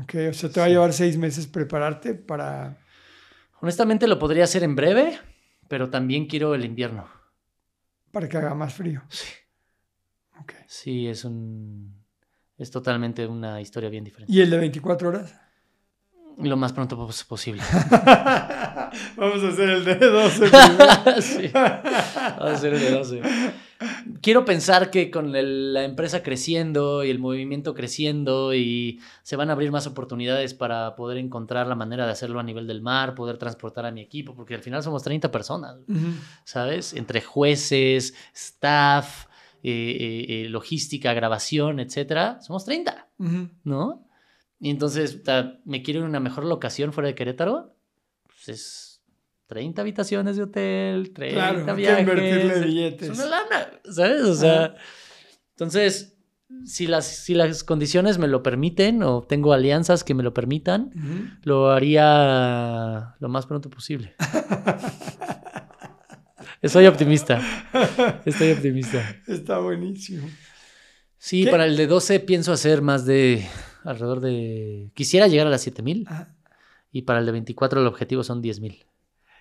[0.00, 2.78] Ok, o sea, te va a llevar seis meses prepararte para...
[3.60, 5.18] Honestamente lo podría hacer en breve,
[5.66, 7.15] pero también quiero el invierno.
[8.16, 9.02] Para que haga más frío.
[9.10, 9.26] Sí.
[10.40, 10.54] Ok.
[10.66, 12.02] Sí, es un...
[12.56, 14.32] Es totalmente una historia bien diferente.
[14.32, 15.34] ¿Y el de 24 horas?
[16.38, 17.62] Lo más pronto pos- posible.
[19.16, 21.20] Vamos a hacer el de 12 primero.
[21.20, 21.48] Sí.
[21.54, 23.20] Va a ser el de 12.
[24.22, 29.50] Quiero pensar que con el- la empresa creciendo y el movimiento creciendo y se van
[29.50, 33.14] a abrir más oportunidades para poder encontrar la manera de hacerlo a nivel del mar,
[33.14, 35.76] poder transportar a mi equipo, porque al final somos 30 personas.
[36.44, 36.94] ¿sabes?
[36.94, 39.26] Entre jueces, staff,
[39.62, 43.48] eh, eh, eh, logística, grabación, etcétera, somos 30, Ujú.
[43.64, 44.08] ¿no?
[44.58, 45.22] Y entonces,
[45.64, 47.74] me quiero ir a una mejor locación fuera de Querétaro,
[48.26, 48.85] pues es
[49.46, 52.00] 30 habitaciones de hotel, 30 Claro, viajes.
[52.00, 53.08] invertirle es- billetes.
[53.10, 54.22] Es una lana, ¿sabes?
[54.22, 54.74] O sea,
[55.50, 56.16] entonces,
[56.64, 60.90] si las, si las condiciones me lo permiten o tengo alianzas que me lo permitan,
[61.42, 64.14] lo haría lo más pronto posible.
[66.64, 67.40] Soy optimista.
[68.24, 69.16] Estoy optimista.
[69.28, 70.28] Está buenísimo.
[71.18, 71.50] Sí, ¿Qué?
[71.50, 73.46] para el de 12 pienso hacer más de
[73.84, 74.90] alrededor de...
[74.94, 76.34] Quisiera llegar a las 7000 Ajá.
[76.90, 78.84] y para el de 24 el objetivo son 10000.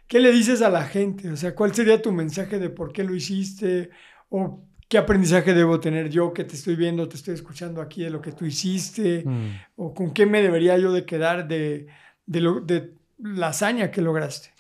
[0.08, 1.30] ¿Qué le dices a la gente?
[1.32, 3.90] O sea, ¿cuál sería tu mensaje de por qué lo hiciste?
[4.30, 8.11] ¿O qué aprendizaje debo tener yo que te estoy viendo, te estoy escuchando aquí de
[8.11, 9.24] lo que tú hiciste?
[9.25, 9.48] Mm.
[9.77, 11.88] ¿O con qué me debería yo de quedar de,
[12.27, 14.53] de, lo- de la hazaña que lograste?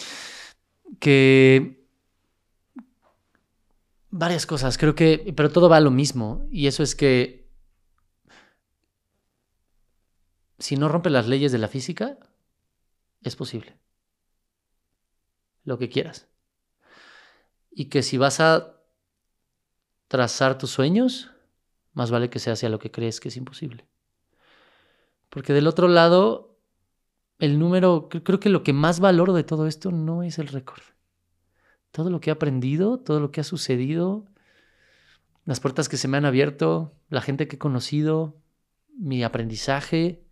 [0.99, 1.83] que
[4.09, 7.49] varias cosas, creo que, pero todo va a lo mismo, y eso es que
[10.57, 12.17] si no rompe las leyes de la física,
[13.23, 13.75] es posible.
[15.65, 16.29] Lo que quieras.
[17.71, 18.79] Y que si vas a
[20.07, 21.31] trazar tus sueños,
[21.93, 23.85] más vale que sea hacia lo que crees que es imposible.
[25.29, 26.57] Porque del otro lado,
[27.39, 30.47] el número, cre- creo que lo que más valoro de todo esto no es el
[30.47, 30.83] récord.
[31.91, 34.25] Todo lo que he aprendido, todo lo que ha sucedido,
[35.43, 38.41] las puertas que se me han abierto, la gente que he conocido,
[38.97, 40.25] mi aprendizaje,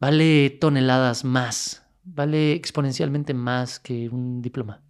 [0.00, 4.82] vale toneladas más, vale exponencialmente más que un diploma.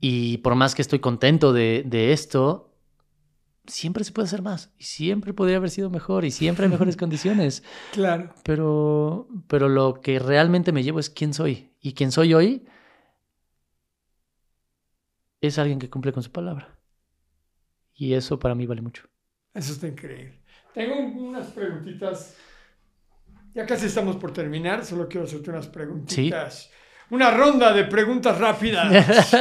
[0.00, 2.72] Y por más que estoy contento de, de esto,
[3.66, 4.72] siempre se puede hacer más.
[4.78, 6.24] Y siempre podría haber sido mejor.
[6.24, 7.62] Y siempre hay mejores condiciones.
[7.92, 8.32] Claro.
[8.44, 11.70] Pero, pero lo que realmente me llevo es quién soy.
[11.80, 12.66] Y quién soy hoy
[15.40, 16.78] es alguien que cumple con su palabra.
[17.94, 19.04] Y eso para mí vale mucho.
[19.52, 20.40] Eso está increíble.
[20.74, 22.36] Tengo un- unas preguntitas.
[23.54, 26.70] Ya casi estamos por terminar, solo quiero hacerte unas preguntitas.
[27.10, 29.34] Una ronda de preguntas rápidas.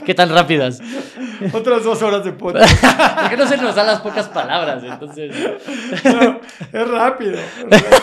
[0.04, 0.80] ¿Qué tan rápidas?
[1.52, 2.74] Otras dos horas de podcast.
[3.20, 5.32] Porque no se nos dan las pocas palabras, entonces.
[6.04, 6.40] No,
[6.72, 7.38] es rápido.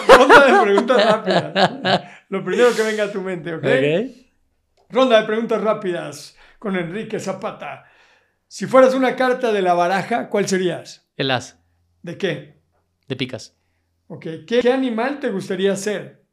[0.08, 2.04] Ronda de preguntas rápidas.
[2.30, 3.64] Lo primero que venga a tu mente, ¿ok?
[3.66, 4.16] Ok.
[4.90, 7.84] Ronda de preguntas rápidas con Enrique Zapata.
[8.48, 11.10] Si fueras una carta de la baraja, ¿cuál serías?
[11.18, 11.60] El as
[12.04, 12.62] ¿De qué?
[13.08, 13.58] de picas.
[14.14, 14.26] Ok.
[14.46, 16.24] ¿Qué, qué animal te gustaría ser?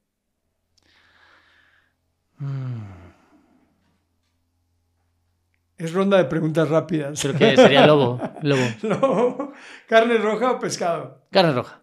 [5.78, 7.18] Es ronda de preguntas rápidas.
[7.23, 8.20] Creo que sería lobo.
[8.42, 9.55] Lobo.
[9.89, 11.26] ¿Carne roja o pescado?
[11.31, 11.83] Carne roja.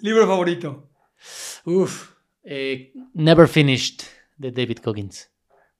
[0.00, 0.90] ¿Libro favorito?
[1.64, 2.12] Uf.
[2.42, 4.02] Eh, Never Finished
[4.36, 5.30] de David Coggins.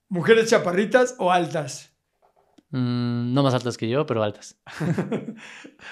[0.07, 1.95] ¿Mujeres chaparritas o altas?
[2.71, 4.59] Mm, no más altas que yo, pero altas.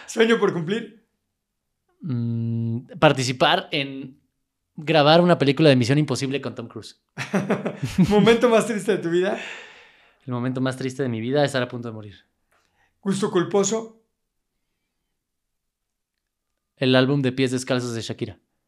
[0.07, 1.07] ¿Sueño por cumplir?
[2.01, 4.19] Mm, participar en
[4.76, 7.01] grabar una película de Misión Imposible con Tom Cruise.
[8.09, 9.40] ¿Momento más triste de tu vida?
[10.26, 12.16] El momento más triste de mi vida es estar a punto de morir.
[13.01, 14.03] ¿Gusto culposo?
[16.76, 18.40] El álbum de pies descalzos de Shakira.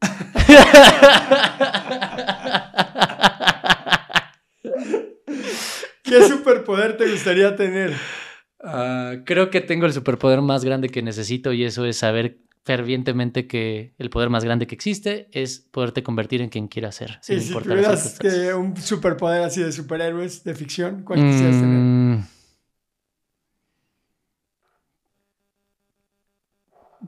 [6.02, 7.94] ¿Qué superpoder te gustaría tener?
[8.64, 13.46] Ah, creo que tengo el superpoder más grande que necesito y eso es saber fervientemente
[13.46, 17.18] que el poder más grande que existe es poderte convertir en quien quieras ser.
[17.22, 21.60] sin Y si importar tuvieras que un superpoder así de superhéroes de ficción, ¿cuál quisieras
[21.60, 21.78] tener?
[21.78, 22.26] Mm.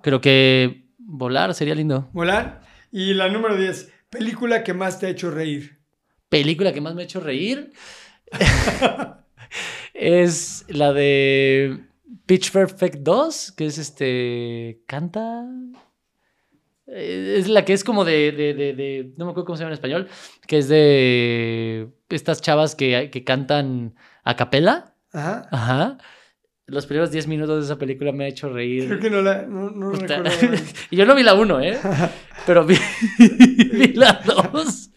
[0.02, 2.08] Creo que volar sería lindo.
[2.12, 2.62] ¿Volar?
[2.90, 5.78] Y la número 10, película que más te ha hecho reír.
[6.28, 7.72] Película que más me ha hecho reír
[9.94, 11.84] es la de
[12.26, 14.82] Pitch Perfect 2, que es este.
[14.86, 15.44] Canta.
[16.86, 19.62] Eh, Es la que es como de, de- de- de- No me acuerdo cómo se
[19.62, 20.08] llama en español.
[20.46, 21.88] Que es de.
[22.10, 24.94] Estas chavas que, que cantan a capela.
[25.12, 25.48] Ajá.
[25.50, 25.98] Ajá.
[26.66, 28.86] Los primeros 10 minutos de esa película me ha hecho reír.
[28.86, 30.18] Creo que no la no, no Puta.
[30.18, 30.56] recuerdo.
[30.90, 31.78] y yo no vi la 1, ¿eh?
[32.46, 32.76] Pero vi,
[33.18, 34.90] vi la 2.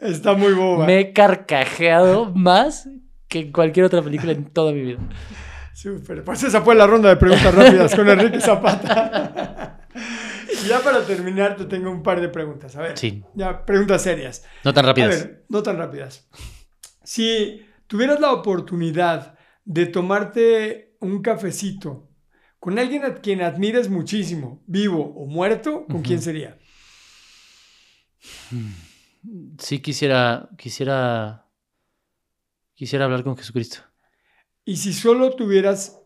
[0.00, 0.84] Está muy boba.
[0.86, 2.88] Me he carcajeado más
[3.28, 4.98] que en cualquier otra película en toda mi vida.
[5.82, 6.22] Súper.
[6.22, 9.78] Pues esa fue la ronda de preguntas rápidas con Enrique Zapata.
[10.68, 12.76] Ya para terminar, te tengo un par de preguntas.
[12.76, 12.96] A ver.
[12.96, 13.24] Sí.
[13.34, 14.44] Ya, preguntas serias.
[14.62, 15.08] No tan A rápidas.
[15.10, 16.28] ver, no tan rápidas.
[17.02, 22.08] Si tuvieras la oportunidad de tomarte un cafecito
[22.60, 26.58] con alguien a quien admires muchísimo, vivo o muerto, ¿con quién sería?
[29.58, 31.48] Sí quisiera, quisiera,
[32.74, 33.78] quisiera hablar con Jesucristo.
[34.64, 36.00] Y si solo tuvieras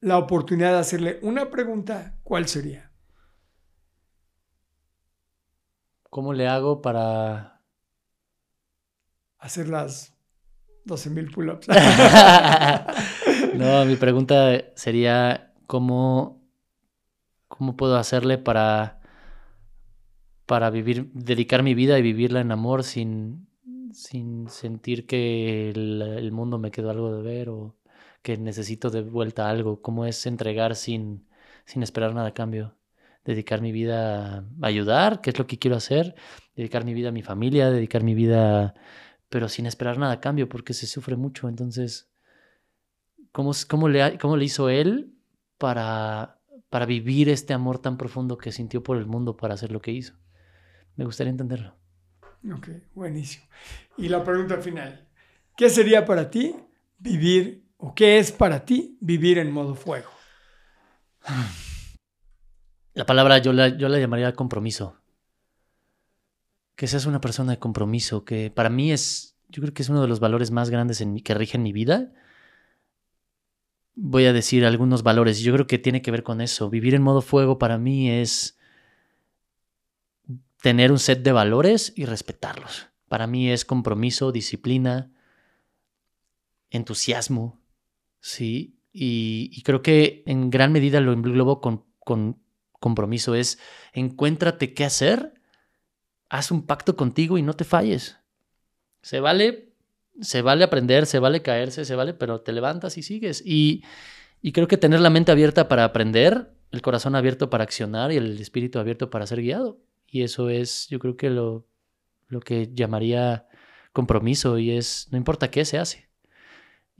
[0.00, 2.90] la oportunidad de hacerle una pregunta, ¿cuál sería?
[6.08, 7.60] ¿Cómo le hago para...
[9.38, 10.14] Hacer las
[10.86, 11.68] 12.000 pull-ups.
[13.54, 16.42] no, mi pregunta sería cómo,
[17.48, 19.00] cómo puedo hacerle para,
[20.46, 23.48] para vivir, dedicar mi vida y vivirla en amor sin,
[23.92, 27.79] sin sentir que el, el mundo me quedó algo de ver o
[28.22, 29.80] que necesito de vuelta algo.
[29.82, 31.26] ¿Cómo es entregar sin,
[31.64, 32.76] sin esperar nada a cambio?
[33.24, 36.14] Dedicar mi vida a ayudar, que es lo que quiero hacer.
[36.54, 38.74] Dedicar mi vida a mi familia, dedicar mi vida,
[39.28, 41.48] pero sin esperar nada a cambio, porque se sufre mucho.
[41.48, 42.10] Entonces,
[43.32, 45.14] ¿cómo, cómo, le, cómo le hizo él
[45.58, 49.80] para, para vivir este amor tan profundo que sintió por el mundo para hacer lo
[49.80, 50.14] que hizo?
[50.96, 51.76] Me gustaría entenderlo.
[52.52, 53.46] ok, buenísimo.
[53.96, 55.06] Y la pregunta final.
[55.56, 56.56] ¿Qué sería para ti
[56.98, 60.10] vivir o qué es para ti vivir en modo fuego?
[62.94, 64.96] La palabra yo la, yo la llamaría compromiso.
[66.76, 70.02] Que seas una persona de compromiso, que para mí es, yo creo que es uno
[70.02, 72.12] de los valores más grandes en que rigen mi vida.
[73.94, 76.70] Voy a decir algunos valores, yo creo que tiene que ver con eso.
[76.70, 78.58] Vivir en modo fuego para mí es
[80.62, 82.88] tener un set de valores y respetarlos.
[83.08, 85.10] Para mí es compromiso, disciplina,
[86.70, 87.59] entusiasmo,
[88.20, 88.76] ¿sí?
[88.92, 92.40] Y, creo que en gran medida lo englobo con, con
[92.72, 93.34] compromiso.
[93.34, 93.58] Es
[93.92, 95.34] encuéntrate qué hacer,
[96.28, 98.18] haz un pacto contigo y no te falles.
[99.02, 99.72] Se vale,
[100.20, 103.42] se vale aprender, se vale caerse, se vale, pero te levantas y sigues.
[103.44, 103.84] Y,
[104.42, 108.16] y creo que tener la mente abierta para aprender, el corazón abierto para accionar y
[108.16, 109.80] el espíritu abierto para ser guiado.
[110.06, 111.66] Y eso es, yo creo que lo,
[112.28, 113.46] lo que llamaría
[113.92, 116.09] compromiso y es, no importa qué se hace.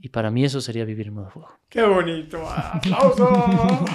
[0.03, 1.59] Y para mí eso sería vivir en modo fuego.
[1.69, 2.43] ¡Qué bonito!
[2.49, 3.85] ¡Aplauso!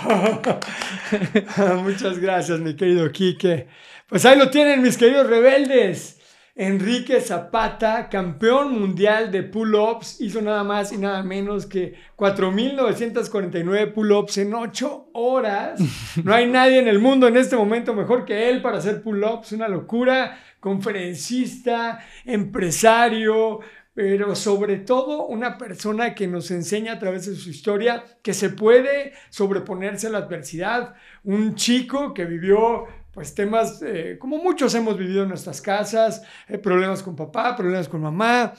[1.82, 3.66] Muchas gracias, mi querido Quique.
[4.08, 6.20] Pues ahí lo tienen, mis queridos rebeldes.
[6.54, 14.38] Enrique Zapata, campeón mundial de pull-ups, hizo nada más y nada menos que 4.949 pull-ups
[14.38, 15.80] en 8 horas.
[16.22, 19.52] No hay nadie en el mundo en este momento mejor que él para hacer pull-ups,
[19.52, 20.38] una locura.
[20.60, 23.60] Conferencista, empresario,
[23.96, 28.50] pero sobre todo una persona que nos enseña a través de su historia que se
[28.50, 30.96] puede sobreponerse a la adversidad.
[31.24, 36.58] Un chico que vivió pues temas eh, como muchos hemos vivido en nuestras casas, eh,
[36.58, 38.52] problemas con papá, problemas con mamá.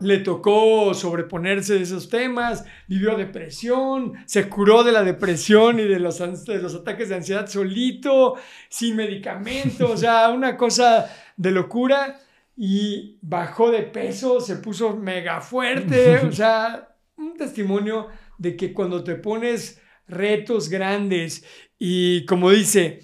[0.00, 5.98] Le tocó sobreponerse de esos temas, vivió depresión, se curó de la depresión y de
[5.98, 8.34] los, de los ataques de ansiedad solito,
[8.68, 12.20] sin medicamento, o sea, una cosa de locura
[12.60, 19.04] y bajó de peso, se puso mega fuerte, o sea, un testimonio de que cuando
[19.04, 21.44] te pones retos grandes
[21.78, 22.98] y como dice,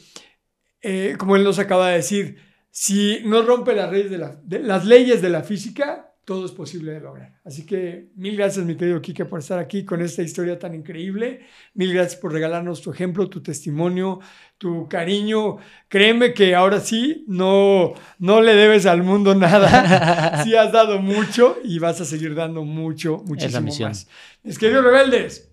[0.82, 2.36] eh, como él nos acaba de decir,
[2.70, 6.52] si no rompe las, leyes de la- de- las leyes de la física, todo es
[6.52, 7.38] posible de lograr.
[7.44, 11.44] Así que mil gracias, mi querido Kike, por estar aquí con esta historia tan increíble.
[11.74, 14.20] Mil gracias por regalarnos tu ejemplo, tu testimonio,
[14.64, 15.58] tu cariño.
[15.88, 20.40] Créeme que ahora sí, no, no le debes al mundo nada.
[20.42, 23.90] Sí has dado mucho y vas a seguir dando mucho, muchísimo misión.
[23.90, 24.08] más.
[24.42, 25.50] Mis queridos rebeldes,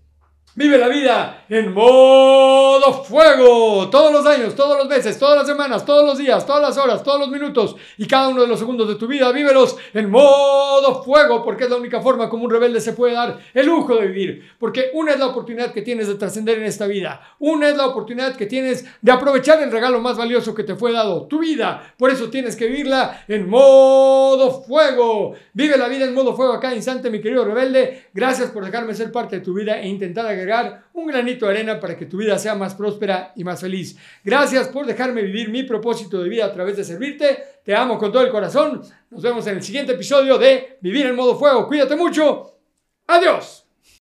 [0.54, 3.88] Vive la vida en modo fuego.
[3.88, 7.02] Todos los años, todos los meses, todas las semanas, todos los días, todas las horas,
[7.02, 11.02] todos los minutos y cada uno de los segundos de tu vida, vívelos en modo
[11.04, 14.08] fuego porque es la única forma como un rebelde se puede dar el lujo de
[14.08, 14.50] vivir.
[14.58, 17.34] Porque una es la oportunidad que tienes de trascender en esta vida.
[17.38, 20.92] Una es la oportunidad que tienes de aprovechar el regalo más valioso que te fue
[20.92, 21.94] dado, tu vida.
[21.96, 25.32] Por eso tienes que vivirla en modo fuego.
[25.54, 28.08] Vive la vida en modo fuego a cada instante, mi querido rebelde.
[28.12, 30.26] Gracias por dejarme ser parte de tu vida e intentar
[30.92, 33.96] un granito de arena para que tu vida sea más próspera y más feliz.
[34.24, 37.38] Gracias por dejarme vivir mi propósito de vida a través de servirte.
[37.64, 38.82] Te amo con todo el corazón.
[39.10, 41.66] Nos vemos en el siguiente episodio de Vivir en modo fuego.
[41.66, 42.58] Cuídate mucho.
[43.06, 43.61] Adiós.